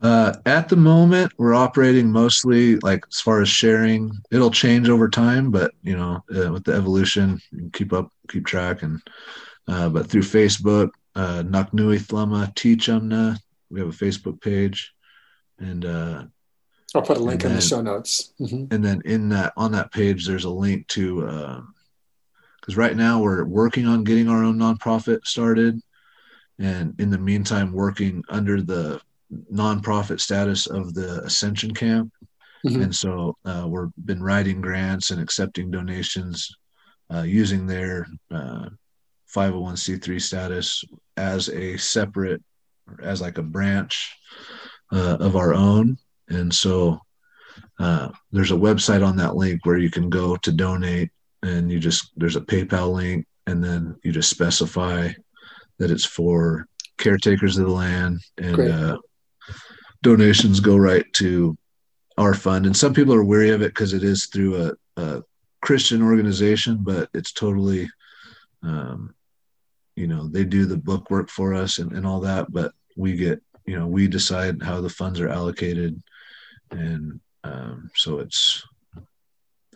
Uh, 0.00 0.34
at 0.44 0.68
the 0.68 0.76
moment, 0.76 1.32
we're 1.38 1.54
operating 1.54 2.12
mostly 2.12 2.76
like 2.80 3.04
as 3.10 3.20
far 3.20 3.40
as 3.40 3.48
sharing. 3.48 4.12
It'll 4.30 4.50
change 4.50 4.88
over 4.90 5.08
time, 5.08 5.50
but 5.50 5.72
you 5.82 5.96
know, 5.96 6.22
uh, 6.36 6.52
with 6.52 6.64
the 6.64 6.74
evolution, 6.74 7.40
you 7.50 7.58
can 7.58 7.70
keep 7.70 7.92
up, 7.92 8.10
keep 8.28 8.44
track, 8.44 8.82
and 8.82 9.00
uh, 9.66 9.88
but 9.88 10.06
through 10.08 10.22
Facebook, 10.22 10.90
uh, 11.14 11.42
Naknui 11.46 11.98
Thlama 12.00 12.54
Teachumna, 12.54 13.38
we 13.70 13.80
have 13.80 13.88
a 13.88 13.92
Facebook 13.92 14.42
page, 14.42 14.92
and 15.58 15.86
uh, 15.86 16.24
I'll 16.94 17.02
put 17.02 17.16
a 17.16 17.20
link 17.20 17.44
in 17.44 17.54
the 17.54 17.60
show 17.62 17.80
notes. 17.80 18.34
Mhm. 18.38 18.70
and 18.72 18.84
then 18.84 19.00
in 19.06 19.30
that 19.30 19.54
on 19.56 19.72
that 19.72 19.90
page, 19.90 20.26
there's 20.26 20.44
a 20.44 20.50
link 20.50 20.86
to 20.88 21.26
because 22.64 22.78
right 22.78 22.96
now 22.96 23.20
we're 23.20 23.44
working 23.44 23.86
on 23.86 24.04
getting 24.04 24.26
our 24.26 24.42
own 24.42 24.58
nonprofit 24.58 25.26
started, 25.26 25.78
and 26.58 26.98
in 26.98 27.10
the 27.10 27.18
meantime, 27.18 27.72
working 27.72 28.24
under 28.30 28.62
the 28.62 28.98
nonprofit 29.52 30.18
status 30.18 30.66
of 30.66 30.94
the 30.94 31.22
Ascension 31.24 31.74
Camp. 31.74 32.10
Mhm. 32.64 32.84
And 32.84 32.96
so 32.96 33.36
uh, 33.44 33.66
we've 33.68 33.92
been 34.06 34.22
writing 34.22 34.62
grants 34.62 35.10
and 35.10 35.20
accepting 35.20 35.70
donations 35.70 36.56
uh, 37.12 37.22
using 37.22 37.66
their 37.66 38.06
uh, 38.30 38.70
501c3 39.34 40.22
status 40.22 40.82
as 41.18 41.50
a 41.50 41.76
separate, 41.76 42.42
as 43.02 43.20
like 43.20 43.36
a 43.36 43.42
branch 43.42 44.16
uh, 44.90 45.18
of 45.20 45.36
our 45.36 45.52
own. 45.52 45.98
And 46.28 46.54
so 46.54 46.98
uh, 47.78 48.08
there's 48.32 48.52
a 48.52 48.56
website 48.56 49.06
on 49.06 49.16
that 49.16 49.36
link 49.36 49.66
where 49.66 49.76
you 49.76 49.90
can 49.90 50.08
go 50.08 50.36
to 50.36 50.50
donate, 50.52 51.10
and 51.44 51.70
you 51.70 51.78
just, 51.78 52.10
there's 52.16 52.36
a 52.36 52.40
PayPal 52.40 52.92
link, 52.92 53.26
and 53.46 53.62
then 53.62 53.96
you 54.02 54.12
just 54.12 54.30
specify 54.30 55.10
that 55.78 55.90
it's 55.90 56.06
for 56.06 56.66
caretakers 56.96 57.58
of 57.58 57.66
the 57.66 57.72
land 57.72 58.20
and 58.38 58.60
uh, 58.60 58.98
donations 60.02 60.60
go 60.60 60.76
right 60.76 61.04
to 61.12 61.56
our 62.16 62.34
fund. 62.34 62.66
And 62.66 62.76
some 62.76 62.94
people 62.94 63.14
are 63.14 63.24
weary 63.24 63.50
of 63.50 63.62
it 63.62 63.74
because 63.74 63.92
it 63.92 64.04
is 64.04 64.26
through 64.26 64.52
a, 64.64 64.72
a 65.02 65.22
Christian 65.60 66.02
organization, 66.02 66.78
but 66.82 67.08
it's 67.12 67.32
totally, 67.32 67.90
um, 68.62 69.14
you 69.96 70.06
know, 70.06 70.28
they 70.28 70.44
do 70.44 70.64
the 70.64 70.76
book 70.76 71.10
work 71.10 71.28
for 71.28 71.54
us 71.54 71.78
and, 71.78 71.92
and 71.92 72.06
all 72.06 72.20
that, 72.20 72.52
but 72.52 72.72
we 72.96 73.16
get, 73.16 73.42
you 73.66 73.78
know, 73.78 73.86
we 73.86 74.06
decide 74.08 74.62
how 74.62 74.80
the 74.80 74.88
funds 74.88 75.20
are 75.20 75.28
allocated. 75.28 76.00
And 76.70 77.20
um, 77.42 77.90
so 77.94 78.20
it's, 78.20 78.64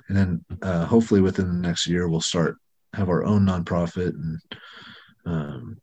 and 0.08 0.16
then 0.16 0.44
uh, 0.62 0.84
hopefully 0.86 1.20
within 1.20 1.48
the 1.48 1.68
next 1.68 1.86
year, 1.86 2.08
we'll 2.08 2.20
start 2.20 2.56
have 2.94 3.08
our 3.10 3.24
own 3.24 3.44
nonprofit 3.44 4.14
and 4.14 4.40
um, 5.26 5.80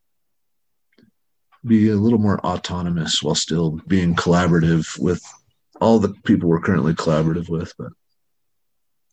be 1.66 1.90
a 1.90 1.96
little 1.96 2.18
more 2.20 2.40
autonomous 2.46 3.22
while 3.22 3.36
still 3.36 3.80
being 3.88 4.16
collaborative 4.16 4.98
with 5.00 5.22
all 5.80 6.00
the 6.00 6.14
people 6.24 6.50
we're 6.50 6.60
currently 6.62 6.94
collaborative 6.94 7.50
with. 7.50 7.74
But 7.78 7.90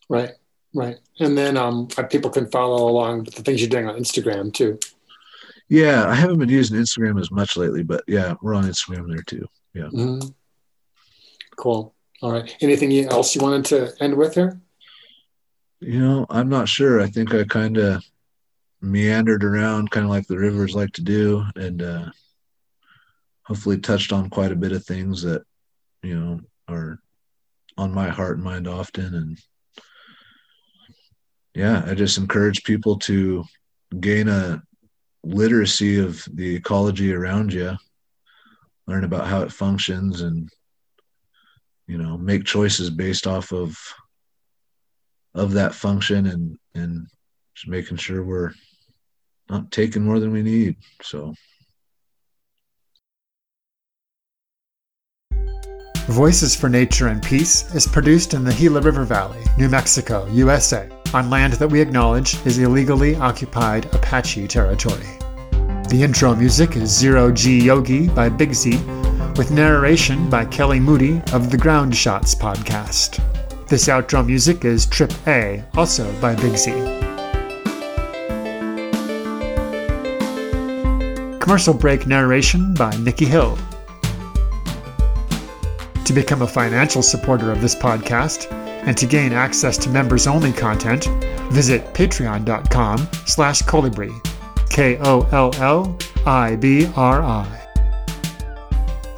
Right, 0.08 0.32
right. 0.74 0.96
And 1.20 1.36
then 1.36 1.56
um, 1.56 1.88
people 2.10 2.30
can 2.30 2.50
follow 2.50 2.88
along 2.88 3.24
with 3.24 3.34
the 3.34 3.42
things 3.42 3.60
you're 3.60 3.70
doing 3.70 3.88
on 3.88 3.98
Instagram 3.98 4.52
too. 4.52 4.78
yeah, 5.68 6.06
I 6.06 6.14
haven't 6.14 6.38
been 6.38 6.48
using 6.48 6.78
Instagram 6.78 7.20
as 7.20 7.30
much 7.30 7.56
lately, 7.56 7.82
but 7.82 8.04
yeah, 8.06 8.34
we're 8.42 8.54
on 8.54 8.64
Instagram 8.64 9.08
there 9.08 9.22
too. 9.22 9.46
Mhm. 9.74 10.34
Cool. 11.56 11.94
All 12.20 12.32
right. 12.32 12.54
Anything 12.60 12.92
else 13.06 13.34
you 13.34 13.40
wanted 13.40 13.64
to 13.66 13.92
end 14.02 14.14
with 14.16 14.34
here? 14.34 14.60
You 15.82 15.98
know, 15.98 16.26
I'm 16.30 16.48
not 16.48 16.68
sure. 16.68 17.00
I 17.00 17.08
think 17.08 17.34
I 17.34 17.42
kind 17.42 17.76
of 17.76 18.04
meandered 18.80 19.42
around, 19.42 19.90
kind 19.90 20.04
of 20.04 20.10
like 20.10 20.28
the 20.28 20.38
rivers 20.38 20.76
like 20.76 20.92
to 20.92 21.02
do, 21.02 21.44
and 21.56 21.82
uh, 21.82 22.10
hopefully 23.42 23.78
touched 23.78 24.12
on 24.12 24.30
quite 24.30 24.52
a 24.52 24.56
bit 24.56 24.70
of 24.70 24.84
things 24.84 25.22
that 25.22 25.42
you 26.04 26.18
know 26.18 26.40
are 26.68 27.00
on 27.76 27.92
my 27.92 28.08
heart 28.08 28.36
and 28.36 28.44
mind 28.44 28.68
often. 28.68 29.12
And 29.12 29.38
yeah, 31.52 31.82
I 31.84 31.94
just 31.94 32.16
encourage 32.16 32.62
people 32.62 32.96
to 33.00 33.42
gain 33.98 34.28
a 34.28 34.62
literacy 35.24 35.98
of 35.98 36.24
the 36.32 36.54
ecology 36.54 37.12
around 37.12 37.52
you, 37.52 37.76
learn 38.86 39.02
about 39.02 39.26
how 39.26 39.42
it 39.42 39.50
functions, 39.50 40.20
and 40.20 40.48
you 41.88 41.98
know, 41.98 42.16
make 42.16 42.44
choices 42.44 42.88
based 42.88 43.26
off 43.26 43.52
of 43.52 43.76
of 45.34 45.52
that 45.52 45.74
function 45.74 46.26
and 46.26 46.58
and 46.74 47.06
just 47.54 47.68
making 47.68 47.96
sure 47.96 48.22
we're 48.22 48.52
not 49.48 49.70
taking 49.70 50.02
more 50.02 50.20
than 50.20 50.32
we 50.32 50.42
need. 50.42 50.76
So 51.02 51.34
Voices 56.08 56.56
for 56.56 56.68
Nature 56.68 57.08
and 57.08 57.22
Peace 57.22 57.72
is 57.74 57.86
produced 57.86 58.34
in 58.34 58.42
the 58.42 58.52
Gila 58.54 58.80
River 58.80 59.04
Valley, 59.04 59.40
New 59.56 59.68
Mexico, 59.68 60.26
USA, 60.32 60.88
on 61.14 61.30
land 61.30 61.52
that 61.54 61.68
we 61.68 61.80
acknowledge 61.80 62.34
is 62.44 62.58
illegally 62.58 63.14
occupied 63.16 63.86
Apache 63.94 64.48
territory. 64.48 65.06
The 65.88 66.00
intro 66.02 66.34
music 66.34 66.76
is 66.76 66.90
Zero 66.90 67.30
G 67.30 67.62
Yogi 67.62 68.08
by 68.08 68.28
Big 68.28 68.52
Z, 68.52 68.78
with 69.36 69.52
narration 69.52 70.28
by 70.28 70.44
Kelly 70.46 70.80
Moody 70.80 71.22
of 71.32 71.50
the 71.50 71.58
Ground 71.58 71.94
Shots 71.94 72.34
podcast. 72.34 73.41
This 73.72 73.88
outro 73.88 74.20
music 74.26 74.66
is 74.66 74.84
Trip 74.84 75.10
A, 75.26 75.64
also 75.74 76.12
by 76.20 76.34
Big 76.34 76.58
Z. 76.58 76.72
Commercial 81.40 81.72
break 81.72 82.06
narration 82.06 82.74
by 82.74 82.94
Nikki 82.96 83.24
Hill. 83.24 83.56
To 86.04 86.12
become 86.12 86.42
a 86.42 86.46
financial 86.46 87.00
supporter 87.00 87.50
of 87.50 87.62
this 87.62 87.74
podcast 87.74 88.52
and 88.52 88.94
to 88.98 89.06
gain 89.06 89.32
access 89.32 89.78
to 89.78 89.88
members-only 89.88 90.52
content, 90.52 91.06
visit 91.50 91.94
patreon.com 91.94 92.98
slash 93.24 93.62
kollibri, 93.62 94.12
K-O-L-L-I-B-R-I. 94.68 95.18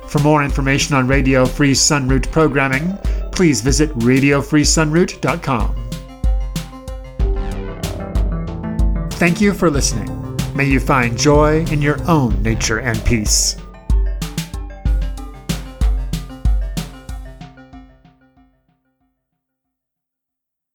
For 0.06 0.18
more 0.20 0.44
information 0.44 0.94
on 0.94 1.08
Radio 1.08 1.44
Free 1.44 1.72
Sunroot 1.72 2.30
programming, 2.30 2.96
please 3.34 3.60
visit 3.60 3.90
radiofreesunroot.com. 3.98 5.84
Thank 9.12 9.40
you 9.40 9.54
for 9.54 9.70
listening. 9.70 10.10
May 10.54 10.66
you 10.66 10.80
find 10.80 11.18
joy 11.18 11.64
in 11.66 11.80
your 11.80 11.98
own 12.08 12.42
nature 12.42 12.78
and 12.78 13.02
peace. 13.04 13.56